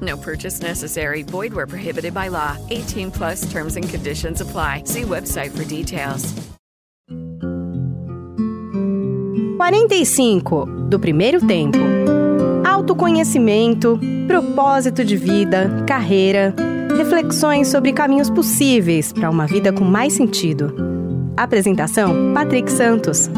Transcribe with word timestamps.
No 0.00 0.16
purchase 0.16 0.60
necessary. 0.62 1.22
Void 1.22 1.52
where 1.52 1.66
prohibited 1.66 2.14
by 2.14 2.28
law. 2.28 2.56
18 2.70 3.10
plus 3.10 3.50
terms 3.50 3.76
and 3.76 3.88
conditions 3.88 4.40
apply. 4.40 4.84
See 4.84 5.02
website 5.02 5.50
for 5.50 5.64
details. 5.64 6.32
45 9.60 10.66
do 10.88 10.98
primeiro 10.98 11.46
tempo. 11.46 11.78
Autoconhecimento, 12.66 14.00
propósito 14.26 15.04
de 15.04 15.16
vida, 15.16 15.84
carreira, 15.86 16.54
reflexões 16.96 17.68
sobre 17.68 17.92
caminhos 17.92 18.30
possíveis 18.30 19.12
para 19.12 19.28
uma 19.28 19.46
vida 19.46 19.70
com 19.72 19.84
mais 19.84 20.14
sentido. 20.14 20.74
Apresentação: 21.36 22.32
Patrick 22.34 22.72
Santos. 22.72 23.30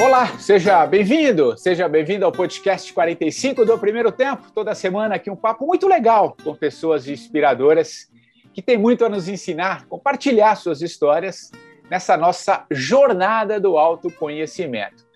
Olá, 0.00 0.38
seja 0.38 0.84
bem-vindo, 0.86 1.56
seja 1.56 1.88
bem-vindo 1.88 2.24
ao 2.24 2.32
podcast 2.32 2.92
45 2.92 3.64
do 3.64 3.78
Primeiro 3.78 4.10
Tempo. 4.10 4.50
Toda 4.52 4.74
semana 4.74 5.14
aqui 5.14 5.30
um 5.30 5.36
papo 5.36 5.64
muito 5.66 5.86
legal 5.86 6.36
com 6.42 6.54
pessoas 6.54 7.06
inspiradoras 7.06 8.10
que 8.52 8.60
têm 8.60 8.76
muito 8.76 9.04
a 9.04 9.08
nos 9.08 9.28
ensinar, 9.28 9.86
compartilhar 9.86 10.56
suas 10.56 10.82
histórias 10.82 11.52
nessa 11.88 12.16
nossa 12.16 12.66
jornada 12.70 13.60
do 13.60 13.78
autoconhecimento. 13.78 15.06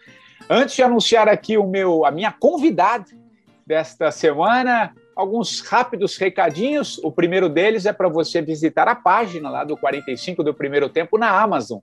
Antes 0.49 0.77
de 0.77 0.83
anunciar 0.83 1.29
aqui 1.29 1.59
o 1.59 1.67
meu, 1.67 2.07
a 2.07 2.11
minha 2.11 2.33
convidada 2.33 3.07
desta 3.67 4.13
semana, 4.13 4.95
alguns 5.15 5.61
rápidos 5.61 6.17
recadinhos. 6.17 6.99
O 7.03 7.11
primeiro 7.11 7.49
deles 7.49 7.85
é 7.85 7.93
para 7.93 8.09
você 8.09 8.41
visitar 8.41 8.87
a 8.87 8.95
página 8.95 9.51
lá 9.51 9.65
do 9.65 9.77
45 9.77 10.45
do 10.45 10.55
Primeiro 10.55 10.89
Tempo 10.89 11.19
na 11.19 11.31
Amazon, 11.31 11.81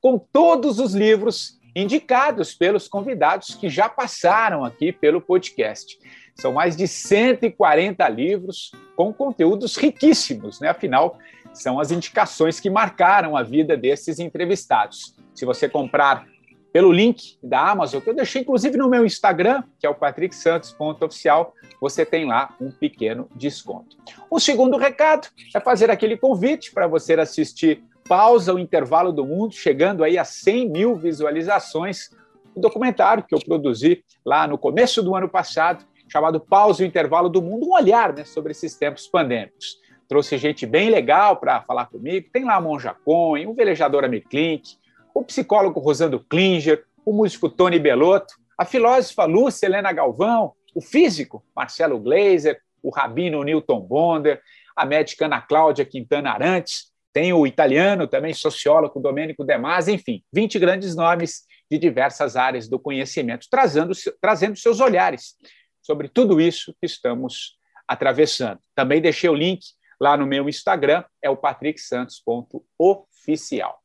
com 0.00 0.18
todos 0.18 0.78
os 0.78 0.94
livros 0.94 1.57
indicados 1.80 2.54
pelos 2.54 2.88
convidados 2.88 3.54
que 3.54 3.68
já 3.68 3.88
passaram 3.88 4.64
aqui 4.64 4.92
pelo 4.92 5.20
podcast. 5.20 5.98
São 6.34 6.52
mais 6.52 6.76
de 6.76 6.86
140 6.86 8.08
livros 8.08 8.72
com 8.96 9.12
conteúdos 9.12 9.76
riquíssimos, 9.76 10.60
né? 10.60 10.68
Afinal, 10.68 11.18
são 11.52 11.80
as 11.80 11.90
indicações 11.90 12.60
que 12.60 12.70
marcaram 12.70 13.36
a 13.36 13.42
vida 13.42 13.76
desses 13.76 14.18
entrevistados. 14.18 15.14
Se 15.34 15.44
você 15.44 15.68
comprar 15.68 16.26
pelo 16.72 16.92
link 16.92 17.38
da 17.42 17.70
Amazon, 17.70 18.00
que 18.00 18.10
eu 18.10 18.14
deixei 18.14 18.42
inclusive 18.42 18.76
no 18.76 18.88
meu 18.88 19.04
Instagram, 19.04 19.62
que 19.78 19.86
é 19.86 19.90
o 19.90 19.94
patricksantos.oficial, 19.94 21.54
você 21.80 22.04
tem 22.04 22.26
lá 22.26 22.54
um 22.60 22.70
pequeno 22.70 23.28
desconto. 23.34 23.96
O 24.30 24.38
segundo 24.38 24.76
recado 24.76 25.28
é 25.54 25.60
fazer 25.60 25.90
aquele 25.90 26.16
convite 26.16 26.72
para 26.72 26.86
você 26.86 27.14
assistir 27.14 27.82
Pausa 28.08 28.54
o 28.54 28.58
Intervalo 28.58 29.12
do 29.12 29.26
Mundo, 29.26 29.54
chegando 29.54 30.02
aí 30.02 30.16
a 30.16 30.24
100 30.24 30.70
mil 30.70 30.96
visualizações. 30.96 32.08
Um 32.56 32.60
documentário 32.60 33.22
que 33.22 33.34
eu 33.34 33.38
produzi 33.38 34.02
lá 34.24 34.46
no 34.46 34.56
começo 34.56 35.02
do 35.02 35.14
ano 35.14 35.28
passado, 35.28 35.84
chamado 36.08 36.40
Pausa 36.40 36.82
o 36.82 36.86
Intervalo 36.86 37.28
do 37.28 37.42
Mundo, 37.42 37.66
um 37.68 37.74
olhar 37.74 38.14
né, 38.14 38.24
sobre 38.24 38.52
esses 38.52 38.74
tempos 38.74 39.06
pandêmicos. 39.06 39.78
Trouxe 40.08 40.38
gente 40.38 40.64
bem 40.64 40.88
legal 40.88 41.36
para 41.36 41.60
falar 41.60 41.84
comigo. 41.84 42.30
Tem 42.32 42.44
lá 42.44 42.54
a 42.54 42.60
Monja 42.62 42.96
Cohen, 43.04 43.46
o 43.46 43.52
velejador 43.52 44.04
Amir 44.04 44.26
Klink, 44.26 44.78
o 45.14 45.22
psicólogo 45.22 45.78
Rosando 45.78 46.18
Klinger, 46.18 46.84
o 47.04 47.12
músico 47.12 47.50
Tony 47.50 47.78
Belotto, 47.78 48.34
a 48.56 48.64
filósofa 48.64 49.26
Lúcia 49.26 49.66
Helena 49.66 49.92
Galvão, 49.92 50.54
o 50.74 50.80
físico 50.80 51.44
Marcelo 51.54 51.98
Gleiser, 51.98 52.58
o 52.82 52.88
rabino 52.88 53.42
Newton 53.42 53.80
Bonder, 53.80 54.40
a 54.74 54.86
médica 54.86 55.26
Ana 55.26 55.42
Cláudia 55.42 55.84
Quintana 55.84 56.30
Arantes, 56.30 56.90
tem 57.12 57.32
o 57.32 57.46
italiano 57.46 58.06
também, 58.06 58.34
sociólogo 58.34 59.00
Domênico 59.00 59.44
De 59.44 59.58
Masi, 59.58 59.92
enfim, 59.92 60.22
20 60.32 60.58
grandes 60.58 60.94
nomes 60.94 61.44
de 61.70 61.78
diversas 61.78 62.36
áreas 62.36 62.68
do 62.68 62.78
conhecimento, 62.78 63.46
trazendo, 63.50 63.94
trazendo 64.20 64.56
seus 64.56 64.80
olhares 64.80 65.34
sobre 65.82 66.08
tudo 66.08 66.40
isso 66.40 66.74
que 66.80 66.86
estamos 66.86 67.58
atravessando. 67.86 68.58
Também 68.74 69.00
deixei 69.00 69.30
o 69.30 69.34
link 69.34 69.60
lá 70.00 70.16
no 70.16 70.26
meu 70.26 70.48
Instagram, 70.48 71.04
é 71.22 71.28
o 71.28 71.36
patricksantos.oficial. 71.36 73.78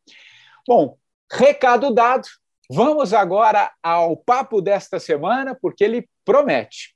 Bom, 0.67 0.95
recado 1.31 1.91
dado, 1.93 2.27
vamos 2.69 3.13
agora 3.13 3.71
ao 3.81 4.15
papo 4.15 4.61
desta 4.61 4.99
semana, 4.99 5.57
porque 5.59 5.83
ele 5.83 6.07
promete. 6.23 6.95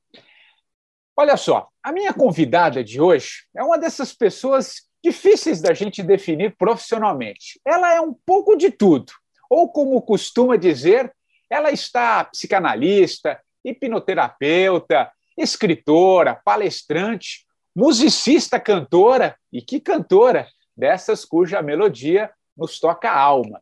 Olha 1.16 1.36
só, 1.36 1.68
a 1.82 1.92
minha 1.92 2.14
convidada 2.14 2.84
de 2.84 3.02
hoje 3.02 3.48
é 3.56 3.64
uma 3.64 3.80
dessas 3.80 4.14
pessoas 4.14 4.88
difíceis 5.07 5.62
da 5.62 5.73
gente 5.73 6.03
definir 6.03 6.56
profissionalmente. 6.57 7.59
Ela 7.66 7.95
é 7.95 8.01
um 8.01 8.13
pouco 8.13 8.57
de 8.57 8.69
tudo, 8.69 9.13
ou 9.50 9.72
como 9.72 10.01
costuma 10.01 10.57
dizer, 10.57 11.13
ela 11.50 11.72
está 11.72 12.25
psicanalista, 12.25 13.40
hipnoterapeuta, 13.63 15.09
escritora, 15.38 16.35
palestrante, 16.44 17.45
musicista, 17.73 18.59
cantora, 18.59 19.38
e 19.53 19.62
que 19.62 19.79
cantora 19.79 20.47
dessas 20.75 21.24
cuja 21.24 21.62
melodia 21.62 22.29
nos 22.56 22.78
toca 22.79 23.09
a 23.09 23.18
alma. 23.19 23.62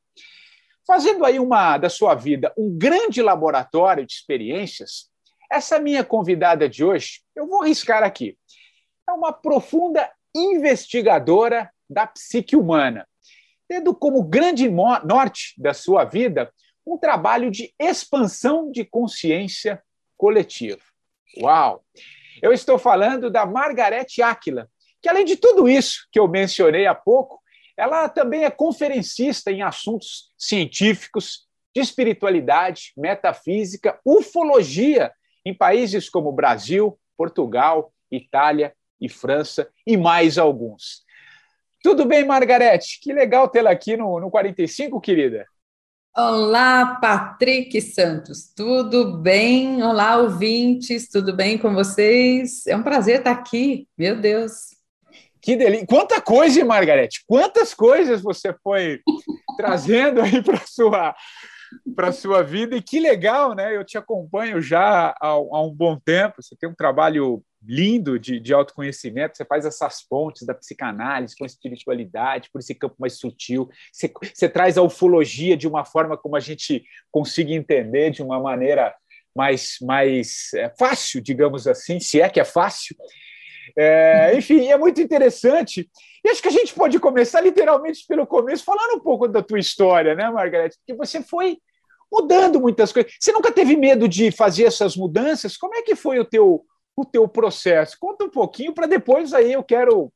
Fazendo 0.88 1.26
aí 1.26 1.38
uma 1.40 1.78
da 1.78 1.90
sua 1.90 2.16
vida 2.16 2.52
um 2.58 2.76
grande 2.76 3.22
laboratório 3.22 4.06
de 4.06 4.14
experiências, 4.14 5.10
essa 5.52 5.80
minha 5.80 6.04
convidada 6.04 6.68
de 6.68 6.84
hoje, 6.84 7.22
eu 7.36 7.46
vou 7.46 7.62
arriscar 7.62 8.04
aqui, 8.04 8.36
é 9.08 9.12
uma 9.12 9.32
profunda 9.32 10.10
investigadora 10.36 11.72
da 11.90 12.06
psique 12.06 12.56
humana, 12.56 13.08
tendo 13.68 13.96
como 13.96 14.24
grande 14.24 14.70
norte 14.70 15.54
da 15.58 15.74
sua 15.74 16.04
vida 16.04 16.52
um 16.86 16.98
trabalho 16.98 17.50
de 17.50 17.74
expansão 17.80 18.70
de 18.70 18.84
consciência 18.84 19.82
coletiva. 20.18 20.82
Uau! 21.42 21.84
Eu 22.42 22.52
estou 22.52 22.78
falando 22.78 23.32
da 23.32 23.46
Margarete 23.46 24.22
Áquila, 24.22 24.70
que 25.02 25.10
além 25.10 25.26
de 25.26 25.38
tudo 25.38 25.70
isso 25.70 26.08
que 26.12 26.20
eu 26.20 26.28
mencionei 26.28 26.86
há 26.86 26.94
pouco, 26.94 27.42
ela 27.78 28.08
também 28.08 28.44
é 28.44 28.52
conferencista 28.52 29.52
em 29.52 29.62
assuntos 29.62 30.32
científicos, 30.38 31.46
de 31.74 31.82
espiritualidade, 31.82 32.94
metafísica, 32.96 34.00
ufologia 34.06 35.12
em 35.46 35.54
países 35.54 36.10
como 36.10 36.32
Brasil, 36.32 36.98
Portugal, 37.18 37.92
Itália 38.10 38.74
e 39.00 39.10
França 39.10 39.70
e 39.86 39.98
mais 39.98 40.38
alguns. 40.38 41.04
Tudo 41.82 42.06
bem, 42.06 42.26
Margarete? 42.26 43.00
Que 43.02 43.14
legal 43.14 43.48
tê-la 43.48 43.72
aqui 43.72 43.96
no, 43.96 44.20
no 44.20 44.30
45, 44.32 45.00
querida. 45.00 45.46
Olá, 46.18 46.96
Patrick 46.96 47.82
Santos, 47.82 48.52
tudo 48.56 49.18
bem? 49.18 49.84
Olá, 49.84 50.18
ouvintes, 50.18 51.10
tudo 51.10 51.36
bem 51.36 51.58
com 51.58 51.74
vocês? 51.74 52.66
É 52.68 52.76
um 52.76 52.84
prazer 52.84 53.20
estar 53.20 53.32
aqui, 53.32 53.88
meu 53.98 54.16
Deus. 54.20 54.76
Que 55.42 55.56
delícia! 55.56 55.86
Quanta 55.86 56.22
coisa, 56.22 56.64
Margarete! 56.64 57.24
Quantas 57.28 57.74
coisas 57.74 58.22
você 58.22 58.56
foi 58.64 59.02
trazendo 59.58 60.22
aí 60.22 60.42
para 60.42 60.62
sua 60.66 61.14
para 61.96 62.12
sua 62.12 62.42
vida 62.42 62.76
e 62.76 62.82
que 62.82 63.00
legal, 63.00 63.54
né? 63.54 63.76
Eu 63.76 63.84
te 63.84 63.98
acompanho 63.98 64.62
já 64.62 65.10
há, 65.10 65.30
há 65.30 65.62
um 65.62 65.72
bom 65.72 66.00
tempo. 66.00 66.42
Você 66.42 66.56
tem 66.56 66.70
um 66.70 66.76
trabalho 66.76 67.44
lindo 67.68 68.20
de, 68.20 68.40
de 68.40 68.54
autoconhecimento, 68.54 69.38
você 69.38 69.46
faz 69.46 69.66
essas 69.66 70.02
pontes 70.02 70.46
da 70.46 70.54
psicanálise 70.54 71.36
com 71.36 71.44
a 71.44 71.48
espiritualidade, 71.48 72.50
por 72.52 72.60
esse 72.60 72.76
campo 72.76 72.96
mais 73.00 73.18
sutil, 73.18 73.70
você, 73.92 74.12
você 74.34 74.50
traz 74.50 74.78
a 74.78 74.82
ufologia 74.82 75.58
de 75.58 75.68
uma 75.68 75.84
forma 75.86 76.18
como 76.18 76.36
a 76.36 76.40
gente 76.40 76.84
consiga 77.12 77.52
entender 77.52 78.12
de 78.12 78.22
uma 78.22 78.40
maneira 78.40 78.94
mais, 79.36 79.78
mais 79.82 80.54
é, 80.54 80.70
fácil, 80.78 81.22
digamos 81.22 81.68
assim, 81.68 82.00
se 82.00 82.22
é 82.22 82.30
que 82.30 82.40
é 82.40 82.46
fácil. 82.46 82.96
É, 83.78 84.34
enfim, 84.38 84.68
é 84.68 84.78
muito 84.78 85.02
interessante. 85.02 85.90
E 86.24 86.30
acho 86.30 86.42
que 86.42 86.48
a 86.48 86.52
gente 86.52 86.74
pode 86.74 86.98
começar 87.00 87.42
literalmente 87.42 88.06
pelo 88.08 88.26
começo, 88.26 88.64
falando 88.64 88.96
um 88.96 89.00
pouco 89.00 89.28
da 89.28 89.44
tua 89.44 89.60
história, 89.60 90.16
né, 90.16 90.30
Margarete? 90.30 90.78
Porque 90.78 90.94
você 90.94 91.22
foi 91.22 91.58
mudando 92.12 92.62
muitas 92.62 92.94
coisas. 92.94 93.12
Você 93.20 93.32
nunca 93.32 93.52
teve 93.52 93.76
medo 93.76 94.08
de 94.08 94.32
fazer 94.32 94.64
essas 94.64 94.96
mudanças? 94.96 95.58
Como 95.58 95.76
é 95.76 95.82
que 95.82 95.96
foi 95.96 96.20
o 96.20 96.26
teu, 96.26 96.64
o 96.96 97.06
teu 97.06 97.28
processo? 97.28 97.98
Conta 98.00 98.26
um 98.26 98.30
pouquinho 98.30 98.74
para 98.74 98.88
depois 98.88 99.34
aí 99.34 99.54
eu 99.54 99.64
quero 99.64 100.12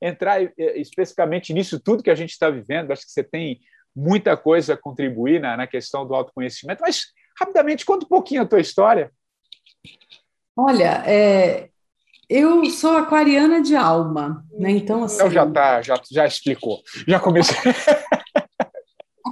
entrar 0.00 0.42
eh, 0.42 0.52
especificamente 0.76 1.52
nisso 1.52 1.80
tudo 1.80 2.02
que 2.02 2.10
a 2.10 2.14
gente 2.14 2.30
está 2.30 2.50
vivendo. 2.50 2.90
Acho 2.90 3.04
que 3.04 3.12
você 3.12 3.22
tem 3.22 3.60
muita 3.94 4.36
coisa 4.36 4.74
a 4.74 4.76
contribuir 4.76 5.40
na, 5.40 5.56
na 5.56 5.66
questão 5.66 6.06
do 6.06 6.14
autoconhecimento, 6.14 6.82
mas 6.82 7.06
rapidamente 7.38 7.84
conta 7.84 8.04
um 8.04 8.08
pouquinho 8.08 8.42
a 8.42 8.46
tua 8.46 8.60
história. 8.60 9.12
Olha, 10.56 11.02
é, 11.06 11.68
eu 12.28 12.64
sou 12.70 12.96
aquariana 12.96 13.60
de 13.60 13.76
alma, 13.76 14.44
né? 14.52 14.70
Então, 14.70 15.04
assim. 15.04 15.16
Então 15.16 15.30
já 15.30 15.46
tá, 15.50 15.82
já, 15.82 16.00
já 16.10 16.26
explicou. 16.26 16.80
Já 17.06 17.20
comecei. 17.20 17.56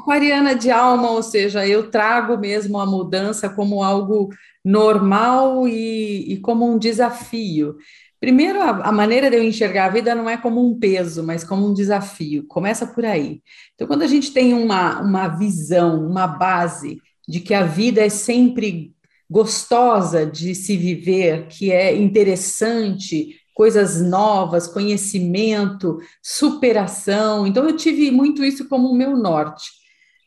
aquariana 0.03 0.55
de 0.55 0.71
alma, 0.71 1.11
ou 1.11 1.23
seja, 1.23 1.67
eu 1.67 1.91
trago 1.91 2.37
mesmo 2.37 2.79
a 2.79 2.85
mudança 2.85 3.49
como 3.49 3.83
algo 3.83 4.31
normal 4.65 5.67
e, 5.67 6.33
e 6.33 6.41
como 6.41 6.69
um 6.71 6.77
desafio. 6.77 7.77
Primeiro, 8.21 8.61
a, 8.61 8.89
a, 8.89 8.93
maneira 8.93 9.31
de 9.31 9.37
eu 9.37 9.43
enxergar 9.43 9.87
a 9.87 9.89
vida 9.89 10.15
não 10.15 10.29
é 10.29 10.37
como 10.37 10.65
um 10.65 10.79
peso, 10.79 11.25
mas 11.25 11.43
como 11.43 11.67
um 11.67 11.75
desafio. 11.75 12.45
Começa 12.47 12.87
por 12.87 13.05
aí. 13.05 13.41
Então, 13.75 13.87
quando 13.87 14.03
a 14.03 14.07
gente 14.07 14.33
tem 14.33 14.55
uma, 14.55 15.01
uma 15.01 15.29
visão, 15.29 16.07
uma 16.07 16.27
base 16.27 17.01
de 17.27 17.41
que 17.41 17.55
a 17.55 17.65
vida 17.65 18.01
é 18.01 18.09
sempre 18.09 18.93
gostosa 19.29 20.27
de 20.27 20.55
se 20.55 20.77
viver, 20.77 21.47
que 21.49 21.73
é 21.73 21.97
interessante, 21.97 23.37
coisas 23.55 24.01
novas, 24.01 24.69
conhecimento, 24.69 25.99
superação. 26.23 27.47
Então, 27.47 27.69
eu 27.69 27.77
tive 27.77 28.11
muito 28.11 28.45
isso 28.45 28.69
como 28.69 28.89
o 28.89 28.95
meu 28.95 29.17
norte. 29.17 29.82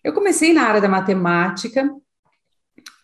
Eu 0.06 0.14
comecei 0.14 0.54
na 0.54 0.62
área 0.62 0.80
da 0.80 0.88
matemática, 0.88 1.90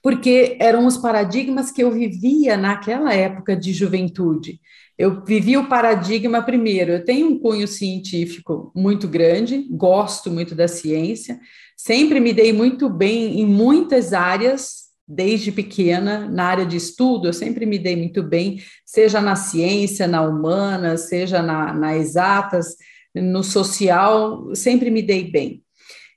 porque 0.03 0.55
eram 0.59 0.85
os 0.85 0.97
paradigmas 0.97 1.71
que 1.71 1.81
eu 1.81 1.91
vivia 1.91 2.55
naquela 2.55 3.11
época 3.11 3.55
de 3.55 3.73
juventude. 3.73 4.61
Eu 4.95 5.25
vivi 5.25 5.57
o 5.57 5.67
paradigma 5.67 6.43
primeiro. 6.43 6.91
Eu 6.91 7.03
tenho 7.03 7.27
um 7.27 7.39
cunho 7.39 7.67
científico 7.67 8.71
muito 8.75 9.07
grande, 9.07 9.67
gosto 9.71 10.29
muito 10.29 10.53
da 10.53 10.67
ciência, 10.67 11.39
sempre 11.75 12.19
me 12.19 12.31
dei 12.33 12.53
muito 12.53 12.87
bem 12.87 13.39
em 13.39 13.47
muitas 13.47 14.13
áreas, 14.13 14.91
desde 15.07 15.51
pequena, 15.51 16.29
na 16.29 16.43
área 16.43 16.67
de 16.67 16.77
estudo, 16.77 17.27
eu 17.27 17.33
sempre 17.33 17.65
me 17.65 17.79
dei 17.79 17.95
muito 17.95 18.21
bem, 18.21 18.61
seja 18.85 19.19
na 19.19 19.35
ciência, 19.35 20.07
na 20.07 20.21
humana, 20.21 20.97
seja 20.97 21.41
na, 21.41 21.73
na 21.73 21.97
exatas, 21.97 22.75
no 23.15 23.43
social, 23.43 24.53
sempre 24.55 24.91
me 24.91 25.01
dei 25.01 25.31
bem. 25.31 25.60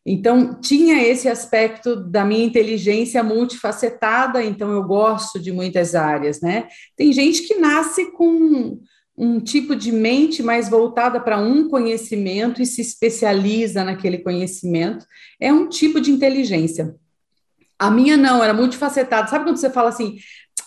Então, 0.06 0.60
tinha 0.60 1.02
esse 1.02 1.28
aspecto 1.28 1.96
da 1.96 2.24
minha 2.24 2.44
inteligência 2.44 3.22
multifacetada, 3.22 4.42
então 4.42 4.70
eu 4.70 4.82
gosto 4.82 5.40
de 5.40 5.50
muitas 5.50 5.94
áreas, 5.94 6.42
né? 6.42 6.68
Tem 6.94 7.10
gente 7.12 7.42
que 7.42 7.54
nasce 7.54 8.12
com 8.12 8.78
um 9.16 9.40
tipo 9.40 9.74
de 9.74 9.92
mente 9.92 10.42
mais 10.42 10.68
voltada 10.68 11.20
para 11.20 11.38
um 11.38 11.68
conhecimento 11.68 12.60
e 12.60 12.66
se 12.66 12.82
especializa 12.82 13.84
naquele 13.84 14.18
conhecimento. 14.18 15.06
É 15.40 15.52
um 15.52 15.68
tipo 15.68 16.00
de 16.00 16.10
inteligência. 16.10 16.94
A 17.78 17.90
minha 17.90 18.16
não, 18.16 18.42
era 18.42 18.52
multifacetada. 18.52 19.28
Sabe 19.28 19.44
quando 19.44 19.56
você 19.56 19.70
fala 19.70 19.88
assim, 19.88 20.18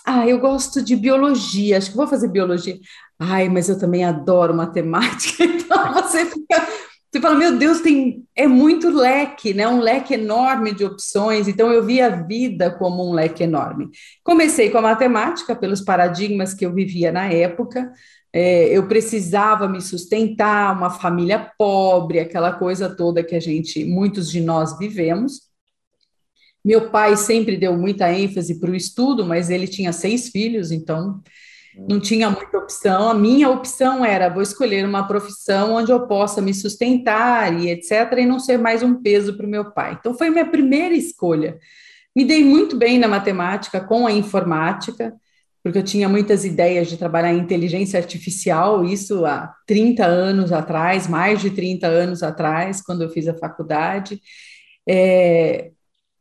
ah, 0.04 0.26
eu 0.26 0.38
gosto 0.38 0.82
de 0.82 0.96
biologia, 0.96 1.76
acho 1.76 1.90
que 1.90 1.96
vou 1.96 2.06
fazer 2.06 2.28
biologia. 2.28 2.78
Ai, 3.18 3.48
mas 3.48 3.68
eu 3.68 3.78
também 3.78 4.04
adoro 4.04 4.54
matemática. 4.54 5.44
Então 5.68 5.92
você 5.92 6.24
fica 6.24 6.66
você 7.10 7.20
fala, 7.20 7.36
meu 7.36 7.56
Deus, 7.56 7.80
tem 7.80 8.26
é 8.36 8.46
muito 8.46 8.90
leque, 8.90 9.54
né? 9.54 9.66
Um 9.66 9.80
leque 9.80 10.12
enorme 10.14 10.74
de 10.74 10.84
opções. 10.84 11.48
Então 11.48 11.72
eu 11.72 11.84
vi 11.84 12.00
a 12.02 12.10
vida 12.10 12.70
como 12.70 13.08
um 13.08 13.12
leque 13.12 13.42
enorme. 13.42 13.88
Comecei 14.22 14.70
com 14.70 14.78
a 14.78 14.82
matemática 14.82 15.56
pelos 15.56 15.80
paradigmas 15.80 16.52
que 16.52 16.66
eu 16.66 16.72
vivia 16.72 17.10
na 17.10 17.32
época. 17.32 17.90
É, 18.30 18.64
eu 18.68 18.86
precisava 18.86 19.66
me 19.66 19.80
sustentar, 19.80 20.76
uma 20.76 20.90
família 20.90 21.50
pobre, 21.58 22.20
aquela 22.20 22.52
coisa 22.52 22.94
toda 22.94 23.24
que 23.24 23.34
a 23.34 23.40
gente, 23.40 23.84
muitos 23.86 24.30
de 24.30 24.42
nós 24.42 24.78
vivemos. 24.78 25.48
Meu 26.62 26.90
pai 26.90 27.16
sempre 27.16 27.56
deu 27.56 27.76
muita 27.76 28.12
ênfase 28.12 28.60
para 28.60 28.70
o 28.70 28.76
estudo, 28.76 29.24
mas 29.24 29.48
ele 29.48 29.66
tinha 29.66 29.92
seis 29.92 30.28
filhos, 30.28 30.70
então 30.70 31.22
não 31.86 32.00
tinha 32.00 32.30
muita 32.30 32.58
opção. 32.58 33.10
A 33.10 33.14
minha 33.14 33.48
opção 33.50 34.04
era: 34.04 34.28
vou 34.28 34.42
escolher 34.42 34.84
uma 34.84 35.06
profissão 35.06 35.74
onde 35.74 35.92
eu 35.92 36.06
possa 36.06 36.40
me 36.40 36.54
sustentar 36.54 37.52
e 37.60 37.70
etc., 37.70 38.12
e 38.18 38.26
não 38.26 38.38
ser 38.38 38.58
mais 38.58 38.82
um 38.82 39.02
peso 39.02 39.36
para 39.36 39.46
o 39.46 39.50
meu 39.50 39.72
pai. 39.72 39.96
Então, 39.98 40.14
foi 40.14 40.30
minha 40.30 40.46
primeira 40.46 40.94
escolha. 40.94 41.58
Me 42.16 42.24
dei 42.24 42.42
muito 42.42 42.76
bem 42.76 42.98
na 42.98 43.06
matemática 43.06 43.80
com 43.80 44.06
a 44.06 44.12
informática, 44.12 45.14
porque 45.62 45.78
eu 45.78 45.84
tinha 45.84 46.08
muitas 46.08 46.44
ideias 46.44 46.88
de 46.88 46.96
trabalhar 46.96 47.32
em 47.32 47.38
inteligência 47.38 47.98
artificial, 47.98 48.84
isso 48.84 49.24
há 49.26 49.54
30 49.66 50.04
anos 50.04 50.52
atrás, 50.52 51.06
mais 51.06 51.40
de 51.40 51.50
30 51.50 51.86
anos 51.86 52.22
atrás, 52.22 52.82
quando 52.82 53.02
eu 53.02 53.10
fiz 53.10 53.28
a 53.28 53.34
faculdade. 53.34 54.20
É, 54.88 55.70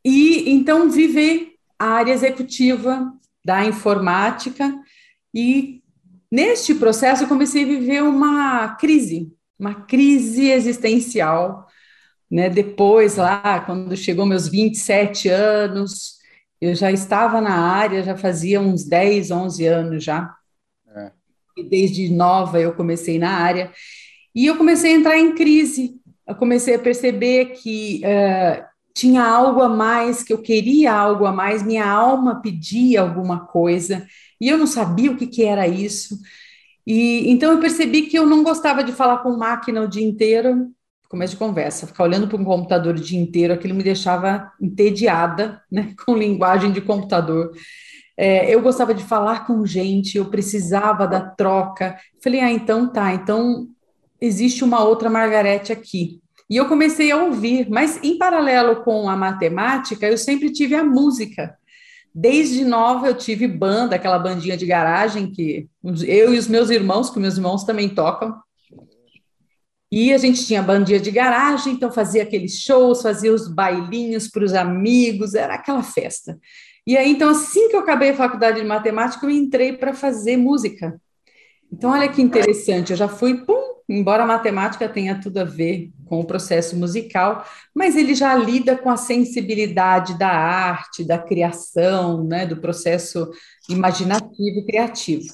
e 0.04 0.52
então 0.52 0.90
viver 0.90 1.54
a 1.80 1.86
área 1.86 2.14
executiva 2.14 3.12
da 3.44 3.66
informática 3.66 4.74
e 5.34 5.82
neste 6.32 6.76
processo 6.76 7.24
eu 7.24 7.28
comecei 7.28 7.64
a 7.64 7.68
viver 7.68 8.04
uma 8.04 8.76
crise, 8.76 9.32
uma 9.58 9.74
crise 9.74 10.50
existencial, 10.50 11.68
né? 12.30 12.50
Depois 12.50 13.16
lá, 13.16 13.62
quando 13.66 13.96
chegou 13.96 14.26
meus 14.26 14.48
27 14.48 15.30
anos, 15.30 16.18
eu 16.60 16.76
já 16.76 16.92
estava 16.92 17.40
na 17.40 17.58
área, 17.58 18.04
já 18.04 18.16
fazia 18.18 18.60
uns 18.60 18.84
10, 18.84 19.32
11 19.32 19.66
anos 19.66 20.04
já. 20.04 20.36
É. 20.96 21.12
E 21.58 21.64
desde 21.64 22.10
nova 22.10 22.60
eu 22.60 22.74
comecei 22.74 23.18
na 23.18 23.32
área. 23.32 23.72
E 24.36 24.46
eu 24.46 24.58
comecei 24.58 24.94
a 24.94 24.98
entrar 24.98 25.18
em 25.18 25.34
crise. 25.34 25.96
Eu 26.28 26.36
comecei 26.36 26.76
a 26.76 26.80
perceber 26.80 27.54
que 27.54 28.02
uh, 28.04 28.64
tinha 28.94 29.24
algo 29.24 29.62
a 29.62 29.70
mais, 29.70 30.24
que 30.24 30.34
eu 30.34 30.42
queria 30.42 30.94
algo 30.94 31.26
a 31.26 31.32
mais, 31.32 31.64
minha 31.64 31.88
alma 31.88 32.42
pedia 32.42 33.02
alguma 33.02 33.46
coisa 33.46 34.06
e 34.40 34.50
eu 34.50 34.58
não 34.58 34.68
sabia 34.68 35.12
o 35.12 35.18
que, 35.18 35.28
que 35.28 35.44
era 35.44 35.68
isso. 35.68 36.18
E 36.86 37.30
então 37.30 37.52
eu 37.52 37.60
percebi 37.60 38.04
que 38.04 38.18
eu 38.18 38.26
não 38.26 38.44
gostava 38.44 38.84
de 38.84 38.92
falar 38.92 39.18
com 39.18 39.36
máquina 39.36 39.82
o 39.82 39.88
dia 39.88 40.06
inteiro, 40.06 40.72
começo 41.10 41.34
de 41.34 41.40
conversa, 41.40 41.88
ficar 41.88 42.04
olhando 42.04 42.28
para 42.28 42.38
um 42.38 42.46
computador 42.46 42.96
o 42.96 43.00
dia 43.00 43.20
inteiro, 43.20 43.54
aquilo 43.54 43.76
me 43.76 43.84
deixava 43.84 44.52
entediada, 44.62 45.62
né, 45.72 45.94
com 46.06 46.16
linguagem 46.16 46.72
de 46.72 46.82
computador. 46.82 47.52
É, 48.16 48.54
eu 48.54 48.62
gostava 48.62 48.94
de 48.94 49.04
falar 49.04 49.46
com 49.46 49.66
gente, 49.66 50.18
eu 50.18 50.26
precisava 50.26 51.08
da 51.08 51.22
troca. 51.22 51.98
Falei, 52.24 52.40
ah, 52.40 52.52
então 52.52 52.92
tá, 52.92 53.14
então 53.14 53.68
existe 54.20 54.64
uma 54.64 54.84
outra 54.84 55.10
Margarete 55.10 55.72
aqui. 55.72 56.20
E 56.50 56.56
eu 56.56 56.68
comecei 56.68 57.12
a 57.12 57.18
ouvir, 57.18 57.70
mas 57.70 58.02
em 58.02 58.18
paralelo 58.18 58.78
com 58.78 59.10
a 59.10 59.16
matemática, 59.16 60.08
eu 60.08 60.18
sempre 60.18 60.52
tive 60.52 60.76
a 60.76 60.84
música. 60.84 61.56
Desde 62.20 62.66
nova 62.66 63.10
eu 63.10 63.14
tive 63.14 63.48
banda, 63.48 63.96
aquela 63.96 64.18
bandinha 64.18 64.58
de 64.58 64.66
garagem 64.66 65.30
que 65.32 65.70
eu 65.84 66.34
e 66.34 66.40
os 66.40 66.48
meus 66.48 66.72
irmãos, 66.72 67.12
que 67.12 67.20
meus 67.20 67.36
irmãos 67.36 67.64
também 67.64 67.88
tocam. 67.88 68.36
E 69.92 70.12
a 70.12 70.18
gente 70.18 70.44
tinha 70.44 70.64
bandinha 70.64 71.00
de 71.00 71.12
garagem, 71.12 71.74
então 71.74 71.92
fazia 71.92 72.24
aqueles 72.24 72.60
shows, 72.60 73.04
fazia 73.04 73.32
os 73.32 73.48
bailinhos 73.48 74.28
para 74.28 74.44
os 74.44 74.56
amigos, 74.56 75.36
era 75.36 75.54
aquela 75.54 75.84
festa. 75.84 76.40
E 76.88 76.98
aí, 76.98 77.12
então, 77.12 77.30
assim 77.30 77.70
que 77.70 77.76
eu 77.76 77.82
acabei 77.82 78.10
a 78.10 78.16
faculdade 78.16 78.60
de 78.60 78.66
matemática, 78.66 79.24
eu 79.24 79.30
entrei 79.30 79.74
para 79.74 79.94
fazer 79.94 80.38
música. 80.38 81.00
Então, 81.72 81.92
olha 81.92 82.10
que 82.10 82.20
interessante, 82.20 82.90
eu 82.90 82.98
já 82.98 83.08
fui, 83.08 83.46
pum, 83.46 83.77
embora 83.90 84.24
a 84.24 84.28
matemática 84.28 84.90
tenha 84.90 85.20
tudo 85.20 85.38
a 85.38 85.44
ver 85.44 85.92
com 86.06 86.20
o 86.20 86.26
processo 86.26 86.76
musical, 86.76 87.46
mas 87.74 87.96
ele 87.96 88.16
já 88.16 88.36
lida 88.36 88.78
com 88.78 88.90
a 88.90 88.98
sensibilidade 88.98 90.18
da 90.18 90.30
arte, 90.30 91.06
da 91.06 91.18
criação, 91.18 92.24
né, 92.24 92.46
do 92.46 92.58
processo 92.58 93.30
imaginativo 93.70 94.60
e 94.60 94.66
criativo. 94.66 95.28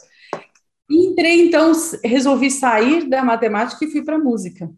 Entrei, 0.89 1.48
então, 1.48 1.72
resolvi 2.03 2.51
sair 2.51 3.10
da 3.10 3.24
matemática 3.24 3.83
e 3.86 3.91
fui 3.91 4.03
para 4.03 4.15
a 4.15 4.19
música. 4.19 4.69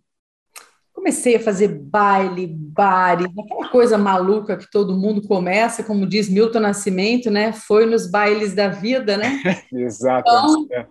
Comecei 0.94 1.36
a 1.36 1.40
fazer 1.40 1.68
baile, 1.68 2.48
bares, 2.48 3.28
aquela 3.38 3.70
coisa 3.70 3.98
maluca 3.98 4.58
que 4.58 4.70
todo 4.72 4.98
mundo 4.98 5.28
começa, 5.28 5.84
como 5.84 6.08
diz 6.08 6.30
Milton 6.30 6.62
Nascimento, 6.62 7.30
né? 7.30 7.52
Foi 7.52 7.86
nos 7.86 8.10
bailes 8.10 8.56
da 8.56 8.70
vida, 8.70 9.18
né? 9.18 9.42
Exato. 9.74 10.24
Então, 10.28 10.68
é. 10.72 10.88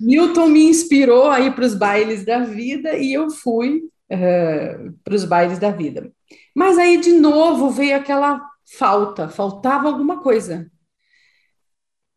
Milton 0.00 0.48
me 0.48 0.64
inspirou 0.64 1.30
a 1.30 1.40
ir 1.40 1.54
para 1.54 1.64
os 1.64 1.74
bailes 1.74 2.24
da 2.24 2.40
vida 2.40 2.96
e 2.96 3.12
eu 3.12 3.30
fui 3.30 3.82
uh, 4.10 4.92
para 5.04 5.14
os 5.14 5.24
bailes 5.24 5.58
da 5.58 5.70
vida. 5.70 6.12
Mas 6.54 6.78
aí, 6.78 6.98
de 7.00 7.12
novo, 7.12 7.70
veio 7.70 7.96
aquela 7.96 8.40
falta, 8.78 9.28
faltava 9.28 9.88
alguma 9.88 10.20
coisa. 10.20 10.70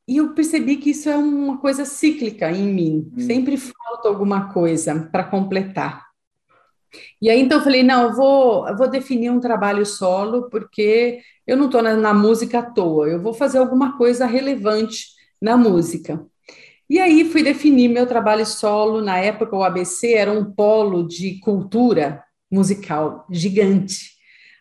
e 0.07 0.17
eu 0.17 0.34
percebi 0.34 0.77
que 0.77 0.91
isso 0.91 1.10
é 1.10 1.17
uma 1.17 1.57
coisa 1.57 1.84
cíclica 1.86 2.50
em 2.51 2.67
mim, 2.74 3.12
hum. 3.15 3.19
sempre 3.22 3.57
falta 3.57 4.07
alguma 4.07 4.53
coisa 4.53 5.10
para 5.12 5.24
completar. 5.24 6.07
E 7.22 7.29
aí 7.29 7.39
então 7.41 7.57
eu 7.60 7.63
falei, 7.63 7.84
não, 7.84 8.03
eu 8.03 8.13
vou, 8.13 8.67
eu 8.67 8.77
vou 8.77 8.88
definir 8.89 9.29
um 9.29 9.39
trabalho 9.39 9.86
solo, 9.86 10.50
porque 10.50 11.22
eu 11.46 11.57
não 11.57 11.65
estou 11.65 11.81
na, 11.81 11.96
na 11.96 12.13
música 12.13 12.60
à 12.60 12.63
toa, 12.63 13.07
eu 13.10 13.22
vou 13.22 13.34
fazer 13.34 13.57
alguma 13.57 13.98
coisa 13.98 14.25
relevante 14.25 15.07
na 15.41 15.57
música. 15.57 16.25
E 16.89 17.00
aí 17.00 17.25
fui 17.25 17.44
definir 17.44 17.89
meu 17.89 18.08
trabalho 18.08 18.46
solo. 18.46 19.01
Na 19.01 19.17
época, 19.17 19.56
o 19.56 19.63
ABC 19.63 20.13
era 20.13 20.32
um 20.32 20.46
polo 20.46 21.08
de 21.08 21.39
cultura 21.39 22.24
musical 22.50 23.25
gigante. 23.29 24.12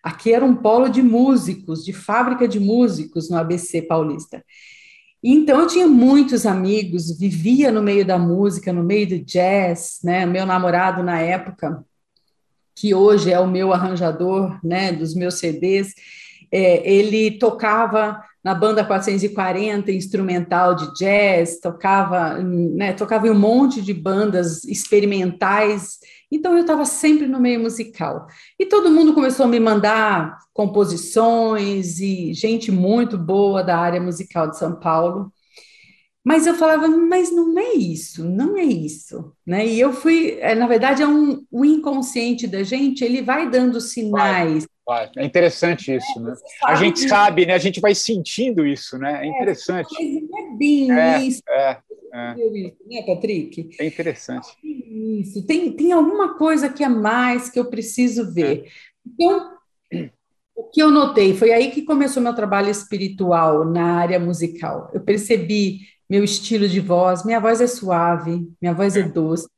Aqui 0.03 0.33
era 0.33 0.45
um 0.45 0.55
polo 0.55 0.89
de 0.89 1.03
músicos, 1.03 1.85
de 1.85 1.93
fábrica 1.93 2.47
de 2.47 2.61
músicos 2.61 3.29
no 3.31 3.37
ABC 3.37 3.83
Paulista. 3.83 4.45
Então 5.23 5.61
eu 5.61 5.67
tinha 5.67 5.87
muitos 5.89 6.47
amigos, 6.47 7.19
vivia 7.19 7.73
no 7.73 7.83
meio 7.83 8.05
da 8.05 8.19
música, 8.19 8.73
no 8.73 8.85
meio 8.85 9.09
do 9.09 9.19
jazz, 9.19 9.99
né? 10.05 10.25
Meu 10.25 10.47
namorado 10.47 11.03
na 11.03 11.21
época, 11.21 11.85
que 12.77 12.95
hoje 12.95 13.33
é 13.33 13.41
o 13.41 13.49
meu 13.49 13.73
arranjador, 13.73 14.61
né, 14.63 14.93
dos 14.93 15.15
meus 15.15 15.37
CDs, 15.37 15.95
é, 16.53 16.89
ele 16.89 17.39
tocava 17.39 18.23
na 18.47 18.55
banda 18.55 18.85
440 18.85 19.91
instrumental 19.91 20.77
de 20.77 20.95
jazz, 20.95 21.59
tocava, 21.59 22.39
né, 22.39 22.93
tocava 22.93 23.27
em 23.27 23.31
um 23.33 23.39
monte 23.39 23.83
de 23.83 23.93
bandas 23.93 24.63
experimentais. 24.63 25.99
Então 26.31 26.55
eu 26.55 26.61
estava 26.61 26.85
sempre 26.85 27.27
no 27.27 27.41
meio 27.41 27.59
musical. 27.59 28.29
E 28.57 28.65
todo 28.65 28.89
mundo 28.89 29.15
começou 29.15 29.47
a 29.47 29.49
me 29.49 29.59
mandar 29.59 30.39
composições 30.55 31.99
e 31.99 32.33
gente 32.35 32.71
muito 32.71 33.19
boa 33.19 33.65
da 33.65 33.77
área 33.77 34.01
musical 34.01 34.49
de 34.49 34.57
São 34.57 34.79
Paulo. 34.79 35.33
Mas 36.25 36.47
eu 36.47 36.55
falava, 36.55 36.87
mas 36.87 37.33
não 37.35 37.59
é 37.59 37.73
isso, 37.73 38.25
não 38.25 38.57
é 38.57 38.63
isso, 38.63 39.33
né? 39.45 39.67
E 39.67 39.81
eu 39.81 39.93
fui, 39.93 40.39
é, 40.41 40.55
na 40.55 40.69
verdade, 40.69 41.03
é 41.03 41.07
um, 41.09 41.45
o 41.51 41.65
inconsciente 41.65 42.47
da 42.47 42.63
gente, 42.63 43.03
ele 43.03 43.23
vai 43.23 43.51
dando 43.51 43.81
sinais. 43.81 44.69
Vai, 44.87 45.11
É 45.17 45.25
interessante 45.25 45.93
isso, 45.93 46.21
né? 46.21 46.33
A 46.65 46.77
gente 46.77 47.09
sabe, 47.09 47.45
né? 47.45 47.55
A 47.55 47.59
gente 47.59 47.81
vai 47.81 47.93
sentindo 47.93 48.65
isso, 48.65 48.97
né? 48.97 49.25
É, 49.25 49.27
é 49.27 49.29
interessante. 49.29 49.93
É 49.97 50.57
bem 50.57 50.93
é, 50.93 51.19
isso. 51.25 51.43
É, 51.49 51.79
é. 52.15 52.35
Né, 52.35 53.03
Patrick? 53.05 53.71
É 53.81 53.85
interessante. 53.85 54.47
Isso. 54.63 55.45
Tem, 55.45 55.73
tem 55.73 55.91
alguma 55.91 56.39
coisa 56.39 56.69
que 56.69 56.85
é 56.85 56.89
mais 56.89 57.51
que 57.51 57.59
eu 57.59 57.69
preciso 57.69 58.33
ver. 58.33 58.71
Então, 59.05 59.57
o 60.55 60.65
que 60.65 60.81
eu 60.81 60.91
notei 60.91 61.35
foi 61.35 61.51
aí 61.51 61.73
que 61.73 61.83
começou 61.83 62.23
meu 62.23 62.35
trabalho 62.35 62.71
espiritual 62.71 63.65
na 63.65 63.97
área 63.99 64.21
musical. 64.21 64.89
Eu 64.95 65.01
percebi 65.01 65.81
meu 66.09 66.23
estilo 66.23 66.69
de 66.69 66.79
voz, 66.79 67.25
minha 67.25 67.41
voz 67.41 67.61
é 67.61 67.67
suave, 67.67 68.49
minha 68.63 68.73
voz 68.73 68.97
é 68.97 69.03
doce. 69.03 69.49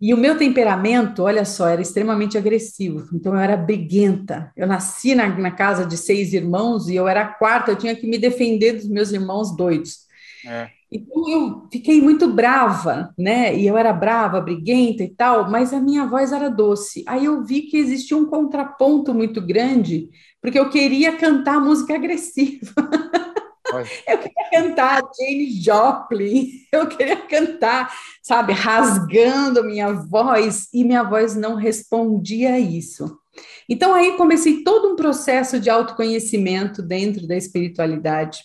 E 0.00 0.14
o 0.14 0.16
meu 0.16 0.38
temperamento, 0.38 1.22
olha 1.22 1.44
só, 1.44 1.68
era 1.68 1.82
extremamente 1.82 2.38
agressivo. 2.38 3.06
Então 3.12 3.34
eu 3.34 3.38
era 3.38 3.56
briguenta. 3.56 4.50
Eu 4.56 4.66
nasci 4.66 5.14
na, 5.14 5.28
na 5.28 5.50
casa 5.50 5.84
de 5.84 5.96
seis 5.96 6.32
irmãos 6.32 6.88
e 6.88 6.96
eu 6.96 7.06
era 7.06 7.22
a 7.22 7.28
quarta, 7.28 7.70
eu 7.70 7.76
tinha 7.76 7.94
que 7.94 8.06
me 8.06 8.16
defender 8.16 8.72
dos 8.72 8.88
meus 8.88 9.12
irmãos 9.12 9.54
doidos. 9.54 10.06
É. 10.46 10.70
Então 10.90 11.28
eu 11.28 11.68
fiquei 11.70 12.00
muito 12.00 12.32
brava, 12.32 13.14
né? 13.16 13.56
E 13.56 13.66
eu 13.66 13.76
era 13.76 13.92
brava, 13.92 14.40
briguenta 14.40 15.04
e 15.04 15.08
tal, 15.08 15.48
mas 15.50 15.72
a 15.72 15.80
minha 15.80 16.06
voz 16.06 16.32
era 16.32 16.48
doce. 16.48 17.04
Aí 17.06 17.26
eu 17.26 17.44
vi 17.44 17.62
que 17.62 17.76
existia 17.76 18.16
um 18.16 18.26
contraponto 18.26 19.14
muito 19.14 19.40
grande, 19.40 20.08
porque 20.40 20.58
eu 20.58 20.68
queria 20.68 21.16
cantar 21.16 21.60
música 21.60 21.94
agressiva. 21.94 22.72
Eu 24.06 24.18
queria 24.18 24.50
cantar 24.50 25.02
Jane 25.18 25.50
Joplin, 25.60 26.50
eu 26.72 26.88
queria 26.88 27.16
cantar, 27.16 27.92
sabe, 28.22 28.52
rasgando 28.52 29.64
minha 29.64 29.92
voz, 29.92 30.68
e 30.72 30.82
minha 30.82 31.02
voz 31.02 31.36
não 31.36 31.54
respondia 31.54 32.54
a 32.54 32.58
isso. 32.58 33.18
Então, 33.68 33.94
aí 33.94 34.16
comecei 34.16 34.64
todo 34.64 34.92
um 34.92 34.96
processo 34.96 35.60
de 35.60 35.70
autoconhecimento 35.70 36.82
dentro 36.82 37.26
da 37.26 37.36
espiritualidade. 37.36 38.40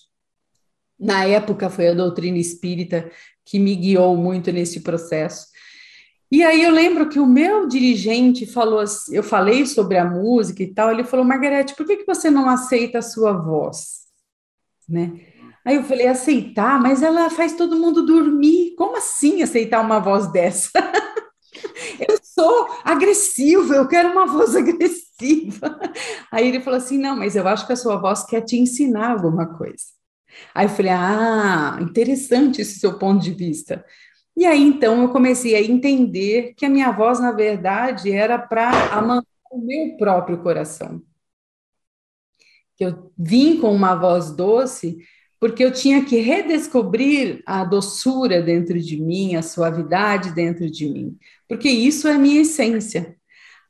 Na 1.00 1.26
época, 1.26 1.70
foi 1.70 1.88
a 1.88 1.94
doutrina 1.94 2.38
espírita 2.38 3.10
que 3.44 3.60
me 3.60 3.76
guiou 3.76 4.16
muito 4.16 4.52
nesse 4.52 4.82
processo. 4.82 5.48
E 6.32 6.44
aí 6.44 6.64
eu 6.64 6.72
lembro 6.72 7.08
que 7.10 7.20
o 7.20 7.26
meu 7.26 7.68
dirigente 7.68 8.46
falou, 8.46 8.84
eu 9.12 9.24
falei 9.24 9.66
sobre 9.66 9.98
a 9.98 10.06
música 10.06 10.64
e 10.64 10.74
tal, 10.74 10.92
ele 10.92 11.04
falou, 11.04 11.26
Margarete, 11.26 11.76
por 11.76 11.86
que, 11.86 11.98
que 11.98 12.06
você 12.06 12.30
não 12.30 12.50
aceita 12.50 13.00
a 13.00 13.04
sua 13.04 13.32
voz? 13.32 14.05
Né? 14.88 15.12
Aí 15.66 15.78
eu 15.78 15.84
falei, 15.84 16.08
aceitar, 16.08 16.80
mas 16.80 17.02
ela 17.02 17.28
faz 17.30 17.54
todo 17.54 17.80
mundo 17.80 18.06
dormir. 18.06 18.76
Como 18.78 18.98
assim 18.98 19.42
aceitar 19.42 19.82
uma 19.82 20.00
voz 20.00 20.32
dessa? 20.32 20.70
eu 22.08 22.18
sou 22.22 22.68
agressivo, 22.84 23.74
eu 23.74 23.88
quero 23.88 24.12
uma 24.12 24.28
voz 24.28 24.54
agressiva. 24.56 25.80
Aí 26.32 26.48
ele 26.48 26.62
falou 26.62 26.78
assim: 26.78 27.00
não, 27.00 27.16
mas 27.16 27.36
eu 27.36 27.48
acho 27.48 27.66
que 27.66 27.74
a 27.74 27.78
sua 27.78 27.98
voz 27.98 28.24
quer 28.24 28.42
te 28.42 28.58
ensinar 28.58 29.12
alguma 29.12 29.58
coisa. 29.58 29.86
Aí 30.54 30.66
eu 30.66 30.70
falei: 30.70 30.92
ah, 30.92 31.80
interessante 31.82 32.62
esse 32.62 32.80
seu 32.80 33.00
ponto 33.00 33.24
de 33.24 33.32
vista. 33.32 33.84
E 34.38 34.46
aí 34.46 34.62
então 34.62 35.02
eu 35.02 35.10
comecei 35.10 35.56
a 35.56 35.62
entender 35.62 36.54
que 36.56 36.66
a 36.66 36.70
minha 36.70 36.92
voz, 36.92 37.20
na 37.20 37.32
verdade, 37.32 38.12
era 38.12 38.38
para 38.38 38.70
amantar 38.92 39.26
o 39.50 39.66
meu 39.66 39.98
próprio 39.98 40.38
coração 40.44 41.02
que 42.76 42.86
eu 42.86 43.12
vim 43.18 43.58
com 43.58 43.74
uma 43.74 43.96
voz 43.96 44.32
doce, 44.32 44.98
porque 45.40 45.64
eu 45.64 45.72
tinha 45.72 46.04
que 46.04 46.18
redescobrir 46.18 47.42
a 47.46 47.64
doçura 47.64 48.42
dentro 48.42 48.80
de 48.80 49.00
mim, 49.00 49.36
a 49.36 49.42
suavidade 49.42 50.32
dentro 50.32 50.70
de 50.70 50.90
mim, 50.90 51.18
porque 51.48 51.70
isso 51.70 52.08
é 52.08 52.14
a 52.14 52.20
minha 52.20 52.42
essência. 52.42 53.16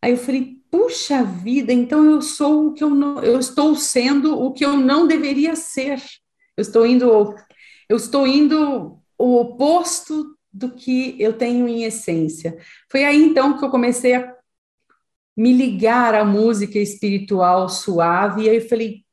Aí 0.02 0.12
eu 0.12 0.18
falei, 0.18 0.58
puxa 0.70 1.24
vida, 1.24 1.74
então 1.74 2.06
eu 2.06 2.22
sou 2.22 2.68
o 2.68 2.74
que 2.74 2.84
eu 2.84 2.90
não, 2.90 3.22
eu 3.24 3.40
estou 3.40 3.76
sendo 3.76 4.40
o 4.40 4.52
que 4.52 4.64
eu 4.66 4.78
não 4.78 5.08
deveria 5.08 5.56
ser. 5.56 6.02
Eu 6.58 6.62
estou 6.62 6.86
indo, 6.86 7.36
eu 7.90 7.98
estou 7.98 8.28
indo 8.28 9.00
o 9.18 9.36
oposto 9.40 10.36
do 10.52 10.72
que 10.72 11.16
eu 11.20 11.34
tenho 11.34 11.68
em 11.68 11.84
essência. 11.84 12.58
Foi 12.90 13.04
aí 13.04 13.22
então 13.22 13.58
que 13.58 13.66
eu 13.66 13.70
comecei 13.70 14.14
a 14.14 14.35
me 15.36 15.52
ligar 15.52 16.16
à 16.16 16.24
música 16.24 16.80
espiritual 16.80 17.68
suave, 17.68 18.44
e 18.44 18.50
aí 18.50 18.56
eu 18.58 18.70
falei, 18.70 19.06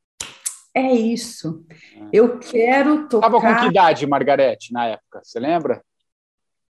é 0.73 0.91
isso. 0.91 1.65
Eu 2.11 2.39
quero 2.39 3.07
tocar. 3.07 3.27
Estava 3.27 3.41
com 3.41 3.61
que 3.61 3.69
idade, 3.69 4.07
Margarete, 4.07 4.73
na 4.73 4.87
época? 4.87 5.21
Você 5.23 5.39
lembra? 5.39 5.83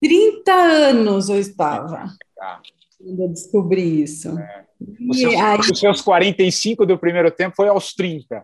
30 0.01 0.51
anos 0.51 1.29
eu 1.29 1.39
estava. 1.39 2.05
Ah. 2.39 2.61
Quando 2.97 3.21
eu 3.21 3.29
descobri 3.29 4.01
isso. 4.01 4.37
É. 4.37 4.65
Os, 5.09 5.17
seus, 5.17 5.35
aí... 5.35 5.59
os 5.59 5.79
seus 5.79 6.01
45 6.01 6.85
do 6.85 6.97
primeiro 6.97 7.31
tempo 7.31 7.55
foi 7.55 7.69
aos 7.69 7.93
30. 7.93 8.43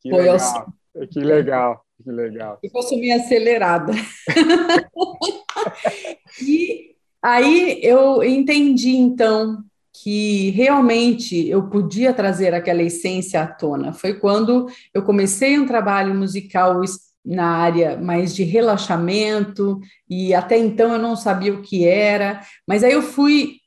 Que 0.00 0.10
foi 0.10 0.20
legal. 0.20 0.34
Aos... 0.94 1.08
Que 1.10 1.20
legal, 1.20 1.84
que 2.04 2.10
legal. 2.10 2.58
Eu 2.62 2.82
sou 2.82 2.98
meio 2.98 3.16
acelerada. 3.16 3.92
e 6.40 6.94
aí 7.20 7.80
eu 7.82 8.22
entendi, 8.22 8.96
então, 8.96 9.64
que 10.02 10.50
realmente 10.50 11.48
eu 11.48 11.68
podia 11.68 12.12
trazer 12.12 12.52
aquela 12.52 12.82
essência 12.82 13.40
à 13.40 13.46
tona. 13.46 13.92
Foi 13.92 14.14
quando 14.14 14.66
eu 14.92 15.04
comecei 15.04 15.56
um 15.56 15.64
trabalho 15.64 16.12
musical 16.12 16.80
na 17.24 17.46
área 17.46 17.96
mais 17.96 18.34
de 18.34 18.42
relaxamento, 18.42 19.78
e 20.10 20.34
até 20.34 20.58
então 20.58 20.92
eu 20.92 20.98
não 20.98 21.14
sabia 21.14 21.54
o 21.54 21.62
que 21.62 21.86
era, 21.86 22.40
mas 22.66 22.82
aí 22.82 22.92
eu 22.92 23.02
fui 23.02 23.58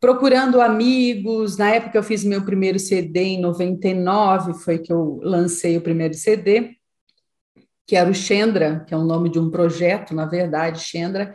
procurando 0.00 0.60
amigos. 0.60 1.56
Na 1.56 1.70
época 1.70 1.96
eu 1.96 2.02
fiz 2.02 2.24
meu 2.24 2.44
primeiro 2.44 2.80
CD 2.80 3.20
em 3.20 3.40
99, 3.40 4.54
foi 4.54 4.78
que 4.78 4.92
eu 4.92 5.20
lancei 5.22 5.76
o 5.76 5.82
primeiro 5.82 6.14
CD, 6.14 6.72
que 7.86 7.94
era 7.94 8.10
o 8.10 8.14
Chendra, 8.14 8.84
que 8.88 8.92
é 8.92 8.96
o 8.96 9.04
nome 9.04 9.28
de 9.28 9.38
um 9.38 9.50
projeto, 9.50 10.16
na 10.16 10.26
verdade, 10.26 10.80
Chendra 10.80 11.32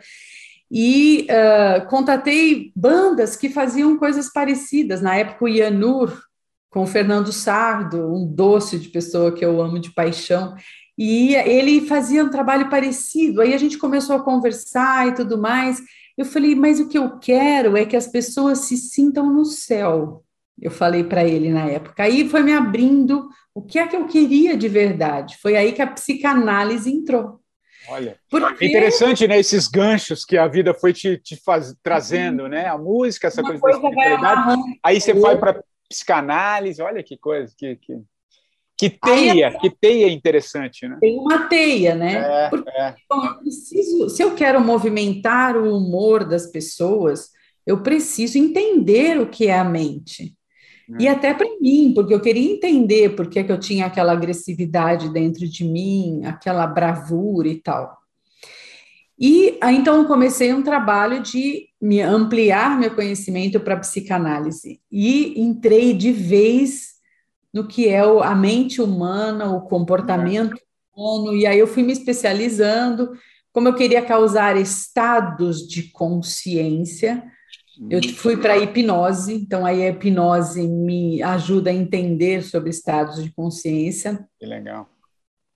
e 0.70 1.26
uh, 1.30 1.86
contatei 1.88 2.72
bandas 2.74 3.36
que 3.36 3.48
faziam 3.48 3.96
coisas 3.96 4.32
parecidas. 4.32 5.00
Na 5.00 5.16
época, 5.16 5.44
o 5.44 5.48
Ianur, 5.48 6.20
com 6.70 6.82
o 6.82 6.86
Fernando 6.86 7.32
Sardo, 7.32 8.12
um 8.12 8.26
doce 8.26 8.78
de 8.78 8.88
pessoa 8.88 9.32
que 9.32 9.44
eu 9.44 9.60
amo 9.62 9.78
de 9.78 9.92
paixão, 9.92 10.54
e 10.98 11.34
ele 11.34 11.86
fazia 11.86 12.24
um 12.24 12.30
trabalho 12.30 12.70
parecido. 12.70 13.40
Aí 13.40 13.52
a 13.54 13.58
gente 13.58 13.78
começou 13.78 14.16
a 14.16 14.22
conversar 14.22 15.08
e 15.08 15.14
tudo 15.14 15.38
mais. 15.38 15.80
Eu 16.16 16.24
falei, 16.24 16.54
mas 16.54 16.80
o 16.80 16.88
que 16.88 16.96
eu 16.96 17.18
quero 17.18 17.76
é 17.76 17.84
que 17.84 17.96
as 17.96 18.06
pessoas 18.06 18.60
se 18.60 18.76
sintam 18.76 19.30
no 19.30 19.44
céu. 19.44 20.24
Eu 20.60 20.70
falei 20.70 21.04
para 21.04 21.22
ele 21.22 21.50
na 21.50 21.66
época. 21.66 22.02
Aí 22.02 22.26
foi 22.28 22.42
me 22.42 22.54
abrindo 22.54 23.28
o 23.54 23.60
que 23.60 23.78
é 23.78 23.86
que 23.86 23.94
eu 23.94 24.06
queria 24.06 24.56
de 24.56 24.68
verdade. 24.68 25.36
Foi 25.42 25.54
aí 25.54 25.72
que 25.72 25.82
a 25.82 25.86
psicanálise 25.86 26.90
entrou. 26.90 27.40
Olha, 27.88 28.18
Porque... 28.30 28.64
é 28.64 28.68
interessante, 28.68 29.26
né? 29.26 29.38
Esses 29.38 29.68
ganchos 29.68 30.24
que 30.24 30.36
a 30.36 30.46
vida 30.46 30.74
foi 30.74 30.92
te, 30.92 31.18
te 31.18 31.36
faz, 31.36 31.74
trazendo, 31.82 32.48
né? 32.48 32.66
A 32.66 32.76
música, 32.76 33.28
essa 33.28 33.40
Uma 33.40 33.58
coisa, 33.58 33.80
coisa 33.80 34.16
da 34.18 34.56
Aí 34.82 35.00
você 35.00 35.14
vai 35.14 35.38
para 35.38 35.62
psicanálise, 35.88 36.82
olha 36.82 37.02
que 37.02 37.16
coisa, 37.16 37.52
que, 37.56 37.76
que... 37.76 37.98
Que 38.78 38.90
teia, 38.90 39.48
Aí, 39.48 39.58
que 39.58 39.70
teia 39.70 40.12
interessante, 40.12 40.86
né? 40.86 40.98
Tem 41.00 41.18
uma 41.18 41.48
teia, 41.48 41.94
né? 41.94 42.44
É, 42.44 42.50
Porque, 42.50 42.68
é. 42.68 42.94
Bom, 43.08 43.24
eu 43.24 43.38
preciso, 43.38 44.10
se 44.10 44.22
eu 44.22 44.34
quero 44.34 44.60
movimentar 44.60 45.56
o 45.56 45.74
humor 45.74 46.28
das 46.28 46.46
pessoas, 46.48 47.30
eu 47.66 47.82
preciso 47.82 48.36
entender 48.36 49.18
o 49.18 49.30
que 49.30 49.46
é 49.46 49.58
a 49.58 49.64
mente. 49.64 50.35
E 50.98 51.06
é. 51.06 51.10
até 51.10 51.34
para 51.34 51.48
mim, 51.60 51.92
porque 51.94 52.14
eu 52.14 52.20
queria 52.20 52.52
entender 52.52 53.16
por 53.16 53.28
que, 53.28 53.42
que 53.42 53.50
eu 53.50 53.58
tinha 53.58 53.86
aquela 53.86 54.12
agressividade 54.12 55.08
dentro 55.08 55.48
de 55.48 55.64
mim, 55.64 56.24
aquela 56.24 56.66
bravura 56.66 57.48
e 57.48 57.56
tal. 57.56 57.98
E 59.18 59.56
aí, 59.62 59.76
então 59.76 60.04
comecei 60.04 60.52
um 60.52 60.62
trabalho 60.62 61.22
de 61.22 61.68
me 61.80 62.00
ampliar 62.00 62.78
meu 62.78 62.94
conhecimento 62.94 63.58
para 63.58 63.78
psicanálise 63.78 64.80
e 64.92 65.40
entrei 65.40 65.94
de 65.94 66.12
vez 66.12 66.96
no 67.52 67.66
que 67.66 67.88
é 67.88 68.00
a 68.00 68.34
mente 68.34 68.82
humana, 68.82 69.50
o 69.50 69.62
comportamento 69.62 70.54
humano, 70.94 71.34
e 71.34 71.46
aí 71.46 71.58
eu 71.58 71.66
fui 71.66 71.82
me 71.82 71.92
especializando, 71.92 73.12
como 73.50 73.68
eu 73.68 73.74
queria 73.74 74.02
causar 74.02 74.58
estados 74.58 75.66
de 75.66 75.84
consciência, 75.84 77.24
eu 77.90 78.02
fui 78.14 78.36
para 78.36 78.54
a 78.54 78.58
hipnose, 78.58 79.34
então 79.34 79.66
aí 79.66 79.82
a 79.82 79.90
hipnose 79.90 80.66
me 80.66 81.22
ajuda 81.22 81.70
a 81.70 81.74
entender 81.74 82.42
sobre 82.42 82.70
estados 82.70 83.22
de 83.22 83.30
consciência. 83.32 84.26
Que 84.38 84.46
legal. 84.46 84.88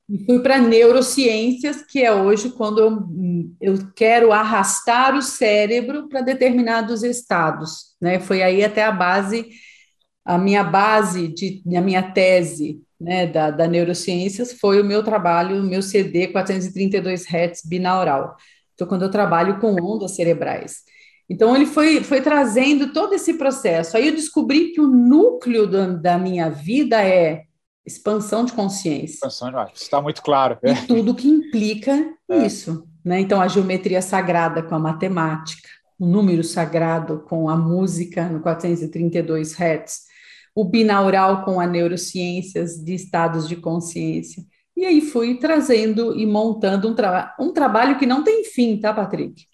E 0.09 0.25
fui 0.25 0.41
para 0.41 0.59
neurociências, 0.59 1.83
que 1.83 2.03
é 2.03 2.13
hoje 2.13 2.51
quando 2.51 2.81
eu, 2.81 3.09
eu 3.61 3.93
quero 3.95 4.33
arrastar 4.33 5.15
o 5.15 5.23
cérebro 5.23 6.09
para 6.09 6.21
determinados 6.21 7.03
estados. 7.03 7.95
Né? 8.01 8.19
Foi 8.19 8.43
aí 8.43 8.65
até 8.65 8.85
a 8.85 8.91
base 8.91 9.49
a 10.25 10.39
minha 10.39 10.63
base 10.63 11.29
de 11.29 11.63
a 11.77 11.81
minha 11.81 12.03
tese 12.03 12.83
né, 13.01 13.27
da, 13.27 13.51
da 13.51 13.67
neurociências 13.67 14.53
foi 14.53 14.81
o 14.81 14.85
meu 14.85 15.03
trabalho, 15.03 15.61
o 15.61 15.63
meu 15.63 15.83
CD 15.83 16.29
432 16.29 17.25
Hz 17.27 17.63
binaural. 17.65 18.37
Então, 18.75 18.87
quando 18.87 19.03
eu 19.03 19.11
trabalho 19.11 19.59
com 19.59 19.75
ondas 19.75 20.15
cerebrais. 20.15 20.83
Então, 21.31 21.55
ele 21.55 21.67
foi, 21.67 22.03
foi 22.03 22.21
trazendo 22.21 22.93
todo 22.93 23.15
esse 23.15 23.35
processo. 23.35 23.97
Aí 23.97 24.09
eu 24.09 24.15
descobri 24.15 24.73
que 24.73 24.81
o 24.81 24.89
núcleo 24.89 25.65
da, 25.65 25.87
da 25.87 26.19
minha 26.19 26.51
vida 26.51 27.01
é 27.01 27.45
expansão 27.87 28.45
de 28.45 28.53
consciência. 28.53 29.15
Expansão, 29.15 29.53
está 29.73 30.03
muito 30.03 30.23
claro. 30.23 30.59
E 30.61 30.75
tudo 30.89 31.15
que 31.15 31.29
implica 31.29 31.93
é. 32.29 32.45
isso. 32.45 32.85
Né? 33.05 33.21
Então, 33.21 33.41
a 33.41 33.47
geometria 33.47 34.03
sagrada 34.03 34.61
com 34.61 34.75
a 34.75 34.79
matemática, 34.81 35.69
o 36.01 36.07
número 36.07 36.43
sagrado 36.43 37.21
com 37.29 37.49
a 37.49 37.57
música 37.57 38.29
no 38.29 38.41
432 38.41 39.53
Hz, 39.53 40.11
o 40.53 40.65
binaural 40.65 41.45
com 41.45 41.61
a 41.61 41.67
neurociências 41.67 42.77
de 42.85 42.95
estados 42.95 43.49
de 43.49 43.55
consciência. 43.55 44.43
E 44.77 44.85
aí 44.85 45.01
fui 45.01 45.39
trazendo 45.39 46.19
e 46.19 46.27
montando 46.27 46.89
um, 46.89 46.95
tra 46.95 47.37
um 47.39 47.53
trabalho 47.53 47.99
que 47.99 48.07
não 48.07 48.25
tem 48.25 48.43
fim, 48.45 48.79
tá, 48.79 48.93
Patrick? 48.93 49.45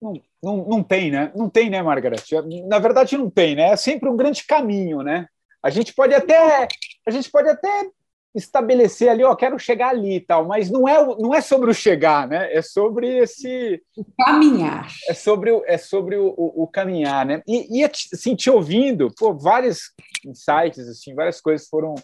Não, 0.00 0.14
não, 0.42 0.56
não 0.68 0.82
tem, 0.82 1.10
né? 1.10 1.32
Não 1.34 1.48
tem, 1.48 1.68
né, 1.68 1.82
Margaret? 1.82 2.22
Na 2.66 2.78
verdade, 2.78 3.16
não 3.16 3.28
tem, 3.28 3.54
né? 3.54 3.70
É 3.70 3.76
sempre 3.76 4.08
um 4.08 4.16
grande 4.16 4.44
caminho, 4.44 5.02
né? 5.02 5.26
A 5.62 5.68
gente 5.70 5.92
pode 5.92 6.14
até, 6.14 6.66
a 7.06 7.10
gente 7.10 7.30
pode 7.30 7.48
até 7.48 7.90
estabelecer 8.34 9.08
ali, 9.08 9.24
ó, 9.24 9.34
quero 9.34 9.58
chegar 9.58 9.88
ali 9.88 10.16
e 10.16 10.20
tal, 10.20 10.46
mas 10.46 10.70
não 10.70 10.88
é, 10.88 11.04
não 11.18 11.34
é 11.34 11.40
sobre 11.40 11.70
o 11.70 11.74
chegar, 11.74 12.28
né? 12.28 12.52
É 12.54 12.62
sobre 12.62 13.18
esse 13.18 13.82
o 13.96 14.04
caminhar. 14.16 14.88
É 15.08 15.14
sobre 15.14 15.50
o, 15.50 15.64
é 15.66 15.76
sobre 15.76 16.16
o, 16.16 16.28
o, 16.36 16.62
o 16.62 16.66
caminhar, 16.68 17.26
né? 17.26 17.42
E, 17.46 17.80
e 17.80 17.84
assim, 17.84 18.36
te 18.36 18.48
ouvindo, 18.48 19.12
pô, 19.16 19.34
vários 19.34 19.92
insights, 20.24 20.88
assim, 20.88 21.14
várias 21.14 21.40
coisas 21.40 21.68
foram 21.68 21.94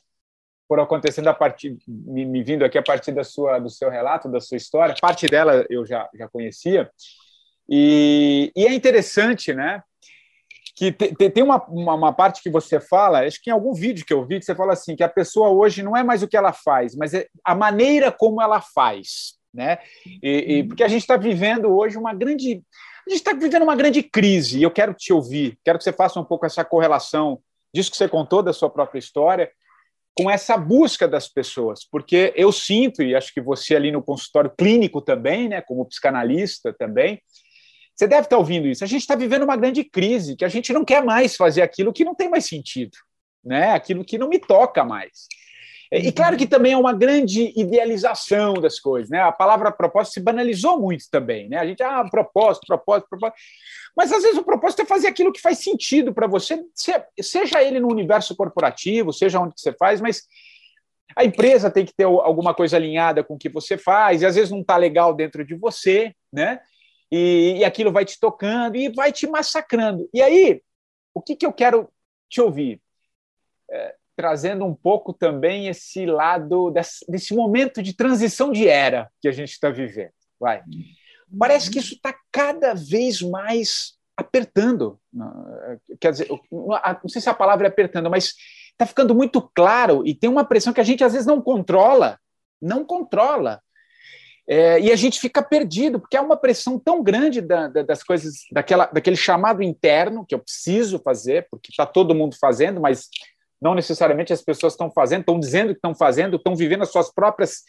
foram 0.69 0.83
acontecendo 0.83 1.29
a 1.29 1.35
partir 1.35 1.76
me, 1.87 2.25
me, 2.25 2.43
vindo 2.43 2.65
aqui 2.65 2.76
a 2.76 2.83
partir 2.83 3.12
da 3.12 3.23
sua 3.23 3.61
do 3.61 3.71
seu 3.71 3.88
relato, 3.88 4.29
da 4.29 4.41
sua 4.41 4.57
história. 4.57 4.97
Parte 5.00 5.26
dela 5.26 5.65
eu 5.71 5.87
já 5.87 6.09
já 6.12 6.29
conhecia. 6.29 6.91
E, 7.68 8.52
e 8.56 8.66
é 8.66 8.73
interessante, 8.73 9.52
né? 9.52 9.82
que 10.76 10.92
tem, 10.92 11.30
tem 11.30 11.42
uma, 11.42 11.64
uma, 11.68 11.94
uma, 11.94 12.12
parte 12.12 12.42
que 12.42 12.50
você 12.50 12.78
fala, 12.78 13.25
acho 13.25 13.42
que 13.42 13.49
em 13.49 13.52
algum 13.52 13.73
vídeo 13.73 14.04
que 14.04 14.12
eu 14.12 14.26
vi, 14.26 14.38
que 14.38 14.44
você 14.44 14.55
fala 14.55 14.74
assim, 14.74 14.94
que 14.94 15.02
a 15.02 15.09
pessoa 15.09 15.48
hoje 15.48 15.83
não 15.83 15.96
é 15.96 16.05
mais 16.05 16.22
o 16.22 16.29
que 16.29 16.37
ela 16.37 16.52
faz, 16.52 16.94
mas 16.94 17.14
é 17.14 17.26
a 17.42 17.55
maneira 17.55 18.12
como 18.12 18.42
ela 18.42 18.61
faz, 18.61 19.38
né? 19.55 19.79
E, 20.22 20.59
e 20.59 20.64
porque 20.64 20.85
a 20.85 20.88
gente 20.88 21.00
está 21.00 21.16
vivendo 21.16 21.74
hoje 21.74 21.96
uma 21.96 22.12
grande, 22.12 22.62
a 23.07 23.11
gente 23.11 23.20
está 23.20 23.33
vivendo 23.33 23.62
uma 23.62 23.74
grande 23.74 24.02
crise. 24.02 24.59
E 24.59 24.62
eu 24.64 24.70
quero 24.70 24.92
te 24.92 25.14
ouvir, 25.14 25.59
quero 25.64 25.79
que 25.79 25.85
você 25.85 25.94
faça 25.94 26.20
um 26.20 26.24
pouco 26.24 26.44
essa 26.44 26.62
correlação 26.62 27.40
disso 27.74 27.90
que 27.90 27.96
você 27.96 28.07
contou 28.07 28.42
da 28.42 28.52
sua 28.52 28.68
própria 28.68 28.98
história 28.98 29.50
com 30.14 30.31
essa 30.31 30.59
busca 30.59 31.09
das 31.09 31.29
pessoas, 31.29 31.87
porque 31.90 32.33
eu 32.37 32.50
sinto 32.50 33.02
e 33.02 33.14
acho 33.14 33.33
que 33.35 33.40
você 33.40 33.76
ali 33.76 33.92
no 33.92 34.02
consultório 34.02 34.50
clínico 34.50 35.02
também, 35.02 35.46
né, 35.46 35.61
como 35.61 35.85
psicanalista 35.85 36.72
também, 36.72 37.20
você 37.96 38.06
deve 38.06 38.22
estar 38.22 38.37
ouvindo 38.37 38.68
isso. 38.68 38.85
A 38.85 38.87
gente 38.87 39.00
está 39.00 39.16
vivendo 39.16 39.44
uma 39.44 39.56
grande 39.56 39.82
crise, 39.82 40.37
que 40.37 40.44
a 40.44 40.48
gente 40.48 40.72
não 40.72 40.85
quer 40.85 41.02
mais 41.02 41.35
fazer 41.35 41.62
aquilo 41.62 41.92
que 41.92 42.04
não 42.04 42.14
tem 42.14 42.28
mais 42.28 42.44
sentido, 42.44 42.96
né? 43.42 43.72
aquilo 43.72 44.04
que 44.04 44.18
não 44.18 44.28
me 44.28 44.38
toca 44.38 44.85
mais. 44.85 45.26
E 45.90 46.11
claro 46.11 46.37
que 46.37 46.46
também 46.46 46.72
é 46.72 46.76
uma 46.76 46.92
grande 46.92 47.52
idealização 47.56 48.54
das 48.54 48.80
coisas, 48.80 49.09
né? 49.09 49.20
A 49.20 49.30
palavra 49.30 49.70
propósito 49.70 50.14
se 50.14 50.20
banalizou 50.20 50.80
muito 50.80 51.04
também, 51.11 51.48
né? 51.48 51.59
A 51.59 51.66
gente, 51.66 51.80
ah, 51.80 52.04
propósito, 52.11 52.66
propósito, 52.66 53.09
propósito. 53.09 53.38
Mas 53.96 54.11
às 54.11 54.24
vezes 54.24 54.37
o 54.37 54.42
propósito 54.42 54.82
é 54.82 54.85
fazer 54.85 55.06
aquilo 55.06 55.32
que 55.32 55.40
faz 55.40 55.59
sentido 55.59 56.12
para 56.12 56.26
você, 56.26 56.61
seja 57.20 57.62
ele 57.62 57.78
no 57.78 57.88
universo 57.88 58.35
corporativo, 58.35 59.12
seja 59.12 59.38
onde 59.38 59.54
você 59.56 59.72
faz, 59.72 60.00
mas 60.00 60.24
a 61.14 61.24
empresa 61.24 61.70
tem 61.70 61.87
que 61.87 61.94
ter 61.94 62.04
alguma 62.04 62.52
coisa 62.52 62.76
alinhada 62.76 63.22
com 63.22 63.35
o 63.35 63.38
que 63.38 63.48
você 63.48 63.78
faz, 63.78 64.22
e 64.22 64.26
às 64.26 64.35
vezes 64.35 64.50
não 64.50 64.62
está 64.62 64.76
legal 64.76 65.14
dentro 65.14 65.44
de 65.46 65.54
você, 65.54 66.12
né? 66.32 66.59
E, 67.11 67.59
e 67.59 67.64
aquilo 67.64 67.92
vai 67.92 68.05
te 68.05 68.19
tocando 68.19 68.77
e 68.77 68.88
vai 68.88 69.12
te 69.12 69.27
massacrando. 69.27 70.09
E 70.12 70.21
aí, 70.21 70.62
o 71.14 71.23
que, 71.23 71.37
que 71.37 71.47
eu 71.47 71.53
quero 71.53 71.88
te 72.29 72.40
ouvir? 72.40 72.81
É, 73.71 73.95
trazendo 74.16 74.64
um 74.64 74.75
pouco 74.75 75.12
também 75.12 75.69
esse 75.69 76.07
lado 76.07 76.71
desse, 76.71 77.05
desse, 77.09 77.35
momento 77.35 77.83
de 77.83 77.95
transição 77.95 78.51
de 78.51 78.66
era 78.66 79.11
que 79.21 79.29
a 79.29 79.33
gente 79.33 79.51
está 79.51 79.71
vivendo. 79.71 80.12
Vai. 80.40 80.62
Parece 81.38 81.71
que 81.71 81.79
isso 81.79 81.95
está 81.95 82.14
cada 82.33 82.75
vez 82.75 83.21
mais 83.21 83.95
apertando. 84.16 84.99
Quer 86.01 86.12
dizer, 86.12 86.29
não 86.51 87.09
sei 87.09 87.21
se 87.21 87.29
a 87.29 87.35
palavra 87.35 87.66
é 87.66 87.71
apertando, 87.71 88.09
mas 88.09 88.35
está 88.71 88.87
ficando 88.87 89.14
muito 89.14 89.42
claro 89.55 90.07
e 90.07 90.14
tem 90.14 90.31
uma 90.31 90.45
pressão 90.45 90.73
que 90.73 90.81
a 90.81 90.85
gente 90.85 91.05
às 91.05 91.12
vezes 91.12 91.27
não 91.27 91.42
controla. 91.42 92.19
Não 92.61 92.85
controla. 92.85 93.61
É, 94.48 94.80
e 94.80 94.92
a 94.92 94.96
gente 94.96 95.18
fica 95.18 95.42
perdido, 95.42 95.98
porque 95.98 96.16
há 96.16 96.22
uma 96.22 96.37
pressão 96.37 96.78
tão 96.78 97.02
grande 97.02 97.40
da, 97.40 97.66
da, 97.66 97.82
das 97.82 98.02
coisas, 98.04 98.44
daquela, 98.52 98.87
daquele 98.87 99.16
chamado 99.16 99.61
interno 99.61 100.24
que 100.24 100.35
eu 100.35 100.38
preciso 100.38 101.00
fazer, 101.00 101.48
porque 101.50 101.70
está 101.70 101.85
todo 101.85 102.14
mundo 102.14 102.37
fazendo, 102.40 102.80
mas 102.80 103.09
não 103.61 103.74
necessariamente 103.74 104.32
as 104.32 104.42
pessoas 104.42 104.74
estão 104.74 104.88
fazendo, 104.90 105.20
estão 105.20 105.40
dizendo 105.40 105.68
que 105.68 105.78
estão 105.78 105.94
fazendo, 105.94 106.37
estão 106.37 106.54
vivendo 106.54 106.82
as 106.82 106.92
suas 106.92 107.12
próprias, 107.12 107.62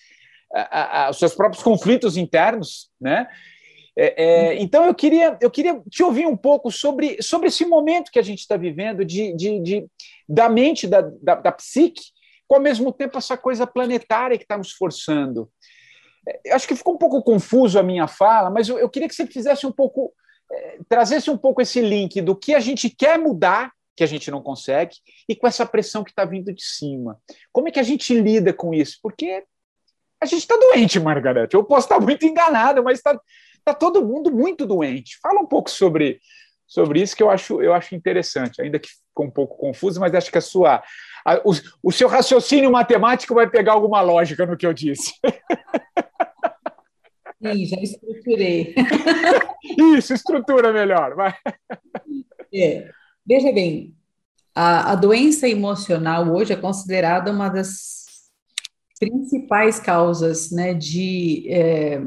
a, 0.53 1.05
a, 1.05 1.09
os 1.09 1.17
seus 1.17 1.33
próprios 1.33 1.63
conflitos 1.63 2.15
internos, 2.15 2.91
né? 3.01 3.27
É, 3.99 4.23
é, 4.23 4.61
então 4.61 4.85
eu 4.85 4.93
queria, 4.93 5.35
eu 5.41 5.49
queria 5.49 5.81
te 5.89 6.03
ouvir 6.03 6.27
um 6.27 6.37
pouco 6.37 6.69
sobre, 6.69 7.19
sobre 7.19 7.47
esse 7.47 7.65
momento 7.65 8.11
que 8.11 8.19
a 8.19 8.23
gente 8.23 8.41
está 8.41 8.55
vivendo 8.55 9.03
de, 9.03 9.35
de, 9.35 9.59
de, 9.59 9.87
da 10.29 10.47
mente, 10.47 10.85
da, 10.85 11.01
da, 11.01 11.33
da 11.33 11.51
psique, 11.51 12.03
com 12.47 12.57
ao 12.57 12.61
mesmo 12.61 12.93
tempo 12.93 13.17
essa 13.17 13.35
coisa 13.35 13.65
planetária 13.65 14.37
que 14.37 14.43
está 14.43 14.55
nos 14.55 14.71
forçando 14.71 15.49
acho 16.51 16.67
que 16.67 16.75
ficou 16.75 16.95
um 16.95 16.97
pouco 16.97 17.21
confuso 17.21 17.79
a 17.79 17.83
minha 17.83 18.07
fala, 18.07 18.49
mas 18.49 18.67
eu, 18.69 18.77
eu 18.77 18.89
queria 18.89 19.07
que 19.07 19.15
você 19.15 19.25
fizesse 19.25 19.65
um 19.65 19.71
pouco, 19.71 20.13
é, 20.51 20.79
trazesse 20.87 21.29
um 21.29 21.37
pouco 21.37 21.61
esse 21.61 21.81
link 21.81 22.21
do 22.21 22.35
que 22.35 22.53
a 22.53 22.59
gente 22.59 22.89
quer 22.89 23.17
mudar, 23.17 23.71
que 23.95 24.03
a 24.03 24.07
gente 24.07 24.29
não 24.29 24.41
consegue, 24.41 24.95
e 25.27 25.35
com 25.35 25.47
essa 25.47 25.65
pressão 25.65 26.03
que 26.03 26.11
está 26.11 26.23
vindo 26.23 26.53
de 26.53 26.63
cima. 26.63 27.19
Como 27.51 27.67
é 27.67 27.71
que 27.71 27.79
a 27.79 27.83
gente 27.83 28.13
lida 28.13 28.53
com 28.53 28.73
isso? 28.73 28.99
Porque 29.01 29.43
a 30.21 30.25
gente 30.25 30.41
está 30.41 30.55
doente, 30.55 30.99
Margarete. 30.99 31.55
Eu 31.55 31.63
posso 31.63 31.85
estar 31.85 31.99
muito 31.99 32.25
enganado, 32.25 32.83
mas 32.83 32.99
está 32.99 33.19
tá 33.63 33.73
todo 33.73 34.05
mundo 34.05 34.31
muito 34.31 34.65
doente. 34.65 35.17
Fala 35.21 35.39
um 35.39 35.45
pouco 35.45 35.69
sobre, 35.69 36.19
sobre 36.65 37.01
isso 37.01 37.15
que 37.15 37.23
eu 37.23 37.29
acho, 37.29 37.61
eu 37.61 37.73
acho 37.73 37.95
interessante, 37.95 38.61
ainda 38.61 38.79
que 38.79 38.89
ficou 38.89 39.25
um 39.25 39.31
pouco 39.31 39.57
confuso, 39.57 39.99
mas 39.99 40.13
acho 40.13 40.31
que 40.31 40.37
a 40.37 40.41
sua, 40.41 40.83
o, 41.43 41.53
o 41.83 41.91
seu 41.91 42.07
raciocínio 42.07 42.71
matemático 42.71 43.33
vai 43.33 43.49
pegar 43.49 43.73
alguma 43.73 44.01
lógica 44.01 44.45
no 44.45 44.57
que 44.57 44.65
eu 44.65 44.73
disse. 44.73 45.13
Sim, 47.41 47.65
já 47.65 47.77
estruturei. 47.81 48.73
Isso, 49.97 50.13
estrutura 50.13 50.73
melhor. 50.73 51.15
Vai. 51.15 51.33
É. 52.53 52.89
Veja 53.25 53.51
bem, 53.51 53.93
a, 54.55 54.93
a 54.93 54.95
doença 54.95 55.47
emocional 55.47 56.33
hoje 56.33 56.53
é 56.53 56.55
considerada 56.55 57.31
uma 57.31 57.49
das 57.49 58.07
principais 58.99 59.79
causas 59.79 60.49
né, 60.49 60.73
de 60.73 61.45
é, 61.49 62.01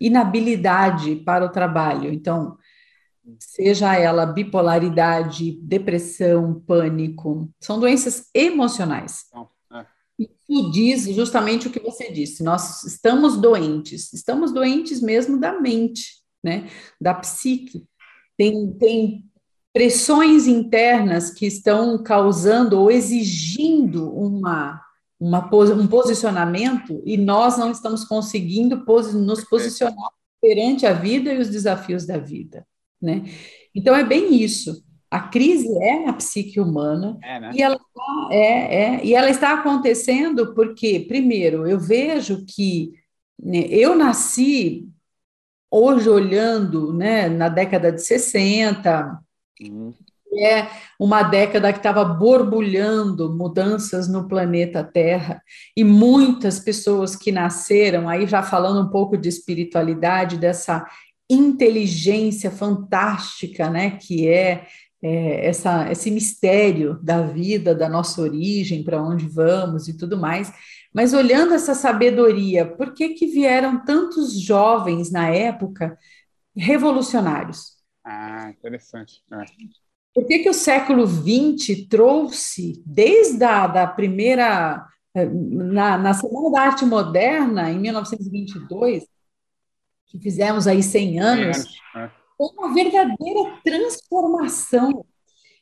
inabilidade 0.00 1.16
para 1.16 1.44
o 1.44 1.50
trabalho. 1.50 2.12
Então, 2.12 2.56
seja 3.38 3.96
ela 3.96 4.26
bipolaridade, 4.26 5.58
depressão, 5.60 6.60
pânico, 6.66 7.50
são 7.60 7.80
doenças 7.80 8.28
emocionais. 8.32 9.24
Tu 10.48 10.70
diz 10.70 11.04
justamente 11.14 11.68
o 11.68 11.70
que 11.70 11.78
você 11.78 12.10
disse. 12.10 12.42
Nós 12.42 12.82
estamos 12.84 13.36
doentes, 13.36 14.12
estamos 14.14 14.50
doentes 14.50 15.02
mesmo 15.02 15.38
da 15.38 15.60
mente, 15.60 16.22
né? 16.42 16.68
Da 16.98 17.12
psique. 17.12 17.86
Tem, 18.36 18.72
tem 18.72 19.24
pressões 19.72 20.46
internas 20.46 21.30
que 21.30 21.46
estão 21.46 22.02
causando 22.02 22.80
ou 22.80 22.90
exigindo 22.90 24.10
uma, 24.10 24.80
uma 25.20 25.50
um 25.54 25.86
posicionamento 25.86 27.02
e 27.04 27.18
nós 27.18 27.58
não 27.58 27.70
estamos 27.70 28.04
conseguindo 28.04 28.82
nos 29.14 29.44
posicionar 29.44 30.10
perante 30.40 30.86
a 30.86 30.94
vida 30.94 31.32
e 31.32 31.38
os 31.38 31.48
desafios 31.48 32.06
da 32.06 32.16
vida, 32.16 32.66
né? 33.00 33.24
Então 33.74 33.94
é 33.94 34.04
bem 34.04 34.34
isso. 34.42 34.82
A 35.10 35.20
crise 35.20 35.68
é 35.82 36.04
na 36.04 36.12
psique 36.12 36.60
humana 36.60 37.18
é, 37.22 37.40
né? 37.40 37.50
e, 37.54 37.62
ela 37.62 37.78
tá, 37.78 38.28
é, 38.30 38.74
é, 38.82 39.04
e 39.04 39.14
ela 39.14 39.30
está 39.30 39.54
acontecendo 39.54 40.54
porque, 40.54 41.00
primeiro, 41.00 41.66
eu 41.66 41.78
vejo 41.78 42.44
que 42.46 42.92
né, 43.42 43.60
eu 43.70 43.94
nasci 43.96 44.86
hoje 45.70 46.08
olhando 46.08 46.92
né, 46.92 47.28
na 47.28 47.48
década 47.48 47.92
de 47.92 48.02
60, 48.02 49.18
uhum. 49.60 49.94
é 50.38 50.66
uma 50.98 51.22
década 51.22 51.72
que 51.72 51.78
estava 51.78 52.04
borbulhando 52.04 53.34
mudanças 53.34 54.08
no 54.08 54.26
planeta 54.26 54.82
Terra, 54.82 55.42
e 55.76 55.84
muitas 55.84 56.58
pessoas 56.58 57.14
que 57.14 57.30
nasceram, 57.30 58.08
aí 58.08 58.26
já 58.26 58.42
falando 58.42 58.86
um 58.86 58.90
pouco 58.90 59.16
de 59.16 59.28
espiritualidade, 59.28 60.38
dessa 60.38 60.86
inteligência 61.30 62.50
fantástica, 62.50 63.68
né, 63.68 63.92
que 63.92 64.26
é 64.26 64.66
é, 65.02 65.46
essa, 65.46 65.90
esse 65.90 66.10
mistério 66.10 66.98
da 67.02 67.22
vida, 67.22 67.74
da 67.74 67.88
nossa 67.88 68.20
origem, 68.20 68.82
para 68.82 69.02
onde 69.02 69.26
vamos 69.28 69.88
e 69.88 69.96
tudo 69.96 70.16
mais. 70.16 70.52
Mas 70.92 71.12
olhando 71.12 71.54
essa 71.54 71.74
sabedoria, 71.74 72.66
por 72.66 72.94
que, 72.94 73.10
que 73.10 73.26
vieram 73.26 73.84
tantos 73.84 74.40
jovens 74.40 75.10
na 75.10 75.28
época 75.28 75.96
revolucionários? 76.56 77.76
Ah, 78.04 78.50
interessante. 78.50 79.22
É. 79.32 79.44
Por 80.14 80.26
que, 80.26 80.40
que 80.40 80.50
o 80.50 80.54
século 80.54 81.06
XX 81.06 81.86
trouxe, 81.88 82.82
desde 82.84 83.44
a 83.44 83.66
da 83.66 83.86
primeira, 83.86 84.84
eh, 85.14 85.26
na, 85.26 85.96
na 85.96 86.14
Semana 86.14 86.50
da 86.50 86.60
Arte 86.62 86.84
Moderna, 86.84 87.70
em 87.70 87.78
1922, 87.78 89.04
que 90.06 90.18
fizemos 90.18 90.66
aí 90.66 90.82
100 90.82 91.20
anos, 91.20 91.66
é 91.94 92.10
uma 92.38 92.72
verdadeira 92.72 93.58
transformação. 93.64 95.04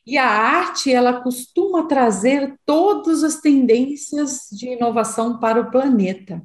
E 0.06 0.16
a 0.16 0.28
arte, 0.28 0.92
ela 0.92 1.20
costuma 1.20 1.88
trazer 1.88 2.54
todas 2.64 3.24
as 3.24 3.40
tendências 3.40 4.48
de 4.52 4.68
inovação 4.68 5.40
para 5.40 5.60
o 5.60 5.70
planeta, 5.70 6.40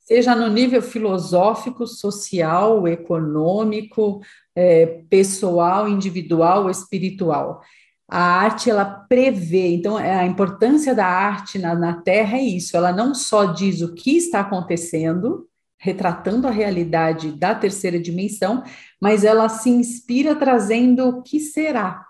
seja 0.00 0.36
no 0.36 0.48
nível 0.48 0.80
filosófico, 0.80 1.84
social, 1.84 2.86
econômico, 2.86 4.20
é, 4.54 5.02
pessoal, 5.10 5.88
individual, 5.88 6.70
espiritual. 6.70 7.60
A 8.08 8.20
arte, 8.20 8.70
ela 8.70 8.84
prevê, 8.84 9.74
então, 9.74 9.96
a 9.96 10.24
importância 10.24 10.94
da 10.94 11.06
arte 11.06 11.58
na, 11.58 11.74
na 11.74 12.00
Terra 12.02 12.38
é 12.38 12.42
isso, 12.42 12.76
ela 12.76 12.92
não 12.92 13.16
só 13.16 13.46
diz 13.46 13.80
o 13.80 13.94
que 13.94 14.16
está 14.16 14.40
acontecendo, 14.40 15.48
retratando 15.78 16.46
a 16.46 16.50
realidade 16.50 17.32
da 17.32 17.54
terceira 17.54 17.98
dimensão, 17.98 18.62
mas 19.00 19.24
ela 19.24 19.48
se 19.48 19.70
inspira 19.70 20.34
trazendo 20.34 21.08
o 21.08 21.22
que 21.22 21.38
será. 21.38 22.04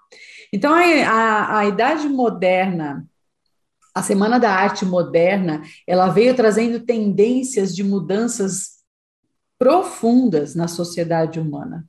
Então, 0.53 0.73
a, 0.73 0.81
a, 0.81 1.59
a 1.59 1.67
Idade 1.67 2.09
Moderna, 2.09 3.07
a 3.95 4.03
Semana 4.03 4.39
da 4.39 4.53
Arte 4.53 4.85
Moderna, 4.85 5.63
ela 5.87 6.09
veio 6.09 6.35
trazendo 6.35 6.81
tendências 6.81 7.75
de 7.75 7.83
mudanças 7.83 8.77
profundas 9.59 10.55
na 10.55 10.69
sociedade 10.69 11.41
humana. 11.41 11.85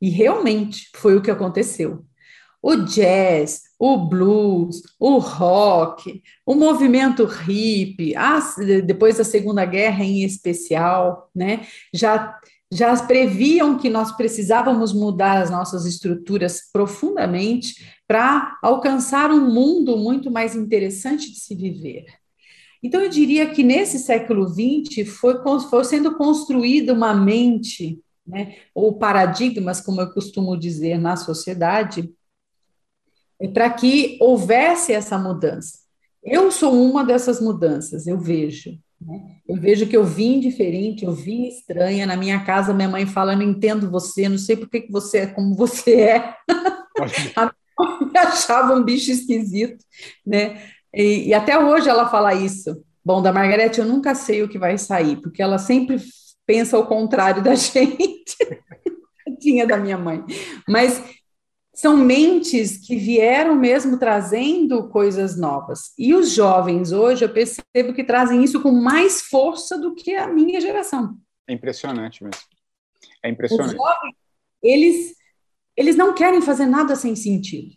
E 0.00 0.08
realmente 0.08 0.90
foi 0.94 1.16
o 1.16 1.22
que 1.22 1.30
aconteceu 1.30 2.04
o 2.62 2.76
jazz, 2.76 3.62
o 3.80 3.96
blues, 3.96 4.82
o 4.98 5.16
rock, 5.16 6.22
o 6.44 6.54
movimento 6.54 7.26
hip, 7.48 8.12
depois 8.84 9.16
da 9.16 9.24
Segunda 9.24 9.64
Guerra 9.64 10.04
em 10.04 10.22
especial, 10.22 11.30
né, 11.34 11.66
já, 11.90 12.38
já 12.70 12.94
previam 13.06 13.78
que 13.78 13.88
nós 13.88 14.12
precisávamos 14.12 14.92
mudar 14.92 15.40
as 15.40 15.48
nossas 15.48 15.86
estruturas 15.86 16.70
profundamente 16.70 17.82
para 18.06 18.58
alcançar 18.62 19.30
um 19.30 19.50
mundo 19.50 19.96
muito 19.96 20.30
mais 20.30 20.54
interessante 20.54 21.32
de 21.32 21.40
se 21.40 21.54
viver. 21.54 22.04
Então, 22.82 23.00
eu 23.00 23.08
diria 23.08 23.48
que 23.48 23.62
nesse 23.62 23.98
século 23.98 24.46
XX 24.46 25.08
foi, 25.08 25.36
foi 25.70 25.84
sendo 25.84 26.18
construída 26.18 26.92
uma 26.92 27.14
mente, 27.14 27.98
né, 28.26 28.56
ou 28.74 28.98
paradigmas, 28.98 29.80
como 29.80 30.02
eu 30.02 30.12
costumo 30.12 30.54
dizer, 30.54 30.98
na 30.98 31.16
sociedade, 31.16 32.12
para 33.48 33.70
que 33.70 34.18
houvesse 34.20 34.92
essa 34.92 35.18
mudança. 35.18 35.78
Eu 36.22 36.50
sou 36.50 36.72
uma 36.72 37.04
dessas 37.04 37.40
mudanças, 37.40 38.06
eu 38.06 38.18
vejo. 38.18 38.78
Né? 39.00 39.36
Eu 39.48 39.56
vejo 39.56 39.86
que 39.86 39.96
eu 39.96 40.04
vim 40.04 40.38
diferente, 40.38 41.04
eu 41.04 41.12
vim 41.12 41.46
estranha. 41.46 42.06
Na 42.06 42.16
minha 42.16 42.44
casa, 42.44 42.74
minha 42.74 42.88
mãe 42.88 43.06
fala: 43.06 43.34
não 43.34 43.42
entendo 43.42 43.90
você, 43.90 44.28
não 44.28 44.38
sei 44.38 44.56
por 44.56 44.68
que, 44.68 44.86
você 44.90 45.18
é 45.18 45.26
como 45.26 45.54
você 45.54 46.00
é. 46.00 46.34
A 47.34 47.50
me 48.12 48.18
achava 48.18 48.74
um 48.74 48.82
bicho 48.82 49.10
esquisito, 49.10 49.82
né? 50.26 50.62
E, 50.94 51.28
e, 51.28 51.34
até 51.34 51.58
hoje 51.58 51.88
ela 51.88 52.08
fala 52.08 52.34
isso. 52.34 52.84
Bom, 53.04 53.22
da 53.22 53.32
Margarete 53.32 53.80
eu 53.80 53.86
nunca 53.86 54.14
sei 54.14 54.42
o 54.42 54.48
que 54.48 54.58
vai 54.58 54.76
sair, 54.76 55.16
porque 55.20 55.42
ela 55.42 55.56
sempre 55.56 55.96
pensa 56.46 56.78
o 56.78 56.86
contrário 56.86 57.42
da 57.42 57.54
gente. 57.56 58.36
Tinha 59.40 59.66
da 59.66 59.78
minha 59.78 59.96
mãe. 59.96 60.22
Mas 60.68 61.02
são 61.80 61.96
mentes 61.96 62.76
que 62.76 62.94
vieram 62.94 63.56
mesmo 63.56 63.98
trazendo 63.98 64.88
coisas 64.88 65.36
novas. 65.38 65.94
E 65.98 66.14
os 66.14 66.34
jovens 66.34 66.92
hoje, 66.92 67.24
eu 67.24 67.32
percebo 67.32 67.94
que 67.94 68.04
trazem 68.04 68.44
isso 68.44 68.60
com 68.60 68.70
mais 68.70 69.22
força 69.22 69.78
do 69.78 69.94
que 69.94 70.14
a 70.14 70.26
minha 70.26 70.60
geração. 70.60 71.16
É 71.48 71.54
impressionante 71.54 72.22
mesmo. 72.22 72.38
É 73.24 73.30
impressionante. 73.30 73.70
Os 73.70 73.76
jovens, 73.76 74.14
eles, 74.62 75.14
eles 75.74 75.96
não 75.96 76.14
querem 76.14 76.42
fazer 76.42 76.66
nada 76.66 76.94
sem 76.94 77.16
sentido. 77.16 77.74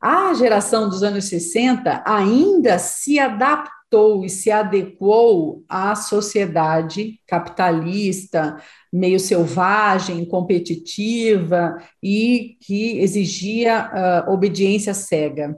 A 0.00 0.32
geração 0.34 0.88
dos 0.88 1.02
anos 1.02 1.24
60 1.24 2.04
ainda 2.06 2.78
se 2.78 3.18
adaptou 3.18 3.81
e 4.24 4.28
se 4.30 4.50
adequou 4.50 5.64
à 5.68 5.94
sociedade 5.94 7.20
capitalista, 7.26 8.56
meio 8.92 9.20
selvagem, 9.20 10.24
competitiva 10.24 11.76
e 12.02 12.56
que 12.60 12.98
exigia 13.00 13.90
uh, 14.26 14.32
obediência 14.32 14.94
cega. 14.94 15.56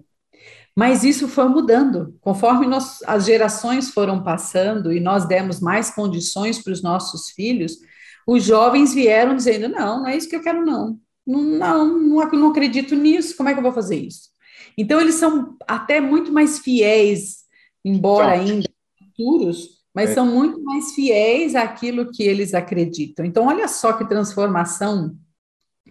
Mas 0.77 1.05
isso 1.05 1.29
foi 1.29 1.49
mudando. 1.49 2.17
Conforme 2.21 2.67
nós, 2.67 2.99
as 3.07 3.25
gerações 3.25 3.91
foram 3.91 4.23
passando 4.23 4.93
e 4.93 4.99
nós 4.99 5.27
demos 5.27 5.61
mais 5.61 5.91
condições 5.91 6.63
para 6.63 6.73
os 6.73 6.83
nossos 6.83 7.31
filhos, 7.31 7.79
os 8.27 8.43
jovens 8.45 8.93
vieram 8.93 9.37
dizendo: 9.37 9.69
não, 9.69 10.01
não 10.01 10.09
é 10.09 10.17
isso 10.17 10.29
que 10.29 10.37
eu 10.37 10.43
quero, 10.43 10.65
não. 10.65 10.99
Não, 11.27 11.41
não, 11.41 11.87
não, 12.01 12.29
não 12.33 12.49
acredito 12.49 12.95
nisso, 12.95 13.37
como 13.37 13.49
é 13.49 13.53
que 13.53 13.59
eu 13.59 13.63
vou 13.63 13.73
fazer 13.73 13.97
isso? 13.97 14.35
Então, 14.77 15.01
eles 15.01 15.15
são 15.15 15.57
até 15.67 16.01
muito 16.01 16.33
mais 16.33 16.59
fiéis, 16.59 17.44
embora 17.85 18.33
ainda 18.33 18.69
futuros, 18.99 19.85
mas 19.95 20.11
é. 20.11 20.15
são 20.15 20.27
muito 20.27 20.63
mais 20.63 20.93
fiéis 20.95 21.55
àquilo 21.55 22.11
que 22.11 22.23
eles 22.23 22.55
acreditam. 22.55 23.25
Então, 23.25 23.47
olha 23.47 23.69
só 23.69 23.93
que 23.93 24.09
transformação 24.09 25.17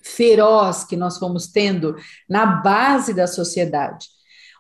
feroz 0.04 0.84
que 0.84 0.98
nós 0.98 1.18
fomos 1.18 1.48
tendo 1.48 1.96
na 2.30 2.46
base 2.46 3.14
da 3.14 3.28
sociedade. 3.28 4.08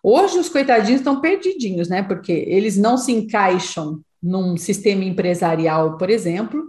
Hoje, 0.01 0.37
os 0.37 0.49
coitadinhos 0.49 1.01
estão 1.01 1.19
perdidinhos, 1.19 1.89
né? 1.89 2.01
Porque 2.01 2.31
eles 2.31 2.77
não 2.77 2.97
se 2.97 3.11
encaixam 3.11 4.01
num 4.21 4.55
sistema 4.55 5.03
empresarial, 5.03 5.97
por 5.97 6.09
exemplo, 6.09 6.63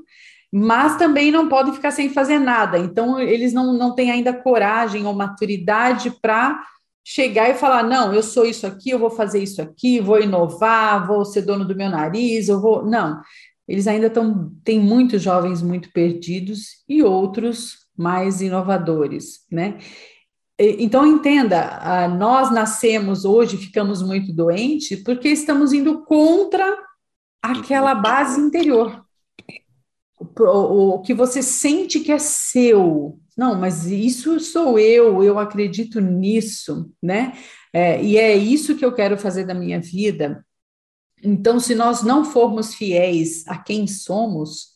mas 0.52 0.96
também 0.96 1.30
não 1.30 1.48
podem 1.48 1.72
ficar 1.72 1.90
sem 1.90 2.10
fazer 2.10 2.38
nada. 2.38 2.78
Então, 2.78 3.18
eles 3.20 3.52
não, 3.52 3.72
não 3.72 3.94
têm 3.94 4.10
ainda 4.10 4.32
coragem 4.32 5.04
ou 5.04 5.12
maturidade 5.12 6.12
para 6.22 6.64
chegar 7.04 7.50
e 7.50 7.54
falar: 7.54 7.82
não, 7.82 8.14
eu 8.14 8.22
sou 8.22 8.46
isso 8.46 8.66
aqui, 8.66 8.90
eu 8.90 8.98
vou 8.98 9.10
fazer 9.10 9.42
isso 9.42 9.60
aqui, 9.60 10.00
vou 10.00 10.20
inovar, 10.20 11.06
vou 11.06 11.24
ser 11.24 11.42
dono 11.42 11.64
do 11.64 11.76
meu 11.76 11.90
nariz, 11.90 12.48
eu 12.48 12.60
vou. 12.60 12.84
Não, 12.84 13.20
eles 13.68 13.86
ainda 13.86 14.06
estão. 14.06 14.52
Tem 14.64 14.80
muitos 14.80 15.22
jovens 15.22 15.62
muito 15.62 15.92
perdidos 15.92 16.82
e 16.88 17.02
outros 17.02 17.84
mais 17.96 18.40
inovadores, 18.40 19.44
né? 19.50 19.78
Então, 20.56 21.04
entenda, 21.04 22.08
nós 22.16 22.50
nascemos 22.52 23.24
hoje, 23.24 23.56
ficamos 23.56 24.02
muito 24.02 24.32
doentes, 24.32 25.02
porque 25.02 25.28
estamos 25.28 25.72
indo 25.72 26.04
contra 26.04 26.78
aquela 27.42 27.92
base 27.94 28.40
interior. 28.40 29.04
O, 30.38 31.00
que 31.00 31.12
você 31.12 31.42
sente 31.42 32.00
que 32.00 32.12
é 32.12 32.18
seu, 32.18 33.18
não, 33.36 33.54
mas 33.58 33.86
isso 33.86 34.38
sou 34.40 34.78
eu, 34.78 35.22
eu 35.22 35.38
acredito 35.38 36.00
nisso, 36.00 36.90
né? 37.02 37.32
É, 37.72 38.02
e 38.02 38.16
é 38.16 38.36
isso 38.36 38.76
que 38.76 38.84
eu 38.84 38.92
quero 38.92 39.18
fazer 39.18 39.44
da 39.44 39.54
minha 39.54 39.80
vida. 39.80 40.44
Então, 41.22 41.58
se 41.58 41.74
nós 41.74 42.02
não 42.02 42.24
formos 42.24 42.74
fiéis 42.74 43.46
a 43.48 43.56
quem 43.58 43.86
somos, 43.86 44.74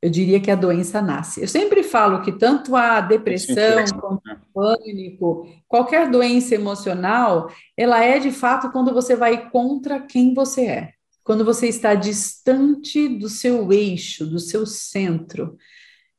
eu 0.00 0.08
diria 0.08 0.40
que 0.40 0.50
a 0.50 0.56
doença 0.56 1.02
nasce. 1.02 1.42
Eu 1.42 1.48
sempre 1.48 1.82
falo 1.82 2.22
que 2.22 2.32
tanto 2.32 2.74
a 2.74 3.00
depressão 3.00 3.84
quanto 4.00 4.22
o 4.30 4.52
pânico, 4.54 5.46
qualquer 5.68 6.10
doença 6.10 6.54
emocional, 6.54 7.52
ela 7.76 8.02
é 8.02 8.18
de 8.18 8.30
fato 8.30 8.70
quando 8.70 8.94
você 8.94 9.14
vai 9.14 9.50
contra 9.50 10.00
quem 10.00 10.32
você 10.32 10.66
é. 10.66 10.92
Quando 11.22 11.44
você 11.44 11.68
está 11.68 11.94
distante 11.94 13.08
do 13.08 13.28
seu 13.28 13.70
eixo, 13.72 14.26
do 14.26 14.38
seu 14.38 14.64
centro. 14.64 15.58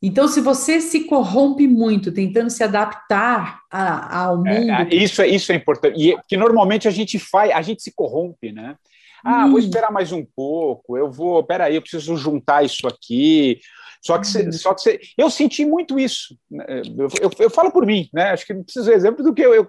Então, 0.01 0.27
se 0.27 0.41
você 0.41 0.81
se 0.81 1.01
corrompe 1.01 1.67
muito 1.67 2.11
tentando 2.11 2.49
se 2.49 2.63
adaptar 2.63 3.61
a, 3.69 4.23
ao 4.23 4.47
é, 4.47 4.59
mundo. 4.59 4.71
É, 4.71 4.95
isso, 4.95 5.21
é, 5.21 5.27
isso 5.27 5.51
é 5.51 5.55
importante. 5.55 6.01
E 6.01 6.17
que 6.27 6.35
normalmente 6.35 6.87
a 6.87 6.91
gente 6.91 7.19
faz, 7.19 7.51
a 7.51 7.61
gente 7.61 7.83
se 7.83 7.93
corrompe, 7.93 8.51
né? 8.51 8.75
Ah, 9.23 9.45
hum. 9.45 9.51
vou 9.51 9.59
esperar 9.59 9.91
mais 9.91 10.11
um 10.11 10.25
pouco, 10.25 10.97
eu 10.97 11.11
vou, 11.11 11.43
peraí, 11.43 11.75
eu 11.75 11.81
preciso 11.81 12.17
juntar 12.17 12.65
isso 12.65 12.87
aqui. 12.87 13.59
Só 14.01 14.17
que, 14.17 14.25
cê, 14.25 14.47
hum. 14.47 14.51
só 14.51 14.73
que 14.73 14.81
cê, 14.81 14.99
eu 15.15 15.29
senti 15.29 15.63
muito 15.63 15.99
isso. 15.99 16.35
Né? 16.49 16.65
Eu, 16.97 17.07
eu, 17.21 17.31
eu, 17.37 17.49
falo 17.51 17.71
por 17.71 17.85
mim, 17.85 18.09
né? 18.11 18.31
Acho 18.31 18.47
que 18.47 18.53
não 18.53 18.63
preciso 18.63 18.89
de 18.89 18.95
exemplo 18.95 19.23
do 19.23 19.33
que 19.33 19.43
eu, 19.43 19.53
eu 19.53 19.67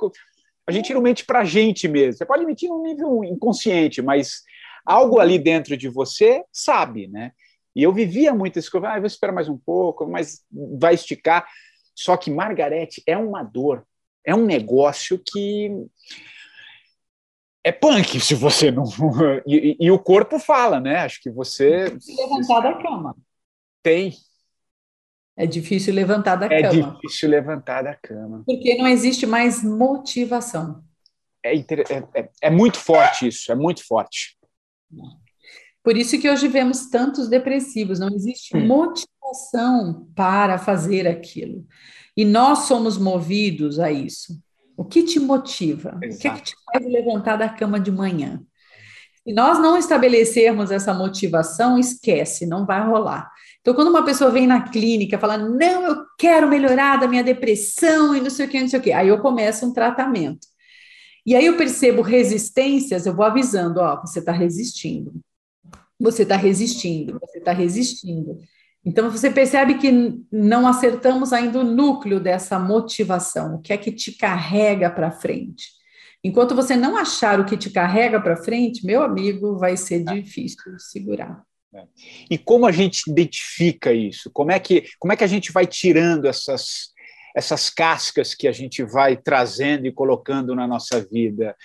a 0.66 0.72
gente 0.72 0.94
não 0.94 1.02
mente 1.02 1.26
para 1.26 1.40
a 1.40 1.44
gente 1.44 1.86
mesmo. 1.88 2.14
Você 2.14 2.24
pode 2.24 2.46
mentir 2.46 2.70
num 2.70 2.82
nível 2.82 3.22
inconsciente, 3.24 4.00
mas 4.00 4.42
algo 4.86 5.18
ali 5.18 5.38
dentro 5.38 5.76
de 5.76 5.88
você 5.88 6.42
sabe, 6.50 7.08
né? 7.08 7.32
E 7.74 7.82
eu 7.82 7.92
vivia 7.92 8.34
muito 8.34 8.58
isso, 8.58 8.70
ah, 8.84 8.98
vou 8.98 9.06
esperar 9.06 9.32
mais 9.32 9.48
um 9.48 9.56
pouco, 9.56 10.06
mas 10.06 10.44
vai 10.78 10.94
esticar. 10.94 11.46
Só 11.94 12.16
que 12.16 12.30
Margarete 12.30 13.02
é 13.06 13.16
uma 13.16 13.42
dor, 13.42 13.86
é 14.24 14.34
um 14.34 14.44
negócio 14.44 15.18
que 15.18 15.70
é 17.64 17.70
punk 17.70 18.20
se 18.20 18.34
você 18.34 18.70
não. 18.70 18.84
E, 19.46 19.76
e, 19.80 19.90
o 19.90 19.98
corpo 19.98 20.38
fala, 20.38 20.80
né? 20.80 20.98
Acho 20.98 21.20
que 21.20 21.30
você. 21.30 21.84
Levantar 22.18 22.60
da 22.60 22.74
cama. 22.82 23.16
Tem. 23.82 24.12
É 25.36 25.46
difícil 25.46 25.94
levantar 25.94 26.36
da 26.36 26.46
é 26.46 26.62
cama. 26.62 26.90
É 26.90 26.94
difícil 26.94 27.28
levantar 27.28 27.82
da 27.82 27.94
cama. 27.94 28.42
Porque 28.44 28.76
não 28.76 28.86
existe 28.86 29.26
mais 29.26 29.62
motivação. 29.64 30.82
É, 31.44 31.56
é, 31.56 31.62
é, 32.14 32.28
é 32.42 32.50
muito 32.50 32.78
forte 32.78 33.26
isso, 33.26 33.50
é 33.50 33.54
muito 33.54 33.84
forte. 33.84 34.38
Por 35.82 35.96
isso 35.96 36.18
que 36.18 36.30
hoje 36.30 36.46
vemos 36.46 36.88
tantos 36.88 37.28
depressivos, 37.28 37.98
não 37.98 38.08
existe 38.14 38.56
motivação 38.56 40.08
para 40.14 40.58
fazer 40.58 41.08
aquilo. 41.08 41.66
E 42.16 42.24
nós 42.24 42.60
somos 42.60 42.96
movidos 42.96 43.78
a 43.78 43.90
isso. 43.90 44.40
O 44.76 44.84
que 44.84 45.02
te 45.02 45.18
motiva? 45.18 45.98
Exato. 46.02 46.16
O 46.16 46.20
que, 46.20 46.28
é 46.28 46.30
que 46.30 46.42
te 46.42 46.54
faz 46.64 46.86
levantar 46.86 47.36
da 47.36 47.48
cama 47.48 47.80
de 47.80 47.90
manhã? 47.90 48.40
Se 49.24 49.32
nós 49.32 49.58
não 49.58 49.76
estabelecermos 49.76 50.70
essa 50.70 50.92
motivação, 50.92 51.78
esquece, 51.78 52.46
não 52.46 52.66
vai 52.66 52.84
rolar. 52.84 53.30
Então, 53.60 53.74
quando 53.74 53.88
uma 53.88 54.04
pessoa 54.04 54.30
vem 54.30 54.46
na 54.46 54.62
clínica 54.62 55.18
falando, 55.18 55.56
não, 55.56 55.84
eu 55.86 56.04
quero 56.18 56.48
melhorar 56.48 56.96
da 56.96 57.06
minha 57.06 57.22
depressão 57.22 58.16
e 58.16 58.20
não 58.20 58.30
sei 58.30 58.46
o 58.46 58.48
que, 58.48 58.60
não 58.60 58.68
sei 58.68 58.80
o 58.80 58.82
que, 58.82 58.92
aí 58.92 59.08
eu 59.08 59.20
começo 59.20 59.64
um 59.64 59.72
tratamento. 59.72 60.48
E 61.24 61.36
aí 61.36 61.46
eu 61.46 61.56
percebo 61.56 62.02
resistências, 62.02 63.06
eu 63.06 63.14
vou 63.14 63.24
avisando, 63.24 63.78
ó, 63.78 64.00
você 64.00 64.18
está 64.18 64.32
resistindo, 64.32 65.12
você 66.02 66.24
está 66.24 66.36
resistindo, 66.36 67.18
você 67.20 67.38
está 67.38 67.52
resistindo. 67.52 68.38
Então 68.84 69.10
você 69.10 69.30
percebe 69.30 69.74
que 69.78 70.20
não 70.30 70.66
acertamos 70.66 71.32
ainda 71.32 71.60
o 71.60 71.64
núcleo 71.64 72.18
dessa 72.18 72.58
motivação, 72.58 73.54
o 73.54 73.60
que 73.60 73.72
é 73.72 73.76
que 73.76 73.92
te 73.92 74.12
carrega 74.12 74.90
para 74.90 75.12
frente. 75.12 75.68
Enquanto 76.24 76.54
você 76.54 76.76
não 76.76 76.96
achar 76.96 77.40
o 77.40 77.44
que 77.44 77.56
te 77.56 77.70
carrega 77.70 78.20
para 78.20 78.36
frente, 78.36 78.84
meu 78.84 79.02
amigo, 79.02 79.56
vai 79.56 79.76
ser 79.76 80.04
difícil 80.04 80.78
segurar. 80.78 81.42
É. 81.74 81.84
E 82.30 82.38
como 82.38 82.66
a 82.66 82.72
gente 82.72 83.10
identifica 83.10 83.92
isso? 83.92 84.30
Como 84.30 84.50
é 84.50 84.60
que, 84.60 84.84
como 84.98 85.12
é 85.12 85.16
que 85.16 85.24
a 85.24 85.28
gente 85.28 85.50
vai 85.52 85.66
tirando 85.66 86.26
essas, 86.26 86.90
essas 87.34 87.70
cascas 87.70 88.34
que 88.34 88.46
a 88.46 88.52
gente 88.52 88.84
vai 88.84 89.16
trazendo 89.16 89.86
e 89.86 89.92
colocando 89.92 90.54
na 90.54 90.66
nossa 90.66 91.00
vida? 91.00 91.56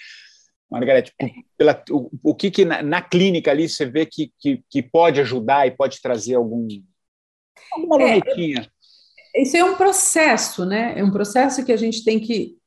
Margarete, 0.70 1.14
pela, 1.58 1.82
o, 1.90 2.10
o 2.22 2.36
que, 2.36 2.52
que 2.52 2.66
na, 2.66 2.84
na, 2.84 3.02
clínica 3.02 3.52
ali 3.52 3.70
você 3.70 3.86
vê 3.86 4.06
que, 4.06 4.34
que, 4.38 4.62
que, 4.70 4.84
pode 4.84 5.22
ajudar 5.22 5.66
e 5.66 5.72
pode 5.72 6.02
trazer 6.02 6.36
algum, 6.36 6.68
alguma 7.72 8.02
é, 8.02 8.16
lunetinha? 8.16 8.70
É, 9.34 9.42
isso 9.42 9.56
é 9.56 9.64
um 9.64 9.76
processo, 9.76 10.66
né? 10.66 10.94
É 10.98 11.04
um 11.04 11.12
processo 11.12 11.64
que 11.64 11.72
a 11.72 11.78
gente 11.78 12.04
tem 12.04 12.20
que 12.20 12.58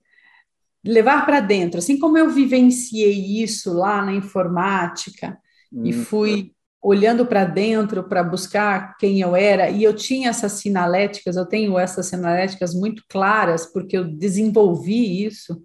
levar 0.85 1.27
para 1.27 1.41
dentro. 1.41 1.79
Assim 1.79 1.99
como 1.99 2.17
eu 2.17 2.31
vivenciei 2.31 3.43
isso 3.43 3.75
lá 3.75 4.03
na 4.03 4.15
informática 4.15 5.39
hum. 5.71 5.85
e 5.85 5.93
fui 5.93 6.55
olhando 6.83 7.27
para 7.27 7.45
dentro 7.45 8.05
para 8.05 8.23
buscar 8.23 8.97
quem 8.97 9.21
eu 9.21 9.37
era, 9.37 9.69
e 9.69 9.85
eu 9.85 9.95
tinha 9.95 10.31
essas 10.31 10.53
sinaléticas, 10.53 11.37
eu 11.37 11.45
tenho 11.45 11.79
essas 11.79 12.07
sinaléticas 12.07 12.75
muito 12.75 13.05
claras, 13.07 13.67
porque 13.67 13.99
eu 13.99 14.05
desenvolvi 14.05 15.27
isso. 15.27 15.63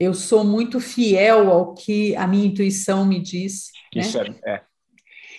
Eu 0.00 0.14
sou 0.14 0.42
muito 0.42 0.80
fiel 0.80 1.50
ao 1.50 1.74
que 1.74 2.16
a 2.16 2.26
minha 2.26 2.46
intuição 2.46 3.04
me 3.04 3.20
diz. 3.20 3.70
Né? 3.94 4.00
Isso 4.00 4.18
né? 4.18 4.34
é, 4.46 4.50
é. 4.52 4.62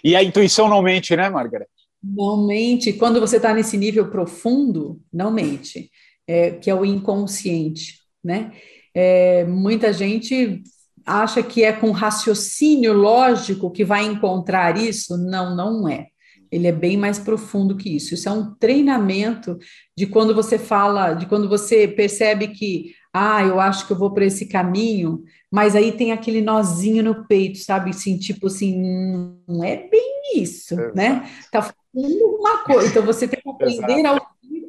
E 0.04 0.16
a 0.16 0.24
intuição 0.24 0.70
não 0.70 0.84
mente, 0.84 1.16
né, 1.16 1.30
Margaret? 1.30 1.68
Não 2.04 2.46
mente. 2.46 2.94
Quando 2.94 3.20
você 3.20 3.38
está 3.38 3.54
nesse 3.54 3.76
nível 3.76 4.10
profundo, 4.10 5.02
não 5.12 5.32
mente, 5.32 5.90
é, 6.28 6.52
que 6.52 6.70
é 6.70 6.76
o 6.76 6.86
inconsciente, 6.86 8.00
né? 8.24 8.52
É, 8.94 9.46
muita 9.46 9.92
gente 9.92 10.62
acha 11.06 11.42
que 11.42 11.64
é 11.64 11.74
com 11.74 11.92
raciocínio 11.92 12.94
lógico 12.94 13.72
que 13.72 13.84
vai 13.84 14.06
encontrar 14.06 14.78
isso. 14.78 15.18
Não, 15.18 15.56
não 15.56 15.90
é. 15.90 16.08
Ele 16.52 16.68
é 16.68 16.72
bem 16.72 16.98
mais 16.98 17.18
profundo 17.18 17.78
que 17.78 17.96
isso. 17.96 18.14
Isso 18.14 18.28
é 18.28 18.32
um 18.32 18.54
treinamento 18.56 19.58
de 19.98 20.06
quando 20.06 20.36
você 20.36 20.60
fala, 20.60 21.14
de 21.14 21.26
quando 21.26 21.48
você 21.48 21.88
percebe 21.88 22.50
que, 22.50 22.94
ah, 23.14 23.44
eu 23.44 23.60
acho 23.60 23.86
que 23.86 23.94
eu 23.94 23.98
vou 23.98 24.12
por 24.12 24.22
esse 24.22 24.46
caminho, 24.46 25.24
mas 25.52 25.76
aí 25.76 25.92
tem 25.92 26.12
aquele 26.12 26.42
nozinho 26.42 27.04
no 27.04 27.28
peito, 27.28 27.58
sabe? 27.60 27.90
Assim, 27.90 28.18
tipo 28.18 28.48
assim, 28.48 29.42
não 29.48 29.64
é 29.64 29.88
bem 29.90 30.38
isso, 30.38 30.74
Exato. 30.76 30.96
né? 30.96 31.30
Tá 31.52 31.62
falando 31.62 32.38
uma 32.40 32.60
coisa. 32.60 32.88
Então 32.88 33.04
você 33.04 33.28
tem 33.28 33.42
que 33.42 33.50
aprender 33.50 34.06
a, 34.06 34.22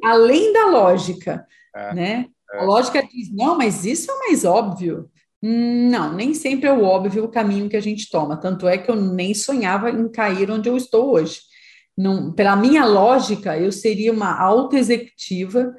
além 0.03 0.51
da 0.51 0.65
lógica, 0.65 1.45
é. 1.73 1.93
né? 1.93 2.25
É. 2.53 2.59
A 2.59 2.63
lógica 2.63 3.01
diz, 3.01 3.33
não, 3.33 3.57
mas 3.57 3.85
isso 3.85 4.11
é 4.11 4.17
mais 4.27 4.43
óbvio. 4.43 5.09
Não, 5.41 6.13
nem 6.13 6.33
sempre 6.33 6.67
é 6.67 6.73
o 6.73 6.83
óbvio 6.83 7.25
o 7.25 7.29
caminho 7.29 7.69
que 7.69 7.75
a 7.75 7.81
gente 7.81 8.09
toma. 8.09 8.37
Tanto 8.37 8.67
é 8.67 8.77
que 8.77 8.89
eu 8.89 8.95
nem 8.95 9.33
sonhava 9.33 9.89
em 9.89 10.09
cair 10.09 10.49
onde 10.51 10.69
eu 10.69 10.77
estou 10.77 11.13
hoje. 11.13 11.39
Não, 11.97 12.31
pela 12.31 12.55
minha 12.55 12.85
lógica, 12.85 13.57
eu 13.57 13.71
seria 13.71 14.11
uma 14.11 14.37
alta 14.39 14.77
executiva 14.77 15.73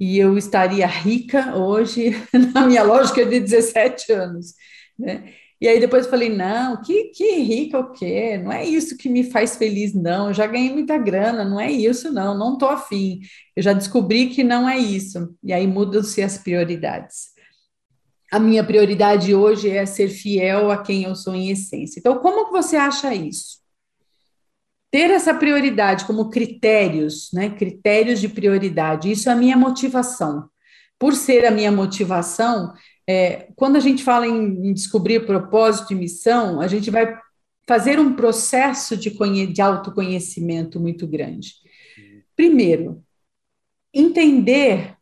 e 0.00 0.18
eu 0.18 0.38
estaria 0.38 0.86
rica 0.86 1.54
hoje, 1.56 2.12
na 2.54 2.66
minha 2.66 2.82
lógica 2.82 3.24
de 3.24 3.38
17 3.38 4.12
anos. 4.12 4.54
Né? 4.98 5.32
E 5.60 5.68
aí 5.68 5.78
depois 5.78 6.04
eu 6.06 6.10
falei, 6.10 6.30
não, 6.30 6.80
que, 6.80 7.10
que 7.10 7.40
rica 7.40 7.78
o 7.78 7.92
quê? 7.92 8.38
Não 8.38 8.50
é 8.50 8.64
isso 8.64 8.96
que 8.96 9.10
me 9.10 9.22
faz 9.24 9.56
feliz, 9.56 9.92
não. 9.92 10.28
Eu 10.28 10.34
já 10.34 10.46
ganhei 10.46 10.72
muita 10.72 10.96
grana, 10.96 11.44
não 11.44 11.60
é 11.60 11.70
isso, 11.70 12.10
não. 12.10 12.36
Não 12.36 12.54
estou 12.54 12.70
afim. 12.70 13.20
Eu 13.54 13.62
já 13.62 13.74
descobri 13.74 14.28
que 14.30 14.42
não 14.42 14.66
é 14.66 14.78
isso. 14.78 15.36
E 15.44 15.52
aí 15.52 15.66
mudam-se 15.66 16.22
as 16.22 16.38
prioridades 16.38 17.30
a 18.30 18.38
minha 18.38 18.62
prioridade 18.62 19.34
hoje 19.34 19.68
é 19.68 19.84
ser 19.84 20.08
fiel 20.08 20.70
a 20.70 20.78
quem 20.82 21.02
eu 21.02 21.16
sou 21.16 21.34
em 21.34 21.50
essência. 21.50 21.98
Então, 21.98 22.18
como 22.18 22.46
que 22.46 22.52
você 22.52 22.76
acha 22.76 23.12
isso? 23.12 23.58
Ter 24.90 25.10
essa 25.10 25.32
prioridade 25.32 26.04
como 26.04 26.30
critérios, 26.30 27.30
né? 27.32 27.50
Critérios 27.50 28.20
de 28.20 28.28
prioridade, 28.28 29.10
isso 29.10 29.28
é 29.28 29.32
a 29.32 29.36
minha 29.36 29.56
motivação. 29.56 30.48
Por 30.98 31.14
ser 31.14 31.46
a 31.46 31.50
minha 31.50 31.70
motivação, 31.70 32.72
é, 33.08 33.48
quando 33.56 33.76
a 33.76 33.80
gente 33.80 34.02
fala 34.02 34.26
em, 34.26 34.68
em 34.68 34.72
descobrir 34.72 35.26
propósito 35.26 35.92
e 35.92 35.96
missão, 35.96 36.60
a 36.60 36.66
gente 36.66 36.90
vai 36.90 37.18
fazer 37.66 38.00
um 38.00 38.14
processo 38.14 38.96
de, 38.96 39.10
de 39.46 39.62
autoconhecimento 39.62 40.80
muito 40.80 41.06
grande. 41.06 41.54
Primeiro, 42.34 43.04
entender 43.94 44.96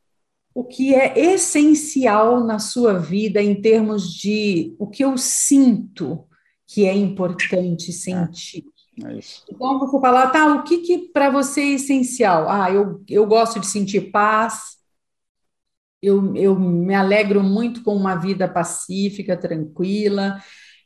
o 0.54 0.64
que 0.64 0.94
é 0.94 1.18
essencial 1.18 2.44
na 2.44 2.58
sua 2.58 2.98
vida 2.98 3.40
em 3.40 3.60
termos 3.60 4.12
de 4.12 4.74
o 4.78 4.86
que 4.86 5.04
eu 5.04 5.16
sinto 5.16 6.26
que 6.66 6.84
é 6.84 6.94
importante 6.94 7.92
sentir. 7.92 8.64
É, 9.04 9.18
então, 9.50 9.78
você 9.78 10.00
falar, 10.00 10.30
tá, 10.30 10.54
o 10.54 10.64
que, 10.64 10.78
que 10.78 10.98
para 11.12 11.30
você 11.30 11.60
é 11.60 11.74
essencial? 11.74 12.48
Ah, 12.48 12.70
eu, 12.70 13.02
eu 13.08 13.26
gosto 13.26 13.60
de 13.60 13.66
sentir 13.66 14.10
paz, 14.10 14.78
eu, 16.02 16.34
eu 16.36 16.58
me 16.58 16.94
alegro 16.94 17.42
muito 17.42 17.82
com 17.82 17.94
uma 17.94 18.14
vida 18.14 18.48
pacífica, 18.48 19.36
tranquila, 19.36 20.38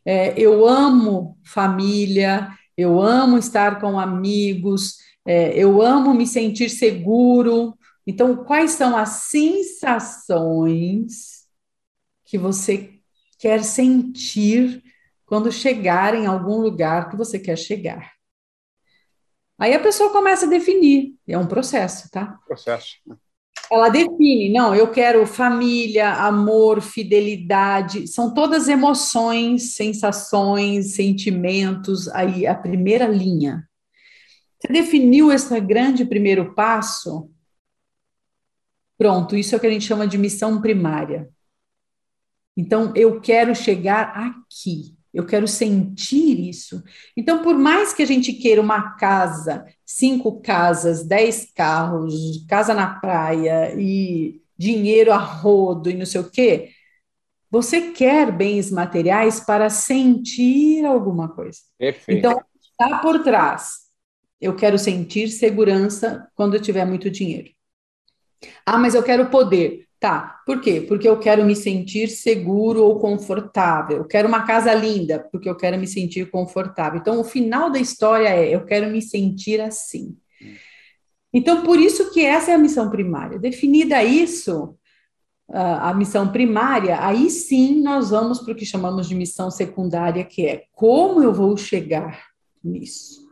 é, 0.05 0.39
eu 0.39 0.67
amo 0.67 1.39
família, 1.45 2.49
eu 2.77 3.01
amo 3.01 3.39
estar 3.39 3.81
com 3.81 3.99
amigos, 3.99 4.97
é, 5.27 5.57
eu 5.57 5.81
amo 5.83 6.15
me 6.15 6.27
sentir 6.27 6.69
seguro, 6.69 7.77
então, 8.07 8.45
quais 8.45 8.73
são 8.73 8.97
as 8.97 9.11
sensações 9.31 11.47
que 12.25 12.37
você 12.37 12.91
quer 13.39 13.63
sentir 13.63 14.83
quando 15.33 15.51
chegar 15.51 16.15
em 16.15 16.27
algum 16.27 16.59
lugar 16.59 17.09
que 17.09 17.17
você 17.17 17.39
quer 17.39 17.57
chegar. 17.57 18.13
Aí 19.59 19.73
a 19.73 19.81
pessoa 19.81 20.13
começa 20.13 20.45
a 20.45 20.49
definir, 20.51 21.15
é 21.27 21.39
um 21.39 21.47
processo, 21.47 22.11
tá? 22.11 22.39
Processo. 22.47 22.99
Ela 23.71 23.89
define, 23.89 24.53
não, 24.53 24.75
eu 24.75 24.91
quero 24.91 25.27
família, 25.27 26.13
amor, 26.13 26.83
fidelidade, 26.83 28.07
são 28.09 28.35
todas 28.35 28.69
emoções, 28.69 29.75
sensações, 29.75 30.97
sentimentos, 30.97 32.09
aí 32.09 32.47
a 32.47 32.55
primeira 32.55 33.07
linha. 33.07 33.67
Você 34.61 34.71
definiu 34.71 35.33
esse 35.33 35.59
grande 35.63 36.05
primeiro 36.05 36.55
passo? 36.55 37.31
Pronto, 38.99 39.35
isso 39.35 39.55
é 39.55 39.57
o 39.57 39.61
que 39.63 39.67
a 39.67 39.71
gente 39.71 39.87
chama 39.87 40.07
de 40.07 40.19
missão 40.19 40.61
primária. 40.61 41.31
Então, 42.55 42.93
eu 42.95 43.19
quero 43.19 43.57
chegar 43.57 44.13
aqui, 44.15 44.95
eu 45.13 45.27
quero 45.27 45.47
sentir 45.47 46.49
isso. 46.49 46.83
Então, 47.17 47.43
por 47.43 47.57
mais 47.59 47.93
que 47.93 48.03
a 48.03 48.07
gente 48.07 48.33
queira 48.33 48.61
uma 48.61 48.93
casa, 48.97 49.65
cinco 49.85 50.41
casas, 50.41 51.05
dez 51.05 51.51
carros, 51.55 52.47
casa 52.49 52.73
na 52.73 52.95
praia 52.99 53.75
e 53.79 54.41
dinheiro 54.57 55.13
a 55.13 55.19
rodo 55.19 55.91
e 55.91 55.95
não 55.95 56.07
sei 56.07 56.21
o 56.21 56.31
quê, 56.31 56.71
você 57.51 57.93
quer 57.93 58.33
bens 58.33 58.71
materiais 58.71 59.41
para 59.41 59.69
sentir 59.69 60.87
alguma 60.87 61.29
coisa. 61.29 61.59
Perfeito. 61.79 62.19
Então, 62.19 62.43
está 62.61 62.99
por 63.01 63.23
trás. 63.23 63.83
Eu 64.41 64.57
quero 64.57 64.79
sentir 64.79 65.29
segurança 65.29 66.27
quando 66.35 66.55
eu 66.55 66.63
tiver 66.63 66.87
muito 66.87 67.11
dinheiro. 67.11 67.51
Ah, 68.65 68.79
mas 68.79 68.95
eu 68.95 69.03
quero 69.03 69.29
poder. 69.29 69.87
Tá, 70.03 70.43
por 70.45 70.61
quê? 70.61 70.81
Porque 70.81 71.09
eu 71.09 71.17
quero 71.17 71.45
me 71.45 71.55
sentir 71.55 72.09
seguro 72.09 72.83
ou 72.83 72.99
confortável. 72.99 73.99
Eu 73.99 74.05
quero 74.05 74.27
uma 74.27 74.43
casa 74.43 74.75
linda, 74.75 75.21
porque 75.31 75.49
eu 75.49 75.55
quero 75.55 75.79
me 75.79 75.87
sentir 75.87 76.29
confortável. 76.29 76.99
Então, 76.99 77.21
o 77.21 77.25
final 77.25 77.71
da 77.71 77.79
história 77.79 78.29
é: 78.29 78.53
eu 78.53 78.65
quero 78.65 78.91
me 78.91 79.01
sentir 79.01 79.61
assim. 79.61 80.17
Então, 81.33 81.63
por 81.63 81.79
isso 81.79 82.13
que 82.13 82.21
essa 82.21 82.51
é 82.51 82.55
a 82.55 82.59
missão 82.59 82.91
primária. 82.91 83.39
Definida 83.39 84.03
isso, 84.03 84.77
a 85.49 85.95
missão 85.95 86.33
primária, 86.33 86.99
aí 87.07 87.31
sim 87.31 87.81
nós 87.81 88.11
vamos 88.11 88.41
para 88.41 88.55
o 88.55 88.57
que 88.57 88.67
chamamos 88.67 89.09
de 89.09 89.15
missão 89.15 89.53
secundária, 89.53 90.25
que 90.25 90.45
é 90.45 90.65
como 90.73 91.23
eu 91.23 91.33
vou 91.33 91.57
chegar 91.57 92.27
nisso. 92.63 93.23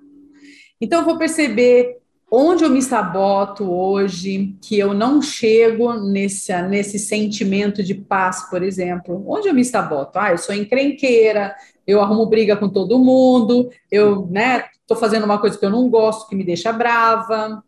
Então, 0.80 1.00
eu 1.00 1.04
vou 1.04 1.18
perceber 1.18 1.99
onde 2.30 2.62
eu 2.62 2.70
me 2.70 2.80
saboto 2.80 3.68
hoje, 3.68 4.56
que 4.62 4.78
eu 4.78 4.94
não 4.94 5.20
chego 5.20 5.94
nesse, 5.94 6.56
nesse 6.62 6.98
sentimento 6.98 7.82
de 7.82 7.94
paz, 7.94 8.48
por 8.48 8.62
exemplo. 8.62 9.24
Onde 9.26 9.48
eu 9.48 9.54
me 9.54 9.64
saboto? 9.64 10.18
Ah, 10.18 10.30
eu 10.30 10.38
sou 10.38 10.54
encrenqueira, 10.54 11.56
eu 11.86 12.00
arrumo 12.00 12.26
briga 12.26 12.56
com 12.56 12.68
todo 12.68 12.98
mundo, 12.98 13.68
eu, 13.90 14.26
né, 14.26 14.66
fazendo 14.98 15.24
uma 15.24 15.40
coisa 15.40 15.58
que 15.58 15.64
eu 15.64 15.70
não 15.70 15.88
gosto, 15.90 16.28
que 16.28 16.36
me 16.36 16.44
deixa 16.44 16.72
brava. 16.72 17.64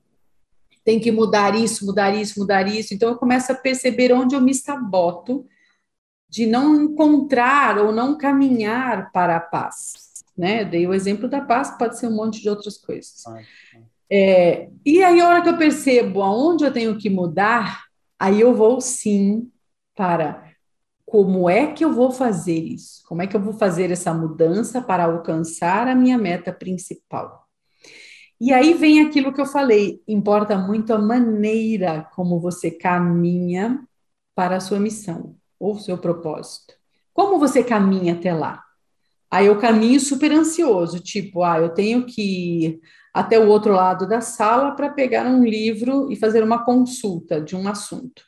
Tem 0.84 1.00
que 1.00 1.10
mudar 1.10 1.54
isso, 1.56 1.84
mudar 1.84 2.14
isso, 2.14 2.38
mudar 2.38 2.66
isso. 2.68 2.94
Então 2.94 3.08
eu 3.08 3.16
começo 3.16 3.50
a 3.50 3.54
perceber 3.56 4.12
onde 4.12 4.34
eu 4.34 4.40
me 4.40 4.54
saboto 4.54 5.44
de 6.28 6.46
não 6.46 6.82
encontrar 6.82 7.78
ou 7.78 7.92
não 7.92 8.16
caminhar 8.16 9.12
para 9.12 9.36
a 9.36 9.40
paz. 9.40 10.24
Né? 10.36 10.62
Eu 10.62 10.66
dei 10.66 10.86
o 10.86 10.94
exemplo 10.94 11.28
da 11.28 11.40
paz, 11.40 11.76
pode 11.76 11.98
ser 11.98 12.06
um 12.06 12.16
monte 12.16 12.40
de 12.40 12.48
outras 12.48 12.78
coisas. 12.78 13.22
Ah, 13.26 13.40
é, 14.10 14.68
e 14.84 15.02
aí, 15.02 15.20
a 15.20 15.28
hora 15.28 15.42
que 15.42 15.48
eu 15.48 15.56
percebo 15.56 16.22
aonde 16.22 16.64
eu 16.64 16.72
tenho 16.72 16.98
que 16.98 17.08
mudar, 17.08 17.84
aí 18.18 18.40
eu 18.40 18.54
vou 18.54 18.80
sim 18.80 19.50
para 19.94 20.52
como 21.12 21.50
é 21.50 21.72
que 21.72 21.84
eu 21.84 21.92
vou 21.92 22.10
fazer 22.10 22.58
isso? 22.58 23.02
Como 23.06 23.20
é 23.20 23.26
que 23.26 23.36
eu 23.36 23.40
vou 23.40 23.52
fazer 23.52 23.90
essa 23.90 24.14
mudança 24.14 24.80
para 24.80 25.04
alcançar 25.04 25.86
a 25.86 25.94
minha 25.94 26.16
meta 26.16 26.50
principal? 26.50 27.46
E 28.40 28.52
aí 28.52 28.74
vem 28.74 29.00
aquilo 29.02 29.32
que 29.32 29.40
eu 29.40 29.46
falei: 29.46 30.02
importa 30.08 30.56
muito 30.56 30.92
a 30.92 30.98
maneira 30.98 32.08
como 32.14 32.40
você 32.40 32.70
caminha 32.70 33.86
para 34.34 34.56
a 34.56 34.60
sua 34.60 34.80
missão 34.80 35.36
ou 35.60 35.78
seu 35.78 35.98
propósito. 35.98 36.74
Como 37.12 37.38
você 37.38 37.62
caminha 37.62 38.14
até 38.14 38.32
lá? 38.32 38.62
Aí 39.30 39.46
eu 39.46 39.58
caminho 39.58 40.00
super 40.00 40.32
ansioso, 40.32 40.98
tipo, 40.98 41.42
ah, 41.42 41.58
eu 41.58 41.68
tenho 41.68 42.06
que 42.06 42.80
até 43.12 43.38
o 43.38 43.48
outro 43.48 43.72
lado 43.72 44.06
da 44.06 44.20
sala 44.20 44.72
para 44.72 44.90
pegar 44.90 45.26
um 45.26 45.44
livro 45.44 46.10
e 46.10 46.16
fazer 46.16 46.42
uma 46.42 46.64
consulta 46.64 47.40
de 47.40 47.54
um 47.54 47.68
assunto. 47.68 48.24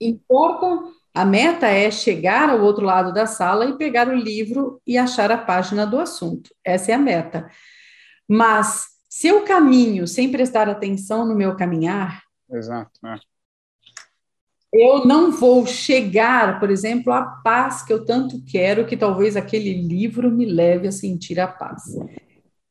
Importa, 0.00 0.66
a 1.14 1.24
meta 1.24 1.66
é 1.66 1.90
chegar 1.90 2.50
ao 2.50 2.60
outro 2.60 2.84
lado 2.84 3.12
da 3.12 3.26
sala 3.26 3.66
e 3.66 3.76
pegar 3.76 4.08
o 4.08 4.14
livro 4.14 4.80
e 4.86 4.98
achar 4.98 5.30
a 5.30 5.38
página 5.38 5.86
do 5.86 5.98
assunto. 5.98 6.50
Essa 6.64 6.92
é 6.92 6.94
a 6.94 6.98
meta. 6.98 7.48
Mas 8.28 8.86
se 9.08 9.28
eu 9.28 9.44
caminho 9.44 10.06
sem 10.06 10.30
prestar 10.30 10.68
atenção 10.68 11.26
no 11.26 11.34
meu 11.34 11.54
caminhar, 11.54 12.22
Exato, 12.50 12.92
é. 13.06 13.18
eu 14.72 15.06
não 15.06 15.30
vou 15.30 15.66
chegar, 15.66 16.58
por 16.58 16.70
exemplo, 16.70 17.12
à 17.12 17.22
paz 17.22 17.82
que 17.82 17.92
eu 17.92 18.04
tanto 18.04 18.42
quero, 18.44 18.86
que 18.86 18.96
talvez 18.96 19.36
aquele 19.36 19.74
livro 19.86 20.30
me 20.30 20.46
leve 20.46 20.88
a 20.88 20.92
sentir 20.92 21.38
a 21.38 21.46
paz. 21.46 21.94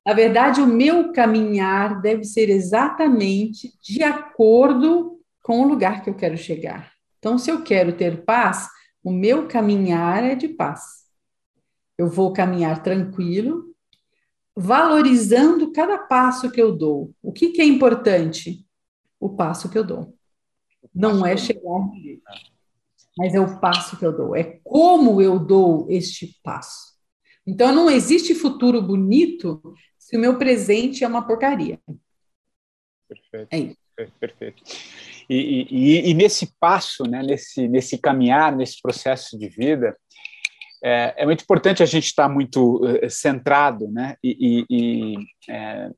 Na 0.05 0.13
verdade, 0.13 0.61
o 0.61 0.67
meu 0.67 1.11
caminhar 1.11 2.01
deve 2.01 2.23
ser 2.23 2.49
exatamente 2.49 3.71
de 3.81 4.03
acordo 4.03 5.19
com 5.43 5.61
o 5.61 5.67
lugar 5.67 6.03
que 6.03 6.09
eu 6.09 6.15
quero 6.15 6.37
chegar. 6.37 6.91
Então, 7.19 7.37
se 7.37 7.51
eu 7.51 7.61
quero 7.63 7.93
ter 7.93 8.25
paz, 8.25 8.67
o 9.03 9.11
meu 9.11 9.47
caminhar 9.47 10.23
é 10.23 10.35
de 10.35 10.47
paz. 10.47 10.81
Eu 11.97 12.07
vou 12.07 12.33
caminhar 12.33 12.81
tranquilo, 12.81 13.75
valorizando 14.55 15.71
cada 15.71 15.99
passo 15.99 16.51
que 16.51 16.61
eu 16.61 16.75
dou. 16.75 17.13
O 17.21 17.31
que, 17.31 17.49
que 17.49 17.61
é 17.61 17.65
importante? 17.65 18.65
O 19.19 19.29
passo 19.29 19.69
que 19.69 19.77
eu 19.77 19.83
dou. 19.83 20.15
Não 20.93 21.23
é 21.25 21.37
chegar 21.37 21.79
mas 23.17 23.33
é 23.33 23.39
o 23.39 23.59
passo 23.59 23.97
que 23.97 24.05
eu 24.05 24.15
dou, 24.15 24.35
é 24.35 24.59
como 24.63 25.21
eu 25.21 25.37
dou 25.37 25.85
este 25.89 26.39
passo. 26.43 26.91
Então, 27.45 27.73
não 27.73 27.89
existe 27.89 28.33
futuro 28.33 28.81
bonito 28.81 29.61
se 30.12 30.17
o 30.17 30.19
meu 30.19 30.38
presente 30.38 31.06
é 31.06 31.08
uma 31.08 31.26
porcaria. 31.26 31.80
Perfeito. 33.08 33.47
É 33.50 33.58
isso. 33.58 33.78
Perfeito. 34.19 34.63
E, 35.30 35.67
e, 35.69 36.10
e, 36.10 36.13
nesse 36.13 36.54
passo, 36.60 37.04
né, 37.04 37.21
nesse, 37.24 37.67
nesse 37.67 37.97
caminhar, 37.97 38.56
nesse 38.56 38.82
processo 38.82 39.38
de 39.38 39.47
vida, 39.47 39.95
é, 40.84 41.13
é 41.17 41.26
muito 41.26 41.43
importante 41.43 41.82
a 41.82 41.86
gente 41.86 42.06
estar 42.06 42.28
muito 42.28 42.84
uh, 42.84 43.10
centrado, 43.10 43.88
né? 43.89 44.15
E, 44.24 44.65
e 44.69 45.15
é, 45.50 45.91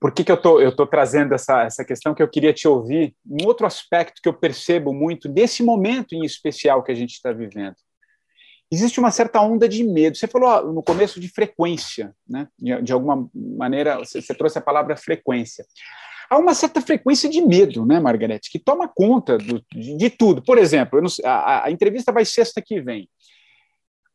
por 0.00 0.12
que, 0.12 0.24
que 0.24 0.32
eu 0.32 0.36
tô, 0.36 0.60
estou 0.60 0.86
tô 0.86 0.86
trazendo 0.86 1.34
essa, 1.34 1.62
essa 1.62 1.84
questão 1.84 2.14
que 2.14 2.22
eu 2.22 2.28
queria 2.28 2.52
te 2.52 2.66
ouvir? 2.66 3.14
Um 3.24 3.46
outro 3.46 3.66
aspecto 3.66 4.20
que 4.22 4.28
eu 4.28 4.34
percebo 4.34 4.92
muito 4.92 5.28
desse 5.28 5.62
momento 5.62 6.14
em 6.14 6.24
especial 6.24 6.82
que 6.82 6.90
a 6.90 6.96
gente 6.96 7.12
está 7.12 7.32
vivendo 7.32 7.76
existe 8.72 8.98
uma 8.98 9.10
certa 9.10 9.40
onda 9.40 9.68
de 9.68 9.84
medo. 9.84 10.16
Você 10.16 10.26
falou 10.26 10.72
no 10.72 10.82
começo 10.82 11.20
de 11.20 11.28
frequência, 11.28 12.14
né? 12.26 12.48
De, 12.58 12.80
de 12.82 12.92
alguma 12.92 13.28
maneira, 13.34 13.98
você, 13.98 14.22
você, 14.22 14.34
trouxe 14.34 14.58
a 14.58 14.62
palavra 14.62 14.96
frequência. 14.96 15.64
Há 16.30 16.38
uma 16.38 16.54
certa 16.54 16.80
frequência 16.80 17.28
de 17.28 17.42
medo, 17.42 17.84
né, 17.84 18.00
Margarete, 18.00 18.50
que 18.50 18.58
toma 18.58 18.88
conta 18.88 19.36
do, 19.36 19.62
de, 19.70 19.98
de, 19.98 20.08
tudo. 20.10 20.42
Por 20.42 20.56
exemplo, 20.56 20.98
a, 21.22 21.66
a, 21.66 21.70
entrevista 21.70 22.10
vai 22.10 22.24
sexta 22.24 22.62
que 22.62 22.80
vem. 22.80 23.06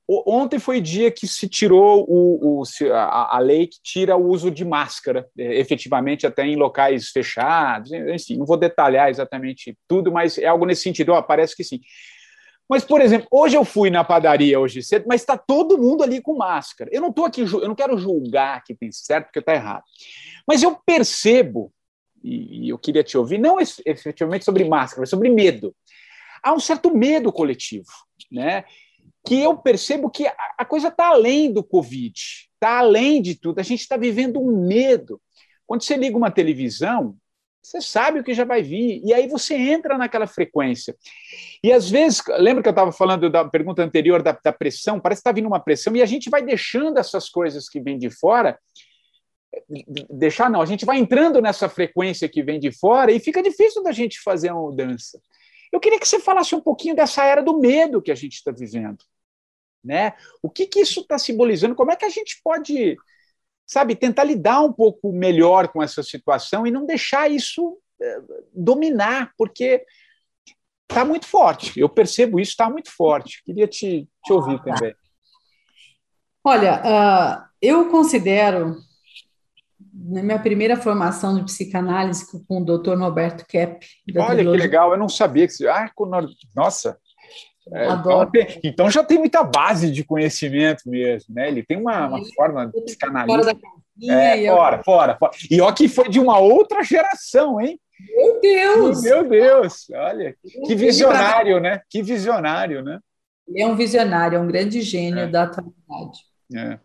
O, 0.08 0.24
ontem 0.26 0.58
foi 0.58 0.82
dia 0.82 1.12
que 1.12 1.28
se 1.28 1.48
tirou 1.48 2.04
o, 2.10 2.62
o 2.62 2.64
a, 2.92 3.36
a, 3.36 3.40
lei 3.40 3.68
que 3.68 3.78
tira 3.84 4.18
o 4.18 4.26
uso 4.26 4.50
de 4.50 4.66
máscara, 4.66 5.28
é, 5.38 5.60
efetivamente, 5.60 6.26
até 6.26 6.44
em 6.48 6.56
locais 6.56 7.10
fechados. 7.10 7.92
Enfim, 7.92 8.38
não 8.38 8.46
vou 8.48 8.58
detalhar 8.58 9.12
exatamente 9.12 9.78
tudo, 9.88 10.12
mas 10.12 10.40
é 10.40 10.48
algo 10.48 10.66
nesse 10.66 10.82
sentido. 10.82 11.14
Parece 11.22 11.56
que 11.56 11.64
sim. 11.64 11.80
Mas, 12.70 12.84
por 12.84 13.00
exemplo, 13.00 13.28
hoje 13.32 13.56
eu 13.56 13.64
fui 13.64 13.90
na 13.90 14.04
padaria 14.04 14.60
hoje 14.60 14.84
cedo, 14.84 15.06
mas 15.08 15.22
está 15.22 15.38
todo 15.38 15.78
mundo 15.78 16.04
ali 16.04 16.22
com 16.22 16.36
máscara. 16.36 16.90
Eu 16.94 17.02
não 17.02 17.10
estou 17.10 17.26
aqui, 17.26 17.42
eu 17.42 17.68
não 17.68 17.76
quero 17.76 17.98
julgar 17.98 18.64
que 18.64 18.76
tem 18.76 18.92
certo 18.92 19.26
porque 19.26 19.40
está 19.40 19.54
errado. 19.54 19.84
Mas 20.46 20.62
eu 20.62 20.78
percebo, 20.86 21.72
e 22.24 22.70
eu 22.70 22.78
queria 22.78 23.04
te 23.04 23.18
ouvir, 23.18 23.38
não 23.38 23.58
efetivamente 23.60 24.44
sobre 24.44 24.66
máscara, 24.66 25.02
mas 25.02 25.10
sobre 25.10 25.30
medo. 25.30 25.74
Há 26.44 26.54
um 26.54 26.60
certo 26.60 26.94
medo 26.94 27.32
coletivo, 27.32 27.92
né? 28.32 28.66
Que 29.26 29.42
eu 29.42 29.58
percebo 29.58 30.10
que 30.10 30.26
a 30.58 30.66
coisa 30.66 30.90
está 30.90 31.08
além 31.08 31.52
do 31.52 31.64
Covid, 31.64 32.14
está 32.54 32.80
além 32.80 33.22
de 33.22 33.36
tudo. 33.36 33.60
A 33.60 33.64
gente 33.64 33.82
está 33.82 33.98
vivendo 33.98 34.40
um 34.40 34.66
medo. 34.68 35.22
Quando 35.66 35.84
você 35.84 35.98
liga 35.98 36.16
uma 36.16 36.32
televisão, 36.32 37.18
você 37.68 37.82
sabe 37.82 38.20
o 38.20 38.24
que 38.24 38.34
já 38.34 38.46
vai 38.46 38.64
vir, 38.64 39.02
e 39.04 39.14
aí 39.14 39.28
você 39.28 39.54
entra 39.56 39.98
naquela 39.98 40.26
frequência. 40.26 40.96
E 41.62 41.74
às 41.74 41.90
vezes, 41.90 42.24
lembra 42.38 42.64
que 42.64 42.70
eu 42.70 42.72
estava 42.72 42.92
falando 42.94 43.30
da 43.30 43.44
pergunta 43.44 43.84
anterior 43.84 44.24
da, 44.24 44.32
da 44.32 44.54
pressão? 44.54 45.00
Parece 45.02 45.20
que 45.20 45.30
está 45.30 45.34
vindo 45.34 45.48
uma 45.48 45.60
pressão, 45.60 45.96
e 45.96 46.02
a 46.02 46.06
gente 46.06 46.30
vai 46.30 46.42
deixando 46.42 46.98
essas 46.98 47.28
coisas 47.28 47.68
que 47.68 47.82
vêm 47.82 47.98
de 47.98 48.10
fora. 48.10 48.58
Deixar 50.10 50.50
não, 50.50 50.62
a 50.62 50.66
gente 50.66 50.86
vai 50.86 50.98
entrando 50.98 51.42
nessa 51.42 51.68
frequência 51.68 52.30
que 52.30 52.42
vem 52.42 52.60
de 52.60 52.72
fora 52.72 53.12
e 53.12 53.20
fica 53.20 53.42
difícil 53.44 53.84
da 53.84 53.92
gente 53.92 54.22
fazer 54.22 54.52
uma 54.52 54.62
mudança. 54.62 55.20
Eu 55.72 55.80
queria 55.80 56.00
que 56.00 56.08
você 56.08 56.20
falasse 56.20 56.56
um 56.56 56.62
pouquinho 56.62 56.96
dessa 56.96 57.26
era 57.26 57.42
do 57.42 57.60
medo 57.60 58.02
que 58.02 58.12
a 58.12 58.16
gente 58.16 58.36
está 58.36 58.52
vivendo. 58.52 59.04
né? 59.84 60.14
O 60.42 60.50
que, 60.50 60.68
que 60.68 60.80
isso 60.82 61.02
está 61.02 61.18
simbolizando? 61.18 61.76
Como 61.76 61.92
é 61.92 61.96
que 61.96 62.06
a 62.06 62.10
gente 62.10 62.40
pode, 62.44 62.98
sabe, 63.68 63.96
tentar 63.96 64.24
lidar 64.24 64.62
um 64.62 64.72
pouco 64.72 65.12
melhor 65.12 65.68
com 65.68 65.84
essa 65.84 66.02
situação 66.02 66.66
e 66.66 66.72
não 66.72 66.86
deixar 66.86 67.30
isso 67.30 67.78
eh, 68.02 68.22
dominar, 68.54 69.34
porque 69.38 69.86
está 70.90 71.04
muito 71.04 71.28
forte. 71.28 71.78
Eu 71.78 71.90
percebo 71.90 72.40
isso, 72.40 72.52
está 72.52 72.70
muito 72.70 72.90
forte. 72.90 73.44
Queria 73.44 73.68
te, 73.68 74.08
te 74.24 74.34
ouvir 74.34 74.64
também. 74.64 74.96
Olha, 76.44 76.82
uh, 76.82 77.46
eu 77.62 77.90
considero, 77.90 78.78
na 79.94 80.24
minha 80.24 80.40
primeira 80.40 80.78
formação 80.78 81.36
de 81.36 81.44
psicanálise 81.44 82.26
com 82.48 82.62
o 82.62 82.66
Dr. 82.66 82.96
Norberto 82.96 83.46
Kepp. 83.46 83.86
Olha 84.16 84.44
que 84.44 84.50
legal, 84.50 84.92
eu 84.94 84.98
não 84.98 85.10
sabia 85.10 85.46
que 85.46 85.52
você. 85.52 85.68
Ah, 85.68 85.92
nossa, 86.56 86.98
é, 87.74 87.90
então, 87.92 88.32
tem, 88.32 88.60
então, 88.64 88.90
já 88.90 89.04
tem 89.04 89.18
muita 89.18 89.44
base 89.44 89.92
de 89.92 90.04
conhecimento 90.04 90.84
mesmo, 90.86 91.34
né? 91.34 91.48
Ele 91.48 91.64
tem 91.64 91.78
uma, 91.78 92.08
uma 92.08 92.26
forma 92.36 92.72
psicanalítica. 92.86 93.58
É, 94.04 94.48
fora, 94.48 94.84
fora, 94.84 95.18
fora. 95.18 95.32
E 95.50 95.60
ó 95.60 95.72
que 95.72 95.88
foi 95.88 96.08
de 96.08 96.20
uma 96.20 96.38
outra 96.38 96.84
geração, 96.84 97.60
hein? 97.60 97.80
Meu 98.00 98.40
Deus! 98.40 99.02
Meu 99.02 99.28
Deus! 99.28 99.88
Olha, 99.92 100.36
que 100.66 100.76
visionário, 100.76 101.60
né? 101.60 101.82
Que 101.90 102.04
visionário, 102.04 102.84
né? 102.84 103.00
Ele 103.48 103.62
é 103.62 103.68
um 103.68 103.76
visionário, 103.76 104.38
é 104.38 104.40
um 104.40 104.48
grande 104.48 104.82
gênio 104.82 105.22
é. 105.22 105.28
da 105.28 105.44
atualidade. 105.44 106.20
É. 106.56 106.80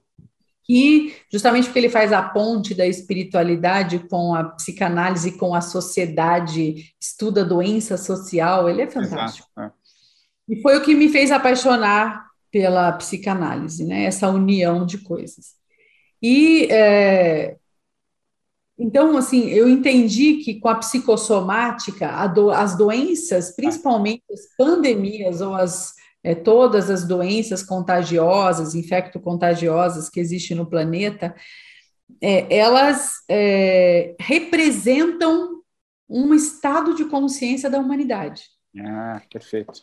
E 0.69 1.15
justamente 1.31 1.65
porque 1.65 1.81
ele 1.81 1.91
faz 1.91 2.13
a 2.13 2.23
ponte 2.23 2.75
da 2.75 2.87
espiritualidade 2.87 3.99
com 4.09 4.35
a 4.35 4.45
psicanálise, 4.45 5.37
com 5.37 5.55
a 5.55 5.61
sociedade, 5.61 6.95
estuda 7.01 7.45
doença 7.45 7.97
social, 7.97 8.71
ele 8.71 8.83
é 8.83 8.87
fantástico. 8.87 9.49
Exato, 9.57 9.75
é. 9.77 9.82
E 10.49 10.61
foi 10.61 10.77
o 10.77 10.83
que 10.83 10.95
me 10.95 11.09
fez 11.09 11.31
apaixonar 11.31 12.27
pela 12.51 12.93
psicanálise, 12.93 13.85
né? 13.85 14.05
Essa 14.05 14.29
união 14.29 14.85
de 14.85 14.99
coisas. 14.99 15.55
E 16.21 16.67
é, 16.71 17.57
então, 18.79 19.17
assim, 19.17 19.49
eu 19.49 19.69
entendi 19.69 20.39
que 20.39 20.59
com 20.59 20.69
a 20.69 20.75
psicossomática, 20.75 22.27
do, 22.27 22.51
as 22.51 22.77
doenças, 22.77 23.55
principalmente 23.55 24.25
as 24.33 24.57
pandemias 24.57 25.41
ou 25.41 25.55
as 25.55 25.95
é, 26.25 26.35
todas 26.35 26.89
as 26.89 27.07
doenças 27.07 27.63
contagiosas, 27.63 28.75
infecto-contagiosas 28.75 30.09
que 30.09 30.21
existem 30.21 30.57
no 30.57 30.67
planeta, 30.67 31.35
é, 32.21 32.57
elas 32.57 33.17
é, 33.29 34.15
representam 34.21 35.63
um 36.09 36.33
estado 36.35 36.95
de 36.95 37.05
consciência 37.07 37.69
da 37.69 37.79
humanidade. 37.79 38.45
Ah, 38.79 39.21
perfeito. 39.31 39.81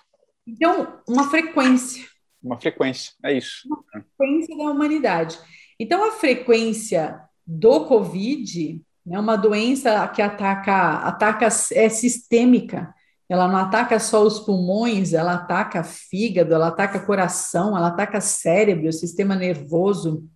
Então, 0.50 1.02
uma 1.08 1.30
frequência. 1.30 2.06
Uma 2.42 2.60
frequência, 2.60 3.14
é 3.24 3.38
isso. 3.38 3.68
Uma 3.68 3.84
frequência 3.92 4.58
da 4.58 4.64
humanidade. 4.64 5.38
Então, 5.80 6.04
a 6.04 6.12
frequência 6.12 7.22
do 7.46 7.86
Covid 7.86 8.82
é 9.12 9.20
uma 9.20 9.36
doença 9.36 10.08
que 10.08 10.22
ataca, 10.22 11.00
ataca 11.00 11.48
é 11.74 11.90
sistêmica. 11.90 12.94
Ela 13.28 13.48
não 13.48 13.58
ataca 13.58 14.00
só 14.00 14.24
os 14.24 14.40
pulmões, 14.40 15.14
ela 15.14 15.36
ataca 15.36 15.84
fígado, 15.84 16.54
ela 16.54 16.70
ataca 16.70 17.06
coração, 17.06 17.78
ela 17.78 17.90
ataca 17.90 18.20
cérebro, 18.20 18.90
o 18.90 18.94
sistema 18.94 19.36
nervoso. 19.36 20.28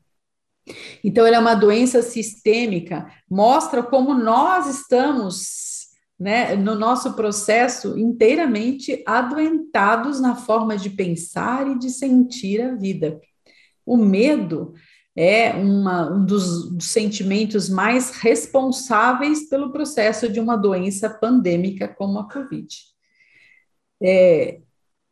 Então, 1.03 1.25
ela 1.25 1.37
é 1.37 1.39
uma 1.39 1.55
doença 1.55 2.03
sistêmica, 2.03 3.11
mostra 3.29 3.81
como 3.81 4.13
nós 4.13 4.67
estamos 4.67 5.72
né, 6.19 6.55
no 6.55 6.75
nosso 6.75 7.13
processo 7.13 7.97
inteiramente 7.97 9.03
adoentados 9.05 10.19
na 10.19 10.35
forma 10.35 10.77
de 10.77 10.89
pensar 10.89 11.67
e 11.67 11.77
de 11.77 11.89
sentir 11.89 12.61
a 12.61 12.75
vida. 12.75 13.19
O 13.85 13.97
medo 13.97 14.73
é 15.15 15.53
uma, 15.53 16.11
um 16.11 16.25
dos, 16.25 16.71
dos 16.71 16.89
sentimentos 16.89 17.69
mais 17.69 18.11
responsáveis 18.11 19.47
pelo 19.47 19.71
processo 19.71 20.27
de 20.29 20.39
uma 20.39 20.55
doença 20.55 21.09
pandêmica 21.09 21.87
como 21.87 22.19
a 22.19 22.29
Covid. 22.29 22.67
É, 24.01 24.59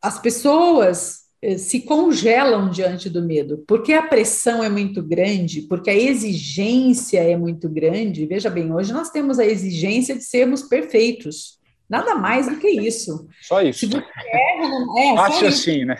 as 0.00 0.18
pessoas 0.18 1.21
se 1.58 1.80
congelam 1.80 2.70
diante 2.70 3.10
do 3.10 3.22
medo, 3.22 3.64
porque 3.66 3.92
a 3.92 4.02
pressão 4.02 4.62
é 4.62 4.68
muito 4.68 5.02
grande, 5.02 5.62
porque 5.62 5.90
a 5.90 5.94
exigência 5.94 7.18
é 7.18 7.36
muito 7.36 7.68
grande. 7.68 8.26
Veja 8.26 8.48
bem, 8.48 8.72
hoje 8.72 8.92
nós 8.92 9.10
temos 9.10 9.38
a 9.38 9.44
exigência 9.44 10.14
de 10.14 10.22
sermos 10.22 10.62
perfeitos. 10.62 11.60
Nada 11.88 12.14
mais 12.14 12.48
do 12.48 12.56
que 12.56 12.68
isso. 12.68 13.28
Só 13.42 13.60
isso. 13.60 13.80
Se 13.80 13.86
você 13.86 13.98
erra, 13.98 14.68
numa, 14.68 15.00
é, 15.00 15.18
Acho 15.18 15.46
assim, 15.46 15.84
né? 15.84 15.96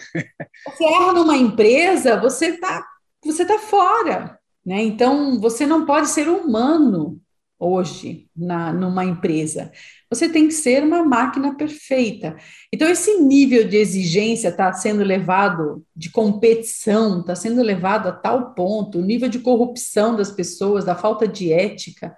Você 0.66 0.84
erra 0.84 1.12
numa 1.12 1.36
empresa, 1.36 2.20
você 2.20 2.47
está 2.47 2.86
você 3.24 3.45
tá 3.45 3.59
fora. 3.59 4.38
Né? 4.64 4.82
Então, 4.82 5.40
você 5.40 5.66
não 5.66 5.84
pode 5.84 6.09
ser 6.09 6.28
humano 6.28 7.20
hoje 7.63 8.27
na, 8.37 8.73
numa 8.73 9.05
empresa. 9.05 9.71
Você 10.11 10.29
tem 10.29 10.49
que 10.49 10.55
ser 10.55 10.83
uma 10.83 11.05
máquina 11.05 11.55
perfeita. 11.55 12.37
Então, 12.73 12.89
esse 12.89 13.19
nível 13.21 13.67
de 13.67 13.77
exigência 13.77 14.49
está 14.49 14.73
sendo 14.73 15.05
levado, 15.05 15.85
de 15.95 16.11
competição, 16.11 17.21
está 17.21 17.37
sendo 17.37 17.63
levado 17.63 18.09
a 18.09 18.13
tal 18.13 18.53
ponto, 18.55 18.99
o 18.99 19.05
nível 19.05 19.29
de 19.29 19.39
corrupção 19.39 20.17
das 20.17 20.31
pessoas, 20.31 20.85
da 20.85 20.97
falta 20.97 21.27
de 21.27 21.53
ética, 21.53 22.15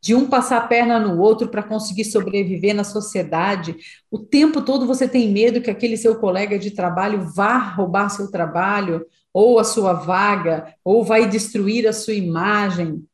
de 0.00 0.14
um 0.14 0.28
passar 0.28 0.58
a 0.58 0.66
perna 0.66 0.98
no 0.98 1.20
outro 1.20 1.48
para 1.48 1.62
conseguir 1.62 2.04
sobreviver 2.04 2.74
na 2.74 2.84
sociedade. 2.84 3.76
O 4.10 4.18
tempo 4.18 4.62
todo 4.62 4.86
você 4.86 5.08
tem 5.08 5.30
medo 5.30 5.60
que 5.60 5.70
aquele 5.70 5.96
seu 5.96 6.16
colega 6.16 6.58
de 6.58 6.70
trabalho 6.70 7.30
vá 7.34 7.56
roubar 7.58 8.08
seu 8.08 8.30
trabalho, 8.30 9.04
ou 9.32 9.58
a 9.58 9.64
sua 9.64 9.92
vaga, 9.92 10.74
ou 10.84 11.04
vai 11.04 11.28
destruir 11.28 11.86
a 11.86 11.92
sua 11.92 12.14
imagem. 12.14 13.04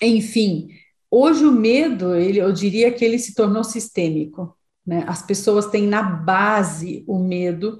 Enfim, 0.00 0.68
Hoje 1.10 1.44
o 1.44 1.52
medo, 1.52 2.14
ele, 2.14 2.38
eu 2.38 2.52
diria 2.52 2.92
que 2.92 3.04
ele 3.04 3.18
se 3.18 3.34
tornou 3.34 3.64
sistêmico. 3.64 4.56
Né? 4.86 5.04
As 5.06 5.22
pessoas 5.22 5.66
têm 5.66 5.86
na 5.86 6.02
base 6.02 7.04
o 7.06 7.18
medo 7.18 7.78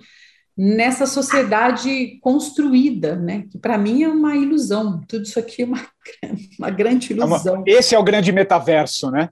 nessa 0.56 1.06
sociedade 1.06 2.18
construída, 2.20 3.14
né? 3.16 3.44
que 3.50 3.58
para 3.58 3.78
mim 3.78 4.02
é 4.02 4.08
uma 4.08 4.34
ilusão. 4.36 5.00
Tudo 5.06 5.24
isso 5.24 5.38
aqui 5.38 5.62
é 5.62 5.64
uma, 5.66 5.86
uma 6.58 6.70
grande 6.70 7.12
ilusão. 7.12 7.62
Esse 7.66 7.94
é 7.94 7.98
o 7.98 8.02
grande 8.02 8.32
metaverso, 8.32 9.10
né? 9.10 9.30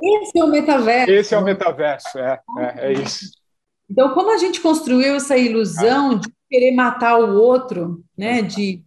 Esse 0.00 0.38
é 0.38 0.44
o 0.44 0.48
metaverso. 0.48 1.10
Esse 1.10 1.34
é 1.34 1.38
o 1.38 1.44
metaverso, 1.44 2.18
é, 2.18 2.40
é, 2.58 2.88
é 2.88 2.92
isso. 2.92 3.30
Então, 3.90 4.12
como 4.12 4.32
a 4.32 4.36
gente 4.36 4.60
construiu 4.60 5.14
essa 5.14 5.36
ilusão 5.36 6.18
de 6.18 6.28
querer 6.50 6.72
matar 6.72 7.18
o 7.18 7.40
outro, 7.40 8.04
né? 8.16 8.42
De 8.42 8.84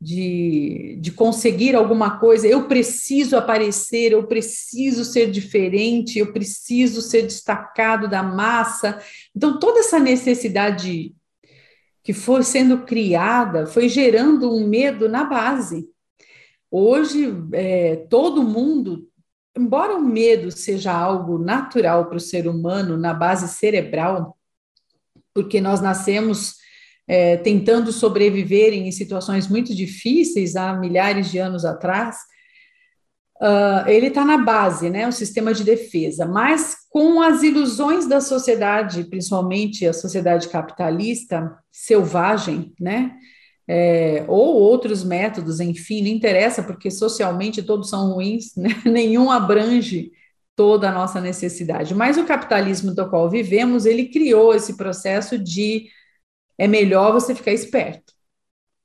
de, 0.00 0.96
de 0.98 1.12
conseguir 1.12 1.74
alguma 1.76 2.18
coisa, 2.18 2.46
eu 2.46 2.66
preciso 2.66 3.36
aparecer, 3.36 4.12
eu 4.12 4.26
preciso 4.26 5.04
ser 5.04 5.30
diferente, 5.30 6.18
eu 6.18 6.32
preciso 6.32 7.02
ser 7.02 7.22
destacado 7.22 8.08
da 8.08 8.22
massa. 8.22 8.98
Então, 9.36 9.58
toda 9.58 9.80
essa 9.80 9.98
necessidade 9.98 11.14
que 12.02 12.14
foi 12.14 12.42
sendo 12.42 12.78
criada 12.84 13.66
foi 13.66 13.88
gerando 13.90 14.50
um 14.50 14.66
medo 14.66 15.06
na 15.06 15.24
base. 15.24 15.86
Hoje, 16.70 17.34
é, 17.52 17.96
todo 18.08 18.42
mundo, 18.42 19.06
embora 19.54 19.96
o 19.96 20.02
medo 20.02 20.50
seja 20.50 20.92
algo 20.92 21.36
natural 21.36 22.06
para 22.06 22.16
o 22.16 22.20
ser 22.20 22.48
humano 22.48 22.96
na 22.96 23.12
base 23.12 23.48
cerebral, 23.48 24.38
porque 25.34 25.60
nós 25.60 25.80
nascemos 25.82 26.54
é, 27.08 27.36
tentando 27.36 27.92
sobreviver 27.92 28.72
em 28.72 28.90
situações 28.92 29.48
muito 29.48 29.74
difíceis 29.74 30.56
há 30.56 30.74
milhares 30.74 31.30
de 31.30 31.38
anos 31.38 31.64
atrás, 31.64 32.16
uh, 33.40 33.88
ele 33.88 34.06
está 34.08 34.24
na 34.24 34.38
base, 34.38 34.90
né, 34.90 35.08
o 35.08 35.12
sistema 35.12 35.52
de 35.52 35.64
defesa, 35.64 36.26
mas 36.26 36.76
com 36.88 37.20
as 37.20 37.42
ilusões 37.42 38.06
da 38.06 38.20
sociedade, 38.20 39.04
principalmente 39.04 39.86
a 39.86 39.92
sociedade 39.92 40.48
capitalista 40.48 41.56
selvagem, 41.70 42.72
né, 42.78 43.12
é, 43.72 44.24
ou 44.26 44.56
outros 44.56 45.04
métodos, 45.04 45.60
enfim, 45.60 46.02
não 46.02 46.08
interessa, 46.08 46.60
porque 46.60 46.90
socialmente 46.90 47.62
todos 47.62 47.88
são 47.88 48.14
ruins, 48.14 48.54
né? 48.58 48.70
nenhum 48.84 49.30
abrange 49.30 50.10
toda 50.56 50.88
a 50.88 50.92
nossa 50.92 51.20
necessidade. 51.20 51.94
Mas 51.94 52.18
o 52.18 52.24
capitalismo 52.24 52.92
do 52.92 53.08
qual 53.08 53.30
vivemos, 53.30 53.86
ele 53.86 54.06
criou 54.06 54.52
esse 54.52 54.76
processo 54.76 55.38
de 55.38 55.86
é 56.60 56.68
melhor 56.68 57.10
você 57.10 57.34
ficar 57.34 57.52
esperto, 57.52 58.12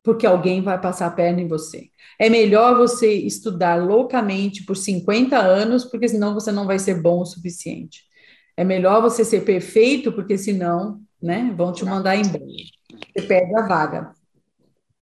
porque 0.02 0.26
alguém 0.26 0.62
vai 0.62 0.80
passar 0.80 1.08
a 1.08 1.12
perna 1.12 1.42
em 1.42 1.48
você. 1.50 1.90
É 2.18 2.30
melhor 2.30 2.78
você 2.78 3.14
estudar 3.14 3.76
loucamente 3.76 4.64
por 4.64 4.78
50 4.78 5.38
anos, 5.38 5.84
porque 5.84 6.08
senão 6.08 6.34
você 6.34 6.54
não 6.54 6.66
vai 6.66 6.80
ser 6.80 7.02
bom 7.02 7.20
o 7.20 7.26
suficiente. 7.26 8.04
É 8.56 8.64
melhor 8.64 9.02
você 9.02 9.26
ser 9.26 9.44
perfeito, 9.44 10.14
porque 10.14 10.38
senão, 10.38 11.02
né, 11.22 11.54
vão 11.58 11.74
te 11.74 11.84
mandar 11.84 12.16
embora. 12.16 12.46
Você 13.14 13.28
perde 13.28 13.54
a 13.58 13.68
vaga. 13.68 14.14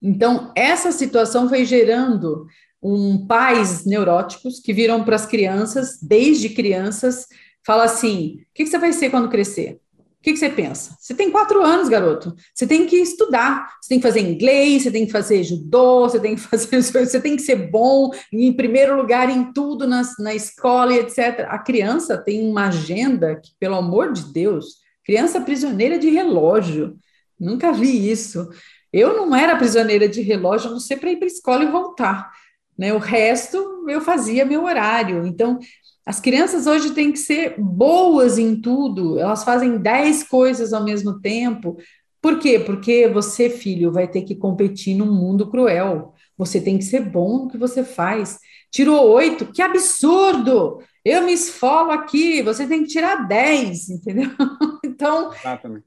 Então, 0.01 0.51
essa 0.55 0.91
situação 0.91 1.47
foi 1.47 1.65
gerando 1.65 2.47
um 2.81 3.27
pais 3.27 3.85
neuróticos 3.85 4.59
que 4.59 4.73
viram 4.73 5.03
para 5.03 5.15
as 5.15 5.27
crianças, 5.27 5.99
desde 6.01 6.49
crianças, 6.49 7.27
fala 7.63 7.83
assim: 7.83 8.37
o 8.39 8.53
que, 8.55 8.63
que 8.63 8.65
você 8.65 8.79
vai 8.79 8.91
ser 8.93 9.11
quando 9.11 9.29
crescer? 9.29 9.79
Que, 10.23 10.31
que, 10.31 10.39
você 10.39 10.49
pensa? 10.49 10.95
Você 10.97 11.13
tem 11.13 11.29
quatro 11.29 11.61
anos, 11.61 11.89
garoto. 11.89 12.33
Você 12.53 12.65
tem 12.65 12.85
que 12.85 12.95
estudar. 12.95 13.75
Você 13.81 13.89
tem 13.89 13.99
que 13.99 14.07
fazer 14.07 14.21
inglês, 14.21 14.83
você 14.83 14.91
tem 14.91 15.05
que 15.05 15.11
fazer 15.11 15.43
judô, 15.43 16.09
você 16.09 16.17
tem 16.17 16.35
que 16.35 16.41
fazer. 16.47 16.81
Você 16.81 17.19
tem 17.19 17.35
que 17.35 17.41
ser 17.41 17.69
bom 17.69 18.09
em 18.31 18.53
primeiro 18.53 18.95
lugar 18.95 19.29
em 19.29 19.51
tudo 19.51 19.85
na, 19.85 20.01
na 20.19 20.33
escola 20.33 20.93
etc. 20.93 21.45
A 21.49 21.59
criança 21.59 22.17
tem 22.17 22.47
uma 22.49 22.67
agenda 22.67 23.35
que, 23.35 23.51
pelo 23.59 23.75
amor 23.75 24.13
de 24.13 24.31
Deus, 24.31 24.77
criança 25.03 25.41
prisioneira 25.41 25.99
de 25.99 26.09
relógio. 26.09 26.95
Nunca 27.37 27.73
vi 27.73 28.09
isso. 28.09 28.49
Eu 28.93 29.17
não 29.17 29.35
era 29.35 29.57
prisioneira 29.57 30.07
de 30.07 30.21
relógio, 30.21 30.69
a 30.69 30.71
não 30.71 30.79
ser 30.79 30.97
para 30.97 31.11
ir 31.11 31.17
para 31.17 31.25
a 31.25 31.27
escola 31.27 31.65
e 31.65 31.71
voltar. 31.71 32.31
Né? 32.77 32.93
O 32.93 32.97
resto 32.97 33.85
eu 33.89 33.99
fazia 33.99 34.45
meu 34.45 34.63
horário. 34.63 35.25
Então, 35.25 35.59
as 36.05 36.19
crianças 36.19 36.67
hoje 36.67 36.91
têm 36.91 37.11
que 37.11 37.19
ser 37.19 37.55
boas 37.57 38.37
em 38.37 38.59
tudo, 38.59 39.17
elas 39.17 39.43
fazem 39.43 39.77
dez 39.77 40.23
coisas 40.23 40.73
ao 40.73 40.83
mesmo 40.83 41.19
tempo. 41.21 41.77
Por 42.21 42.39
quê? 42.39 42.59
Porque 42.59 43.07
você, 43.07 43.49
filho, 43.49 43.91
vai 43.91 44.07
ter 44.07 44.23
que 44.23 44.35
competir 44.35 44.95
num 44.95 45.11
mundo 45.13 45.49
cruel. 45.49 46.13
Você 46.37 46.59
tem 46.59 46.77
que 46.77 46.83
ser 46.83 47.01
bom 47.01 47.43
no 47.43 47.49
que 47.49 47.57
você 47.57 47.83
faz. 47.83 48.39
Tirou 48.71 49.09
oito, 49.11 49.45
que 49.45 49.61
absurdo! 49.61 50.79
Eu 51.05 51.23
me 51.23 51.33
esfolo 51.33 51.91
aqui, 51.91 52.41
você 52.41 52.65
tem 52.65 52.83
que 52.83 52.89
tirar 52.89 53.27
dez, 53.27 53.89
entendeu? 53.89 54.29
Então, 54.85 55.33
Exatamente. 55.33 55.85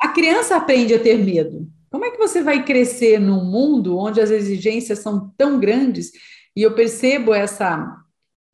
a 0.00 0.08
criança 0.08 0.56
aprende 0.56 0.94
a 0.94 0.98
ter 0.98 1.18
medo. 1.18 1.68
Como 1.90 2.04
é 2.04 2.10
que 2.10 2.18
você 2.18 2.42
vai 2.42 2.64
crescer 2.64 3.18
num 3.18 3.44
mundo 3.44 3.98
onde 3.98 4.20
as 4.20 4.30
exigências 4.30 5.00
são 5.00 5.32
tão 5.36 5.58
grandes? 5.58 6.12
E 6.54 6.62
eu 6.62 6.74
percebo 6.74 7.34
essa 7.34 7.96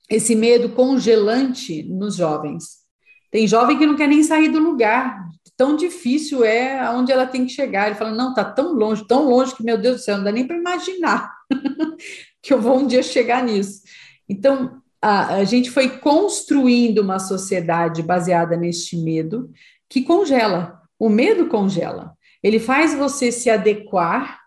esse 0.09 0.35
medo 0.35 0.71
congelante 0.71 1.83
nos 1.85 2.17
jovens. 2.17 2.83
Tem 3.31 3.47
jovem 3.47 3.79
que 3.79 3.87
não 3.87 3.97
quer 3.97 4.09
nem 4.09 4.23
sair 4.23 4.49
do 4.49 4.59
lugar, 4.59 5.27
tão 5.57 5.77
difícil 5.77 6.45
é 6.45 6.81
aonde 6.81 7.13
ela 7.13 7.27
tem 7.27 7.47
que 7.47 7.53
chegar. 7.53 7.87
Ele 7.87 7.95
fala: 7.95 8.11
não, 8.13 8.35
tá 8.35 8.45
tão 8.45 8.73
longe, 8.73 9.07
tão 9.07 9.29
longe 9.29 9.55
que, 9.55 9.63
meu 9.63 9.79
Deus 9.79 9.97
do 9.97 10.03
céu, 10.03 10.17
não 10.17 10.25
dá 10.25 10.33
nem 10.33 10.47
para 10.47 10.57
imaginar 10.57 11.33
que 12.43 12.53
eu 12.53 12.61
vou 12.61 12.79
um 12.79 12.87
dia 12.87 13.03
chegar 13.03 13.43
nisso. 13.43 13.83
Então, 14.29 14.83
a, 15.01 15.37
a 15.37 15.45
gente 15.45 15.71
foi 15.71 15.99
construindo 15.99 16.99
uma 16.99 17.19
sociedade 17.19 18.03
baseada 18.03 18.57
neste 18.57 18.97
medo 18.97 19.51
que 19.89 20.03
congela. 20.03 20.81
O 20.99 21.09
medo 21.09 21.49
congela. 21.49 22.17
Ele 22.43 22.59
faz 22.59 22.95
você 22.95 23.31
se 23.31 23.49
adequar 23.49 24.41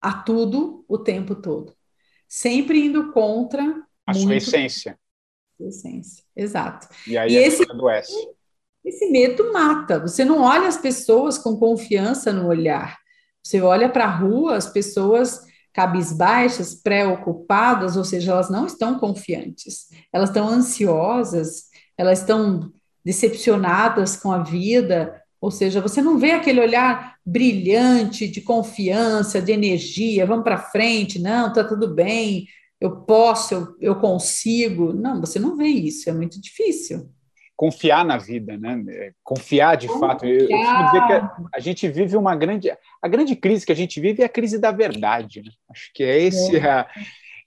a 0.00 0.12
tudo 0.12 0.84
o 0.88 0.96
tempo 0.96 1.34
todo, 1.34 1.74
sempre 2.26 2.86
indo 2.86 3.12
contra 3.12 3.82
a 4.08 4.12
muito... 4.14 4.22
sua 4.22 4.36
essência. 4.36 4.98
Essência, 5.60 6.24
exato. 6.36 6.88
E 7.06 7.18
aí 7.18 7.32
e 7.32 7.36
esse, 7.36 7.62
adoece. 7.70 8.14
Esse 8.84 9.10
medo 9.10 9.52
mata. 9.52 10.00
Você 10.00 10.24
não 10.24 10.40
olha 10.40 10.68
as 10.68 10.78
pessoas 10.78 11.36
com 11.36 11.56
confiança 11.56 12.32
no 12.32 12.46
olhar. 12.46 12.96
Você 13.42 13.60
olha 13.60 13.88
para 13.88 14.04
a 14.04 14.16
rua, 14.16 14.56
as 14.56 14.68
pessoas 14.68 15.42
cabisbaixas, 15.72 16.74
preocupadas, 16.74 17.96
ou 17.96 18.04
seja, 18.04 18.32
elas 18.32 18.50
não 18.50 18.66
estão 18.66 18.98
confiantes, 18.98 19.88
elas 20.12 20.30
estão 20.30 20.48
ansiosas, 20.48 21.64
elas 21.96 22.20
estão 22.20 22.72
decepcionadas 23.04 24.16
com 24.16 24.32
a 24.32 24.42
vida, 24.42 25.22
ou 25.40 25.52
seja, 25.52 25.80
você 25.80 26.02
não 26.02 26.18
vê 26.18 26.32
aquele 26.32 26.60
olhar 26.60 27.16
brilhante 27.24 28.26
de 28.26 28.40
confiança, 28.40 29.40
de 29.40 29.52
energia, 29.52 30.26
vamos 30.26 30.42
para 30.42 30.58
frente, 30.58 31.20
não, 31.20 31.48
está 31.48 31.62
tudo 31.62 31.94
bem, 31.94 32.48
eu 32.80 33.00
posso, 33.02 33.54
eu, 33.54 33.76
eu 33.80 33.96
consigo. 33.96 34.92
Não, 34.92 35.20
você 35.20 35.38
não 35.38 35.56
vê 35.56 35.66
isso, 35.66 36.08
é 36.08 36.12
muito 36.12 36.40
difícil. 36.40 37.10
Confiar 37.56 38.04
na 38.04 38.16
vida, 38.16 38.56
né? 38.56 38.84
É, 38.88 39.12
confiar 39.24 39.76
de 39.76 39.88
Confiar. 39.88 40.10
fato. 40.10 40.24
Eu, 40.24 40.40
eu 40.42 40.46
dizer 40.46 41.06
que 41.06 41.12
a, 41.12 41.36
a, 41.54 41.60
gente 41.60 41.88
vive 41.88 42.16
uma 42.16 42.36
grande. 42.36 42.70
A 43.02 43.08
grande 43.08 43.34
crise 43.34 43.66
que 43.66 43.72
a 43.72 43.76
gente 43.76 44.00
vive 44.00 44.22
é 44.22 44.26
a 44.26 44.28
crise 44.28 44.58
da 44.60 44.70
verdade. 44.70 45.42
Né? 45.42 45.50
Acho 45.68 45.90
que 45.92 46.04
é 46.04 46.22
esse 46.22 46.56
é. 46.56 46.70
A, 46.70 46.88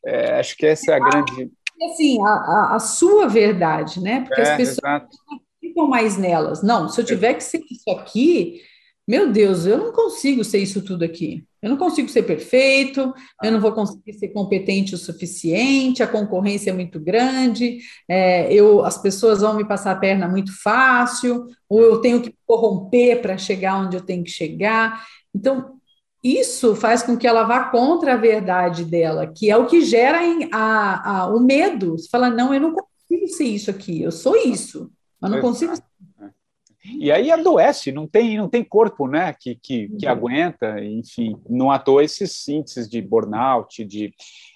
é, 0.05 0.39
acho 0.39 0.57
que 0.57 0.65
essa 0.65 0.91
é 0.91 0.95
a 0.95 0.99
grande. 0.99 1.49
Assim, 1.81 2.21
a, 2.21 2.75
a, 2.75 2.79
sua 2.79 3.27
verdade, 3.27 4.01
né? 4.01 4.21
Porque 4.21 4.41
as 4.41 4.49
é, 4.49 4.57
pessoas 4.57 4.77
exato. 4.79 5.17
não 5.29 5.39
ficam 5.61 5.87
mais 5.87 6.17
nelas. 6.17 6.61
Não, 6.61 6.89
se 6.89 6.99
eu 6.99 7.05
tiver 7.05 7.33
que 7.35 7.43
ser 7.43 7.61
isso 7.71 7.89
aqui, 7.89 8.61
meu 9.07 9.31
Deus, 9.31 9.65
eu 9.65 9.77
não 9.77 9.93
consigo 9.93 10.43
ser 10.43 10.59
isso 10.59 10.83
tudo 10.83 11.03
aqui. 11.03 11.43
Eu 11.61 11.69
não 11.69 11.77
consigo 11.77 12.09
ser 12.09 12.23
perfeito, 12.23 13.13
eu 13.43 13.51
não 13.51 13.61
vou 13.61 13.71
conseguir 13.71 14.13
ser 14.13 14.29
competente 14.29 14.95
o 14.95 14.97
suficiente, 14.97 16.01
a 16.01 16.07
concorrência 16.07 16.71
é 16.71 16.73
muito 16.73 16.99
grande, 16.99 17.77
é, 18.09 18.51
eu, 18.51 18.83
as 18.83 18.97
pessoas 18.99 19.41
vão 19.41 19.53
me 19.53 19.67
passar 19.67 19.91
a 19.91 19.99
perna 19.99 20.27
muito 20.27 20.51
fácil, 20.63 21.45
ou 21.69 21.81
eu 21.81 21.99
tenho 21.99 22.19
que 22.19 22.33
corromper 22.47 23.21
para 23.21 23.37
chegar 23.37 23.77
onde 23.77 23.95
eu 23.95 24.01
tenho 24.01 24.23
que 24.23 24.31
chegar. 24.31 25.05
Então, 25.35 25.79
isso 26.23 26.75
faz 26.75 27.03
com 27.03 27.15
que 27.15 27.27
ela 27.27 27.43
vá 27.43 27.65
contra 27.65 28.13
a 28.13 28.17
verdade 28.17 28.83
dela, 28.83 29.27
que 29.27 29.49
é 29.49 29.55
o 29.55 29.67
que 29.67 29.81
gera 29.81 30.19
a, 30.51 31.19
a, 31.19 31.27
o 31.27 31.39
medo. 31.39 31.97
Você 31.97 32.09
fala, 32.09 32.29
não, 32.29 32.53
eu 32.53 32.59
não 32.59 32.73
consigo 32.73 33.27
ser 33.27 33.45
isso 33.45 33.69
aqui, 33.69 34.01
eu 34.01 34.11
sou 34.11 34.35
isso, 34.35 34.91
mas 35.19 35.29
não 35.29 35.41
consigo 35.41 35.75
ser 35.75 35.83
e 36.83 37.11
aí 37.11 37.31
adoece, 37.31 37.91
não 37.91 38.07
tem, 38.07 38.37
não 38.37 38.49
tem 38.49 38.63
corpo 38.63 39.07
né, 39.07 39.35
que, 39.39 39.55
que, 39.55 39.87
que 39.89 40.05
uhum. 40.05 40.11
aguenta, 40.11 40.83
enfim, 40.83 41.37
não 41.49 41.69
à 41.71 41.77
toa 41.77 42.03
esses 42.03 42.47
índices 42.47 42.89
de 42.89 43.01
burnout, 43.01 43.85
de 43.85 44.13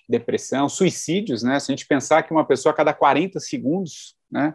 depressão, 0.09 0.67
suicídios, 0.69 1.43
né? 1.43 1.59
Se 1.59 1.71
a 1.71 1.76
gente 1.76 1.88
pensar 1.88 2.23
que 2.23 2.32
uma 2.32 2.45
pessoa 2.45 2.71
a 2.71 2.76
cada 2.76 2.93
40 2.93 3.39
segundos 3.39 4.15
né, 4.32 4.53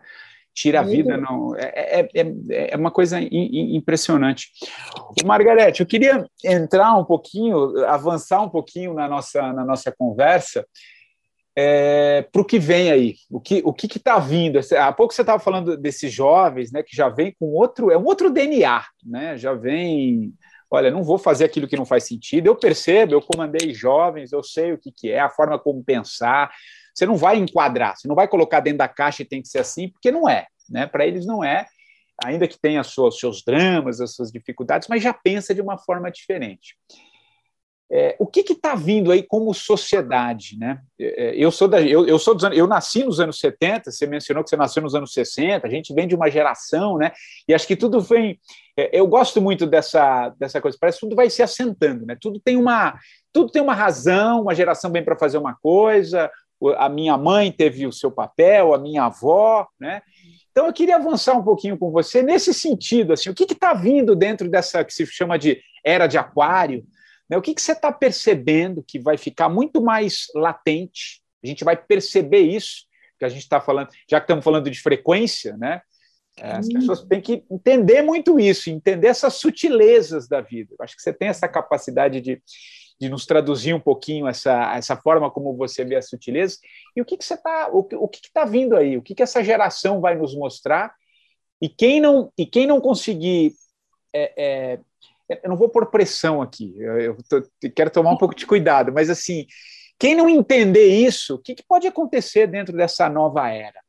tira 0.55 0.81
a 0.81 0.83
vida, 0.83 1.17
não, 1.17 1.57
é, 1.57 2.01
é, 2.01 2.09
é, 2.15 2.73
é 2.73 2.77
uma 2.77 2.91
coisa 2.91 3.19
impressionante. 3.21 4.51
Margarete, 5.25 5.81
eu 5.81 5.87
queria 5.87 6.27
entrar 6.45 6.97
um 6.97 7.05
pouquinho, 7.05 7.85
avançar 7.87 8.43
um 8.43 8.49
pouquinho 8.49 8.95
na 8.95 9.09
nossa, 9.09 9.53
na 9.53 9.65
nossa 9.65 9.93
conversa, 9.93 10.67
é, 11.57 12.23
para 12.31 12.41
o 12.41 12.45
que 12.45 12.59
vem 12.59 12.91
aí, 12.91 13.17
o 13.31 13.41
que 13.41 13.61
o 13.65 13.73
que 13.73 13.87
está 13.87 14.19
vindo. 14.19 14.61
Há 14.79 14.93
pouco 14.93 15.13
você 15.13 15.23
estava 15.23 15.43
falando 15.43 15.77
desses 15.77 16.13
jovens, 16.13 16.71
né, 16.73 16.83
que 16.83 16.95
já 16.97 17.09
vem 17.09 17.35
com 17.39 17.47
outro, 17.47 17.91
é 17.91 17.99
um 17.99 18.05
outro 18.05 18.31
DNA, 18.31 18.85
né, 19.05 19.37
já 19.37 19.53
vem, 19.53 20.33
olha, 20.71 20.91
não 20.91 21.03
vou 21.03 21.19
fazer 21.19 21.45
aquilo 21.45 21.67
que 21.67 21.77
não 21.77 21.85
faz 21.85 22.05
sentido. 22.05 22.47
Eu 22.47 22.57
percebo, 22.57 23.15
eu 23.15 23.23
comandei 23.23 23.75
jovens, 23.75 24.33
eu 24.33 24.43
sei 24.43 24.73
o 24.73 24.79
que, 24.79 24.93
que 24.93 25.11
é, 25.11 25.21
a 25.21 25.31
forma 25.31 25.59
como 25.59 25.83
pensar. 25.83 26.51
Você 26.95 27.07
não 27.07 27.17
vai 27.17 27.37
enquadrar, 27.37 27.97
você 27.97 28.07
não 28.07 28.15
vai 28.15 28.29
colocar 28.29 28.61
dentro 28.61 28.79
da 28.79 28.89
caixa 28.89 29.23
e 29.23 29.27
tem 29.27 29.43
que 29.43 29.49
ser 29.49 29.61
assim, 29.61 29.89
porque 29.89 30.11
não 30.11 30.29
é, 30.29 30.47
né? 30.69 30.87
Para 30.87 31.07
eles 31.07 31.27
não 31.27 31.43
é, 31.43 31.67
ainda 32.23 32.47
que 32.47 32.59
tenha 32.61 32.81
os 32.81 33.19
seus 33.19 33.43
dramas, 33.45 34.01
as 34.01 34.15
suas 34.15 34.31
dificuldades, 34.31 34.89
mas 34.89 35.03
já 35.03 35.13
pensa 35.13 35.55
de 35.55 35.61
uma 35.61 35.79
forma 35.79 36.11
diferente. 36.11 36.77
É, 37.93 38.15
o 38.21 38.27
que 38.27 38.41
está 38.41 38.77
vindo 38.77 39.11
aí 39.11 39.21
como 39.21 39.53
sociedade, 39.53 40.57
né? 40.57 40.81
É, 40.99 41.25
é, 41.25 41.35
eu 41.35 41.51
sou 41.51 41.67
da, 41.67 41.83
eu, 41.83 42.07
eu 42.07 42.21
sou 42.21 42.37
dos 42.37 42.45
eu 42.57 42.69
nasci 42.69 43.03
nos 43.03 43.19
anos 43.19 43.41
70, 43.41 43.91
você 43.91 44.07
mencionou 44.07 44.45
que 44.45 44.51
você 44.51 44.57
nasceu 44.57 44.81
nos 44.81 44.95
anos 44.95 45.13
60, 45.13 45.67
a 45.67 45.71
gente 45.71 45.93
vem 45.93 46.07
de 46.07 46.15
uma 46.15 46.31
geração, 46.31 46.97
né? 46.97 47.11
E 47.49 47.53
acho 47.53 47.67
que 47.67 47.75
tudo 47.75 48.01
vem. 48.01 48.39
É, 48.77 48.97
eu 48.97 49.09
gosto 49.09 49.43
muito 49.43 49.67
dessa, 49.67 50.29
dessa 50.39 50.61
coisa, 50.61 50.79
parece 50.81 51.01
que 51.01 51.07
tudo 51.07 51.17
vai 51.17 51.29
se 51.29 51.43
assentando, 51.43 52.07
né? 52.07 52.17
Tudo 52.21 52.39
tem 52.39 52.57
uma, 52.57 52.97
tudo 53.33 53.51
tem 53.51 53.61
uma 53.61 53.75
razão, 53.75 54.43
uma 54.43 54.55
geração 54.55 54.93
vem 54.93 55.05
para 55.05 55.19
fazer 55.19 55.39
uma 55.39 55.57
coisa, 55.57 56.31
a 56.77 56.89
minha 56.89 57.19
mãe 57.19 57.51
teve 57.51 57.89
o 57.89 57.93
seu 57.93 58.13
papel, 58.13 58.73
a 58.73 58.79
minha 58.79 59.05
avó, 59.05 59.67
né? 59.81 60.01
Então 60.53 60.67
eu 60.67 60.73
queria 60.73 60.95
avançar 60.95 61.37
um 61.37 61.43
pouquinho 61.43 61.77
com 61.77 61.91
você 61.91 62.23
nesse 62.23 62.55
sentido, 62.55 63.15
assim, 63.15 63.31
o 63.31 63.35
que 63.35 63.53
está 63.53 63.75
vindo 63.75 64.15
dentro 64.15 64.49
dessa 64.49 64.85
que 64.85 64.95
se 64.95 65.05
chama 65.07 65.37
de 65.37 65.61
era 65.85 66.07
de 66.07 66.19
aquário? 66.19 66.85
Né? 67.31 67.37
O 67.37 67.43
que, 67.43 67.55
que 67.55 67.63
você 67.63 67.73
está 67.73 67.93
percebendo 67.93 68.83
que 68.83 68.99
vai 68.99 69.17
ficar 69.17 69.49
muito 69.49 69.81
mais 69.81 70.27
latente? 70.35 71.23
A 71.43 71.47
gente 71.47 71.65
vai 71.65 71.77
perceber 71.77 72.41
isso, 72.41 72.87
que 73.19 73.25
a 73.25 73.29
gente 73.29 73.43
está 73.43 73.61
falando, 73.61 73.89
já 74.11 74.19
que 74.19 74.25
estamos 74.25 74.45
falando 74.45 74.69
de 74.69 74.81
frequência, 74.81 75.57
né? 75.57 75.81
É, 76.39 76.53
as 76.53 76.69
pessoas 76.69 77.03
têm 77.03 77.21
que 77.21 77.45
entender 77.51 78.03
muito 78.03 78.41
isso, 78.41 78.71
entender 78.71 79.09
essas 79.09 79.35
sutilezas 79.35 80.27
da 80.27 80.41
vida. 80.41 80.75
Eu 80.79 80.85
acho 80.85 80.97
que 80.97 81.03
você 81.03 81.13
tem 81.13 81.29
essa 81.29 81.47
capacidade 81.47 82.21
de, 82.21 82.43
de 82.99 83.09
nos 83.09 83.27
traduzir 83.27 83.75
um 83.75 83.81
pouquinho 83.81 84.27
essa, 84.27 84.75
essa 84.75 84.97
forma 84.97 85.31
como 85.31 85.55
você 85.57 85.85
vê 85.85 85.97
as 85.97 86.09
sutilezas. 86.09 86.59
E 86.97 87.03
o 87.03 87.05
que, 87.05 87.17
que 87.17 87.25
você 87.25 87.35
está, 87.35 87.69
o, 87.71 87.81
o 87.81 88.09
que 88.09 88.21
está 88.25 88.45
vindo 88.45 88.77
aí? 88.77 88.97
O 88.97 89.03
que, 89.03 89.15
que 89.15 89.23
essa 89.23 89.45
geração 89.45 90.01
vai 90.01 90.17
nos 90.17 90.35
mostrar? 90.35 90.95
E 91.61 91.69
quem 91.69 92.01
não, 92.01 92.33
e 92.39 92.47
quem 92.47 92.67
não 92.67 92.81
conseguir 92.81 93.53
é, 94.15 94.33
é, 94.37 94.81
eu 95.43 95.49
não 95.51 95.57
vou 95.57 95.69
pôr 95.69 95.87
pressão 95.87 96.43
aqui, 96.43 96.75
eu, 96.79 97.17
tô, 97.29 97.43
quero 97.75 97.91
tomar 97.91 98.11
um 98.11 98.17
pouco 98.17 98.35
de 98.35 98.47
cuidado, 98.47 98.93
mas 98.93 99.09
assim, 99.09 99.47
quem 99.99 100.15
não 100.15 100.29
entender 100.29 100.87
isso, 100.87 101.35
o 101.35 101.39
que, 101.39 101.55
que 101.55 101.63
pode 101.67 101.87
acontecer 101.87 102.47
dentro 102.47 102.77
dessa 102.77 103.09
nova 103.09 103.49
era? 103.51 103.81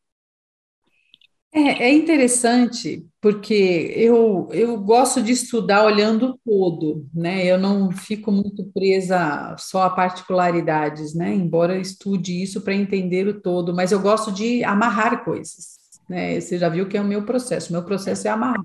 É, 1.53 1.83
é, 1.83 1.91
interessante, 1.91 3.05
porque 3.19 3.93
eu, 3.93 4.47
eu 4.53 4.77
gosto 4.79 5.21
de 5.21 5.33
estudar 5.33 5.83
olhando 5.83 6.27
o 6.27 6.39
todo, 6.45 7.05
né? 7.13 7.45
Eu 7.45 7.57
não 7.57 7.91
fico 7.91 8.31
muito 8.31 8.63
presa 8.71 9.53
só 9.57 9.83
a 9.83 9.89
particularidades, 9.89 11.13
né? 11.13 11.33
Embora 11.33 11.75
eu 11.75 11.81
estude 11.81 12.41
isso 12.41 12.61
para 12.61 12.73
entender 12.73 13.27
o 13.27 13.41
todo, 13.41 13.75
mas 13.75 13.91
eu 13.91 13.99
gosto 13.99 14.31
de 14.31 14.63
amarrar 14.63 15.25
coisas, 15.25 15.77
né? 16.07 16.39
Você 16.39 16.57
já 16.57 16.69
viu 16.69 16.87
que 16.87 16.97
é 16.97 17.01
o 17.01 17.05
meu 17.05 17.25
processo, 17.25 17.69
o 17.69 17.73
meu 17.73 17.83
processo 17.83 18.29
é 18.29 18.31
amarrar. 18.31 18.63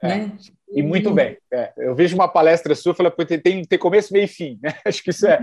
é. 0.00 0.08
né? 0.08 0.36
E 0.74 0.82
muito 0.82 1.12
bem. 1.12 1.36
É. 1.52 1.72
Eu 1.76 1.94
vejo 1.94 2.14
uma 2.14 2.26
palestra 2.26 2.74
sua, 2.74 2.94
fala, 2.94 3.10
tem, 3.10 3.38
tem, 3.38 3.62
tem 3.62 3.78
começo, 3.78 4.10
meio 4.12 4.24
e 4.24 4.28
fim, 4.28 4.58
né? 4.62 4.74
Acho 4.86 5.02
que 5.02 5.10
isso 5.10 5.26
é 5.26 5.38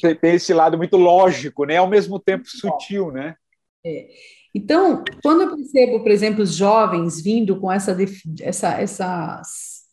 tem, 0.00 0.16
tem, 0.16 0.34
esse 0.34 0.54
lado 0.54 0.78
muito 0.78 0.96
lógico, 0.96 1.66
né? 1.66 1.76
Ao 1.76 1.86
mesmo 1.86 2.18
tempo 2.18 2.44
sutil, 2.46 3.12
né? 3.12 3.34
É. 3.84 4.08
Então, 4.54 5.04
quando 5.22 5.42
eu 5.42 5.56
percebo, 5.56 6.00
por 6.00 6.10
exemplo, 6.10 6.42
os 6.42 6.54
jovens 6.54 7.22
vindo 7.22 7.58
com 7.60 7.70
essa, 7.70 7.96
essa, 8.40 8.80
essa, 8.80 9.42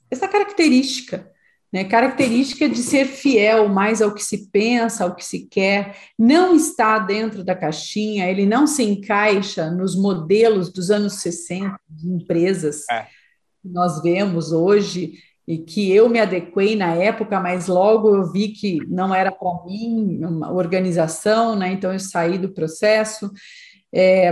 essa 0.10 0.28
característica, 0.28 1.30
né, 1.72 1.84
característica 1.84 2.68
de 2.68 2.80
ser 2.80 3.06
fiel 3.06 3.70
mais 3.70 4.02
ao 4.02 4.14
que 4.14 4.24
se 4.24 4.50
pensa, 4.50 5.04
ao 5.04 5.16
que 5.16 5.24
se 5.24 5.48
quer, 5.48 5.96
não 6.18 6.56
está 6.56 6.98
dentro 6.98 7.44
da 7.44 7.56
caixinha, 7.56 8.30
ele 8.30 8.46
não 8.46 8.66
se 8.66 8.84
encaixa 8.84 9.70
nos 9.70 9.96
modelos 9.96 10.74
dos 10.74 10.90
anos 10.90 11.22
60 11.22 11.80
de 11.90 12.10
empresas 12.10 12.84
é. 12.90 13.08
Que 13.62 13.70
nós 13.70 14.02
vemos 14.02 14.52
hoje 14.52 15.14
e 15.48 15.58
que 15.58 15.92
eu 15.92 16.08
me 16.08 16.20
adequei 16.20 16.76
na 16.76 16.94
época, 16.94 17.40
mas 17.40 17.68
logo 17.68 18.16
eu 18.16 18.32
vi 18.32 18.50
que 18.50 18.78
não 18.88 19.14
era 19.14 19.32
para 19.32 19.66
mim 19.66 20.20
uma 20.24 20.52
organização, 20.52 21.56
né, 21.56 21.72
então 21.72 21.92
eu 21.92 22.00
saí 22.00 22.38
do 22.38 22.50
processo 22.50 23.32
é, 23.94 24.32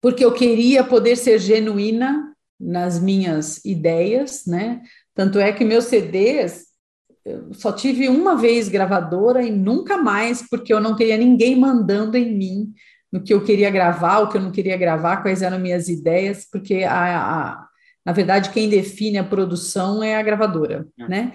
porque 0.00 0.24
eu 0.24 0.32
queria 0.32 0.84
poder 0.84 1.16
ser 1.16 1.38
genuína 1.38 2.34
nas 2.60 3.00
minhas 3.00 3.64
ideias, 3.64 4.44
né? 4.46 4.82
Tanto 5.14 5.38
é 5.38 5.50
que 5.52 5.64
meus 5.64 5.84
CDs 5.84 6.66
eu 7.24 7.54
só 7.54 7.72
tive 7.72 8.08
uma 8.08 8.36
vez 8.36 8.68
gravadora 8.68 9.42
e 9.42 9.50
nunca 9.50 9.96
mais, 9.96 10.46
porque 10.46 10.74
eu 10.74 10.78
não 10.78 10.94
queria 10.94 11.16
ninguém 11.16 11.56
mandando 11.56 12.18
em 12.18 12.36
mim 12.36 12.74
no 13.14 13.22
que 13.22 13.32
eu 13.32 13.44
queria 13.44 13.70
gravar, 13.70 14.18
o 14.18 14.28
que 14.28 14.36
eu 14.36 14.40
não 14.40 14.50
queria 14.50 14.76
gravar, 14.76 15.18
quais 15.18 15.40
eram 15.40 15.60
minhas 15.60 15.88
ideias, 15.88 16.48
porque 16.50 16.82
a, 16.82 17.18
a 17.20 17.68
na 18.04 18.10
verdade 18.10 18.50
quem 18.50 18.68
define 18.68 19.18
a 19.18 19.22
produção 19.22 20.02
é 20.02 20.16
a 20.16 20.22
gravadora, 20.22 20.88
é. 20.98 21.08
né? 21.08 21.32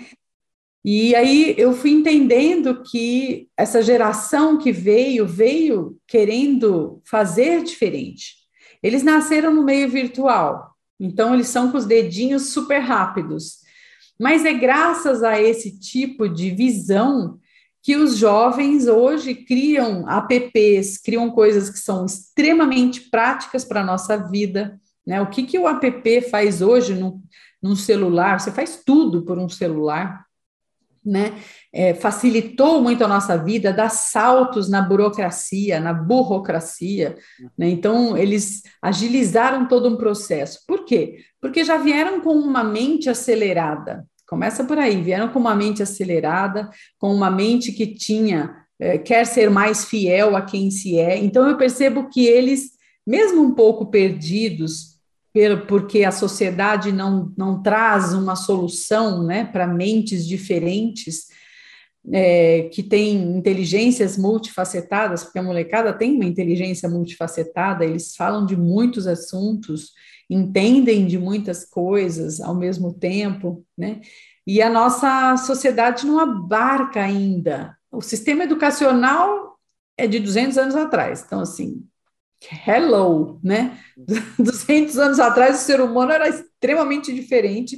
E 0.84 1.16
aí 1.16 1.56
eu 1.58 1.72
fui 1.72 1.92
entendendo 1.92 2.84
que 2.84 3.48
essa 3.56 3.82
geração 3.82 4.58
que 4.58 4.74
veio, 4.74 5.26
veio 5.26 5.98
querendo 6.06 7.02
fazer 7.06 7.64
diferente. 7.64 8.36
Eles 8.84 9.02
nasceram 9.02 9.56
no 9.56 9.64
meio 9.64 9.88
virtual, 9.88 10.76
então 11.00 11.34
eles 11.34 11.48
são 11.48 11.72
com 11.72 11.78
os 11.78 11.86
dedinhos 11.86 12.48
super 12.52 12.80
rápidos. 12.80 13.60
Mas 14.20 14.44
é 14.44 14.52
graças 14.52 15.24
a 15.24 15.42
esse 15.42 15.80
tipo 15.80 16.28
de 16.28 16.52
visão 16.52 17.40
que 17.82 17.96
os 17.96 18.18
jovens 18.18 18.88
hoje 18.88 19.34
criam 19.34 20.06
apps, 20.10 20.98
criam 20.98 21.30
coisas 21.32 21.70
que 21.70 21.80
são 21.80 22.06
extremamente 22.06 23.10
práticas 23.10 23.64
para 23.64 23.82
a 23.82 23.86
nossa 23.86 24.18
vida. 24.18 24.80
Né? 25.06 25.22
O 25.22 25.30
que, 25.30 25.44
que 25.44 25.58
o 25.58 25.68
app 25.68 26.22
faz 26.30 26.62
hoje 26.62 26.94
no, 26.94 27.22
num 27.62 27.76
celular? 27.76 28.40
Você 28.40 28.52
faz 28.52 28.82
tudo 28.86 29.24
por 29.24 29.38
um 29.38 29.48
celular 29.48 30.26
né, 31.04 31.42
é, 31.74 31.94
facilitou 31.94 32.82
muito 32.82 33.04
a 33.04 33.08
nossa 33.08 33.38
vida, 33.38 33.74
dá 33.74 33.90
saltos 33.90 34.70
na 34.70 34.82
burocracia, 34.82 35.80
na 35.80 35.94
burocracia, 35.94 37.18
né? 37.58 37.70
então 37.70 38.18
eles 38.18 38.64
agilizaram 38.82 39.68
todo 39.68 39.90
um 39.90 39.98
processo. 39.98 40.60
Por 40.68 40.86
quê? 40.86 41.20
Porque 41.42 41.64
já 41.64 41.78
vieram 41.78 42.22
com 42.22 42.34
uma 42.34 42.64
mente 42.64 43.10
acelerada. 43.10 44.06
Começa 44.30 44.64
por 44.64 44.78
aí, 44.78 45.02
vieram 45.02 45.30
com 45.30 45.40
uma 45.40 45.56
mente 45.56 45.82
acelerada, 45.82 46.70
com 47.00 47.12
uma 47.12 47.32
mente 47.32 47.72
que 47.72 47.88
tinha, 47.88 48.56
é, 48.80 48.98
quer 48.98 49.26
ser 49.26 49.50
mais 49.50 49.86
fiel 49.86 50.36
a 50.36 50.42
quem 50.44 50.70
se 50.70 51.00
é. 51.00 51.18
Então 51.18 51.50
eu 51.50 51.58
percebo 51.58 52.10
que 52.10 52.28
eles, 52.28 52.74
mesmo 53.06 53.42
um 53.42 53.56
pouco 53.56 53.88
perdidos, 53.88 55.00
porque 55.68 56.04
a 56.04 56.12
sociedade 56.12 56.92
não, 56.92 57.34
não 57.36 57.62
traz 57.62 58.14
uma 58.14 58.36
solução 58.36 59.24
né, 59.24 59.46
para 59.46 59.66
mentes 59.66 60.28
diferentes, 60.28 61.28
é, 62.12 62.70
que 62.72 62.84
têm 62.84 63.38
inteligências 63.38 64.18
multifacetadas, 64.18 65.24
porque 65.24 65.40
a 65.40 65.44
molecada 65.44 65.92
tem 65.92 66.16
uma 66.16 66.26
inteligência 66.26 66.88
multifacetada, 66.88 67.84
eles 67.84 68.16
falam 68.16 68.46
de 68.46 68.56
muitos 68.56 69.08
assuntos, 69.08 69.92
entendem 70.30 71.08
de 71.08 71.18
muitas 71.18 71.66
coisas 71.66 72.40
ao 72.40 72.56
mesmo 72.56 72.94
tempo, 72.94 73.66
né? 73.78 74.02
E 74.46 74.62
a 74.62 74.70
nossa 74.70 75.38
sociedade 75.38 76.06
não 76.06 76.20
abarca 76.20 77.02
ainda. 77.02 77.76
O 77.92 78.02
sistema 78.02 78.44
educacional 78.44 79.58
é 79.98 80.08
de 80.08 80.20
200 80.20 80.58
anos 80.58 80.76
atrás, 80.76 81.24
então, 81.26 81.42
assim, 81.42 81.84
hello, 82.68 83.40
né? 83.44 83.78
200 84.38 84.98
anos 84.98 85.20
atrás 85.20 85.62
o 85.62 85.66
ser 85.66 85.82
humano 85.82 86.12
era 86.12 86.30
extremamente 86.30 87.14
diferente. 87.14 87.78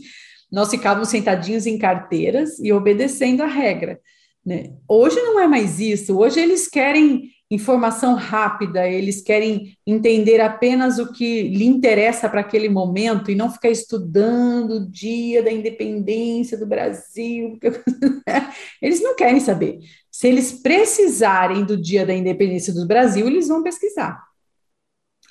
Nós 0.52 0.70
ficávamos 0.70 1.10
sentadinhos 1.10 1.66
em 1.66 1.78
carteiras 1.78 2.60
e 2.60 2.74
obedecendo 2.74 3.42
a 3.42 3.48
regra. 3.48 4.00
Né? 4.46 4.74
Hoje 4.88 5.16
não 5.22 5.40
é 5.40 5.48
mais 5.48 5.80
isso. 5.80 6.18
Hoje 6.18 6.40
eles 6.40 6.68
querem 6.68 7.30
informação 7.52 8.16
rápida, 8.16 8.88
eles 8.88 9.22
querem 9.22 9.78
entender 9.86 10.40
apenas 10.40 10.98
o 10.98 11.12
que 11.12 11.50
lhe 11.50 11.66
interessa 11.66 12.30
para 12.30 12.40
aquele 12.40 12.70
momento 12.70 13.30
e 13.30 13.36
não 13.36 13.52
ficar 13.52 13.70
estudando 13.70 14.76
o 14.76 14.90
dia 14.90 15.44
da 15.44 15.52
independência 15.52 16.58
do 16.58 16.66
Brasil. 16.66 17.60
Eles 18.82 19.04
não 19.04 19.16
querem 19.16 19.42
saber. 19.42 19.80
Se 20.10 20.28
eles 20.28 20.52
precisarem 20.52 21.66
do 21.66 21.76
dia 21.76 22.06
da 22.06 22.14
independência 22.14 22.74
do 22.74 22.86
Brasil, 22.88 23.28
eles 23.28 23.48
vão 23.48 23.64
pesquisar 23.64 24.22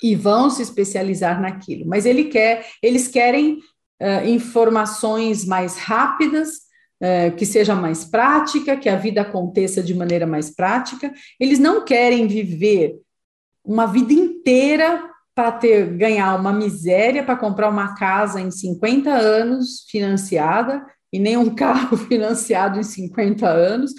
e 0.01 0.15
vão 0.15 0.49
se 0.49 0.61
especializar 0.61 1.41
naquilo. 1.41 1.85
Mas 1.85 2.05
ele 2.05 2.25
quer, 2.25 2.65
eles 2.81 3.07
querem 3.07 3.59
uh, 4.01 4.27
informações 4.27 5.45
mais 5.45 5.77
rápidas, 5.77 6.70
uh, 7.01 7.35
que 7.35 7.45
seja 7.45 7.75
mais 7.75 8.05
prática, 8.05 8.77
que 8.77 8.87
a 8.87 8.95
vida 8.95 9.21
aconteça 9.21 9.81
de 9.81 9.93
maneira 9.93 10.27
mais 10.27 10.49
prática. 10.49 11.11
Eles 11.39 11.59
não 11.59 11.83
querem 11.83 12.27
viver 12.27 12.95
uma 13.63 13.85
vida 13.85 14.13
inteira 14.13 15.09
para 15.33 15.51
ter 15.51 15.87
ganhar 15.97 16.39
uma 16.39 16.53
miséria 16.53 17.23
para 17.23 17.35
comprar 17.35 17.69
uma 17.69 17.95
casa 17.95 18.39
em 18.39 18.51
50 18.51 19.09
anos 19.09 19.85
financiada 19.89 20.85
e 21.11 21.19
nem 21.19 21.37
um 21.37 21.49
carro 21.55 21.97
financiado 21.97 22.79
em 22.79 22.83
50 22.83 23.47
anos, 23.47 23.93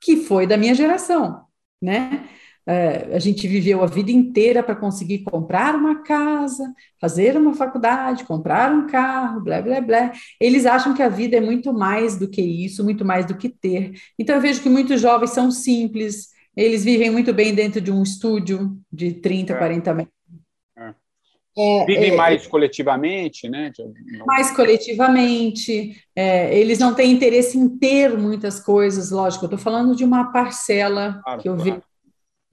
que 0.00 0.16
foi 0.16 0.46
da 0.46 0.56
minha 0.56 0.74
geração, 0.74 1.42
né? 1.82 2.28
É, 2.68 3.14
a 3.14 3.18
gente 3.20 3.46
viveu 3.46 3.84
a 3.84 3.86
vida 3.86 4.10
inteira 4.10 4.60
para 4.60 4.74
conseguir 4.74 5.20
comprar 5.20 5.76
uma 5.76 6.02
casa, 6.02 6.74
fazer 7.00 7.36
uma 7.36 7.54
faculdade, 7.54 8.24
comprar 8.24 8.72
um 8.72 8.88
carro, 8.88 9.40
blá, 9.40 9.62
blá, 9.62 9.80
blá. 9.80 10.12
Eles 10.40 10.66
acham 10.66 10.92
que 10.92 11.02
a 11.02 11.08
vida 11.08 11.36
é 11.36 11.40
muito 11.40 11.72
mais 11.72 12.18
do 12.18 12.28
que 12.28 12.42
isso, 12.42 12.82
muito 12.82 13.04
mais 13.04 13.24
do 13.24 13.36
que 13.36 13.48
ter. 13.48 13.92
Então, 14.18 14.34
eu 14.34 14.42
vejo 14.42 14.60
que 14.60 14.68
muitos 14.68 15.00
jovens 15.00 15.30
são 15.30 15.48
simples, 15.52 16.30
eles 16.56 16.82
vivem 16.82 17.08
muito 17.08 17.32
bem 17.32 17.54
dentro 17.54 17.80
de 17.80 17.92
um 17.92 18.02
estúdio 18.02 18.76
de 18.90 19.12
30, 19.12 19.52
é. 19.52 19.56
40 19.56 19.94
metros. 19.94 20.14
É. 20.76 20.94
é. 21.58 21.84
Vivem 21.86 22.12
é, 22.14 22.16
mais 22.16 22.48
coletivamente, 22.48 23.48
né? 23.48 23.70
Mais 24.26 24.50
coletivamente, 24.50 26.02
é, 26.16 26.58
eles 26.58 26.80
não 26.80 26.94
têm 26.94 27.12
interesse 27.12 27.56
em 27.56 27.68
ter 27.68 28.18
muitas 28.18 28.58
coisas, 28.58 29.12
lógico, 29.12 29.44
eu 29.44 29.46
estou 29.46 29.58
falando 29.58 29.94
de 29.94 30.02
uma 30.02 30.32
parcela 30.32 31.20
claro, 31.22 31.42
que 31.42 31.48
eu 31.48 31.54
claro. 31.54 31.74
vi 31.74 31.85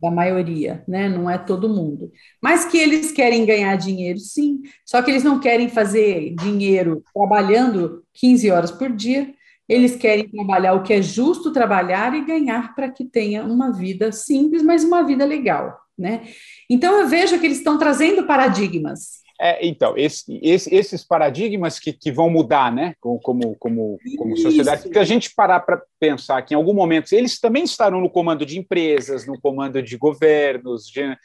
da 0.03 0.11
maioria, 0.11 0.83
né? 0.85 1.07
Não 1.07 1.29
é 1.29 1.37
todo 1.37 1.69
mundo. 1.69 2.11
Mas 2.41 2.65
que 2.65 2.77
eles 2.77 3.11
querem 3.11 3.45
ganhar 3.45 3.75
dinheiro, 3.77 4.19
sim. 4.19 4.61
Só 4.85 5.01
que 5.01 5.09
eles 5.09 5.23
não 5.23 5.39
querem 5.39 5.69
fazer 5.69 6.35
dinheiro 6.35 7.01
trabalhando 7.13 8.03
15 8.13 8.51
horas 8.51 8.71
por 8.71 8.91
dia. 8.91 9.33
Eles 9.67 9.95
querem 9.95 10.27
trabalhar 10.29 10.73
o 10.73 10.83
que 10.83 10.93
é 10.93 11.01
justo 11.01 11.53
trabalhar 11.53 12.13
e 12.13 12.25
ganhar 12.25 12.75
para 12.75 12.91
que 12.91 13.05
tenha 13.05 13.45
uma 13.45 13.71
vida 13.71 14.11
simples, 14.11 14.61
mas 14.61 14.83
uma 14.83 15.03
vida 15.03 15.23
legal, 15.23 15.79
né? 15.97 16.23
Então 16.69 16.99
eu 16.99 17.07
vejo 17.07 17.39
que 17.39 17.45
eles 17.45 17.59
estão 17.59 17.77
trazendo 17.77 18.27
paradigmas. 18.27 19.22
É, 19.41 19.65
então, 19.65 19.95
esse, 19.97 20.39
esse, 20.43 20.73
esses 20.73 21.03
paradigmas 21.03 21.79
que, 21.79 21.91
que 21.91 22.11
vão 22.11 22.29
mudar, 22.29 22.71
né, 22.71 22.95
como, 22.99 23.19
como, 23.19 23.55
como, 23.55 23.99
como 24.17 24.37
sociedade, 24.37 24.83
porque 24.83 24.99
a 24.99 25.03
gente 25.03 25.33
parar 25.33 25.59
para 25.61 25.81
pensar 25.99 26.41
que 26.43 26.53
em 26.53 26.57
algum 26.57 26.73
momento 26.73 27.11
eles 27.13 27.39
também 27.39 27.63
estarão 27.63 27.99
no 27.99 28.09
comando 28.09 28.45
de 28.45 28.59
empresas, 28.59 29.25
no 29.25 29.39
comando 29.39 29.81
de 29.81 29.97
governos, 29.97 30.85
de, 30.85 31.17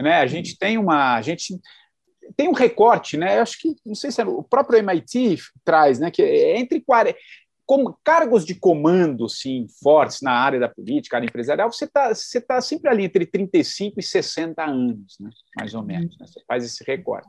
né, 0.00 0.16
a 0.16 0.26
gente 0.26 0.58
tem 0.58 0.76
uma, 0.76 1.14
a 1.14 1.22
gente 1.22 1.58
tem 2.36 2.48
um 2.48 2.52
recorte, 2.52 3.16
né, 3.16 3.38
eu 3.38 3.42
acho 3.42 3.60
que, 3.60 3.76
não 3.86 3.94
sei 3.94 4.10
se 4.10 4.20
é, 4.20 4.24
o 4.24 4.42
próprio 4.42 4.80
MIT 4.80 5.38
traz, 5.64 6.00
né, 6.00 6.10
que 6.10 6.22
é 6.22 6.58
entre 6.58 6.80
40, 6.80 7.16
como 7.66 7.98
cargos 8.04 8.46
de 8.46 8.54
comando, 8.54 9.28
sim, 9.28 9.66
fortes 9.82 10.22
na 10.22 10.30
área 10.30 10.60
da 10.60 10.68
política, 10.68 11.16
área 11.16 11.26
empresarial, 11.26 11.70
você 11.70 11.84
está 11.84 12.14
você 12.14 12.40
tá 12.40 12.60
sempre 12.60 12.88
ali 12.88 13.04
entre 13.04 13.26
35 13.26 13.98
e 13.98 14.02
60 14.04 14.64
anos, 14.64 15.16
né? 15.18 15.30
mais 15.56 15.74
ou 15.74 15.82
menos. 15.82 16.16
Né? 16.16 16.26
Você 16.26 16.40
faz 16.46 16.64
esse 16.64 16.84
recorte. 16.84 17.26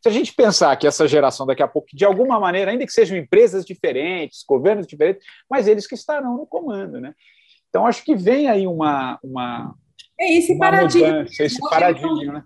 Se 0.00 0.08
a 0.08 0.12
gente 0.12 0.32
pensar 0.32 0.76
que 0.76 0.86
essa 0.86 1.08
geração 1.08 1.44
daqui 1.44 1.64
a 1.64 1.68
pouco, 1.68 1.88
de 1.92 2.04
alguma 2.04 2.38
maneira, 2.38 2.70
ainda 2.70 2.86
que 2.86 2.92
sejam 2.92 3.18
empresas 3.18 3.64
diferentes, 3.64 4.44
governos 4.48 4.86
diferentes, 4.86 5.26
mas 5.50 5.66
eles 5.66 5.86
que 5.86 5.96
estarão 5.96 6.36
no 6.36 6.46
comando. 6.46 7.00
Né? 7.00 7.12
Então, 7.68 7.84
acho 7.84 8.04
que 8.04 8.14
vem 8.14 8.48
aí 8.48 8.66
uma. 8.68 9.18
uma 9.20 9.74
é 10.20 10.32
esse 10.32 10.52
uma 10.52 10.60
paradigma. 10.60 11.08
Mudança, 11.08 11.42
esse 11.42 11.58
paradigma, 11.58 12.32
né? 12.34 12.44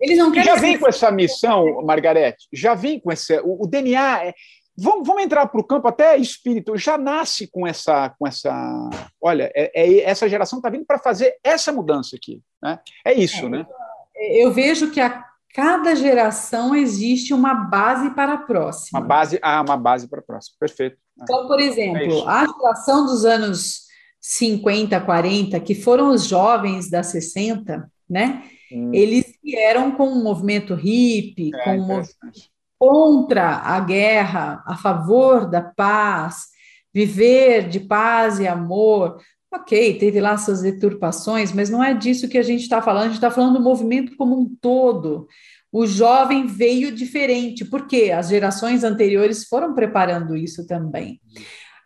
Eles 0.00 0.18
não 0.18 0.32
querem. 0.32 0.46
Já 0.46 0.56
vem 0.56 0.76
com 0.76 0.88
essa 0.88 1.12
missão, 1.12 1.80
Margarete. 1.82 2.48
Já 2.52 2.74
vem 2.74 2.98
com 2.98 3.12
esse. 3.12 3.38
O, 3.40 3.62
o 3.62 3.66
DNA. 3.68 4.26
É, 4.26 4.34
vamos, 4.76 5.06
vamos 5.06 5.22
entrar 5.22 5.46
para 5.46 5.60
o 5.60 5.64
campo 5.64 5.88
até 5.88 6.16
espírito. 6.16 6.76
Já 6.76 6.96
nasce 6.96 7.46
com 7.46 7.66
essa, 7.66 8.10
com 8.18 8.26
essa. 8.26 8.90
Olha, 9.20 9.50
é, 9.54 9.70
é 9.74 10.02
essa 10.02 10.28
geração 10.28 10.58
está 10.58 10.70
vindo 10.70 10.84
para 10.84 10.98
fazer 10.98 11.36
essa 11.42 11.72
mudança 11.72 12.16
aqui. 12.16 12.40
Né? 12.62 12.78
É 13.04 13.12
isso, 13.12 13.46
é, 13.46 13.48
né? 13.48 13.66
Eu 14.14 14.52
vejo 14.52 14.90
que 14.90 15.00
a 15.00 15.24
cada 15.54 15.94
geração 15.94 16.74
existe 16.74 17.34
uma 17.34 17.54
base 17.54 18.10
para 18.10 18.34
a 18.34 18.38
próxima. 18.38 19.00
Uma 19.00 19.06
base, 19.06 19.38
ah, 19.42 19.60
uma 19.60 19.76
base 19.76 20.08
para 20.08 20.20
a 20.20 20.22
próxima. 20.22 20.56
Perfeito. 20.58 20.96
Então, 21.20 21.46
por 21.46 21.60
exemplo, 21.60 22.26
a 22.26 22.46
geração 22.46 23.04
dos 23.04 23.24
anos 23.24 23.82
50, 24.20 24.98
40, 25.00 25.60
que 25.60 25.74
foram 25.74 26.10
os 26.10 26.26
jovens 26.26 26.88
da 26.88 27.02
60, 27.02 27.90
né? 28.08 28.42
Hum. 28.72 28.90
Eles 28.94 29.24
vieram 29.42 29.90
com 29.92 30.08
um 30.08 30.22
movimento 30.22 30.74
hippie, 30.74 31.50
é, 31.54 31.64
com 31.64 31.70
um 31.72 31.86
movimento 31.86 32.51
contra 32.82 33.58
a 33.58 33.78
guerra, 33.78 34.60
a 34.66 34.76
favor 34.76 35.48
da 35.48 35.62
paz, 35.62 36.46
viver 36.92 37.68
de 37.68 37.78
paz 37.78 38.40
e 38.40 38.48
amor. 38.48 39.20
Ok, 39.54 39.98
teve 39.98 40.20
lá 40.20 40.36
suas 40.36 40.62
deturpações, 40.62 41.52
mas 41.52 41.70
não 41.70 41.84
é 41.84 41.94
disso 41.94 42.28
que 42.28 42.36
a 42.36 42.42
gente 42.42 42.62
está 42.62 42.82
falando, 42.82 43.02
a 43.02 43.06
gente 43.06 43.14
está 43.14 43.30
falando 43.30 43.58
do 43.58 43.62
movimento 43.62 44.16
como 44.16 44.36
um 44.36 44.52
todo. 44.60 45.28
O 45.70 45.86
jovem 45.86 46.48
veio 46.48 46.90
diferente, 46.90 47.64
porque 47.64 48.10
as 48.10 48.28
gerações 48.28 48.82
anteriores 48.82 49.44
foram 49.44 49.76
preparando 49.76 50.36
isso 50.36 50.66
também. 50.66 51.20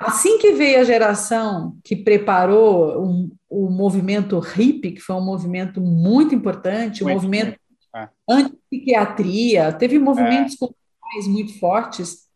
Assim 0.01 0.38
que 0.38 0.53
veio 0.53 0.80
a 0.80 0.84
geração 0.84 1.76
que 1.84 1.94
preparou 1.94 3.05
um, 3.05 3.30
o 3.51 3.68
movimento 3.68 4.38
hippie, 4.38 4.92
que 4.92 5.01
foi 5.03 5.16
um 5.16 5.24
movimento 5.26 5.78
muito 5.78 6.34
importante, 6.34 7.05
um 7.05 7.09
muito 7.09 7.16
movimento 7.16 7.59
é. 7.94 8.09
anti-psiquiatria, 8.26 9.74
teve 9.74 9.99
movimentos 9.99 10.55
é. 10.55 10.86
Culturais 11.07 11.27
muito 11.27 11.59
fortes. 11.59 12.27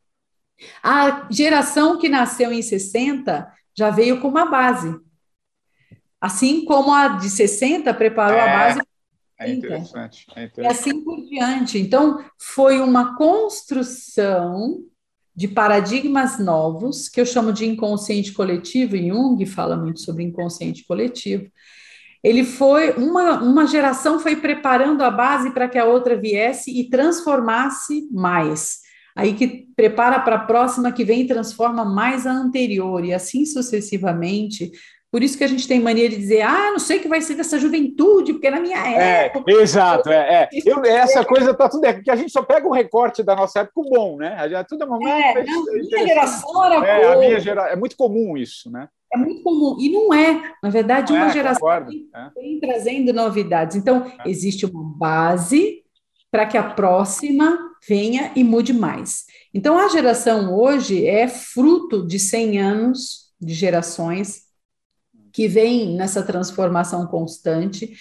A 0.83 1.27
geração 1.31 1.99
que 1.99 2.09
nasceu 2.09 2.53
em 2.53 2.63
60 2.63 3.51
já 3.77 3.91
veio 3.91 4.21
com 4.21 4.29
uma 4.29 4.47
base. 4.47 4.95
Assim 6.21 6.65
como 6.65 6.93
a 6.93 7.09
de 7.09 7.31
60 7.31 7.93
preparou 7.95 8.39
é. 8.39 8.43
a 8.43 8.59
base 8.59 8.81
é 9.39 9.53
interessante, 9.53 10.27
é 10.37 10.45
interessante. 10.45 10.59
E 10.59 10.67
assim 10.67 11.03
por 11.03 11.17
diante. 11.27 11.79
Então, 11.79 12.23
foi 12.39 12.79
uma 12.79 13.17
construção 13.17 14.85
de 15.35 15.49
paradigmas 15.49 16.39
novos, 16.39 17.09
que 17.09 17.19
eu 17.19 17.25
chamo 17.25 17.51
de 17.51 17.65
inconsciente 17.65 18.35
coletivo, 18.35 18.97
e 18.97 19.09
Jung 19.09 19.47
fala 19.47 19.79
muito 19.79 20.01
sobre 20.01 20.25
inconsciente 20.25 20.85
coletivo. 20.85 21.51
Ele 22.23 22.45
foi, 22.45 22.93
uma, 22.93 23.43
uma 23.43 23.67
geração 23.67 24.21
foi 24.21 24.37
preparando 24.37 25.03
a 25.03 25.11
base 25.11 25.53
para 25.53 25.69
que 25.69 25.79
a 25.79 25.85
outra 25.85 26.17
viesse 26.17 26.71
e 26.71 26.89
transformasse 26.89 28.09
mais. 28.13 28.81
Aí 29.17 29.35
que 29.35 29.67
prepara 29.75 30.21
para 30.21 30.37
a 30.37 30.45
próxima 30.45 30.93
que 30.93 31.05
vem 31.05 31.23
e 31.23 31.27
transforma 31.27 31.85
mais 31.85 32.27
a 32.27 32.33
anterior, 32.33 33.05
e 33.05 33.13
assim 33.13 33.45
sucessivamente, 33.45 34.71
por 35.11 35.25
isso 35.25 35.37
que 35.37 35.43
a 35.43 35.49
gente 35.49 35.67
tem 35.67 35.81
mania 35.81 36.09
de 36.09 36.17
dizer, 36.17 36.43
ah, 36.43 36.71
não 36.71 36.79
sei 36.79 36.99
o 36.99 37.01
que 37.01 37.09
vai 37.09 37.21
ser 37.21 37.35
dessa 37.35 37.59
juventude, 37.59 38.33
porque 38.33 38.49
na 38.49 38.61
minha 38.61 38.79
é, 38.79 39.27
época. 39.27 39.51
É, 39.51 39.55
exato, 39.55 40.09
é. 40.09 40.43
é. 40.43 40.49
Eu, 40.65 40.85
essa 40.85 41.25
coisa 41.25 41.53
tá 41.53 41.69
tudo. 41.69 41.85
É, 41.85 41.93
porque 41.93 42.13
a 42.13 42.17
gente 42.17 42.31
só 42.31 42.43
pega 42.43 42.69
um 42.69 42.73
recorte 42.73 43.21
da 43.21 43.35
nossa 43.35 43.61
época 43.61 43.83
bom, 43.91 44.17
né? 44.17 44.37
A 44.55 44.63
tudo 44.63 44.85
é 44.85 44.87
uma 44.87 45.11
é, 45.11 45.45
não, 45.45 45.65
minha 45.65 46.07
geração 46.07 46.65
era 46.65 46.87
é, 46.87 47.13
a 47.13 47.17
minha 47.17 47.41
gera... 47.41 47.63
é 47.71 47.77
muito 47.77 47.97
comum 47.97 48.37
isso, 48.37 48.71
né? 48.71 48.89
É 49.13 49.17
muito 49.17 49.43
comum. 49.43 49.77
E 49.81 49.89
não 49.91 50.15
é, 50.15 50.55
na 50.63 50.71
verdade, 50.71 51.13
uma 51.13 51.27
é, 51.27 51.33
geração 51.33 51.87
que 51.87 52.09
é. 52.15 52.31
vem 52.41 52.61
trazendo 52.61 53.13
novidades. 53.13 53.77
Então, 53.77 54.07
é. 54.07 54.29
existe 54.29 54.65
uma 54.65 54.85
base 54.97 55.83
para 56.31 56.47
que 56.47 56.57
a 56.57 56.63
próxima 56.63 57.59
venha 57.87 58.31
e 58.37 58.45
mude 58.45 58.73
mais. 58.73 59.25
Então, 59.53 59.77
a 59.77 59.89
geração 59.89 60.55
hoje 60.55 61.07
é 61.07 61.27
fruto 61.27 62.07
de 62.07 62.19
100 62.19 62.61
anos 62.61 63.31
de 63.41 63.55
gerações 63.55 64.43
que 65.33 65.49
vem 65.49 65.97
nessa 65.97 66.23
transformação 66.23 67.07
constante. 67.07 67.95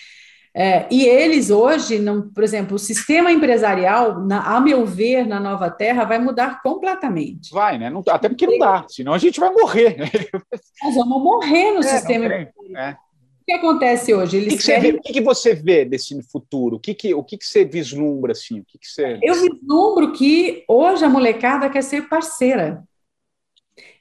É, 0.55 0.87
e 0.89 1.05
eles 1.05 1.49
hoje, 1.49 1.99
não, 1.99 2.29
por 2.29 2.43
exemplo, 2.43 2.75
o 2.75 2.79
sistema 2.79 3.31
empresarial, 3.31 4.19
na, 4.25 4.55
a 4.55 4.59
meu 4.59 4.85
ver, 4.85 5.25
na 5.27 5.39
nova 5.39 5.69
terra, 5.69 6.05
vai 6.05 6.19
mudar 6.19 6.61
completamente. 6.61 7.51
Vai, 7.51 7.77
né? 7.77 7.89
Não, 7.89 8.03
até 8.07 8.27
porque 8.27 8.47
não 8.47 8.57
dá, 8.57 8.85
senão 8.87 9.13
a 9.13 9.17
gente 9.17 9.39
vai 9.39 9.51
morrer. 9.51 9.97
Nós 10.83 10.95
vamos 10.95 11.23
morrer 11.23 11.71
no 11.71 11.79
é, 11.79 11.83
sistema 11.83 12.25
empresarial. 12.25 12.77
É. 12.77 12.91
O 12.91 13.45
que 13.45 13.53
acontece 13.53 14.13
hoje? 14.13 14.37
Eles 14.37 14.53
o 14.53 14.57
que, 14.57 14.63
que, 14.63 14.71
querem... 14.71 14.91
vê, 14.91 14.97
o 14.97 15.01
que, 15.01 15.21
você 15.21 15.55
vê 15.55 15.85
desse 15.85 16.19
futuro? 16.23 16.75
O 16.75 16.79
que, 16.79 16.93
que, 16.93 17.13
o 17.13 17.23
que, 17.23 17.37
que 17.37 17.45
você 17.45 17.65
vislumbra 17.65 18.31
assim? 18.31 18.59
O 18.59 18.65
que, 18.65 18.77
que 18.77 18.87
você... 18.87 19.19
Eu 19.23 19.35
vislumbro 19.35 20.11
que 20.11 20.63
hoje 20.67 21.03
a 21.03 21.09
molecada 21.09 21.69
quer 21.69 21.81
ser 21.81 22.07
parceira. 22.07 22.83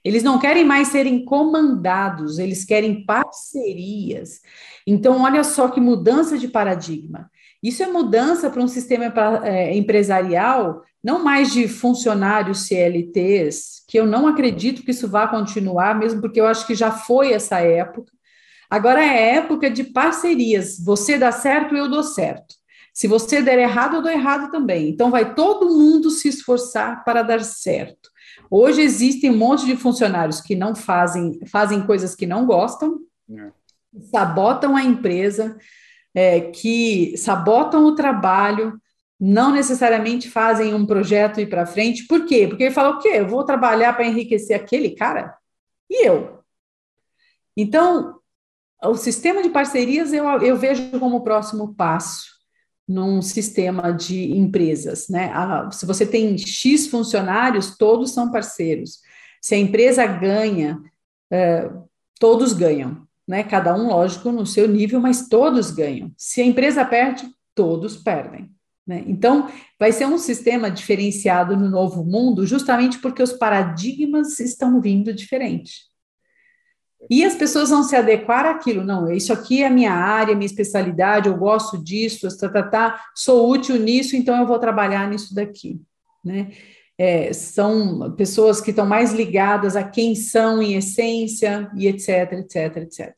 Eles 0.08 0.22
não 0.22 0.38
querem 0.38 0.64
mais 0.64 0.88
serem 0.88 1.22
comandados, 1.22 2.38
eles 2.38 2.64
querem 2.64 3.04
parcerias. 3.04 4.40
Então, 4.86 5.20
olha 5.20 5.44
só 5.44 5.68
que 5.68 5.82
mudança 5.82 6.38
de 6.38 6.48
paradigma. 6.48 7.30
Isso 7.62 7.82
é 7.82 7.86
mudança 7.88 8.48
para 8.48 8.62
um 8.62 8.68
sistema 8.68 9.12
é, 9.44 9.76
empresarial, 9.76 10.82
não 11.04 11.22
mais 11.22 11.52
de 11.52 11.68
funcionários 11.68 12.60
CLTs, 12.60 13.84
que 13.86 14.00
eu 14.00 14.06
não 14.06 14.26
acredito 14.26 14.82
que 14.82 14.92
isso 14.92 15.06
vá 15.06 15.28
continuar, 15.28 15.98
mesmo 15.98 16.22
porque 16.22 16.40
eu 16.40 16.46
acho 16.46 16.66
que 16.66 16.74
já 16.74 16.90
foi 16.90 17.34
essa 17.34 17.58
época. 17.58 18.10
Agora 18.70 19.04
é 19.04 19.34
época 19.34 19.68
de 19.70 19.84
parcerias. 19.84 20.82
Você 20.82 21.18
dá 21.18 21.30
certo, 21.30 21.76
eu 21.76 21.86
dou 21.86 22.02
certo. 22.02 22.54
Se 22.94 23.06
você 23.06 23.42
der 23.42 23.58
errado, 23.58 23.96
eu 23.96 24.02
dou 24.02 24.10
errado 24.10 24.50
também. 24.50 24.88
Então, 24.88 25.10
vai 25.10 25.34
todo 25.34 25.68
mundo 25.68 26.08
se 26.08 26.28
esforçar 26.28 27.04
para 27.04 27.20
dar 27.20 27.44
certo. 27.44 28.08
Hoje 28.50 28.80
existem 28.80 29.30
um 29.30 29.36
monte 29.36 29.66
de 29.66 29.76
funcionários 29.76 30.40
que 30.40 30.54
não 30.54 30.74
fazem, 30.74 31.38
fazem 31.46 31.86
coisas 31.86 32.14
que 32.14 32.26
não 32.26 32.46
gostam, 32.46 33.00
é. 33.30 33.50
sabotam 34.10 34.76
a 34.76 34.82
empresa, 34.82 35.58
é, 36.14 36.40
que 36.40 37.16
sabotam 37.16 37.84
o 37.84 37.94
trabalho, 37.94 38.80
não 39.20 39.50
necessariamente 39.52 40.30
fazem 40.30 40.72
um 40.74 40.86
projeto 40.86 41.40
ir 41.40 41.48
para 41.48 41.66
frente. 41.66 42.06
Por 42.06 42.24
quê? 42.24 42.46
Porque 42.48 42.64
ele 42.64 42.74
fala, 42.74 42.96
o 42.96 42.98
quê? 42.98 43.10
Eu 43.14 43.28
vou 43.28 43.44
trabalhar 43.44 43.92
para 43.94 44.06
enriquecer 44.06 44.56
aquele 44.56 44.90
cara? 44.90 45.36
E 45.90 46.06
eu? 46.06 46.38
Então, 47.56 48.18
o 48.84 48.94
sistema 48.94 49.42
de 49.42 49.50
parcerias 49.50 50.12
eu, 50.12 50.24
eu 50.40 50.56
vejo 50.56 50.98
como 50.98 51.16
o 51.16 51.24
próximo 51.24 51.74
passo 51.74 52.37
num 52.88 53.20
sistema 53.20 53.92
de 53.92 54.32
empresas, 54.32 55.08
né? 55.10 55.30
se 55.70 55.84
você 55.84 56.06
tem 56.06 56.38
X 56.38 56.86
funcionários, 56.86 57.76
todos 57.76 58.12
são 58.12 58.30
parceiros. 58.30 59.00
Se 59.42 59.54
a 59.54 59.58
empresa 59.58 60.06
ganha, 60.06 60.80
é, 61.30 61.70
todos 62.18 62.54
ganham, 62.54 63.06
né? 63.26 63.44
Cada 63.44 63.74
um, 63.74 63.88
lógico, 63.88 64.32
no 64.32 64.46
seu 64.46 64.66
nível, 64.66 65.00
mas 65.00 65.28
todos 65.28 65.70
ganham. 65.70 66.10
Se 66.16 66.40
a 66.40 66.44
empresa 66.44 66.82
perde, 66.82 67.28
todos 67.54 67.98
perdem. 67.98 68.50
Né? 68.86 69.04
Então, 69.06 69.50
vai 69.78 69.92
ser 69.92 70.06
um 70.06 70.16
sistema 70.16 70.70
diferenciado 70.70 71.54
no 71.54 71.68
novo 71.68 72.02
mundo, 72.02 72.46
justamente 72.46 72.98
porque 73.00 73.22
os 73.22 73.34
paradigmas 73.34 74.40
estão 74.40 74.80
vindo 74.80 75.12
diferentes. 75.12 75.87
E 77.10 77.24
as 77.24 77.34
pessoas 77.34 77.70
vão 77.70 77.82
se 77.82 77.96
adequar 77.96 78.44
àquilo. 78.46 78.84
Não, 78.84 79.10
isso 79.10 79.32
aqui 79.32 79.62
é 79.62 79.66
a 79.66 79.70
minha 79.70 79.92
área, 79.92 80.34
minha 80.34 80.46
especialidade, 80.46 81.28
eu 81.28 81.36
gosto 81.36 81.82
disso, 81.82 82.28
tá, 82.38 82.48
tá, 82.48 82.62
tá, 82.62 83.04
sou 83.14 83.48
útil 83.50 83.76
nisso, 83.76 84.14
então 84.16 84.36
eu 84.36 84.46
vou 84.46 84.58
trabalhar 84.58 85.08
nisso 85.08 85.34
daqui. 85.34 85.80
Né? 86.24 86.50
É, 86.98 87.32
são 87.32 88.14
pessoas 88.16 88.60
que 88.60 88.70
estão 88.70 88.84
mais 88.84 89.12
ligadas 89.12 89.76
a 89.76 89.84
quem 89.84 90.14
são 90.14 90.60
em 90.62 90.74
essência, 90.74 91.70
e 91.76 91.86
etc, 91.86 92.32
etc, 92.32 92.76
etc. 92.78 93.14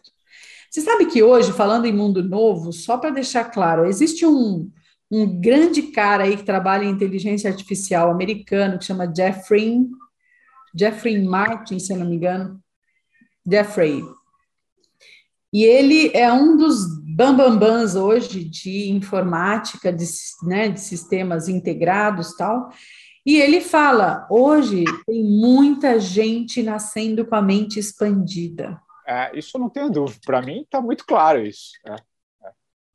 Você 0.70 0.82
sabe 0.82 1.06
que 1.06 1.22
hoje, 1.22 1.52
falando 1.52 1.86
em 1.86 1.92
mundo 1.92 2.22
novo, 2.22 2.72
só 2.72 2.96
para 2.96 3.10
deixar 3.10 3.44
claro, 3.44 3.86
existe 3.86 4.24
um, 4.24 4.70
um 5.10 5.40
grande 5.40 5.82
cara 5.82 6.24
aí 6.24 6.36
que 6.36 6.44
trabalha 6.44 6.84
em 6.84 6.90
inteligência 6.90 7.50
artificial 7.50 8.08
americano, 8.08 8.78
que 8.78 8.84
chama 8.84 9.12
Jeffrey, 9.12 9.88
Jeffrey 10.72 11.20
Martin, 11.24 11.80
se 11.80 11.92
eu 11.92 11.98
não 11.98 12.06
me 12.06 12.14
engano, 12.14 12.62
Jeffrey. 13.50 14.04
E 15.52 15.64
ele 15.64 16.10
é 16.14 16.32
um 16.32 16.56
dos 16.56 16.86
bambambans 17.16 17.96
hoje 17.96 18.44
de 18.44 18.90
informática, 18.90 19.92
de, 19.92 20.04
né, 20.44 20.68
de 20.68 20.80
sistemas 20.80 21.48
integrados 21.48 22.36
tal. 22.36 22.70
E 23.26 23.40
ele 23.40 23.60
fala: 23.60 24.26
hoje 24.30 24.84
tem 25.06 25.24
muita 25.24 25.98
gente 25.98 26.62
nascendo 26.62 27.26
com 27.26 27.34
a 27.34 27.42
mente 27.42 27.78
expandida. 27.78 28.80
É, 29.06 29.36
isso 29.36 29.56
eu 29.56 29.60
não 29.60 29.68
tenho 29.68 29.90
dúvida. 29.90 30.20
Para 30.24 30.40
mim 30.40 30.62
está 30.62 30.80
muito 30.80 31.04
claro 31.04 31.44
isso. 31.44 31.72
É. 31.84 31.96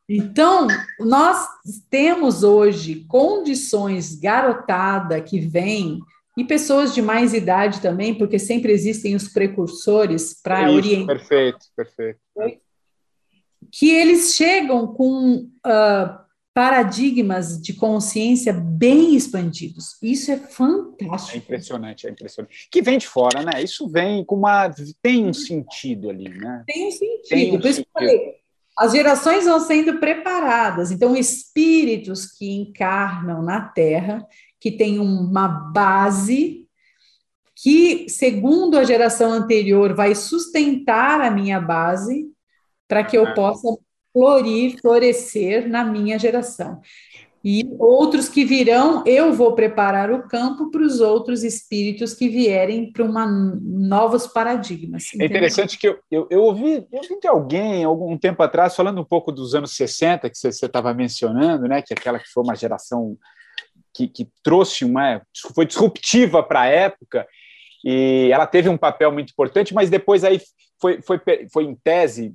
Então, 0.07 0.67
nós 0.99 1.47
temos 1.89 2.43
hoje 2.43 3.05
condições 3.05 4.15
garotada 4.15 5.19
que 5.19 5.39
vem 5.39 5.99
e 6.37 6.43
pessoas 6.43 6.93
de 6.93 7.01
mais 7.01 7.33
idade 7.33 7.81
também, 7.81 8.13
porque 8.13 8.37
sempre 8.37 8.71
existem 8.71 9.15
os 9.15 9.27
precursores 9.27 10.39
para 10.41 10.69
orientar. 10.69 11.17
Perfeito, 11.17 11.65
perfeito. 11.75 12.19
Que 13.71 13.89
eles 13.89 14.35
chegam 14.35 14.87
com 14.87 15.49
uh, 15.65 16.25
paradigmas 16.53 17.61
de 17.61 17.73
consciência 17.73 18.53
bem 18.53 19.15
expandidos. 19.15 19.97
Isso 20.01 20.31
é 20.31 20.37
fantástico. 20.37 21.35
É 21.35 21.37
impressionante, 21.37 22.07
é 22.07 22.11
impressionante. 22.11 22.67
Que 22.69 22.81
vem 22.81 22.97
de 22.97 23.07
fora, 23.07 23.41
né? 23.41 23.63
Isso 23.63 23.87
vem 23.87 24.23
com 24.23 24.35
uma. 24.35 24.69
tem 25.01 25.25
um 25.25 25.33
sentido 25.33 26.09
ali, 26.09 26.29
né? 26.29 26.63
Tem 26.67 26.87
um 26.87 26.91
sentido. 26.91 27.29
Tem 27.29 27.55
um 27.55 27.59
Por 27.59 27.69
isso 27.69 27.75
sentido. 27.75 27.91
que 27.93 28.03
eu 28.03 28.07
falei, 28.09 28.35
as 28.77 28.91
gerações 28.91 29.45
vão 29.45 29.59
sendo 29.59 29.99
preparadas. 29.99 30.91
Então, 30.91 31.15
espíritos 31.15 32.25
que 32.25 32.51
encarnam 32.51 33.41
na 33.41 33.61
Terra, 33.61 34.25
que 34.65 34.71
têm 34.71 34.97
uma 34.97 35.47
base 35.47 36.65
que, 37.55 38.09
segundo 38.09 38.79
a 38.79 38.83
geração 38.83 39.31
anterior, 39.31 39.93
vai 39.93 40.15
sustentar 40.15 41.21
a 41.21 41.29
minha 41.29 41.61
base 41.61 42.31
para 42.87 43.03
que 43.03 43.15
eu 43.15 43.27
é. 43.27 43.35
possa 43.35 43.67
florir, 44.11 44.81
florescer 44.81 45.69
na 45.69 45.85
minha 45.85 46.17
geração. 46.17 46.81
E 47.43 47.63
outros 47.77 48.27
que 48.27 48.43
virão, 48.43 49.03
eu 49.05 49.31
vou 49.31 49.53
preparar 49.53 50.09
o 50.09 50.27
campo 50.27 50.71
para 50.71 50.81
os 50.81 50.99
outros 50.99 51.43
espíritos 51.43 52.15
que 52.15 52.27
vierem 52.27 52.91
para 52.91 53.03
uma 53.03 53.27
novos 53.27 54.25
paradigmas. 54.25 55.09
Entendeu? 55.09 55.27
É 55.27 55.29
interessante 55.29 55.77
que 55.77 55.87
eu, 55.87 55.99
eu, 56.09 56.27
eu, 56.31 56.41
ouvi, 56.41 56.87
eu 56.91 56.97
ouvi 57.03 57.19
de 57.21 57.27
alguém 57.27 57.83
algum 57.83 58.17
tempo 58.17 58.41
atrás 58.41 58.75
falando 58.75 58.99
um 58.99 59.05
pouco 59.05 59.31
dos 59.31 59.53
anos 59.53 59.75
60 59.75 60.27
que 60.27 60.35
você 60.35 60.47
estava 60.47 60.91
mencionando, 60.91 61.67
né? 61.67 61.83
Que 61.83 61.93
é 61.93 61.95
aquela 61.95 62.17
que 62.17 62.31
foi 62.33 62.41
uma 62.41 62.55
geração 62.55 63.15
que, 63.95 64.07
que 64.07 64.27
trouxe 64.43 64.83
uma 64.83 65.21
foi 65.55 65.65
disruptiva 65.65 66.43
para 66.43 66.61
a 66.61 66.67
época 66.67 67.25
e 67.83 68.29
ela 68.31 68.47
teve 68.47 68.67
um 68.67 68.77
papel 68.77 69.11
muito 69.11 69.29
importante, 69.29 69.73
mas 69.73 69.91
depois 69.91 70.23
aí 70.23 70.41
foi, 70.81 71.01
foi, 71.01 71.21
foi 71.53 71.63
em 71.65 71.75
tese, 71.75 72.33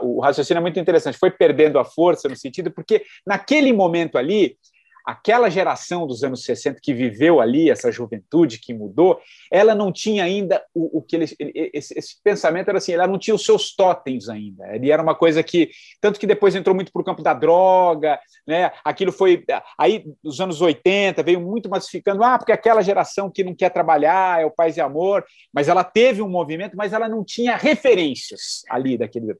o 0.00 0.20
raciocínio 0.20 0.58
é 0.58 0.62
muito 0.62 0.80
interessante, 0.80 1.18
foi 1.18 1.30
perdendo 1.30 1.78
a 1.78 1.84
força 1.84 2.28
no 2.28 2.36
sentido, 2.36 2.70
porque 2.70 3.04
naquele 3.26 3.72
momento 3.72 4.16
ali, 4.16 4.56
aquela 5.04 5.50
geração 5.50 6.06
dos 6.06 6.24
anos 6.24 6.44
60 6.44 6.80
que 6.82 6.94
viveu 6.94 7.40
ali, 7.40 7.70
essa 7.70 7.92
juventude 7.92 8.58
que 8.58 8.72
mudou, 8.72 9.20
ela 9.52 9.74
não 9.74 9.92
tinha 9.92 10.24
ainda 10.24 10.62
o, 10.74 10.98
o 10.98 11.02
que 11.02 11.16
ele, 11.16 11.24
esse, 11.72 11.96
esse, 11.98 12.22
pensamento 12.22 12.68
era 12.68 12.78
assim, 12.78 12.92
ela 12.92 13.06
não 13.06 13.18
tinha 13.18 13.34
os 13.34 13.44
seus 13.44 13.74
totens 13.74 14.28
ainda. 14.28 14.74
Ele 14.74 14.90
era 14.90 15.02
uma 15.02 15.14
coisa 15.14 15.42
que, 15.42 15.70
tanto 16.00 16.18
que 16.18 16.26
depois 16.26 16.54
entrou 16.54 16.74
muito 16.74 16.90
para 16.90 17.02
o 17.02 17.04
campo 17.04 17.22
da 17.22 17.34
droga, 17.34 18.18
né? 18.46 18.72
Aquilo 18.82 19.12
foi 19.12 19.44
aí 19.78 20.04
nos 20.22 20.40
anos 20.40 20.62
80 20.62 21.22
veio 21.22 21.40
muito 21.40 21.68
massificando, 21.68 22.24
ah, 22.24 22.38
porque 22.38 22.52
aquela 22.52 22.82
geração 22.82 23.30
que 23.30 23.44
não 23.44 23.54
quer 23.54 23.70
trabalhar 23.70 24.40
é 24.40 24.46
o 24.46 24.50
paz 24.50 24.76
e 24.76 24.80
amor, 24.80 25.24
mas 25.52 25.68
ela 25.68 25.84
teve 25.84 26.22
um 26.22 26.28
movimento, 26.28 26.76
mas 26.76 26.92
ela 26.92 27.08
não 27.08 27.22
tinha 27.24 27.56
referências 27.56 28.62
ali 28.70 28.96
daquele. 28.96 29.36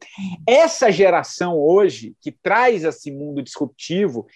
Essa 0.47 0.91
geração 0.91 1.59
hoje 1.59 2.15
que 2.21 2.31
traz 2.31 2.85
esse 2.85 3.11
mundo 3.11 3.43
disruptivo 3.43 4.27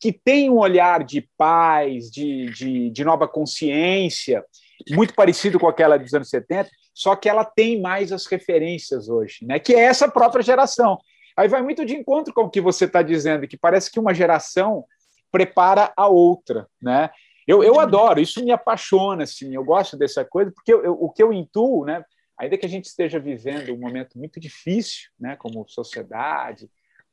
que 0.00 0.12
tem 0.12 0.50
um 0.50 0.58
olhar 0.58 1.04
de 1.04 1.28
paz, 1.36 2.10
de, 2.10 2.46
de, 2.50 2.90
de 2.90 3.04
nova 3.04 3.26
consciência, 3.26 4.44
muito 4.90 5.14
parecido 5.14 5.58
com 5.58 5.68
aquela 5.68 5.96
dos 5.96 6.12
anos 6.12 6.28
70, 6.28 6.70
só 6.94 7.16
que 7.16 7.28
ela 7.28 7.44
tem 7.44 7.80
mais 7.80 8.12
as 8.12 8.26
referências 8.26 9.08
hoje, 9.08 9.38
né? 9.42 9.58
que 9.58 9.74
é 9.74 9.80
essa 9.80 10.08
própria 10.08 10.42
geração. 10.42 10.98
Aí 11.36 11.48
vai 11.48 11.62
muito 11.62 11.84
de 11.84 11.94
encontro 11.94 12.32
com 12.32 12.42
o 12.42 12.50
que 12.50 12.60
você 12.60 12.86
está 12.86 13.02
dizendo, 13.02 13.46
que 13.46 13.56
parece 13.56 13.90
que 13.90 14.00
uma 14.00 14.14
geração 14.14 14.84
prepara 15.30 15.92
a 15.96 16.08
outra. 16.08 16.66
Né? 16.80 17.10
Eu, 17.46 17.62
eu 17.62 17.78
adoro, 17.78 18.20
isso 18.20 18.42
me 18.44 18.50
apaixona, 18.50 19.24
assim, 19.24 19.54
eu 19.54 19.64
gosto 19.64 19.96
dessa 19.96 20.24
coisa, 20.24 20.50
porque 20.50 20.72
eu, 20.72 20.84
eu, 20.84 20.92
o 20.92 21.10
que 21.10 21.22
eu 21.22 21.32
intuo, 21.32 21.84
né, 21.84 22.02
ainda 22.38 22.58
que 22.58 22.66
a 22.66 22.68
gente 22.68 22.86
esteja 22.86 23.20
vivendo 23.20 23.72
um 23.72 23.78
momento 23.78 24.18
muito 24.18 24.40
difícil, 24.40 25.10
né, 25.18 25.36
como 25.36 25.66
sociedade, 25.68 26.68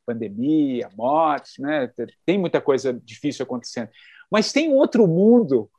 pandemia, 0.05 0.89
mortes, 0.95 1.53
né? 1.59 1.89
Tem 2.25 2.37
muita 2.37 2.61
coisa 2.61 2.93
difícil 2.93 3.43
acontecendo. 3.43 3.89
Mas 4.31 4.51
tem 4.51 4.73
outro 4.73 5.07
mundo 5.07 5.69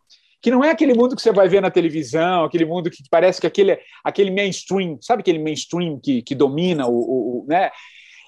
que 0.40 0.50
não 0.50 0.62
é 0.62 0.70
aquele 0.70 0.92
mundo 0.92 1.16
que 1.16 1.22
você 1.22 1.32
vai 1.32 1.48
ver 1.48 1.62
na 1.62 1.70
televisão, 1.70 2.44
aquele 2.44 2.66
mundo 2.66 2.90
que 2.90 3.02
parece 3.10 3.40
que 3.40 3.46
aquele, 3.46 3.78
aquele 4.04 4.30
mainstream, 4.30 4.98
sabe 5.00 5.20
aquele 5.20 5.38
mainstream 5.38 5.98
que, 5.98 6.20
que 6.20 6.34
domina 6.34 6.86
o, 6.86 6.94
o, 6.94 7.44
o 7.44 7.46
né? 7.48 7.70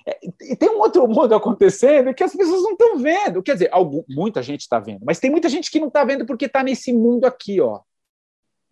É, 0.08 0.18
e 0.50 0.56
tem 0.56 0.70
um 0.70 0.78
outro 0.78 1.06
mundo 1.08 1.34
acontecendo 1.34 2.14
que 2.14 2.22
as 2.22 2.34
pessoas 2.34 2.62
não 2.62 2.72
estão 2.72 2.98
vendo. 2.98 3.42
Quer 3.42 3.54
dizer, 3.54 3.68
algum, 3.72 4.02
muita 4.08 4.42
gente 4.42 4.60
está 4.60 4.78
vendo, 4.78 5.04
mas 5.04 5.18
tem 5.18 5.30
muita 5.30 5.48
gente 5.48 5.70
que 5.70 5.80
não 5.80 5.88
está 5.88 6.04
vendo 6.04 6.24
porque 6.24 6.46
está 6.46 6.62
nesse 6.62 6.92
mundo 6.92 7.26
aqui, 7.26 7.60
ó. 7.60 7.80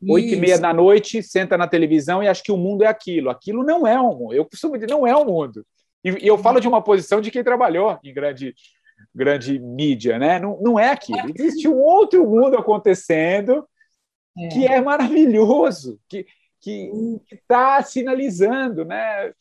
Oito 0.09 0.35
e 0.35 0.37
meia 0.37 0.59
da 0.59 0.73
noite, 0.73 1.23
senta 1.23 1.57
na 1.57 1.67
televisão 1.67 2.23
e 2.23 2.29
acha 2.29 2.43
que 2.43 2.53
o 2.53 2.57
mundo 2.57 2.85
é 2.85 2.87
aquilo. 2.87 3.31
Aquilo 3.31 3.65
não 3.65 3.87
é 3.87 3.99
um 3.99 4.17
mundo. 4.17 4.35
Eu 4.35 4.45
costumo 4.45 4.75
dizer, 4.75 4.89
não 4.89 5.07
é 5.07 5.17
um 5.17 5.25
mundo. 5.25 5.67
E, 6.05 6.27
eu 6.27 6.37
falo 6.37 6.61
de 6.61 6.69
uma 6.69 6.83
posição 6.83 7.21
de 7.21 7.31
quem 7.31 7.43
trabalhou 7.43 7.99
em 8.05 8.13
grande, 8.13 8.55
grande 9.15 9.59
mídia, 9.59 10.19
né? 10.19 10.39
Não, 10.39 10.59
não 10.61 10.79
é 10.79 10.91
aquilo. 10.91 11.33
Existe 11.35 11.67
um 11.67 11.79
outro 11.79 12.29
mundo 12.29 12.57
acontecendo 12.57 13.67
é. 14.39 14.49
que 14.49 14.67
é 14.67 14.81
maravilhoso, 14.81 15.99
que 16.09 16.27
está 17.31 17.83
sinalizando, 17.83 18.85
né? 18.85 19.33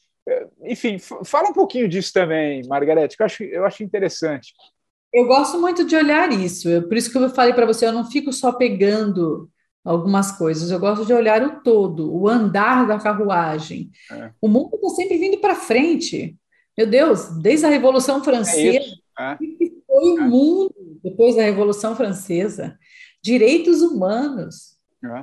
Enfim, 0.63 0.97
fala 0.99 1.49
um 1.49 1.53
pouquinho 1.53 1.87
disso 1.87 2.13
também, 2.13 2.65
Margarete, 2.67 3.17
que 3.17 3.23
eu 3.23 3.25
acho, 3.25 3.43
eu 3.43 3.65
acho 3.65 3.83
interessante. 3.83 4.53
Eu 5.13 5.27
gosto 5.27 5.59
muito 5.59 5.85
de 5.85 5.95
olhar 5.95 6.31
isso, 6.31 6.81
por 6.83 6.97
isso 6.97 7.11
que 7.11 7.17
eu 7.17 7.29
falei 7.29 7.53
para 7.53 7.65
você, 7.65 7.85
eu 7.85 7.91
não 7.91 8.09
fico 8.09 8.31
só 8.33 8.51
pegando 8.51 9.49
algumas 9.83 10.31
coisas, 10.31 10.71
eu 10.71 10.79
gosto 10.79 11.05
de 11.05 11.13
olhar 11.13 11.43
o 11.43 11.61
todo, 11.61 12.11
o 12.11 12.27
andar 12.27 12.87
da 12.87 12.97
carruagem. 12.97 13.91
É. 14.11 14.31
O 14.41 14.47
mundo 14.47 14.75
está 14.75 14.89
sempre 14.89 15.17
vindo 15.17 15.39
para 15.39 15.55
frente. 15.55 16.37
Meu 16.77 16.87
Deus, 16.87 17.27
desde 17.41 17.65
a 17.65 17.69
Revolução 17.69 18.23
Francesa, 18.23 18.95
é 19.19 19.35
que 19.37 19.83
foi 19.85 20.03
o 20.11 20.19
é. 20.19 20.27
mundo 20.27 20.99
depois 21.03 21.35
da 21.35 21.43
Revolução 21.43 21.95
Francesa? 21.95 22.77
Direitos 23.21 23.81
humanos. 23.81 24.77
É. 25.03 25.21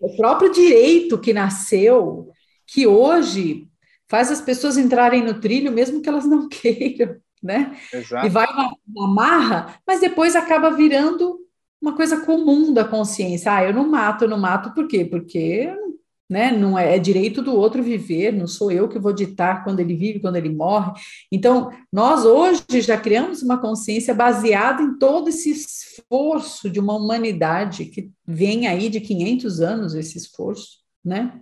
O 0.00 0.16
próprio 0.16 0.50
direito 0.50 1.18
que 1.18 1.32
nasceu, 1.32 2.30
que 2.66 2.86
hoje 2.86 3.68
faz 4.08 4.30
as 4.30 4.40
pessoas 4.40 4.76
entrarem 4.76 5.22
no 5.22 5.40
trilho, 5.40 5.70
mesmo 5.70 6.02
que 6.02 6.08
elas 6.08 6.26
não 6.26 6.48
queiram, 6.50 7.16
né? 7.42 7.76
Exato. 7.92 8.26
E 8.26 8.28
vai 8.28 8.46
na, 8.46 8.70
na 8.88 9.06
marra, 9.06 9.80
mas 9.86 10.00
depois 10.00 10.34
acaba 10.34 10.70
virando 10.70 11.38
uma 11.80 11.94
coisa 11.94 12.20
comum 12.26 12.74
da 12.74 12.84
consciência. 12.84 13.54
Ah, 13.54 13.64
eu 13.64 13.72
não 13.72 13.88
mato, 13.88 14.24
eu 14.24 14.28
não 14.28 14.38
mato, 14.38 14.74
por 14.74 14.88
quê? 14.88 15.04
Porque 15.04 15.38
eu 15.38 15.76
não 15.76 15.89
né? 16.30 16.52
Não 16.52 16.78
é, 16.78 16.94
é, 16.94 16.98
direito 17.00 17.42
do 17.42 17.52
outro 17.56 17.82
viver, 17.82 18.32
não 18.32 18.46
sou 18.46 18.70
eu 18.70 18.88
que 18.88 19.00
vou 19.00 19.12
ditar 19.12 19.64
quando 19.64 19.80
ele 19.80 19.96
vive, 19.96 20.20
quando 20.20 20.36
ele 20.36 20.48
morre. 20.48 20.92
Então, 21.30 21.72
nós 21.92 22.24
hoje 22.24 22.62
já 22.80 22.96
criamos 22.96 23.42
uma 23.42 23.58
consciência 23.58 24.14
baseada 24.14 24.80
em 24.80 24.96
todo 24.96 25.28
esse 25.28 25.50
esforço 25.50 26.70
de 26.70 26.78
uma 26.78 26.94
humanidade 26.94 27.86
que 27.86 28.12
vem 28.24 28.68
aí 28.68 28.88
de 28.88 29.00
500 29.00 29.60
anos 29.60 29.94
esse 29.96 30.16
esforço, 30.16 30.78
né? 31.04 31.40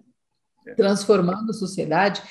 É. 0.66 0.74
Transformando 0.74 1.50
a 1.50 1.54
sociedade. 1.54 2.22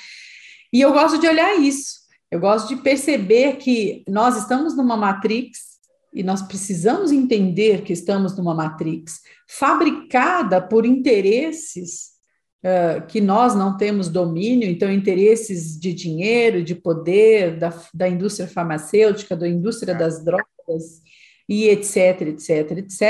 E 0.72 0.80
eu 0.80 0.92
gosto 0.92 1.20
de 1.20 1.28
olhar 1.28 1.54
isso. 1.60 1.98
Eu 2.28 2.40
gosto 2.40 2.74
de 2.74 2.82
perceber 2.82 3.56
que 3.58 4.02
nós 4.08 4.36
estamos 4.36 4.76
numa 4.76 4.96
matrix 4.96 5.78
e 6.12 6.24
nós 6.24 6.42
precisamos 6.42 7.12
entender 7.12 7.82
que 7.82 7.92
estamos 7.92 8.36
numa 8.36 8.52
matrix 8.52 9.20
fabricada 9.46 10.60
por 10.60 10.84
interesses 10.84 12.17
uh, 12.64 13.06
que 13.06 13.20
nós 13.20 13.54
não 13.54 13.76
temos 13.76 14.08
domínio, 14.08 14.68
então 14.68 14.90
interesses 14.90 15.78
de 15.78 15.92
dinheiro, 15.92 16.62
de 16.62 16.74
poder, 16.74 17.58
da, 17.58 17.72
da 17.92 18.08
indústria 18.08 18.48
farmacêutica, 18.48 19.36
da 19.36 19.48
indústria 19.48 19.92
é. 19.92 19.94
das 19.94 20.24
drogas, 20.24 21.02
e 21.48 21.68
etc, 21.68 22.22
etc, 22.22 22.70
etc. 22.78 23.02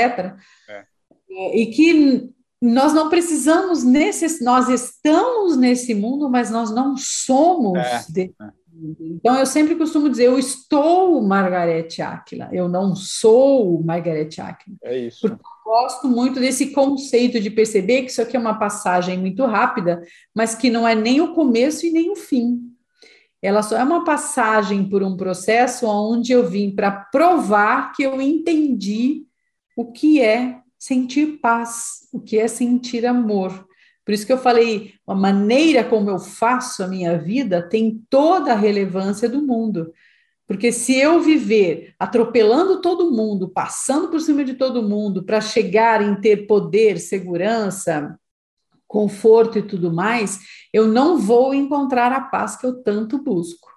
É. 0.69 1.57
E 1.57 1.67
que 1.67 2.29
nós 2.61 2.93
não 2.93 3.09
precisamos 3.09 3.83
nesse, 3.83 4.43
nós 4.43 4.69
estamos 4.69 5.57
nesse 5.57 5.93
mundo, 5.93 6.29
mas 6.29 6.49
nós 6.49 6.71
não 6.71 6.95
somos 6.97 7.77
é. 7.79 8.05
desse 8.09 8.35
é. 8.41 8.59
Então, 9.01 9.37
eu 9.37 9.45
sempre 9.45 9.75
costumo 9.75 10.09
dizer, 10.09 10.25
eu 10.25 10.39
estou 10.39 11.21
Margarete 11.21 12.01
Áquila, 12.01 12.49
eu 12.53 12.69
não 12.69 12.95
sou 12.95 13.83
Margarete 13.83 14.39
Áquila. 14.39 14.77
É 14.81 14.97
isso. 14.97 15.27
Porque 15.27 15.43
gosto 15.63 16.07
muito 16.07 16.39
desse 16.39 16.71
conceito 16.71 17.39
de 17.39 17.49
perceber 17.49 18.03
que 18.03 18.11
isso 18.11 18.21
aqui 18.21 18.35
é 18.35 18.39
uma 18.39 18.57
passagem 18.57 19.17
muito 19.17 19.45
rápida, 19.45 20.03
mas 20.33 20.55
que 20.55 20.69
não 20.69 20.87
é 20.87 20.95
nem 20.95 21.21
o 21.21 21.33
começo 21.33 21.85
e 21.85 21.91
nem 21.91 22.11
o 22.11 22.15
fim. 22.15 22.59
Ela 23.41 23.63
só 23.63 23.77
é 23.77 23.83
uma 23.83 24.03
passagem 24.03 24.89
por 24.89 25.01
um 25.01 25.15
processo 25.15 25.87
onde 25.87 26.31
eu 26.31 26.47
vim 26.47 26.71
para 26.71 26.91
provar 26.91 27.93
que 27.93 28.03
eu 28.03 28.21
entendi 28.21 29.25
o 29.75 29.91
que 29.91 30.21
é 30.21 30.59
sentir 30.77 31.39
paz, 31.39 32.07
o 32.11 32.19
que 32.19 32.37
é 32.37 32.47
sentir 32.47 33.05
amor. 33.05 33.67
Por 34.05 34.13
isso 34.13 34.25
que 34.25 34.33
eu 34.33 34.37
falei, 34.37 34.93
a 35.07 35.13
maneira 35.13 35.83
como 35.83 36.09
eu 36.09 36.19
faço 36.19 36.83
a 36.83 36.87
minha 36.87 37.17
vida 37.17 37.61
tem 37.61 38.03
toda 38.09 38.53
a 38.53 38.57
relevância 38.57 39.29
do 39.29 39.41
mundo. 39.41 39.93
Porque 40.49 40.71
se 40.71 40.97
eu 40.97 41.21
viver 41.21 41.93
atropelando 41.99 42.81
todo 42.81 43.11
mundo, 43.11 43.47
passando 43.47 44.07
por 44.07 44.19
cima 44.19 44.43
de 44.43 44.55
todo 44.55 44.81
mundo, 44.81 45.23
para 45.23 45.39
chegar 45.39 46.01
em 46.01 46.19
ter 46.19 46.47
poder, 46.47 46.99
segurança, 46.99 48.19
conforto 48.87 49.59
e 49.59 49.61
tudo 49.61 49.93
mais, 49.93 50.39
eu 50.73 50.87
não 50.87 51.19
vou 51.19 51.53
encontrar 51.53 52.11
a 52.11 52.19
paz 52.19 52.55
que 52.55 52.65
eu 52.65 52.81
tanto 52.81 53.21
busco. 53.21 53.69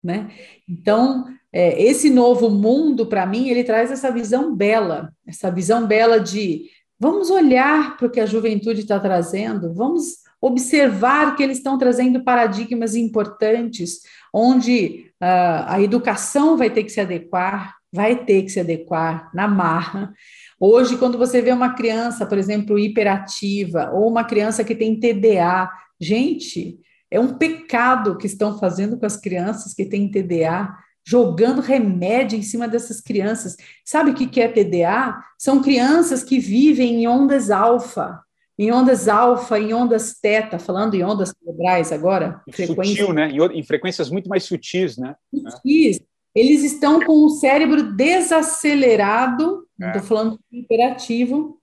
Né? 0.00 0.30
Então, 0.68 1.26
é, 1.52 1.82
esse 1.82 2.08
novo 2.08 2.48
mundo, 2.48 3.06
para 3.06 3.26
mim, 3.26 3.48
ele 3.48 3.64
traz 3.64 3.90
essa 3.90 4.12
visão 4.12 4.54
bela, 4.54 5.12
essa 5.26 5.50
visão 5.50 5.84
bela 5.84 6.20
de 6.20 6.70
vamos 6.96 7.28
olhar 7.28 7.96
para 7.96 8.06
o 8.06 8.10
que 8.10 8.20
a 8.20 8.26
juventude 8.26 8.82
está 8.82 9.00
trazendo, 9.00 9.74
vamos 9.74 10.18
observar 10.40 11.34
que 11.34 11.42
eles 11.42 11.58
estão 11.58 11.76
trazendo 11.76 12.22
paradigmas 12.22 12.94
importantes, 12.94 14.02
onde 14.32 15.12
uh, 15.20 15.66
a 15.66 15.80
educação 15.80 16.56
vai 16.56 16.70
ter 16.70 16.84
que 16.84 16.90
se 16.90 17.00
adequar, 17.00 17.76
vai 17.92 18.24
ter 18.24 18.42
que 18.42 18.50
se 18.50 18.60
adequar 18.60 19.30
na 19.34 19.48
marra. 19.48 20.12
Hoje, 20.58 20.96
quando 20.96 21.18
você 21.18 21.42
vê 21.42 21.52
uma 21.52 21.74
criança, 21.74 22.26
por 22.26 22.38
exemplo, 22.38 22.78
hiperativa, 22.78 23.90
ou 23.92 24.08
uma 24.08 24.24
criança 24.24 24.62
que 24.62 24.74
tem 24.74 24.98
TDA, 24.98 25.68
gente, 26.00 26.78
é 27.10 27.18
um 27.18 27.34
pecado 27.34 28.16
que 28.16 28.26
estão 28.26 28.58
fazendo 28.58 28.96
com 28.96 29.06
as 29.06 29.16
crianças 29.16 29.74
que 29.74 29.84
têm 29.84 30.10
TDA, 30.10 30.72
jogando 31.04 31.60
remédio 31.60 32.38
em 32.38 32.42
cima 32.42 32.68
dessas 32.68 33.00
crianças. 33.00 33.56
Sabe 33.84 34.10
o 34.10 34.14
que 34.14 34.40
é 34.40 34.46
TDA? 34.46 35.18
São 35.38 35.60
crianças 35.60 36.22
que 36.22 36.38
vivem 36.38 37.02
em 37.02 37.08
ondas 37.08 37.50
alfa, 37.50 38.20
em 38.60 38.70
ondas 38.70 39.08
alfa, 39.08 39.58
em 39.58 39.72
ondas 39.72 40.18
teta, 40.20 40.58
falando 40.58 40.92
em 40.92 41.02
ondas 41.02 41.32
cerebrais 41.38 41.90
agora. 41.92 42.42
Sutil, 42.90 43.14
né? 43.14 43.30
Em, 43.54 43.62
frequências 43.62 44.10
muito 44.10 44.28
mais 44.28 44.44
sutis, 44.44 44.98
né? 44.98 45.16
Sutis. 45.32 45.98
Eles 46.34 46.62
estão 46.62 47.00
com 47.00 47.24
o 47.24 47.30
cérebro 47.30 47.94
desacelerado, 47.94 49.66
não 49.78 49.88
estou 49.88 50.02
é. 50.02 50.04
falando 50.04 50.38
de 50.52 50.58
imperativo, 50.58 51.58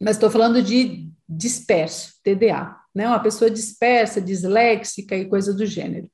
mas 0.00 0.14
estou 0.14 0.30
falando 0.30 0.62
de 0.62 1.10
disperso, 1.28 2.12
TDA, 2.22 2.72
né? 2.94 3.08
Uma 3.08 3.18
pessoa 3.18 3.50
dispersa, 3.50 4.20
disléxica 4.20 5.16
e 5.16 5.28
coisa 5.28 5.52
do 5.52 5.66
gênero. 5.66 6.08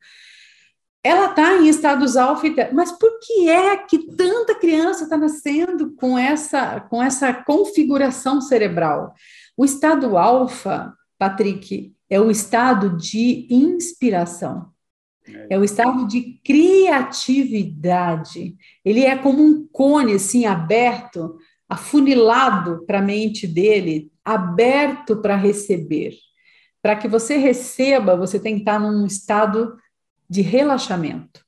Ela 1.04 1.26
está 1.26 1.58
em 1.58 1.68
estados 1.68 2.16
alfa, 2.16 2.46
mas 2.72 2.92
por 2.92 3.18
que 3.20 3.50
é 3.50 3.76
que 3.76 4.06
tanta 4.16 4.54
criança 4.54 5.04
está 5.04 5.18
nascendo 5.18 5.94
com 5.96 6.18
essa, 6.18 6.80
com 6.80 7.02
essa 7.02 7.30
configuração 7.30 8.40
cerebral? 8.40 9.12
O 9.56 9.64
estado 9.64 10.18
alfa, 10.18 10.94
Patrick, 11.18 11.94
é 12.10 12.20
o 12.20 12.30
estado 12.30 12.96
de 12.96 13.46
inspiração. 13.50 14.72
É 15.48 15.58
o 15.58 15.64
estado 15.64 16.06
de 16.06 16.38
criatividade. 16.44 18.56
Ele 18.84 19.04
é 19.04 19.16
como 19.16 19.42
um 19.42 19.66
cone 19.66 20.12
assim 20.14 20.44
aberto, 20.44 21.38
afunilado 21.68 22.84
para 22.86 22.98
a 22.98 23.02
mente 23.02 23.46
dele, 23.46 24.12
aberto 24.24 25.22
para 25.22 25.34
receber. 25.34 26.14
Para 26.82 26.96
que 26.96 27.08
você 27.08 27.36
receba, 27.36 28.16
você 28.16 28.38
tem 28.38 28.56
que 28.56 28.60
estar 28.60 28.78
num 28.78 29.06
estado 29.06 29.78
de 30.28 30.42
relaxamento. 30.42 31.42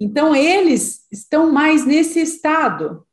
Então 0.00 0.34
eles 0.34 1.06
estão 1.10 1.52
mais 1.52 1.84
nesse 1.84 2.20
estado. 2.20 3.06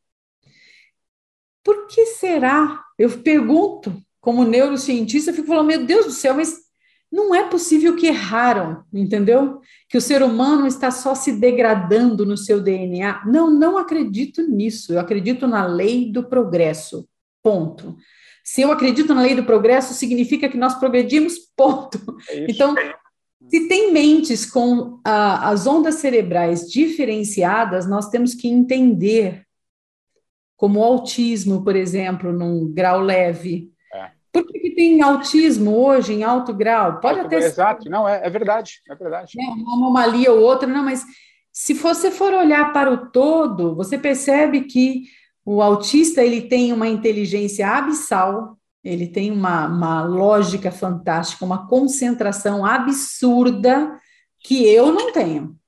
Por 1.64 1.88
que 1.88 2.06
será? 2.06 2.83
Eu 2.98 3.10
pergunto, 3.20 3.96
como 4.22 4.44
neurocientista, 4.44 5.32
eu 5.32 5.36
fico 5.36 5.48
falando, 5.48 5.68
meu 5.68 5.86
Deus 5.86 6.06
do 6.06 6.12
céu, 6.12 6.36
mas 6.36 6.64
não 7.12 7.36
é 7.36 7.48
possível 7.48 7.96
que 7.96 8.08
erraram, 8.08 8.84
entendeu? 8.92 9.62
Que 9.88 9.98
o 9.98 10.02
ser 10.02 10.24
humano 10.24 10.66
está 10.66 10.90
só 10.90 11.14
se 11.14 11.34
degradando 11.34 12.26
no 12.26 12.36
seu 12.36 12.60
DNA. 12.60 13.24
Não, 13.28 13.52
não 13.52 13.78
acredito 13.78 14.42
nisso. 14.42 14.94
Eu 14.94 15.00
acredito 15.00 15.46
na 15.46 15.64
lei 15.66 16.12
do 16.12 16.24
progresso. 16.24 17.08
Ponto. 17.44 17.96
Se 18.44 18.62
eu 18.62 18.72
acredito 18.72 19.14
na 19.14 19.22
lei 19.22 19.36
do 19.36 19.44
progresso, 19.44 19.94
significa 19.94 20.50
que 20.50 20.58
nós 20.58 20.74
progredimos, 20.76 21.36
ponto. 21.56 22.00
É 22.30 22.48
então, 22.50 22.74
se 23.48 23.68
tem 23.68 23.94
mentes 23.94 24.50
com 24.50 25.00
ah, 25.06 25.50
as 25.50 25.68
ondas 25.68 25.96
cerebrais 25.96 26.70
diferenciadas, 26.70 27.88
nós 27.88 28.10
temos 28.10 28.34
que 28.34 28.48
entender, 28.48 29.43
como 30.64 30.80
o 30.80 30.84
autismo, 30.86 31.62
por 31.62 31.76
exemplo, 31.76 32.32
num 32.32 32.74
grau 32.74 33.02
leve, 33.02 33.70
por 34.32 34.48
que, 34.48 34.60
que, 34.60 34.72
tem 34.74 35.02
autismo 35.02 35.76
hoje 35.76 36.14
em 36.14 36.24
alto 36.24 36.54
grau? 36.54 37.02
Pode 37.02 37.20
alto, 37.20 37.28
até 37.28 37.36
Exato, 37.36 37.90
não, 37.90 38.08
é, 38.08 38.26
é, 38.26 38.30
verdade, 38.30 38.82
é 38.90 38.96
verdade. 38.96 39.34
É 39.38 39.44
uma 39.44 39.74
anomalia 39.76 40.32
ou 40.32 40.40
outra, 40.40 40.66
não, 40.66 40.86
mas 40.86 41.04
se 41.52 41.74
você 41.74 42.10
for 42.10 42.34
olhar 42.34 42.72
para 42.72 42.90
o 42.90 43.12
todo, 43.12 43.76
você 43.76 43.98
percebe 43.98 44.62
que 44.62 45.04
o 45.46 45.62
autista 45.62 46.24
ele 46.24 46.44
tem 46.44 46.72
uma 46.72 46.88
inteligência 46.88 47.68
abissal, 47.68 48.58
ele 48.82 49.08
tem 49.08 49.32
uma, 49.32 49.68
uma 49.68 50.02
lógica 50.06 50.72
fantástica, 50.72 51.44
uma 51.44 51.68
concentração 51.68 52.66
absurda 52.66 54.00
que 54.40 54.66
eu 54.66 54.94
não 54.94 55.12
tenho. 55.12 55.60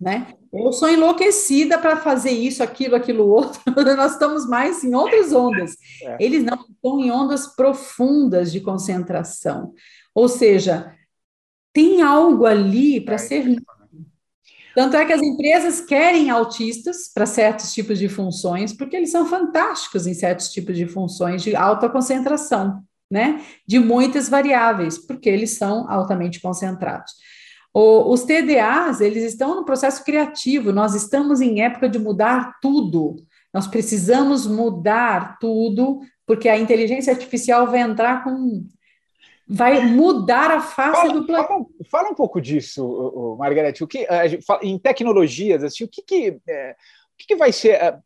Né? 0.00 0.35
Eu 0.58 0.72
sou 0.72 0.88
enlouquecida 0.88 1.78
para 1.78 1.96
fazer 1.96 2.30
isso, 2.30 2.62
aquilo, 2.62 2.96
aquilo 2.96 3.26
outro. 3.28 3.60
Nós 3.96 4.12
estamos 4.12 4.46
mais 4.46 4.82
em 4.82 4.94
outras 4.94 5.32
ondas. 5.32 5.76
É. 6.02 6.16
Eles 6.20 6.42
não 6.42 6.54
estão 6.54 7.00
em 7.00 7.10
ondas 7.10 7.46
profundas 7.46 8.50
de 8.50 8.60
concentração. 8.60 9.72
Ou 10.14 10.28
seja, 10.28 10.94
tem 11.72 12.00
algo 12.02 12.46
ali 12.46 13.00
para 13.00 13.16
é. 13.16 13.18
ser 13.18 13.44
tanto 14.76 14.94
é 14.94 15.06
que 15.06 15.12
as 15.14 15.22
empresas 15.22 15.80
querem 15.80 16.28
autistas 16.28 17.10
para 17.12 17.24
certos 17.24 17.72
tipos 17.72 17.98
de 17.98 18.10
funções, 18.10 18.74
porque 18.74 18.94
eles 18.94 19.10
são 19.10 19.24
fantásticos 19.24 20.06
em 20.06 20.12
certos 20.12 20.50
tipos 20.50 20.76
de 20.76 20.86
funções 20.86 21.42
de 21.42 21.56
alta 21.56 21.88
concentração, 21.88 22.82
né? 23.10 23.42
De 23.66 23.78
muitas 23.78 24.28
variáveis, 24.28 24.98
porque 24.98 25.30
eles 25.30 25.52
são 25.52 25.90
altamente 25.90 26.40
concentrados. 26.40 27.14
O, 27.78 28.10
os 28.10 28.22
TDAs, 28.22 29.02
eles 29.02 29.22
estão 29.22 29.54
no 29.54 29.62
processo 29.62 30.02
criativo, 30.02 30.72
nós 30.72 30.94
estamos 30.94 31.42
em 31.42 31.60
época 31.60 31.90
de 31.90 31.98
mudar 31.98 32.58
tudo. 32.62 33.16
Nós 33.52 33.66
precisamos 33.66 34.46
mudar 34.46 35.38
tudo, 35.38 36.00
porque 36.24 36.48
a 36.48 36.56
inteligência 36.56 37.12
artificial 37.12 37.66
vai 37.66 37.80
entrar 37.80 38.24
com. 38.24 38.66
vai 39.46 39.84
mudar 39.84 40.52
a 40.52 40.60
face 40.62 41.02
fala, 41.02 41.12
do 41.12 41.26
planeta. 41.26 41.48
Fala, 41.48 41.66
fala, 41.90 42.08
um 42.08 42.14
pouco 42.14 42.40
disso, 42.40 43.36
Margarete. 43.38 43.84
O 43.84 43.86
que, 43.86 44.06
em 44.62 44.78
tecnologias, 44.78 45.62
assim, 45.62 45.84
o 45.84 45.88
que, 45.88 46.00
que, 46.00 46.40
é, 46.48 46.70
o 46.70 47.16
que, 47.18 47.26
que 47.26 47.36
vai 47.36 47.52
ser. 47.52 47.72
É, 47.72 47.98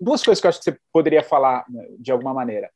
duas 0.00 0.22
coisas 0.22 0.40
que 0.40 0.46
eu 0.46 0.50
acho 0.50 0.58
que 0.60 0.66
você 0.66 0.78
poderia 0.92 1.24
falar 1.24 1.64
né, 1.68 1.84
de 1.98 2.12
alguma 2.12 2.32
maneira 2.32 2.70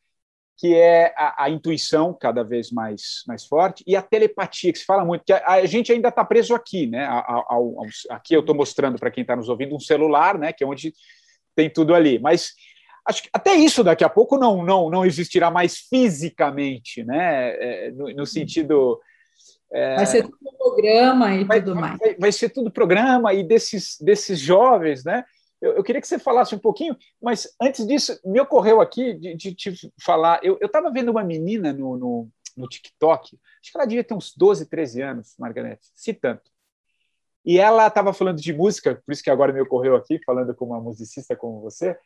que 0.56 0.74
é 0.74 1.12
a, 1.16 1.44
a, 1.44 1.50
intuição 1.50 2.12
cada 2.14 2.44
vez 2.44 2.70
mais, 2.70 3.24
mais 3.26 3.44
forte 3.44 3.82
e 3.86 3.96
a 3.96 4.02
telepatia, 4.02 4.72
que 4.72 4.78
se 4.78 4.84
fala 4.84 5.04
muito, 5.04 5.24
que 5.24 5.32
a, 5.32 5.42
a 5.46 5.66
gente 5.66 5.92
ainda 5.92 6.08
está 6.08 6.24
preso 6.24 6.54
aqui, 6.54 6.86
né? 6.86 7.08
aqui 8.10 8.34
eu 8.34 8.40
estou 8.40 8.54
mostrando 8.54 8.98
para 8.98 9.10
quem 9.10 9.22
está 9.22 9.34
nos 9.34 9.48
ouvindo 9.48 9.74
um 9.74 9.80
celular, 9.80 10.38
né? 10.38 10.52
Que 10.52 10.62
é 10.62 10.66
onde 10.66 10.94
tem 11.56 11.68
tudo 11.68 11.94
ali. 11.94 12.18
Mas 12.18 12.52
acho 13.06 13.24
que 13.24 13.28
até 13.32 13.54
isso 13.54 13.82
daqui 13.82 14.04
a 14.04 14.08
pouco 14.08 14.38
não, 14.38 14.64
não, 14.64 14.88
não 14.88 15.04
existirá 15.04 15.50
mais 15.50 15.78
fisicamente, 15.78 17.04
né? 17.04 17.48
É, 17.50 17.90
no, 17.90 18.12
no, 18.14 18.26
sentido. 18.26 19.00
É, 19.72 19.96
vai 19.96 20.06
ser 20.06 20.22
tudo 20.22 20.56
programa 20.56 21.34
e 21.34 21.44
vai, 21.44 21.62
tudo 21.62 21.76
mais. 21.76 21.98
Vai, 21.98 22.14
vai 22.14 22.32
ser 22.32 22.50
tudo 22.50 22.70
programa 22.70 23.34
e 23.34 23.42
desses, 23.42 23.98
desses 24.00 24.38
jovens, 24.38 25.04
né? 25.04 25.24
Eu, 25.64 25.76
eu, 25.76 25.82
queria 25.82 25.98
que 25.98 26.06
você 26.06 26.18
falasse 26.18 26.54
um 26.54 26.58
pouquinho, 26.58 26.94
mas 27.22 27.48
antes 27.58 27.86
disso, 27.86 28.20
me 28.22 28.38
ocorreu 28.38 28.82
aqui 28.82 29.14
de, 29.14 29.54
te 29.54 29.90
falar. 29.98 30.38
Eu 30.44 30.58
estava 30.60 30.90
vendo 30.90 31.10
uma 31.10 31.24
menina 31.24 31.72
no, 31.72 31.96
no, 31.96 32.28
no, 32.54 32.68
TikTok, 32.68 33.38
acho 33.62 33.72
que 33.72 33.78
ela 33.78 33.86
devia 33.86 34.04
ter 34.04 34.12
uns 34.12 34.36
12, 34.36 34.66
13 34.66 35.00
anos, 35.00 35.34
Margarete, 35.38 35.86
se 35.94 36.12
tanto. 36.12 36.50
E 37.42 37.58
ela 37.58 37.86
estava 37.86 38.12
falando 38.12 38.42
de 38.42 38.52
música, 38.52 39.02
por 39.06 39.12
isso 39.12 39.24
que 39.24 39.30
agora 39.30 39.54
me 39.54 39.60
ocorreu 39.62 39.96
aqui, 39.96 40.20
falando 40.22 40.54
com 40.54 40.66
uma 40.66 40.80
musicista 40.80 41.34
como 41.34 41.62
você. 41.62 41.96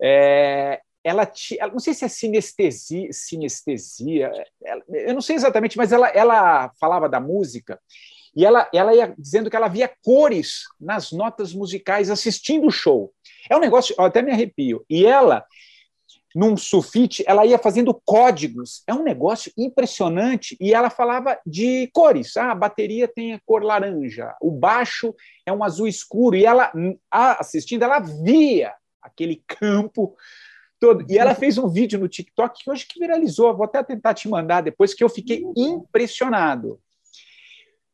É, 0.00 0.80
ela, 1.02 1.26
tinha, 1.26 1.66
não 1.66 1.80
sei 1.80 1.94
se 1.94 2.04
é 2.04 2.08
sinestesia, 2.08 3.08
sinestesia 3.12 4.32
ela, 4.62 4.82
eu 4.90 5.14
não 5.14 5.20
sei 5.20 5.34
exatamente, 5.34 5.76
mas 5.76 5.90
ela, 5.90 6.08
ela 6.08 6.72
falava 6.78 7.08
da 7.08 7.18
música 7.18 7.80
e 8.34 8.44
ela, 8.44 8.68
ela 8.72 8.94
ia 8.94 9.14
dizendo 9.18 9.50
que 9.50 9.56
ela 9.56 9.68
via 9.68 9.90
cores 10.02 10.62
nas 10.80 11.12
notas 11.12 11.52
musicais 11.52 12.10
assistindo 12.10 12.66
o 12.66 12.70
show. 12.70 13.12
É 13.50 13.56
um 13.56 13.60
negócio, 13.60 13.94
eu 13.98 14.04
até 14.04 14.22
me 14.22 14.30
arrepio. 14.30 14.84
E 14.88 15.04
ela, 15.04 15.44
num 16.34 16.56
sulfite, 16.56 17.22
ela 17.26 17.44
ia 17.44 17.58
fazendo 17.58 18.00
códigos. 18.04 18.82
É 18.86 18.94
um 18.94 19.02
negócio 19.02 19.52
impressionante. 19.56 20.56
E 20.60 20.72
ela 20.72 20.88
falava 20.88 21.38
de 21.46 21.90
cores. 21.92 22.36
Ah, 22.36 22.52
a 22.52 22.54
bateria 22.54 23.06
tem 23.06 23.34
a 23.34 23.40
cor 23.44 23.62
laranja, 23.62 24.34
o 24.40 24.50
baixo 24.50 25.14
é 25.44 25.52
um 25.52 25.62
azul 25.62 25.86
escuro. 25.86 26.34
E 26.34 26.46
ela, 26.46 26.72
assistindo, 27.10 27.82
ela 27.82 27.98
via 27.98 28.72
aquele 29.02 29.42
campo 29.46 30.16
todo. 30.80 31.04
E 31.08 31.18
ela 31.18 31.34
fez 31.34 31.58
um 31.58 31.68
vídeo 31.68 32.00
no 32.00 32.08
TikTok 32.08 32.64
que 32.64 32.70
hoje 32.70 32.86
que 32.86 32.98
viralizou. 32.98 33.54
Vou 33.54 33.64
até 33.64 33.82
tentar 33.82 34.14
te 34.14 34.26
mandar 34.26 34.62
depois, 34.62 34.94
que 34.94 35.04
eu 35.04 35.08
fiquei 35.08 35.44
impressionado. 35.56 36.80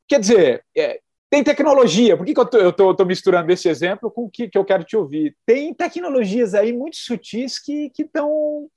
Quer 0.08 0.20
dizer, 0.20 0.64
é, 0.76 1.00
tem 1.30 1.44
tecnologia. 1.44 2.16
Por 2.16 2.24
que, 2.24 2.32
que 2.32 2.40
eu 2.40 2.70
estou 2.70 3.06
misturando 3.06 3.52
esse 3.52 3.68
exemplo 3.68 4.10
com 4.10 4.22
o 4.22 4.30
que, 4.30 4.48
que 4.48 4.56
eu 4.56 4.64
quero 4.64 4.84
te 4.84 4.96
ouvir? 4.96 5.36
Tem 5.44 5.74
tecnologias 5.74 6.54
aí 6.54 6.72
muito 6.72 6.96
sutis 6.96 7.58
que 7.58 7.92
estão 7.98 8.68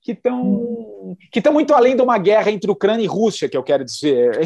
que 0.00 0.12
estão 0.12 1.16
que 1.32 1.38
estão 1.38 1.52
muito 1.52 1.74
além 1.74 1.96
de 1.96 2.02
uma 2.02 2.18
guerra 2.18 2.50
entre 2.50 2.70
Ucrânia 2.70 3.04
e 3.04 3.08
Rússia, 3.08 3.48
que 3.48 3.56
eu 3.56 3.62
quero 3.62 3.84
dizer. 3.84 4.38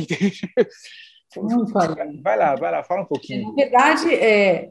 Vai 2.22 2.38
lá, 2.38 2.54
vai 2.56 2.72
lá, 2.72 2.82
fala 2.82 3.02
um 3.02 3.06
pouquinho. 3.06 3.48
Na 3.48 3.54
verdade, 3.54 4.14
é, 4.14 4.70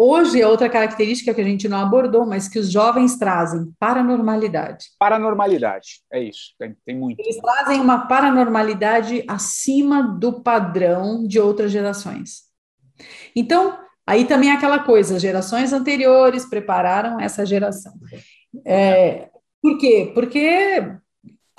hoje 0.00 0.40
é 0.40 0.46
outra 0.46 0.68
característica 0.68 1.34
que 1.34 1.40
a 1.40 1.44
gente 1.44 1.68
não 1.68 1.78
abordou, 1.78 2.24
mas 2.24 2.48
que 2.48 2.58
os 2.58 2.72
jovens 2.72 3.18
trazem, 3.18 3.70
paranormalidade. 3.78 4.86
Paranormalidade, 4.98 6.00
é 6.10 6.22
isso, 6.22 6.54
tem, 6.58 6.74
tem 6.86 6.96
muito. 6.96 7.20
Eles 7.20 7.36
trazem 7.36 7.80
uma 7.80 8.06
paranormalidade 8.06 9.22
acima 9.28 10.02
do 10.02 10.42
padrão 10.42 11.26
de 11.26 11.38
outras 11.38 11.70
gerações. 11.70 12.44
Então, 13.36 13.78
aí 14.06 14.24
também 14.24 14.50
é 14.50 14.54
aquela 14.54 14.78
coisa, 14.78 15.18
gerações 15.18 15.72
anteriores 15.72 16.48
prepararam 16.48 17.20
essa 17.20 17.44
geração. 17.44 17.92
É, 18.64 19.28
por 19.60 19.78
quê? 19.78 20.10
Porque 20.14 20.98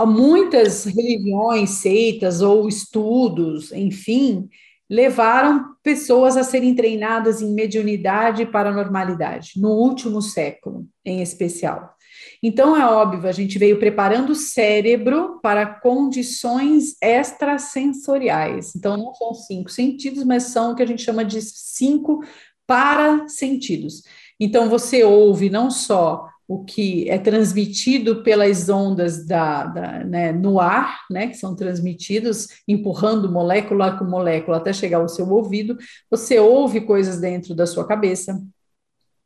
muitas 0.06 0.86
religiões, 0.86 1.70
seitas 1.70 2.42
ou 2.42 2.68
estudos, 2.68 3.72
enfim, 3.72 4.50
levaram 4.92 5.74
pessoas 5.82 6.36
a 6.36 6.44
serem 6.44 6.76
treinadas 6.76 7.42
em 7.42 7.54
mediunidade 7.54 8.42
e 8.42 8.46
paranormalidade, 8.46 9.54
no 9.56 9.70
último 9.70 10.22
século, 10.22 10.86
em 11.06 11.22
especial. 11.22 11.96
Então, 12.44 12.76
é 12.76 12.86
óbvio, 12.86 13.30
a 13.30 13.32
gente 13.32 13.58
veio 13.58 13.80
preparando 13.80 14.32
o 14.32 14.36
cérebro 14.36 15.40
para 15.42 15.66
condições 15.66 16.98
extrasensoriais. 17.02 18.76
Então, 18.76 18.98
não 18.98 19.14
são 19.14 19.34
cinco 19.34 19.70
sentidos, 19.70 20.26
mas 20.26 20.44
são 20.44 20.74
o 20.74 20.76
que 20.76 20.84
a 20.84 20.86
gente 20.86 21.04
chama 21.04 21.24
de 21.24 21.42
cinco 21.42 22.22
parasentidos. 22.68 24.04
Então, 24.38 24.68
você 24.68 25.06
ouve 25.06 25.50
não 25.50 25.72
só 25.72 26.28
o 26.54 26.66
que 26.66 27.10
é 27.10 27.18
transmitido 27.18 28.24
pelas 28.24 28.68
ondas 28.68 29.26
da, 29.26 29.64
da 29.64 30.04
né, 30.04 30.34
no 30.34 30.60
ar, 30.60 31.00
né, 31.10 31.28
que 31.28 31.38
são 31.38 31.56
transmitidos, 31.56 32.50
empurrando 32.68 33.32
molécula 33.32 33.98
com 33.98 34.04
molécula 34.04 34.58
até 34.58 34.74
chegar 34.74 34.98
ao 34.98 35.08
seu 35.08 35.30
ouvido, 35.30 35.78
você 36.10 36.40
ouve 36.40 36.82
coisas 36.82 37.22
dentro 37.22 37.56
da 37.56 37.66
sua 37.66 37.88
cabeça, 37.88 38.38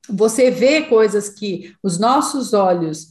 você 0.08 0.52
vê 0.52 0.84
coisas 0.84 1.28
que 1.28 1.74
os 1.82 1.98
nossos 1.98 2.54
olhos 2.54 3.08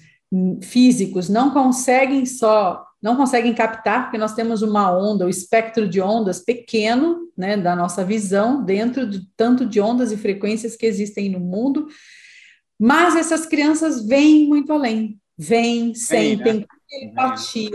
físicos 0.62 1.28
não 1.28 1.50
conseguem 1.50 2.24
só 2.24 2.86
não 3.02 3.16
conseguem 3.16 3.52
captar, 3.52 4.04
porque 4.04 4.16
nós 4.16 4.32
temos 4.32 4.62
uma 4.62 4.96
onda, 4.96 5.26
o 5.26 5.28
espectro 5.28 5.86
de 5.86 6.00
ondas 6.00 6.38
pequeno, 6.38 7.28
né, 7.36 7.54
da 7.54 7.76
nossa 7.76 8.02
visão, 8.02 8.64
dentro 8.64 9.06
de 9.06 9.28
tanto 9.36 9.66
de 9.66 9.78
ondas 9.78 10.10
e 10.10 10.16
frequências 10.16 10.74
que 10.74 10.86
existem 10.86 11.28
no 11.28 11.38
mundo, 11.38 11.86
mas 12.78 13.16
essas 13.16 13.46
crianças 13.46 14.06
vêm 14.06 14.46
muito 14.46 14.72
além, 14.72 15.18
vêm, 15.36 15.94
sentem, 15.94 16.60
né? 16.60 16.66
telepatia. 16.88 17.70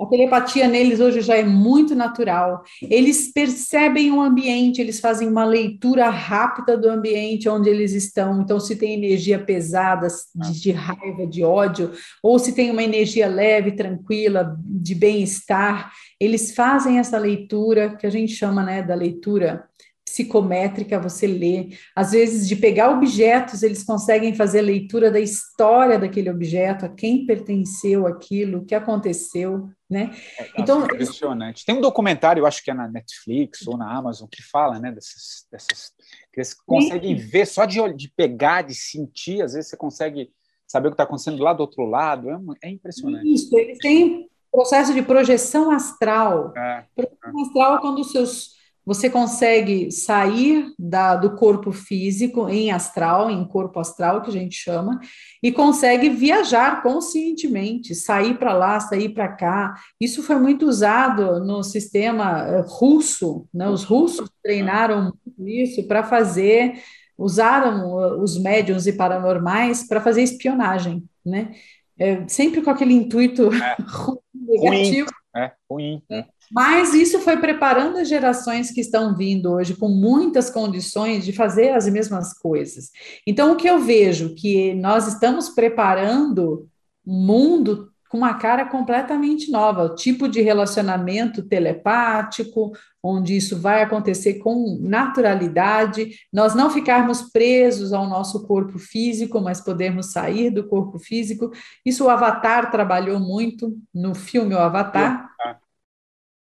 A 0.00 0.06
telepatia 0.06 0.66
neles 0.66 0.98
hoje 0.98 1.20
já 1.20 1.36
é 1.36 1.44
muito 1.44 1.94
natural. 1.94 2.64
Eles 2.80 3.30
percebem 3.30 4.10
o 4.10 4.20
ambiente, 4.20 4.80
eles 4.80 4.98
fazem 4.98 5.28
uma 5.28 5.44
leitura 5.44 6.08
rápida 6.08 6.74
do 6.74 6.88
ambiente 6.88 7.50
onde 7.50 7.68
eles 7.68 7.92
estão. 7.92 8.40
Então, 8.40 8.58
se 8.58 8.76
tem 8.76 8.94
energia 8.94 9.38
pesada, 9.38 10.08
de, 10.34 10.58
de 10.58 10.72
raiva, 10.72 11.26
de 11.26 11.44
ódio, 11.44 11.92
ou 12.22 12.38
se 12.38 12.54
tem 12.54 12.70
uma 12.70 12.82
energia 12.82 13.28
leve, 13.28 13.72
tranquila, 13.72 14.56
de 14.64 14.94
bem-estar, 14.94 15.92
eles 16.18 16.54
fazem 16.54 16.98
essa 16.98 17.18
leitura 17.18 17.94
que 17.94 18.06
a 18.06 18.10
gente 18.10 18.32
chama 18.32 18.62
né, 18.62 18.82
da 18.82 18.94
leitura 18.94 19.64
psicométrica, 20.10 20.98
você 20.98 21.26
lê. 21.26 21.70
Às 21.94 22.10
vezes, 22.10 22.48
de 22.48 22.56
pegar 22.56 22.90
objetos, 22.90 23.62
eles 23.62 23.84
conseguem 23.84 24.34
fazer 24.34 24.58
a 24.58 24.62
leitura 24.62 25.10
da 25.10 25.20
história 25.20 25.98
daquele 25.98 26.28
objeto, 26.28 26.84
a 26.84 26.88
quem 26.88 27.24
pertenceu 27.24 28.06
aquilo, 28.06 28.58
o 28.58 28.64
que 28.64 28.74
aconteceu, 28.74 29.70
né? 29.88 30.10
É, 30.38 30.50
então, 30.58 30.84
impressionante. 30.84 31.64
Tem 31.64 31.76
um 31.76 31.80
documentário, 31.80 32.40
eu 32.40 32.46
acho 32.46 32.62
que 32.62 32.70
é 32.70 32.74
na 32.74 32.88
Netflix 32.88 33.66
ou 33.66 33.76
na 33.76 33.96
Amazon, 33.96 34.28
que 34.30 34.42
fala, 34.42 34.80
né, 34.80 34.90
dessas, 34.90 35.46
dessas 35.50 35.92
que 36.32 36.40
eles 36.40 36.54
conseguem 36.54 37.16
sim. 37.16 37.26
ver 37.26 37.46
só 37.46 37.64
de, 37.64 37.80
de 37.94 38.08
pegar, 38.08 38.62
de 38.62 38.74
sentir, 38.74 39.42
às 39.42 39.54
vezes 39.54 39.70
você 39.70 39.76
consegue 39.76 40.30
saber 40.66 40.88
o 40.88 40.90
que 40.90 40.94
está 40.94 41.04
acontecendo 41.04 41.42
lá 41.42 41.52
do 41.52 41.60
outro 41.60 41.84
lado, 41.84 42.30
é, 42.30 42.38
é 42.64 42.70
impressionante. 42.70 43.32
Isso, 43.32 43.56
eles 43.56 43.78
têm 43.78 44.28
processo 44.52 44.92
de 44.92 45.02
projeção 45.02 45.70
astral. 45.70 46.52
É, 46.56 46.84
projeção 46.94 47.38
é. 47.38 47.42
astral 47.42 47.76
é 47.76 47.80
quando 47.80 48.00
os 48.00 48.10
seus 48.10 48.59
você 48.84 49.10
consegue 49.10 49.90
sair 49.90 50.72
da, 50.78 51.14
do 51.14 51.36
corpo 51.36 51.70
físico 51.70 52.48
em 52.48 52.70
astral, 52.70 53.30
em 53.30 53.44
corpo 53.44 53.78
astral, 53.78 54.22
que 54.22 54.30
a 54.30 54.32
gente 54.32 54.56
chama, 54.56 54.98
e 55.42 55.52
consegue 55.52 56.08
viajar 56.08 56.82
conscientemente, 56.82 57.94
sair 57.94 58.38
para 58.38 58.52
lá, 58.52 58.80
sair 58.80 59.10
para 59.10 59.28
cá. 59.28 59.74
Isso 60.00 60.22
foi 60.22 60.36
muito 60.36 60.66
usado 60.66 61.44
no 61.44 61.62
sistema 61.62 62.46
eh, 62.46 62.64
russo, 62.66 63.46
né? 63.52 63.68
os 63.68 63.84
russos 63.84 64.28
treinaram 64.42 65.12
isso 65.38 65.86
para 65.86 66.02
fazer, 66.02 66.80
usaram 67.16 68.00
eh, 68.02 68.14
os 68.14 68.38
médiums 68.38 68.86
e 68.86 68.92
paranormais 68.92 69.86
para 69.86 70.00
fazer 70.00 70.22
espionagem, 70.22 71.04
né? 71.24 71.54
É, 71.98 72.26
sempre 72.28 72.62
com 72.62 72.70
aquele 72.70 72.94
intuito 72.94 73.50
é. 73.52 73.76
negativo. 74.34 75.10
Ruim, 75.34 75.44
é, 75.44 75.52
ruim. 75.70 76.02
É. 76.10 76.24
Mas 76.52 76.94
isso 76.94 77.20
foi 77.20 77.36
preparando 77.36 77.98
as 77.98 78.08
gerações 78.08 78.70
que 78.70 78.80
estão 78.80 79.16
vindo 79.16 79.52
hoje 79.52 79.76
com 79.76 79.88
muitas 79.88 80.50
condições 80.50 81.24
de 81.24 81.32
fazer 81.32 81.70
as 81.70 81.88
mesmas 81.88 82.32
coisas. 82.32 82.90
Então, 83.26 83.52
o 83.52 83.56
que 83.56 83.68
eu 83.68 83.78
vejo 83.78 84.34
que 84.34 84.74
nós 84.74 85.06
estamos 85.06 85.48
preparando 85.48 86.68
um 87.06 87.24
mundo 87.24 87.90
com 88.10 88.18
uma 88.18 88.34
cara 88.34 88.64
completamente 88.64 89.52
nova, 89.52 89.84
o 89.84 89.94
tipo 89.94 90.28
de 90.28 90.40
relacionamento 90.40 91.44
telepático, 91.44 92.72
onde 93.00 93.36
isso 93.36 93.56
vai 93.60 93.84
acontecer 93.84 94.34
com 94.40 94.80
naturalidade, 94.80 96.10
nós 96.32 96.52
não 96.52 96.68
ficarmos 96.70 97.22
presos 97.30 97.92
ao 97.92 98.08
nosso 98.08 98.44
corpo 98.48 98.80
físico, 98.80 99.40
mas 99.40 99.60
podermos 99.60 100.10
sair 100.10 100.50
do 100.50 100.66
corpo 100.66 100.98
físico. 100.98 101.52
Isso 101.86 102.04
o 102.04 102.10
Avatar 102.10 102.72
trabalhou 102.72 103.20
muito 103.20 103.78
no 103.94 104.12
filme 104.12 104.56
O 104.56 104.58
Avatar 104.58 105.30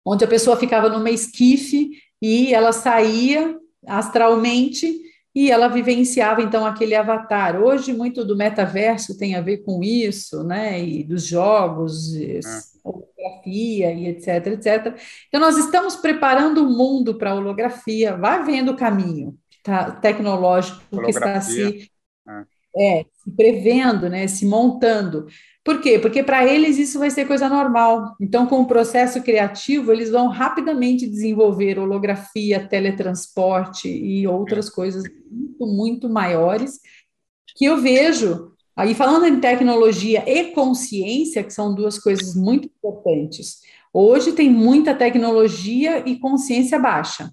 onde 0.08 0.24
a 0.24 0.28
pessoa 0.28 0.56
ficava 0.56 0.88
numa 0.88 1.10
esquife 1.10 1.92
e 2.22 2.54
ela 2.54 2.72
saía 2.72 3.58
astralmente 3.86 5.02
e 5.36 5.52
ela 5.52 5.68
vivenciava 5.68 6.42
então 6.42 6.66
aquele 6.66 6.96
avatar. 6.96 7.62
Hoje 7.62 7.94
muito 7.94 8.26
do 8.26 8.36
metaverso 8.36 9.18
tem 9.18 9.36
a 9.36 9.42
ver 9.42 9.58
com 9.58 9.84
isso, 9.84 10.44
né? 10.44 10.84
E 10.84 11.04
dos 11.04 11.28
jogos, 11.28 12.16
é. 12.16 12.40
holografia 12.84 13.94
e 13.94 14.08
etc, 14.08 14.48
etc. 14.48 15.00
Então 15.28 15.40
nós 15.40 15.58
estamos 15.58 15.96
preparando 15.96 16.66
o 16.66 16.70
mundo 16.70 17.16
para 17.16 17.32
a 17.32 17.36
holografia. 17.36 18.16
Vai 18.18 18.44
vendo 18.44 18.72
o 18.72 18.78
caminho 18.78 19.38
tá, 19.62 19.92
tecnológico 19.92 20.82
holografia. 20.92 21.22
que 21.22 21.28
está 21.28 21.42
se, 21.42 21.92
é. 22.76 23.00
é, 23.00 23.06
se 23.14 23.32
prevendo, 23.32 24.10
né? 24.10 24.28
Se 24.28 24.46
montando. 24.46 25.28
Por 25.68 25.82
quê? 25.82 26.00
Porque 26.00 26.24
para 26.24 26.46
eles 26.46 26.78
isso 26.78 26.98
vai 26.98 27.12
ser 27.12 27.28
coisa 27.28 27.50
normal. 27.50 28.16
Então, 28.22 28.48
com 28.48 28.62
o 28.62 28.66
processo 28.66 29.22
criativo, 29.22 29.92
eles 29.92 30.10
vão 30.10 30.30
rapidamente 30.30 31.06
desenvolver 31.06 31.78
holografia, 31.78 32.66
teletransporte 32.66 33.90
e 33.90 34.26
outras 34.26 34.70
coisas 34.70 35.04
muito, 35.30 35.68
muito 35.68 36.10
maiores 36.10 36.80
que 37.54 37.66
eu 37.66 37.82
vejo. 37.82 38.54
Aí, 38.78 38.96
falando 38.96 39.26
em 39.26 39.42
tecnologia 39.42 40.24
e 40.26 40.54
consciência, 40.54 41.44
que 41.44 41.52
são 41.52 41.76
duas 41.76 42.00
coisas 42.00 42.34
muito 42.34 42.70
importantes. 42.70 43.60
Hoje 43.92 44.32
tem 44.32 44.50
muita 44.50 44.96
tecnologia 44.96 46.02
e 46.08 46.18
consciência 46.18 46.80
baixa. 46.80 47.30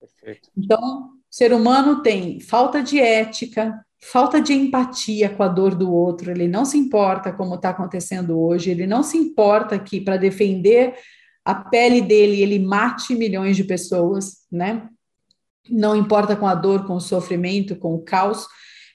Perfeito. 0.00 0.50
Então, 0.58 0.80
o 0.80 1.10
ser 1.30 1.52
humano 1.52 2.02
tem 2.02 2.40
falta 2.40 2.82
de 2.82 2.98
ética, 2.98 3.80
falta 4.02 4.40
de 4.40 4.52
empatia 4.52 5.28
com 5.28 5.42
a 5.42 5.48
dor 5.48 5.74
do 5.74 5.92
outro, 5.92 6.30
ele 6.30 6.48
não 6.48 6.64
se 6.64 6.78
importa 6.78 7.32
como 7.32 7.54
está 7.54 7.70
acontecendo 7.70 8.40
hoje, 8.40 8.70
ele 8.70 8.86
não 8.86 9.02
se 9.02 9.16
importa 9.16 9.78
que 9.78 10.00
para 10.00 10.16
defender 10.16 10.94
a 11.44 11.54
pele 11.54 12.00
dele 12.00 12.40
ele 12.40 12.58
mate 12.58 13.14
milhões 13.14 13.56
de 13.56 13.64
pessoas, 13.64 14.46
né? 14.50 14.88
Não 15.68 15.94
importa 15.94 16.34
com 16.34 16.46
a 16.46 16.54
dor, 16.54 16.86
com 16.86 16.94
o 16.94 17.00
sofrimento, 17.00 17.76
com 17.76 17.94
o 17.94 18.02
caos. 18.02 18.46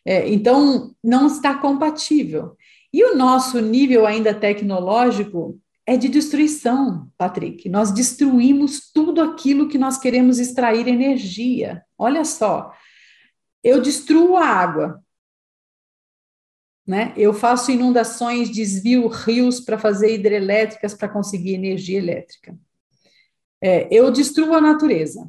É, 0.04 0.28
então, 0.30 0.94
não 1.04 1.28
está 1.28 1.56
compatível. 1.56 2.56
E 2.92 3.04
o 3.04 3.16
nosso 3.16 3.60
nível 3.60 4.06
ainda 4.06 4.34
tecnológico 4.34 5.60
é 5.86 5.96
de 5.96 6.10
destruição, 6.10 7.08
Patrick. 7.18 7.70
Nós 7.70 7.92
destruímos 7.92 8.92
tudo 8.92 9.22
aquilo 9.22 9.68
que 9.68 9.78
nós 9.78 9.98
queremos 9.98 10.40
extrair 10.40 10.88
energia. 10.88 11.84
Olha 11.98 12.26
só, 12.26 12.72
eu 13.66 13.82
destruo 13.82 14.38
a 14.38 14.46
água. 14.46 15.04
Né? 16.86 17.14
Eu 17.18 17.34
faço 17.34 17.72
inundações, 17.72 18.52
desvio 18.52 19.08
rios 19.08 19.60
para 19.60 19.80
fazer 19.80 20.14
hidrelétricas 20.14 20.94
para 20.94 21.10
conseguir 21.10 21.56
energia 21.56 21.98
elétrica. 21.98 22.56
É, 23.60 23.88
eu 23.92 24.12
destruo 24.12 24.54
a 24.54 24.62
natureza. 24.62 25.28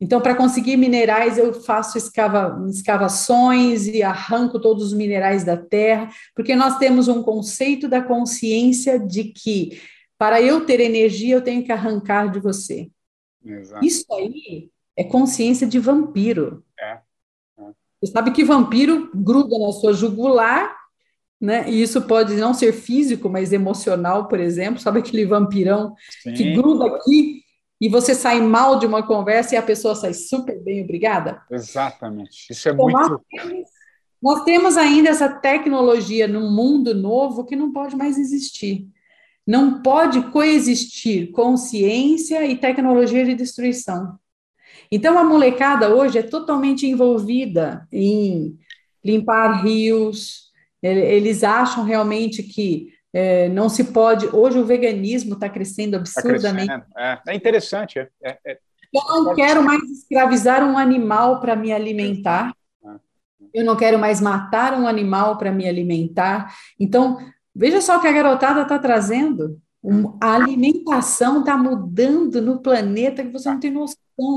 Então, 0.00 0.20
para 0.20 0.34
conseguir 0.34 0.76
minerais, 0.76 1.38
eu 1.38 1.54
faço 1.54 1.96
escava, 1.96 2.58
escavações 2.68 3.86
e 3.86 4.02
arranco 4.02 4.58
todos 4.58 4.86
os 4.86 4.92
minerais 4.92 5.44
da 5.44 5.56
terra, 5.56 6.10
porque 6.34 6.56
nós 6.56 6.78
temos 6.78 7.06
um 7.06 7.22
conceito 7.22 7.86
da 7.86 8.02
consciência 8.02 8.98
de 8.98 9.24
que 9.24 9.80
para 10.18 10.42
eu 10.42 10.66
ter 10.66 10.80
energia, 10.80 11.36
eu 11.36 11.44
tenho 11.44 11.62
que 11.62 11.70
arrancar 11.70 12.30
de 12.30 12.40
você. 12.40 12.90
Exato. 13.44 13.84
Isso 13.84 14.12
aí 14.12 14.70
é 14.96 15.04
consciência 15.04 15.66
de 15.66 15.78
vampiro. 15.78 16.64
É. 16.78 17.00
Você 18.00 18.12
sabe 18.12 18.30
que 18.30 18.44
vampiro 18.44 19.10
gruda 19.14 19.58
na 19.58 19.72
sua 19.72 19.92
jugular, 19.92 20.74
né? 21.40 21.68
E 21.68 21.82
isso 21.82 22.02
pode 22.02 22.34
não 22.36 22.54
ser 22.54 22.72
físico, 22.72 23.28
mas 23.28 23.52
emocional, 23.52 24.28
por 24.28 24.40
exemplo. 24.40 24.80
Sabe 24.80 25.00
aquele 25.00 25.26
vampirão 25.26 25.94
Sim. 26.22 26.34
que 26.34 26.54
gruda 26.54 26.86
aqui 26.86 27.42
e 27.80 27.88
você 27.88 28.14
sai 28.14 28.40
mal 28.40 28.78
de 28.78 28.86
uma 28.86 29.06
conversa 29.06 29.54
e 29.54 29.58
a 29.58 29.62
pessoa 29.62 29.94
sai 29.94 30.12
super 30.12 30.62
bem, 30.62 30.84
obrigada? 30.84 31.42
Exatamente. 31.50 32.50
Isso 32.50 32.68
é 32.68 32.72
então, 32.72 32.84
muito. 32.84 32.98
Nós 32.98 33.20
temos, 33.30 33.68
nós 34.22 34.44
temos 34.44 34.76
ainda 34.76 35.08
essa 35.08 35.28
tecnologia 35.28 36.28
no 36.28 36.50
mundo 36.50 36.94
novo 36.94 37.44
que 37.44 37.56
não 37.56 37.72
pode 37.72 37.96
mais 37.96 38.18
existir. 38.18 38.86
Não 39.46 39.82
pode 39.82 40.20
coexistir 40.30 41.32
consciência 41.32 42.46
e 42.46 42.56
tecnologia 42.56 43.24
de 43.24 43.34
destruição. 43.34 44.18
Então, 44.90 45.18
a 45.18 45.24
molecada 45.24 45.94
hoje 45.94 46.18
é 46.18 46.22
totalmente 46.22 46.86
envolvida 46.86 47.86
em 47.92 48.58
limpar 49.04 49.64
rios, 49.64 50.50
eles 50.82 51.44
acham 51.44 51.84
realmente 51.84 52.42
que 52.42 52.88
é, 53.12 53.48
não 53.48 53.68
se 53.68 53.84
pode. 53.84 54.26
Hoje 54.26 54.58
o 54.58 54.64
veganismo 54.64 55.34
está 55.34 55.48
crescendo 55.48 55.92
tá 55.92 55.98
absurdamente. 55.98 56.68
Tá 56.68 56.80
crescendo. 56.80 56.98
É, 56.98 57.20
é, 57.28 57.34
interessante. 57.34 57.98
É, 57.98 58.08
é, 58.22 58.38
é, 58.46 58.58
eu 58.92 59.24
não 59.24 59.34
quero 59.34 59.62
mais 59.62 59.82
escravizar 59.82 60.64
um 60.64 60.78
animal 60.78 61.40
para 61.40 61.56
me 61.56 61.72
alimentar. 61.72 62.54
É, 62.84 63.60
eu 63.60 63.64
não 63.64 63.76
quero 63.76 63.98
mais 63.98 64.20
matar 64.20 64.78
um 64.78 64.86
animal 64.86 65.36
para 65.36 65.52
me 65.52 65.68
alimentar. 65.68 66.54
Então, 66.78 67.18
veja 67.54 67.80
só 67.80 67.98
o 67.98 68.00
que 68.00 68.08
a 68.08 68.12
garotada 68.12 68.62
está 68.62 68.78
trazendo. 68.78 69.60
Um, 69.82 70.18
a 70.20 70.34
alimentação 70.34 71.40
está 71.40 71.56
mudando 71.56 72.40
no 72.42 72.60
planeta 72.60 73.22
que 73.22 73.30
você 73.30 73.50
não 73.50 73.58
tem 73.58 73.70
noção 73.70 73.96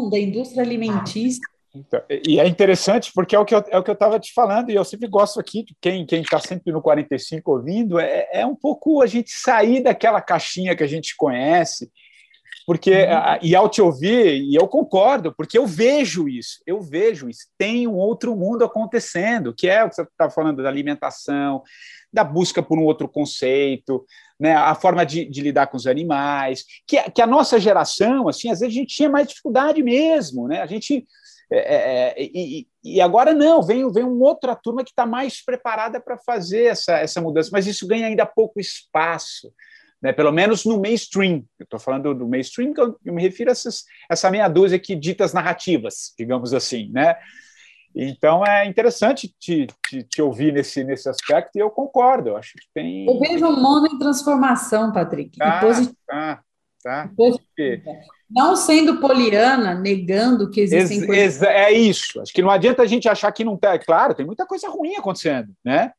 da 0.10 0.20
indústria 0.20 0.64
alimentícia. 0.64 1.42
Então, 1.76 2.02
e 2.28 2.40
é 2.40 2.48
interessante 2.48 3.12
porque 3.16 3.36
é 3.36 3.40
o 3.40 3.46
que 3.46 3.56
eu 3.56 3.64
é 3.68 3.78
o 3.80 3.84
que 3.84 3.90
eu 3.90 3.96
estava 3.96 4.20
te 4.20 4.32
falando 4.32 4.70
e 4.70 4.76
eu 4.76 4.86
sempre 4.86 5.08
gosto 5.08 5.40
aqui 5.40 5.64
de 5.64 5.76
quem 5.82 6.06
quem 6.06 6.22
está 6.22 6.40
sempre 6.40 6.72
no 6.72 6.84
45 6.84 7.52
ouvindo 7.52 8.00
é, 8.00 8.30
é 8.32 8.46
um 8.46 8.56
pouco 8.56 9.02
a 9.02 9.08
gente 9.08 9.32
sair 9.32 9.82
daquela 9.82 10.22
caixinha 10.22 10.76
que 10.76 10.84
a 10.84 10.88
gente 10.88 11.16
conhece 11.18 11.92
porque 12.68 12.92
uhum. 12.92 13.40
e 13.42 13.56
ao 13.56 13.68
te 13.68 13.82
ouvir 13.82 14.36
e 14.36 14.54
eu 14.54 14.68
concordo 14.68 15.34
porque 15.36 15.58
eu 15.58 15.66
vejo 15.66 16.30
isso 16.30 16.60
eu 16.68 16.80
vejo 16.80 17.28
isso 17.28 17.48
tem 17.58 17.88
um 17.88 17.96
outro 17.96 18.36
mundo 18.36 18.64
acontecendo 18.64 19.52
que 19.52 19.68
é 19.68 19.84
o 19.84 19.90
que 19.90 19.96
você 19.96 20.04
está 20.04 20.30
falando 20.30 20.62
da 20.62 20.70
alimentação 20.70 21.64
da 22.14 22.24
busca 22.24 22.62
por 22.62 22.78
um 22.78 22.84
outro 22.84 23.10
conceito 23.10 24.06
né 24.40 24.56
a 24.56 24.76
forma 24.76 25.06
de, 25.06 25.26
de 25.26 25.42
lidar 25.42 25.68
com 25.68 25.78
os 25.78 25.88
animais 25.88 26.64
que, 26.86 27.02
que 27.12 27.22
a 27.22 27.28
nossa 27.28 27.60
geração 27.60 28.28
assim 28.28 28.52
às 28.52 28.60
vezes 28.60 28.76
a 28.76 28.80
gente 28.80 28.96
tinha 28.96 29.10
mais 29.10 29.28
dificuldade 29.28 29.82
mesmo 29.82 30.48
né 30.48 30.62
a 30.62 30.66
gente 30.68 31.06
é, 31.52 31.58
é, 31.58 32.08
é, 32.08 32.16
e, 32.18 32.68
e, 32.84 33.00
agora 33.00 33.32
não, 33.32 33.62
vem, 33.62 33.88
vem 33.92 34.04
uma 34.04 34.26
outra 34.26 34.56
turma 34.56 34.84
que 34.84 34.90
está 34.90 35.06
mais 35.06 35.44
preparada 35.44 36.02
para 36.02 36.18
fazer 36.18 36.64
essa, 36.64 36.98
essa 36.98 37.22
mudança, 37.22 37.52
mas 37.52 37.68
isso 37.68 37.86
ganha 37.86 38.08
ainda 38.08 38.26
pouco 38.26 38.60
espaço, 38.60 39.54
né? 40.02 40.12
pelo 40.12 40.32
menos 40.32 40.66
no 40.66 40.82
mainstream. 40.82 41.44
Eu 41.60 41.66
estou 41.66 41.80
falando 41.80 42.16
do 42.16 42.28
mainstream, 42.28 42.74
que 42.74 42.82
eu, 42.82 42.98
eu 43.06 43.14
me 43.14 43.22
refiro 43.22 43.52
a 43.52 43.54
essas, 43.54 43.84
essa 44.10 44.32
meia 44.32 44.48
dúzia 44.48 44.80
que 44.80 44.96
ditas 44.96 45.32
narrativas, 45.32 46.14
digamos 46.18 46.56
assim. 46.56 46.90
Né? 46.92 47.16
Então 47.96 48.46
é 48.46 48.66
interessante 48.66 49.34
te, 49.40 49.68
te, 49.88 50.04
te, 50.04 50.22
ouvir 50.22 50.52
nesse, 50.52 50.84
nesse 50.84 51.08
aspecto 51.08 51.56
e 51.56 51.60
eu 51.60 51.70
concordo. 51.70 52.30
Eu 52.30 52.38
acho 52.38 52.54
que 52.54 52.66
tem. 52.74 53.06
Eu 53.06 53.20
vejo 53.20 53.46
um 53.46 53.62
mundo 53.62 53.88
em 53.94 54.00
transformação, 54.00 54.92
Patrick. 54.92 55.38
Tá, 55.38 55.60
positivo. 55.60 55.96
tá, 56.08 56.44
tá. 56.84 57.10
Não 58.30 58.56
sendo 58.56 59.00
poliana, 59.00 59.76
negando 59.76 60.50
que 60.50 60.62
existem 60.62 60.98
ex, 60.98 61.06
coisas. 61.06 61.42
Ex, 61.42 61.52
é 61.52 61.72
isso. 61.72 62.20
Acho 62.20 62.34
que 62.34 62.42
não 62.42 62.50
adianta 62.50 62.82
a 62.82 62.88
gente 62.88 63.08
achar 63.08 63.32
que 63.32 63.44
não 63.44 63.56
tem. 63.56 63.80
Claro, 63.80 64.16
tem 64.16 64.26
muita 64.26 64.46
coisa 64.46 64.68
ruim 64.70 64.96
acontecendo, 64.96 65.54
né? 65.64 65.92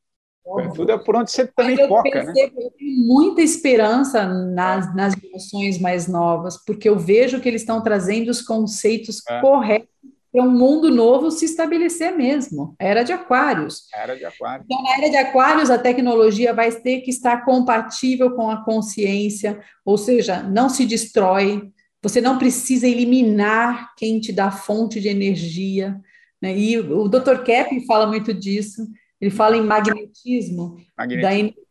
Óbvio. 0.44 0.74
Tudo 0.74 0.92
é 0.92 0.98
por 0.98 1.16
onde 1.16 1.30
você 1.30 1.46
também 1.46 1.78
eu 1.78 1.88
foca, 1.88 2.10
percebo, 2.10 2.60
né? 2.60 2.66
Eu 2.66 2.70
tenho 2.72 3.06
muita 3.06 3.40
esperança 3.40 4.26
nas, 4.26 4.94
nas 4.94 5.14
gerações 5.14 5.78
mais 5.78 6.06
novas, 6.06 6.62
porque 6.66 6.88
eu 6.88 6.98
vejo 6.98 7.40
que 7.40 7.48
eles 7.48 7.62
estão 7.62 7.80
trazendo 7.80 8.28
os 8.28 8.42
conceitos 8.42 9.22
é. 9.26 9.40
corretos 9.40 9.88
para 10.34 10.42
um 10.42 10.50
mundo 10.50 10.90
novo 10.90 11.30
se 11.30 11.44
estabelecer 11.44 12.16
mesmo. 12.16 12.74
Era 12.76 13.04
de 13.04 13.12
Aquários. 13.12 13.84
Era 13.94 14.16
de 14.16 14.24
Aquários. 14.24 14.66
Então, 14.68 14.82
na 14.82 14.96
era 14.98 15.08
de 15.08 15.16
Aquários, 15.16 15.70
a 15.70 15.78
tecnologia 15.78 16.52
vai 16.52 16.72
ter 16.72 17.02
que 17.02 17.10
estar 17.10 17.44
compatível 17.44 18.32
com 18.32 18.50
a 18.50 18.64
consciência, 18.64 19.60
ou 19.84 19.96
seja, 19.96 20.42
não 20.42 20.68
se 20.68 20.84
destrói, 20.86 21.70
você 22.02 22.20
não 22.20 22.36
precisa 22.36 22.88
eliminar 22.88 23.94
quem 23.96 24.18
te 24.18 24.32
dá 24.32 24.50
fonte 24.50 25.00
de 25.00 25.08
energia. 25.08 26.00
Né? 26.42 26.58
E 26.58 26.80
o 26.80 27.06
Dr. 27.06 27.44
Kep 27.44 27.86
fala 27.86 28.04
muito 28.04 28.34
disso. 28.34 28.88
Ele 29.20 29.30
fala 29.30 29.56
em 29.56 29.62
magnetismo, 29.62 30.80
magnetismo. 30.98 31.22
da 31.22 31.32
energia 31.32 31.63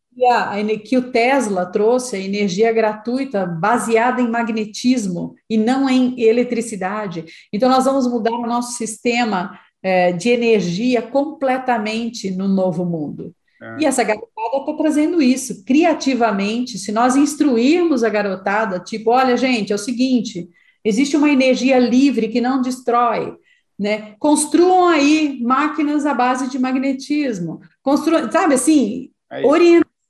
que 0.83 0.97
o 0.97 1.11
Tesla 1.11 1.65
trouxe, 1.65 2.15
a 2.15 2.19
energia 2.19 2.71
gratuita 2.71 3.45
baseada 3.45 4.21
em 4.21 4.29
magnetismo 4.29 5.35
e 5.49 5.57
não 5.57 5.89
em 5.89 6.19
eletricidade. 6.21 7.25
Então, 7.51 7.69
nós 7.69 7.85
vamos 7.85 8.07
mudar 8.07 8.31
o 8.31 8.47
nosso 8.47 8.73
sistema 8.73 9.59
é, 9.83 10.11
de 10.11 10.29
energia 10.29 11.01
completamente 11.01 12.31
no 12.31 12.47
novo 12.47 12.85
mundo. 12.85 13.33
É. 13.61 13.81
E 13.81 13.85
essa 13.85 14.03
garotada 14.03 14.57
está 14.57 14.73
trazendo 14.73 15.21
isso 15.21 15.63
criativamente. 15.65 16.77
Se 16.77 16.91
nós 16.91 17.15
instruirmos 17.15 18.03
a 18.03 18.09
garotada, 18.09 18.79
tipo, 18.79 19.11
olha, 19.11 19.37
gente, 19.37 19.71
é 19.71 19.75
o 19.75 19.79
seguinte: 19.79 20.49
existe 20.83 21.15
uma 21.15 21.29
energia 21.29 21.79
livre 21.79 22.27
que 22.27 22.41
não 22.41 22.61
destrói. 22.61 23.35
Né? 23.79 24.15
Construam 24.19 24.87
aí 24.87 25.39
máquinas 25.41 26.05
à 26.05 26.13
base 26.13 26.49
de 26.49 26.59
magnetismo. 26.59 27.59
Construam, 27.81 28.31
sabe 28.31 28.53
assim, 28.53 29.09
é 29.31 29.45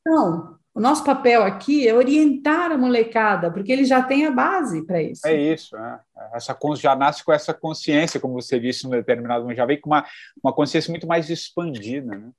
orientação. 0.05 0.57
O 0.75 0.79
nosso 0.79 1.03
papel 1.03 1.43
aqui 1.43 1.87
é 1.87 1.93
orientar 1.93 2.71
a 2.71 2.77
molecada, 2.77 3.51
porque 3.51 3.71
ele 3.71 3.85
já 3.85 4.01
tem 4.01 4.25
a 4.25 4.31
base 4.31 4.83
para 4.83 5.01
isso. 5.01 5.27
É 5.27 5.35
isso, 5.35 5.77
é. 5.77 5.99
Essa, 6.33 6.57
já 6.77 6.95
nasce 6.95 7.23
com 7.23 7.31
essa 7.31 7.53
consciência, 7.53 8.19
como 8.19 8.33
você 8.33 8.59
disse 8.59 8.85
no 8.85 8.89
determinado 8.89 9.43
momento, 9.43 9.57
já 9.57 9.67
vem 9.67 9.79
com 9.79 9.91
uma, 9.91 10.03
uma 10.43 10.51
consciência 10.51 10.89
muito 10.89 11.05
mais 11.05 11.29
expandida. 11.29 12.17
Né? 12.17 12.31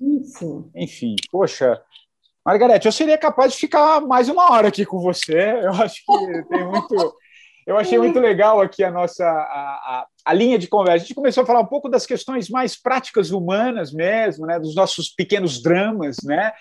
Isso. 0.00 0.68
Enfim, 0.74 1.14
poxa, 1.30 1.80
Margarete, 2.44 2.86
eu 2.86 2.92
seria 2.92 3.16
capaz 3.16 3.52
de 3.52 3.58
ficar 3.58 4.00
mais 4.00 4.28
uma 4.28 4.50
hora 4.50 4.66
aqui 4.66 4.84
com 4.84 4.98
você. 4.98 5.60
Eu 5.62 5.72
acho 5.74 6.02
que 6.04 6.42
tem 6.48 6.66
muito. 6.66 7.14
Eu 7.66 7.76
achei 7.76 7.98
muito 7.98 8.18
legal 8.18 8.60
aqui 8.60 8.82
a 8.82 8.90
nossa 8.90 9.24
a, 9.24 9.28
a, 9.28 10.06
a, 10.24 10.34
linha 10.34 10.58
de 10.58 10.66
conversa. 10.66 11.04
A 11.04 11.06
gente 11.06 11.14
começou 11.14 11.44
a 11.44 11.46
falar 11.46 11.60
um 11.60 11.66
pouco 11.66 11.88
das 11.88 12.04
questões 12.04 12.48
mais 12.48 12.74
práticas 12.74 13.30
humanas 13.30 13.92
mesmo, 13.92 14.44
né, 14.44 14.58
dos 14.58 14.74
nossos 14.74 15.08
pequenos 15.08 15.62
dramas, 15.62 16.16
né, 16.24 16.52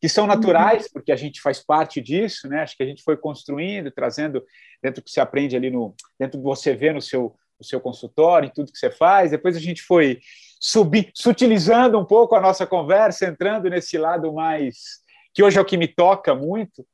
que 0.00 0.08
são 0.08 0.26
naturais, 0.26 0.84
uhum. 0.84 0.90
porque 0.92 1.12
a 1.12 1.16
gente 1.16 1.40
faz 1.40 1.60
parte 1.60 2.00
disso, 2.00 2.48
né? 2.48 2.62
Acho 2.62 2.76
que 2.76 2.82
a 2.82 2.86
gente 2.86 3.02
foi 3.02 3.16
construindo, 3.16 3.90
trazendo 3.90 4.44
dentro 4.82 5.00
do 5.00 5.04
que 5.04 5.10
você 5.10 5.20
aprende 5.20 5.56
ali 5.56 5.70
no, 5.70 5.94
dentro 6.18 6.38
do 6.38 6.42
que 6.42 6.48
você 6.48 6.74
vê 6.74 6.92
no 6.92 7.02
seu 7.02 7.34
no 7.58 7.64
seu 7.64 7.80
consultório, 7.80 8.46
em 8.46 8.52
tudo 8.52 8.70
que 8.70 8.78
você 8.78 8.90
faz. 8.90 9.32
Depois 9.32 9.56
a 9.56 9.60
gente 9.60 9.82
foi 9.82 10.20
subir, 10.60 11.10
sutilizando 11.14 11.98
um 11.98 12.04
pouco 12.04 12.34
a 12.34 12.40
nossa 12.40 12.66
conversa, 12.66 13.26
entrando 13.26 13.68
nesse 13.68 13.98
lado 13.98 14.32
mais 14.32 15.02
que 15.34 15.42
hoje 15.42 15.58
é 15.58 15.60
o 15.60 15.64
que 15.64 15.76
me 15.76 15.88
toca 15.88 16.34
muito, 16.34 16.86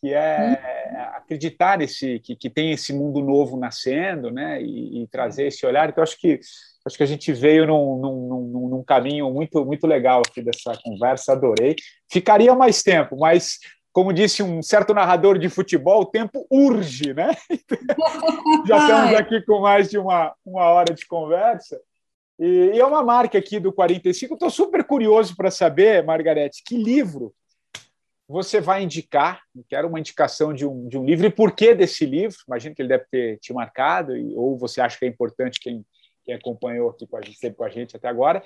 que 0.00 0.12
é 0.12 0.58
hum. 0.92 0.96
acreditar 1.16 1.78
nesse 1.78 2.18
que, 2.20 2.36
que 2.36 2.50
tem 2.50 2.72
esse 2.72 2.92
mundo 2.92 3.20
novo 3.20 3.56
nascendo, 3.56 4.30
né, 4.30 4.62
e, 4.62 5.02
e, 5.02 5.06
trazer 5.08 5.46
esse 5.46 5.64
olhar. 5.64 5.88
Então 5.88 6.02
acho 6.02 6.18
que 6.18 6.40
acho 6.84 6.96
que 6.96 7.02
a 7.02 7.06
gente 7.06 7.32
veio 7.32 7.66
num, 7.66 7.96
num, 7.96 8.28
num, 8.28 8.68
num, 8.68 8.84
caminho 8.84 9.30
muito 9.32 9.64
muito 9.64 9.86
legal 9.86 10.22
aqui 10.26 10.42
dessa 10.42 10.72
conversa. 10.82 11.32
Adorei. 11.32 11.76
Ficaria 12.10 12.54
mais 12.54 12.82
tempo, 12.82 13.16
mas 13.18 13.58
como 13.92 14.12
disse 14.12 14.42
um 14.42 14.62
certo 14.62 14.94
narrador 14.94 15.38
de 15.38 15.48
futebol, 15.48 16.02
o 16.02 16.06
tempo 16.06 16.46
urge, 16.50 17.12
né? 17.12 17.30
Já 18.66 18.78
estamos 18.78 19.14
aqui 19.14 19.42
com 19.42 19.60
mais 19.60 19.90
de 19.90 19.98
uma, 19.98 20.34
uma 20.44 20.64
hora 20.64 20.94
de 20.94 21.06
conversa. 21.06 21.78
E, 22.38 22.72
e 22.74 22.80
é 22.80 22.86
uma 22.86 23.02
marca 23.02 23.38
aqui 23.38 23.60
do 23.60 23.72
45. 23.72 24.34
Estou 24.34 24.50
super 24.50 24.82
curioso 24.84 25.36
para 25.36 25.50
saber, 25.50 26.02
Margarete, 26.04 26.62
que 26.64 26.76
livro 26.76 27.34
você 28.32 28.60
vai 28.60 28.82
indicar? 28.82 29.42
Quero 29.68 29.88
uma 29.88 30.00
indicação 30.00 30.54
de 30.54 30.66
um, 30.66 30.88
de 30.88 30.96
um 30.96 31.04
livro 31.04 31.26
e 31.26 31.30
por 31.30 31.52
que 31.52 31.74
desse 31.74 32.06
livro? 32.06 32.36
Imagino 32.48 32.74
que 32.74 32.80
ele 32.80 32.88
deve 32.88 33.04
ter 33.10 33.38
te 33.38 33.52
marcado, 33.52 34.16
e, 34.16 34.34
ou 34.34 34.56
você 34.56 34.80
acha 34.80 34.98
que 34.98 35.04
é 35.04 35.08
importante 35.08 35.60
quem, 35.60 35.84
quem 36.24 36.34
acompanhou 36.34 36.90
aqui 36.90 37.06
com 37.06 37.16
a 37.16 37.22
gente, 37.22 37.38
sempre 37.38 37.56
com 37.56 37.64
a 37.64 37.68
gente 37.68 37.96
até 37.96 38.08
agora. 38.08 38.42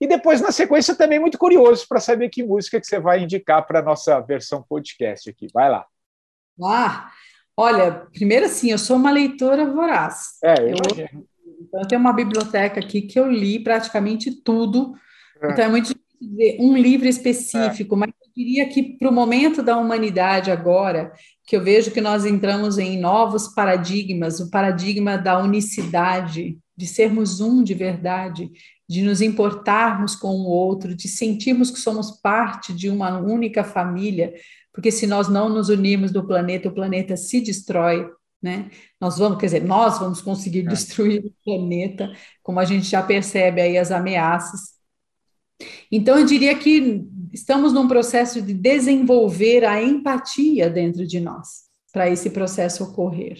E 0.00 0.06
depois, 0.06 0.40
na 0.40 0.52
sequência, 0.52 0.94
também 0.94 1.18
muito 1.18 1.38
curioso 1.38 1.86
para 1.88 2.00
saber 2.00 2.28
que 2.28 2.42
música 2.42 2.80
que 2.80 2.86
você 2.86 2.98
vai 2.98 3.22
indicar 3.22 3.66
para 3.66 3.80
a 3.80 3.82
nossa 3.82 4.20
versão 4.20 4.62
podcast 4.62 5.28
aqui. 5.30 5.46
Vai 5.52 5.70
lá. 5.70 5.86
Ah, 6.62 7.10
olha, 7.56 8.06
primeiro 8.12 8.46
assim, 8.46 8.70
eu 8.70 8.78
sou 8.78 8.96
uma 8.96 9.10
leitora 9.10 9.66
voraz. 9.66 10.38
É, 10.42 10.54
eu, 10.62 10.76
eu 10.96 11.26
então, 11.60 11.80
eu 11.80 11.88
tenho 11.88 12.00
uma 12.00 12.12
biblioteca 12.12 12.80
aqui 12.80 13.02
que 13.02 13.18
eu 13.18 13.30
li 13.30 13.58
praticamente 13.58 14.30
tudo. 14.30 14.94
É. 15.42 15.50
Então, 15.50 15.64
é 15.64 15.68
muito 15.68 15.88
difícil 15.88 16.04
dizer 16.20 16.56
um 16.60 16.76
livro 16.76 17.08
específico, 17.08 17.94
é. 17.94 17.98
mas 17.98 18.10
eu 18.10 18.32
diria 18.34 18.68
que 18.68 18.96
para 18.96 19.08
o 19.08 19.12
momento 19.12 19.62
da 19.62 19.76
humanidade 19.76 20.50
agora, 20.50 21.12
que 21.46 21.56
eu 21.56 21.62
vejo 21.62 21.90
que 21.90 22.00
nós 22.00 22.24
entramos 22.24 22.78
em 22.78 22.98
novos 22.98 23.48
paradigmas, 23.48 24.40
o 24.40 24.50
paradigma 24.50 25.18
da 25.18 25.38
unicidade, 25.38 26.58
de 26.76 26.86
sermos 26.86 27.40
um 27.40 27.62
de 27.62 27.74
verdade, 27.74 28.50
de 28.88 29.02
nos 29.02 29.20
importarmos 29.20 30.16
com 30.16 30.28
o 30.28 30.46
outro, 30.46 30.94
de 30.94 31.08
sentirmos 31.08 31.70
que 31.70 31.78
somos 31.78 32.10
parte 32.20 32.72
de 32.72 32.88
uma 32.88 33.18
única 33.18 33.62
família, 33.62 34.34
porque 34.72 34.90
se 34.90 35.06
nós 35.06 35.28
não 35.28 35.48
nos 35.48 35.68
unirmos 35.68 36.10
do 36.10 36.26
planeta, 36.26 36.68
o 36.68 36.74
planeta 36.74 37.16
se 37.16 37.40
destrói, 37.40 38.08
né? 38.42 38.70
Nós 39.00 39.18
vamos, 39.18 39.38
quer 39.38 39.46
dizer, 39.46 39.64
nós 39.64 39.98
vamos 39.98 40.20
conseguir 40.20 40.66
é. 40.66 40.68
destruir 40.68 41.24
o 41.24 41.32
planeta, 41.44 42.12
como 42.42 42.58
a 42.58 42.64
gente 42.64 42.86
já 42.86 43.02
percebe 43.02 43.60
aí 43.60 43.78
as 43.78 43.90
ameaças. 43.90 44.74
Então, 45.90 46.18
eu 46.18 46.26
diria 46.26 46.54
que 46.58 47.06
estamos 47.34 47.72
num 47.72 47.88
processo 47.88 48.40
de 48.40 48.54
desenvolver 48.54 49.64
a 49.64 49.82
empatia 49.82 50.70
dentro 50.70 51.04
de 51.04 51.18
nós, 51.18 51.64
para 51.92 52.08
esse 52.08 52.30
processo 52.30 52.84
ocorrer. 52.84 53.38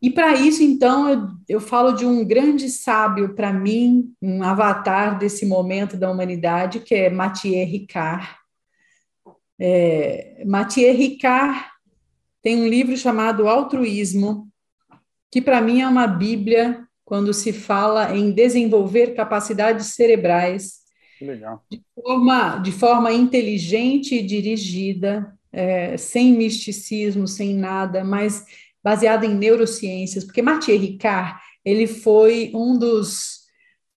E 0.00 0.10
para 0.10 0.34
isso, 0.34 0.62
então, 0.62 1.08
eu, 1.08 1.28
eu, 1.48 1.60
falo 1.60 1.92
de 1.92 2.04
um 2.04 2.24
grande 2.24 2.68
sábio 2.68 3.34
para 3.34 3.52
mim, 3.52 4.12
um 4.20 4.42
avatar 4.42 5.18
desse 5.18 5.46
momento 5.46 5.96
da 5.96 6.10
humanidade, 6.10 6.80
que 6.80 6.94
é 6.94 7.10
Mathieu 7.10 7.66
Ricard. 7.66 8.28
É, 9.58 10.42
Mathieu 10.46 10.94
Ricard 10.94 11.64
tem 12.42 12.60
um 12.60 12.68
livro 12.68 12.96
chamado 12.96 13.48
Altruísmo, 13.48 14.48
que 15.30 15.40
para 15.40 15.60
mim 15.60 15.80
é 15.80 15.88
uma 15.88 16.06
bíblia 16.06 16.86
quando 17.04 17.32
se 17.32 17.52
fala 17.52 18.16
em 18.16 18.30
desenvolver 18.30 19.14
capacidades 19.14 19.94
cerebrais 19.94 20.83
de 21.70 21.80
forma, 21.94 22.58
de 22.58 22.72
forma 22.72 23.12
inteligente 23.12 24.14
e 24.14 24.22
dirigida, 24.22 25.32
é, 25.52 25.96
sem 25.96 26.32
misticismo, 26.32 27.28
sem 27.28 27.54
nada, 27.54 28.04
mas 28.04 28.44
baseada 28.82 29.24
em 29.24 29.34
neurociências, 29.34 30.24
porque 30.24 30.42
Mathieu 30.42 30.78
Ricard, 30.78 31.40
ele 31.64 31.86
foi 31.86 32.50
um 32.54 32.78
dos, 32.78 33.44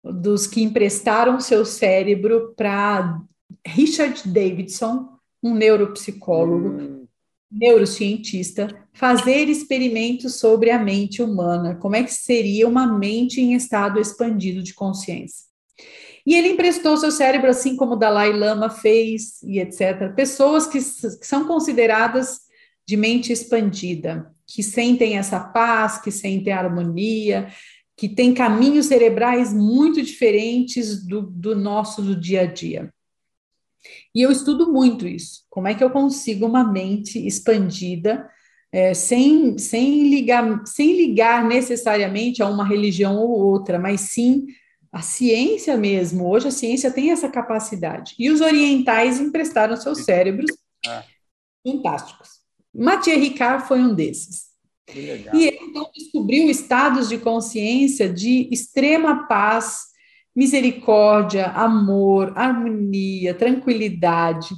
dos 0.02 0.48
que 0.48 0.64
emprestaram 0.64 1.42
seu 1.42 1.66
cérebro 1.66 2.54
para 2.56 3.20
Richard 3.66 4.30
Davidson, 4.30 5.10
um 5.44 5.54
neuropsicólogo, 5.54 6.70
hum. 6.70 7.08
neurocientista, 7.52 8.88
fazer 8.94 9.50
experimentos 9.50 10.36
sobre 10.36 10.72
a 10.72 10.80
mente 10.80 11.22
humana, 11.22 11.76
como 11.76 11.96
é 11.96 12.04
que 12.04 12.14
seria 12.14 12.68
uma 12.68 12.88
mente 12.88 13.42
em 13.42 13.54
estado 13.54 14.00
expandido 14.00 14.64
de 14.64 14.74
consciência. 14.74 15.47
E 16.28 16.36
ele 16.36 16.50
emprestou 16.50 16.98
seu 16.98 17.10
cérebro, 17.10 17.50
assim 17.50 17.78
como 17.78 17.96
Dalai 17.96 18.34
Lama 18.34 18.70
fez, 18.70 19.42
e 19.44 19.60
etc. 19.60 20.14
Pessoas 20.14 20.68
que, 20.68 20.78
que 20.78 21.26
são 21.26 21.48
consideradas 21.48 22.42
de 22.86 22.98
mente 22.98 23.32
expandida, 23.32 24.30
que 24.46 24.62
sentem 24.62 25.18
essa 25.18 25.40
paz, 25.40 26.02
que 26.02 26.12
sentem 26.12 26.52
a 26.52 26.60
harmonia, 26.60 27.48
que 27.96 28.10
têm 28.10 28.34
caminhos 28.34 28.88
cerebrais 28.88 29.54
muito 29.54 30.02
diferentes 30.02 31.02
do, 31.08 31.22
do 31.22 31.56
nosso 31.56 32.02
do 32.02 32.14
dia 32.14 32.42
a 32.42 32.46
dia. 32.46 32.94
E 34.14 34.22
eu 34.22 34.30
estudo 34.30 34.70
muito 34.70 35.08
isso. 35.08 35.46
Como 35.50 35.70
é 35.70 35.74
que 35.74 35.84
eu 35.84 35.90
consigo 35.90 36.46
uma 36.46 36.70
mente 36.70 37.26
expandida 37.26 38.30
é, 38.70 38.94
sem, 38.94 39.58
sem, 39.58 40.10
ligar, 40.10 40.62
sem 40.66 40.94
ligar 40.94 41.46
necessariamente 41.46 42.44
a 42.44 42.50
uma 42.50 42.68
religião 42.68 43.16
ou 43.16 43.30
outra, 43.30 43.80
mas 43.80 44.02
sim 44.02 44.46
a 44.92 45.02
ciência 45.02 45.78
mesmo, 45.78 46.28
hoje 46.28 46.48
a 46.48 46.52
ciência 46.52 46.92
tem 46.92 47.12
essa 47.12 47.30
capacidade. 47.30 48.16
E 48.18 48.30
os 48.30 48.42
orientais 48.42 49.20
emprestaram 49.20 49.76
seus 49.76 50.04
cérebros 50.04 50.52
é. 50.86 51.04
fantásticos. 51.66 52.30
Mathieu 52.74 53.20
Ricard 53.20 53.68
foi 53.68 53.80
um 53.80 53.94
desses. 53.94 54.48
E 54.96 55.48
ele 55.48 55.60
então 55.62 55.90
descobriu 55.94 56.50
estados 56.50 57.10
de 57.10 57.18
consciência 57.18 58.08
de 58.08 58.48
extrema 58.52 59.28
paz, 59.28 59.88
misericórdia, 60.36 61.48
amor, 61.48 62.32
harmonia, 62.38 63.34
tranquilidade. 63.34 64.56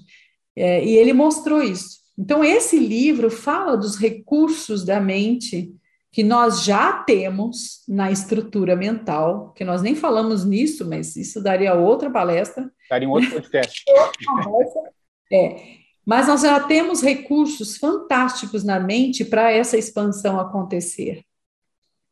É, 0.55 0.83
e 0.83 0.95
ele 0.95 1.13
mostrou 1.13 1.63
isso. 1.63 1.99
Então, 2.17 2.43
esse 2.43 2.77
livro 2.77 3.31
fala 3.31 3.77
dos 3.77 3.95
recursos 3.95 4.83
da 4.83 4.99
mente 4.99 5.73
que 6.11 6.23
nós 6.23 6.63
já 6.63 6.93
temos 7.03 7.83
na 7.87 8.11
estrutura 8.11 8.75
mental, 8.75 9.53
que 9.53 9.63
nós 9.63 9.81
nem 9.81 9.95
falamos 9.95 10.43
nisso, 10.43 10.87
mas 10.87 11.15
isso 11.15 11.41
daria 11.41 11.75
outra 11.75 12.09
palestra. 12.09 12.71
Daria 12.89 13.07
um 13.07 13.11
outro 13.11 13.31
podcast. 13.31 13.83
é. 15.31 15.79
Mas 16.05 16.27
nós 16.27 16.41
já 16.41 16.59
temos 16.61 17.03
recursos 17.03 17.77
fantásticos 17.77 18.63
na 18.63 18.79
mente 18.79 19.23
para 19.23 19.51
essa 19.51 19.77
expansão 19.77 20.39
acontecer. 20.39 21.23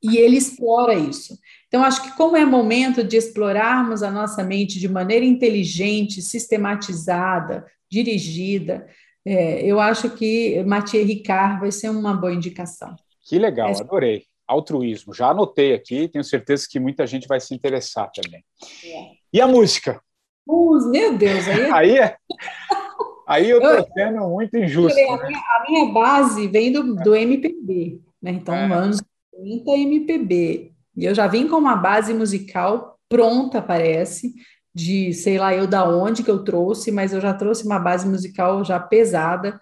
E 0.04 0.18
ele 0.18 0.38
explora 0.38 0.94
isso. 0.94 1.36
Então, 1.68 1.84
acho 1.84 2.04
que 2.04 2.16
como 2.16 2.38
é 2.38 2.46
momento 2.46 3.04
de 3.04 3.18
explorarmos 3.18 4.04
a 4.04 4.12
nossa 4.12 4.44
mente 4.44 4.80
de 4.80 4.88
maneira 4.88 5.26
inteligente, 5.26 6.22
sistematizada, 6.22 7.66
dirigida, 7.90 8.88
é, 9.26 9.66
eu 9.66 9.80
acho 9.80 10.12
que 10.12 10.64
Mathieu 10.64 11.04
Ricard 11.04 11.60
vai 11.60 11.72
ser 11.72 11.90
uma 11.90 12.14
boa 12.14 12.34
indicação. 12.34 12.96
Que 13.28 13.38
legal, 13.38 13.72
adorei. 13.78 14.24
Altruísmo. 14.48 15.14
Já 15.14 15.28
anotei 15.32 15.74
aqui, 15.74 16.08
tenho 16.08 16.24
certeza 16.24 16.66
que 16.70 16.80
muita 16.80 17.06
gente 17.06 17.28
vai 17.28 17.42
se 17.42 17.54
interessar 17.54 18.10
também. 18.10 18.42
É. 18.86 19.12
E 19.34 19.42
a 19.42 19.48
música? 19.48 20.02
Uh, 20.48 20.90
meu 20.90 21.18
Deus, 21.18 21.46
aí. 21.48 21.72
aí 21.72 22.00
é. 22.00 22.16
Aí 23.28 23.50
eu 23.50 23.58
estou 23.58 23.94
sendo 23.94 24.30
muito 24.30 24.56
injusto. 24.56 24.98
A 24.98 25.28
minha, 25.28 25.38
a 25.38 25.66
minha, 25.68 25.94
base 25.94 26.48
vem 26.48 26.72
do, 26.72 26.96
do 26.96 27.14
MPB, 27.14 28.00
né? 28.22 28.32
Então, 28.32 28.56
é. 28.56 28.72
anos 28.72 29.02
30 29.36 29.72
MPB. 29.72 30.72
E 30.96 31.04
eu 31.04 31.14
já 31.14 31.28
vim 31.28 31.50
com 31.50 31.58
uma 31.58 31.76
base 31.76 32.14
musical 32.14 32.98
pronta, 33.10 33.62
parece, 33.62 34.34
de 34.74 35.14
sei 35.14 35.38
lá 35.38 35.54
eu 35.54 35.68
da 35.68 35.84
onde 35.84 36.24
que 36.24 36.32
eu 36.32 36.42
trouxe, 36.46 36.90
mas 36.90 37.12
eu 37.12 37.20
já 37.20 37.34
trouxe 37.34 37.66
uma 37.66 37.80
base 37.80 38.08
musical 38.08 38.64
já 38.64 38.80
pesada 38.80 39.60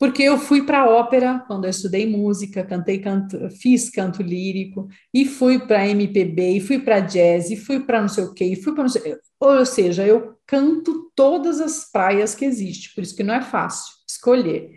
porque 0.00 0.22
eu 0.22 0.38
fui 0.38 0.64
para 0.64 0.80
a 0.80 0.88
ópera 0.88 1.44
quando 1.46 1.66
eu 1.66 1.70
estudei 1.70 2.06
música, 2.06 2.64
cantei 2.64 2.98
canto, 3.00 3.50
fiz 3.50 3.90
canto 3.90 4.22
lírico 4.22 4.88
e 5.12 5.26
fui 5.26 5.58
para 5.58 5.86
MPB 5.86 6.56
e 6.56 6.60
fui 6.60 6.78
para 6.78 7.00
jazz 7.00 7.50
e 7.50 7.56
fui 7.56 7.80
para 7.80 8.00
não 8.00 8.08
sei 8.08 8.24
o 8.24 8.32
quê, 8.32 8.46
e 8.46 8.56
fui 8.56 8.72
para 8.72 8.84
não 8.84 8.88
sei, 8.88 9.18
ou 9.38 9.66
seja, 9.66 10.06
eu 10.06 10.38
canto 10.46 11.12
todas 11.14 11.60
as 11.60 11.92
praias 11.92 12.34
que 12.34 12.46
existem, 12.46 12.90
por 12.94 13.02
isso 13.02 13.14
que 13.14 13.22
não 13.22 13.34
é 13.34 13.42
fácil 13.42 13.92
escolher. 14.08 14.72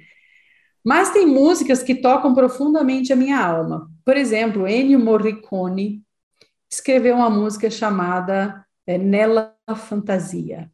Mas 0.83 1.11
tem 1.11 1.25
músicas 1.25 1.81
que 1.81 1.95
tocam 1.95 2.33
profundamente 2.35 3.13
a 3.13 3.15
minha 3.15 3.39
alma. 3.39 3.89
Por 4.03 4.17
exemplo, 4.17 4.67
Ennio 4.67 4.99
Morricone 4.99 6.03
escreveu 6.69 7.15
uma 7.15 7.29
música 7.29 7.69
chamada 7.71 8.65
é, 8.85 8.97
Nella 8.97 9.55
Fantasia. 9.73 10.69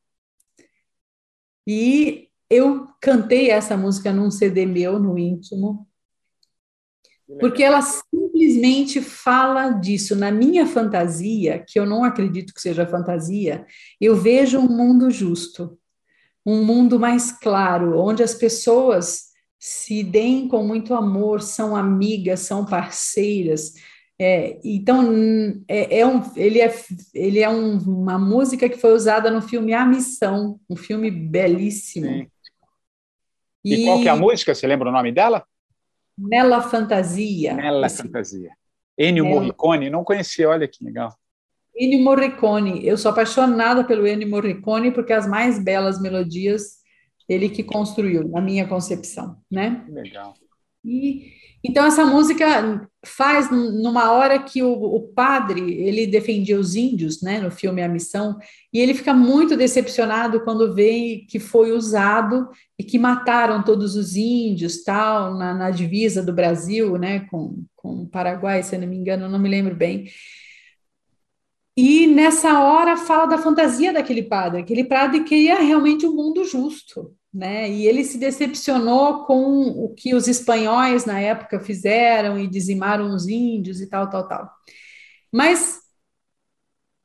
E 1.68 2.29
eu 2.50 2.88
cantei 3.02 3.50
essa 3.50 3.78
música 3.78 4.12
num 4.12 4.32
CD 4.32 4.66
meu, 4.66 5.00
no 5.00 5.18
íntimo, 5.18 5.88
porque 7.40 7.62
ela 7.62 7.82
simplesmente 7.82 9.02
fala 9.02 9.70
disso. 9.72 10.16
Na 10.16 10.32
minha 10.32 10.66
fantasia, 10.66 11.64
que 11.68 11.80
eu 11.80 11.86
não 11.86 12.04
acredito 12.04 12.54
que 12.54 12.62
seja 12.62 12.88
fantasia, 12.88 13.66
eu 14.02 14.16
vejo 14.16 14.58
um 14.58 14.68
mundo 14.68 15.12
justo, 15.12 15.78
um 16.46 16.64
mundo 16.64 17.00
mais 17.00 17.32
claro, 17.32 18.00
onde 18.00 18.24
as 18.24 18.34
pessoas 18.34 19.30
se 19.60 20.04
deem 20.04 20.48
com 20.48 20.64
muito 20.66 20.94
amor, 20.94 21.42
são 21.42 21.76
amigas, 21.76 22.40
são 22.40 22.66
parceiras. 22.66 23.74
É, 24.18 24.60
então, 24.64 25.14
é, 25.68 26.00
é, 26.00 26.08
um, 26.08 26.22
ele 26.36 26.60
é, 26.60 26.74
ele 27.14 27.40
é 27.40 27.50
um, 27.50 27.78
uma 27.78 28.18
música 28.18 28.70
que 28.70 28.78
foi 28.78 28.94
usada 28.94 29.30
no 29.30 29.42
filme 29.42 29.74
A 29.74 29.86
Missão, 29.86 30.60
um 30.70 30.76
filme 30.76 31.12
belíssimo. 31.12 32.08
Sim. 32.08 32.28
E, 33.70 33.82
e 33.82 33.86
qual 33.86 34.02
que 34.02 34.08
é 34.08 34.12
a 34.12 34.16
música? 34.16 34.54
Você 34.54 34.68
lembra 34.68 34.90
o 34.90 34.92
nome 34.92 35.12
dela? 35.12 35.46
Nella 36.18 36.62
Fantasia. 36.62 37.54
Nella 37.54 37.88
esse... 37.88 38.04
Fantasia. 38.04 38.52
Ennio 38.98 39.24
Nella... 39.24 39.36
Morricone, 39.36 39.90
não 39.90 40.04
conhecia, 40.04 40.50
olha 40.50 40.68
que 40.68 40.84
legal. 40.84 41.14
Ennio 41.76 42.04
Morricone, 42.04 42.86
eu 42.86 42.98
sou 42.98 43.12
apaixonada 43.12 43.84
pelo 43.86 44.06
Ennio 44.06 44.30
Morricone 44.30 44.92
porque 44.92 45.14
as 45.14 45.28
mais 45.28 45.64
belas 45.64 46.02
melodias 46.02 46.80
ele 47.28 47.48
que 47.48 47.64
construiu, 47.64 48.28
na 48.28 48.42
minha 48.42 48.68
concepção, 48.68 49.38
né? 49.50 49.86
Legal. 49.88 50.34
E 50.84 51.34
então 51.64 51.86
essa 51.86 52.06
música 52.06 52.90
faz 53.06 53.50
numa 53.52 54.12
hora 54.12 54.40
que 54.40 54.62
o, 54.64 54.72
o, 54.72 55.02
padre 55.14 55.74
ele 55.74 56.08
defendia 56.08 56.60
os 56.60 56.76
índios, 56.76 57.22
né, 57.22 57.40
no 57.40 57.52
filme 57.52 57.82
A 57.82 57.88
Missão, 57.88 58.38
e 58.74 58.80
ele 58.80 58.94
fica 58.94 59.14
muito 59.14 59.58
decepcionado 59.58 60.42
quando 60.42 60.74
vê 60.74 61.26
que 61.30 61.40
foi 61.40 61.72
usado 61.72 62.50
e 62.78 62.84
que 62.84 62.98
mataram 62.98 63.64
todos 63.64 63.96
os 63.96 64.16
índios, 64.16 64.84
tal, 64.84 65.36
na, 65.36 65.54
na 65.54 65.70
divisa 65.70 66.24
do 66.24 66.34
Brasil, 66.34 66.98
né, 66.98 67.22
com, 67.32 67.64
com 67.76 68.04
o 68.04 68.08
Paraguai, 68.08 68.64
se 68.64 68.76
eu 68.76 68.82
não 68.82 68.88
me 68.88 68.98
engano, 68.98 69.30
não 69.30 69.40
me 69.40 69.50
lembro 69.50 69.76
bem. 69.76 70.10
E 71.76 72.08
nessa 72.08 72.60
hora 72.60 72.98
fala 72.98 73.26
da 73.26 73.38
fantasia 73.38 73.94
daquele 73.94 74.24
padre. 74.24 74.60
Aquele 74.62 74.84
padre 74.84 75.24
queria 75.24 75.62
realmente 75.62 76.06
um 76.06 76.14
mundo 76.14 76.44
justo, 76.44 77.16
né? 77.34 77.70
E 77.70 77.86
ele 77.86 78.04
se 78.04 78.18
decepcionou 78.18 79.26
com 79.26 79.68
o 79.68 79.94
que 79.94 80.16
os 80.16 80.28
espanhóis 80.28 81.06
na 81.06 81.20
época 81.20 81.60
fizeram 81.60 82.40
e 82.40 82.48
dizimaram 82.48 83.14
os 83.14 83.28
índios 83.28 83.82
e 83.82 83.88
tal, 83.88 84.10
tal, 84.10 84.28
tal. 84.28 84.52
Mas 85.32 85.80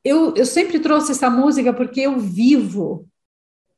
eu, 0.03 0.35
eu 0.35 0.45
sempre 0.45 0.79
trouxe 0.79 1.11
essa 1.11 1.29
música 1.29 1.73
porque 1.73 2.01
eu 2.01 2.19
vivo 2.19 3.07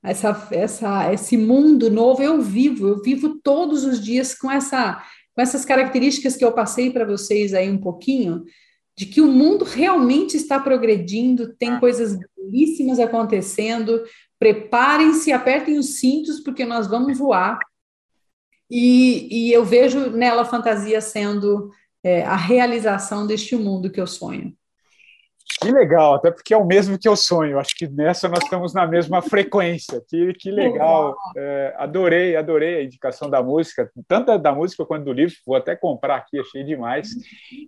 essa, 0.03 0.47
essa, 0.51 1.13
esse 1.13 1.37
mundo 1.37 1.89
novo, 1.89 2.23
eu 2.23 2.41
vivo, 2.41 2.87
eu 2.87 3.01
vivo 3.01 3.39
todos 3.43 3.83
os 3.83 4.03
dias 4.03 4.33
com 4.33 4.49
essa 4.49 5.03
com 5.37 5.41
essas 5.43 5.63
características 5.63 6.35
que 6.35 6.43
eu 6.43 6.51
passei 6.51 6.89
para 6.89 7.05
vocês 7.05 7.53
aí 7.53 7.69
um 7.69 7.77
pouquinho, 7.77 8.43
de 8.97 9.05
que 9.05 9.21
o 9.21 9.31
mundo 9.31 9.63
realmente 9.63 10.35
está 10.35 10.59
progredindo, 10.59 11.53
tem 11.53 11.79
coisas 11.79 12.17
belíssimas 12.35 12.99
acontecendo, 12.99 14.03
preparem-se, 14.39 15.31
apertem 15.31 15.77
os 15.77 15.99
cintos, 15.99 16.39
porque 16.39 16.65
nós 16.65 16.87
vamos 16.87 17.17
voar. 17.17 17.59
E, 18.69 19.27
e 19.31 19.53
eu 19.53 19.63
vejo 19.63 20.11
nela 20.11 20.41
a 20.41 20.45
fantasia 20.45 20.99
sendo 20.99 21.71
é, 22.03 22.23
a 22.23 22.35
realização 22.35 23.25
deste 23.25 23.55
mundo 23.55 23.89
que 23.89 23.99
eu 23.99 24.07
sonho. 24.07 24.53
Que 25.61 25.71
legal, 25.71 26.15
até 26.15 26.29
porque 26.29 26.53
é 26.53 26.57
o 26.57 26.65
mesmo 26.65 26.99
que 26.99 27.07
eu 27.07 27.15
sonho. 27.15 27.57
Acho 27.57 27.73
que 27.75 27.87
nessa 27.87 28.27
nós 28.27 28.43
estamos 28.43 28.73
na 28.73 28.85
mesma 28.85 29.21
frequência. 29.21 30.03
Que, 30.07 30.33
que 30.33 30.51
legal. 30.51 31.15
É, 31.35 31.73
adorei, 31.77 32.35
adorei 32.35 32.77
a 32.77 32.83
indicação 32.83 33.29
da 33.29 33.41
música, 33.41 33.89
tanto 34.07 34.37
da 34.37 34.53
música 34.53 34.85
quanto 34.85 35.05
do 35.05 35.13
livro. 35.13 35.35
Vou 35.45 35.55
até 35.55 35.75
comprar 35.75 36.17
aqui, 36.17 36.39
achei 36.39 36.63
demais. 36.63 37.09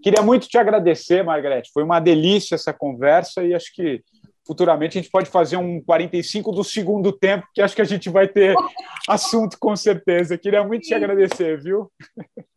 Queria 0.04 0.22
muito 0.22 0.48
te 0.48 0.58
agradecer, 0.58 1.24
Margarete. 1.24 1.72
Foi 1.74 1.82
uma 1.82 2.00
delícia 2.00 2.56
essa 2.56 2.74
conversa 2.74 3.44
e 3.44 3.56
acho 3.56 3.74
que 3.74 4.04
futuramente 4.50 4.98
a 4.98 5.02
gente 5.02 5.12
pode 5.12 5.30
fazer 5.30 5.58
um 5.58 5.80
45 5.80 6.52
do 6.52 6.64
segundo 6.64 7.12
tempo, 7.12 7.48
que 7.54 7.62
acho 7.62 7.76
que 7.76 7.84
a 7.84 7.86
gente 7.86 8.10
vai 8.10 8.28
ter 8.28 8.56
assunto 9.08 9.56
com 9.60 9.76
certeza. 9.76 10.40
Queria 10.40 10.64
muito 10.64 10.88
te 10.88 10.96
agradecer, 10.96 11.62
viu? 11.62 11.92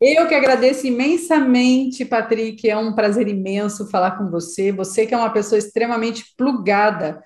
Eu 0.00 0.26
que 0.26 0.34
agradeço 0.34 0.86
imensamente, 0.86 2.06
Patrick. 2.06 2.66
É 2.66 2.74
um 2.78 2.94
prazer 2.94 3.28
imenso 3.28 3.90
falar 3.90 4.12
com 4.12 4.30
você. 4.30 4.72
Você 4.72 5.04
que 5.04 5.12
é 5.12 5.18
uma 5.18 5.28
pessoa 5.28 5.58
extremamente 5.58 6.24
plugada 6.34 7.22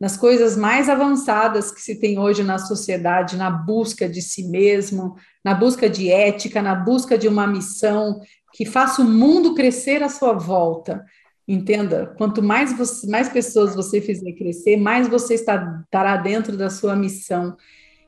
nas 0.00 0.16
coisas 0.16 0.56
mais 0.56 0.88
avançadas 0.88 1.70
que 1.70 1.82
se 1.82 2.00
tem 2.00 2.18
hoje 2.18 2.42
na 2.42 2.56
sociedade, 2.56 3.36
na 3.36 3.50
busca 3.50 4.08
de 4.08 4.22
si 4.22 4.48
mesmo, 4.48 5.14
na 5.44 5.52
busca 5.52 5.90
de 5.90 6.10
ética, 6.10 6.62
na 6.62 6.74
busca 6.74 7.18
de 7.18 7.28
uma 7.28 7.46
missão 7.46 8.18
que 8.54 8.64
faça 8.64 9.02
o 9.02 9.04
mundo 9.04 9.54
crescer 9.54 10.02
à 10.02 10.08
sua 10.08 10.32
volta. 10.32 11.04
Entenda, 11.48 12.12
quanto 12.18 12.42
mais, 12.42 12.76
você, 12.76 13.06
mais 13.08 13.28
pessoas 13.28 13.74
você 13.74 14.00
fizer 14.00 14.32
crescer, 14.32 14.76
mais 14.76 15.06
você 15.06 15.34
está, 15.34 15.80
estará 15.84 16.16
dentro 16.16 16.56
da 16.56 16.68
sua 16.68 16.96
missão. 16.96 17.56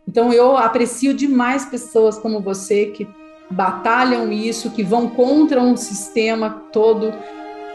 Então, 0.08 0.32
eu 0.32 0.56
aprecio 0.56 1.14
demais 1.14 1.64
pessoas 1.64 2.18
como 2.18 2.40
você 2.40 2.86
que 2.86 3.06
batalham 3.50 4.32
isso, 4.32 4.70
que 4.70 4.82
vão 4.82 5.08
contra 5.08 5.60
um 5.60 5.76
sistema 5.76 6.50
todo, 6.72 7.12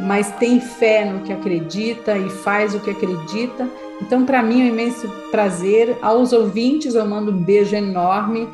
mas 0.02 0.32
tem 0.32 0.60
fé 0.60 1.06
no 1.06 1.22
que 1.22 1.32
acredita 1.32 2.18
e 2.18 2.30
faz 2.30 2.76
o 2.76 2.80
que 2.80 2.90
acredita. 2.90 3.70
Então, 4.02 4.26
para 4.26 4.44
mim, 4.44 4.62
é 4.62 4.66
um 4.66 4.74
imenso 4.74 5.08
prazer. 5.32 5.98
Aos 6.02 6.34
ouvintes, 6.34 6.96
eu 6.96 7.06
mando 7.08 7.32
um 7.32 7.42
beijo 7.42 7.76
enorme 7.76 8.50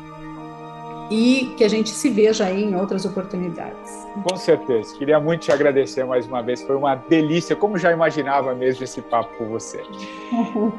e 1.10 1.52
que 1.56 1.64
a 1.64 1.68
gente 1.68 1.90
se 1.90 2.08
veja 2.08 2.46
aí 2.46 2.62
em 2.62 2.76
outras 2.76 3.04
oportunidades. 3.04 4.06
Com 4.22 4.36
certeza. 4.36 4.96
Queria 4.96 5.18
muito 5.18 5.42
te 5.42 5.52
agradecer 5.52 6.04
mais 6.04 6.26
uma 6.26 6.42
vez. 6.42 6.62
Foi 6.62 6.76
uma 6.76 6.94
delícia, 6.94 7.56
como 7.56 7.76
já 7.76 7.90
imaginava 7.90 8.54
mesmo 8.54 8.84
esse 8.84 9.02
papo 9.02 9.36
com 9.36 9.46
você. 9.46 9.82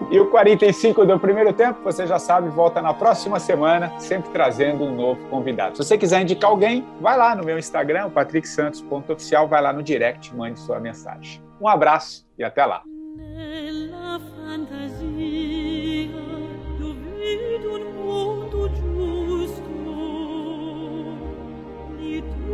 E 0.10 0.20
o 0.20 0.30
45 0.30 1.06
do 1.06 1.20
primeiro 1.20 1.54
tempo, 1.54 1.80
você 1.84 2.06
já 2.06 2.20
sabe, 2.20 2.50
volta 2.50 2.82
na 2.82 2.94
próxima 2.94 3.40
semana, 3.40 3.92
sempre 4.00 4.30
trazendo 4.32 4.84
um 4.84 4.94
novo 4.94 5.22
convidado. 5.30 5.78
Se 5.78 5.84
você 5.84 5.98
quiser 5.98 6.22
indicar 6.22 6.50
alguém, 6.50 6.86
vai 7.00 7.18
lá 7.18 7.36
no 7.36 7.44
meu 7.44 7.58
Instagram, 7.58 8.10
patricksantos.oficial, 8.10 9.48
vai 9.48 9.62
lá 9.62 9.72
no 9.72 9.82
direct, 9.82 10.36
mande 10.36 10.60
sua 10.60 10.80
mensagem. 10.80 11.42
Um 11.62 11.68
abraço 11.68 12.26
e 12.38 12.44
até 12.44 12.66
lá. 12.66 12.84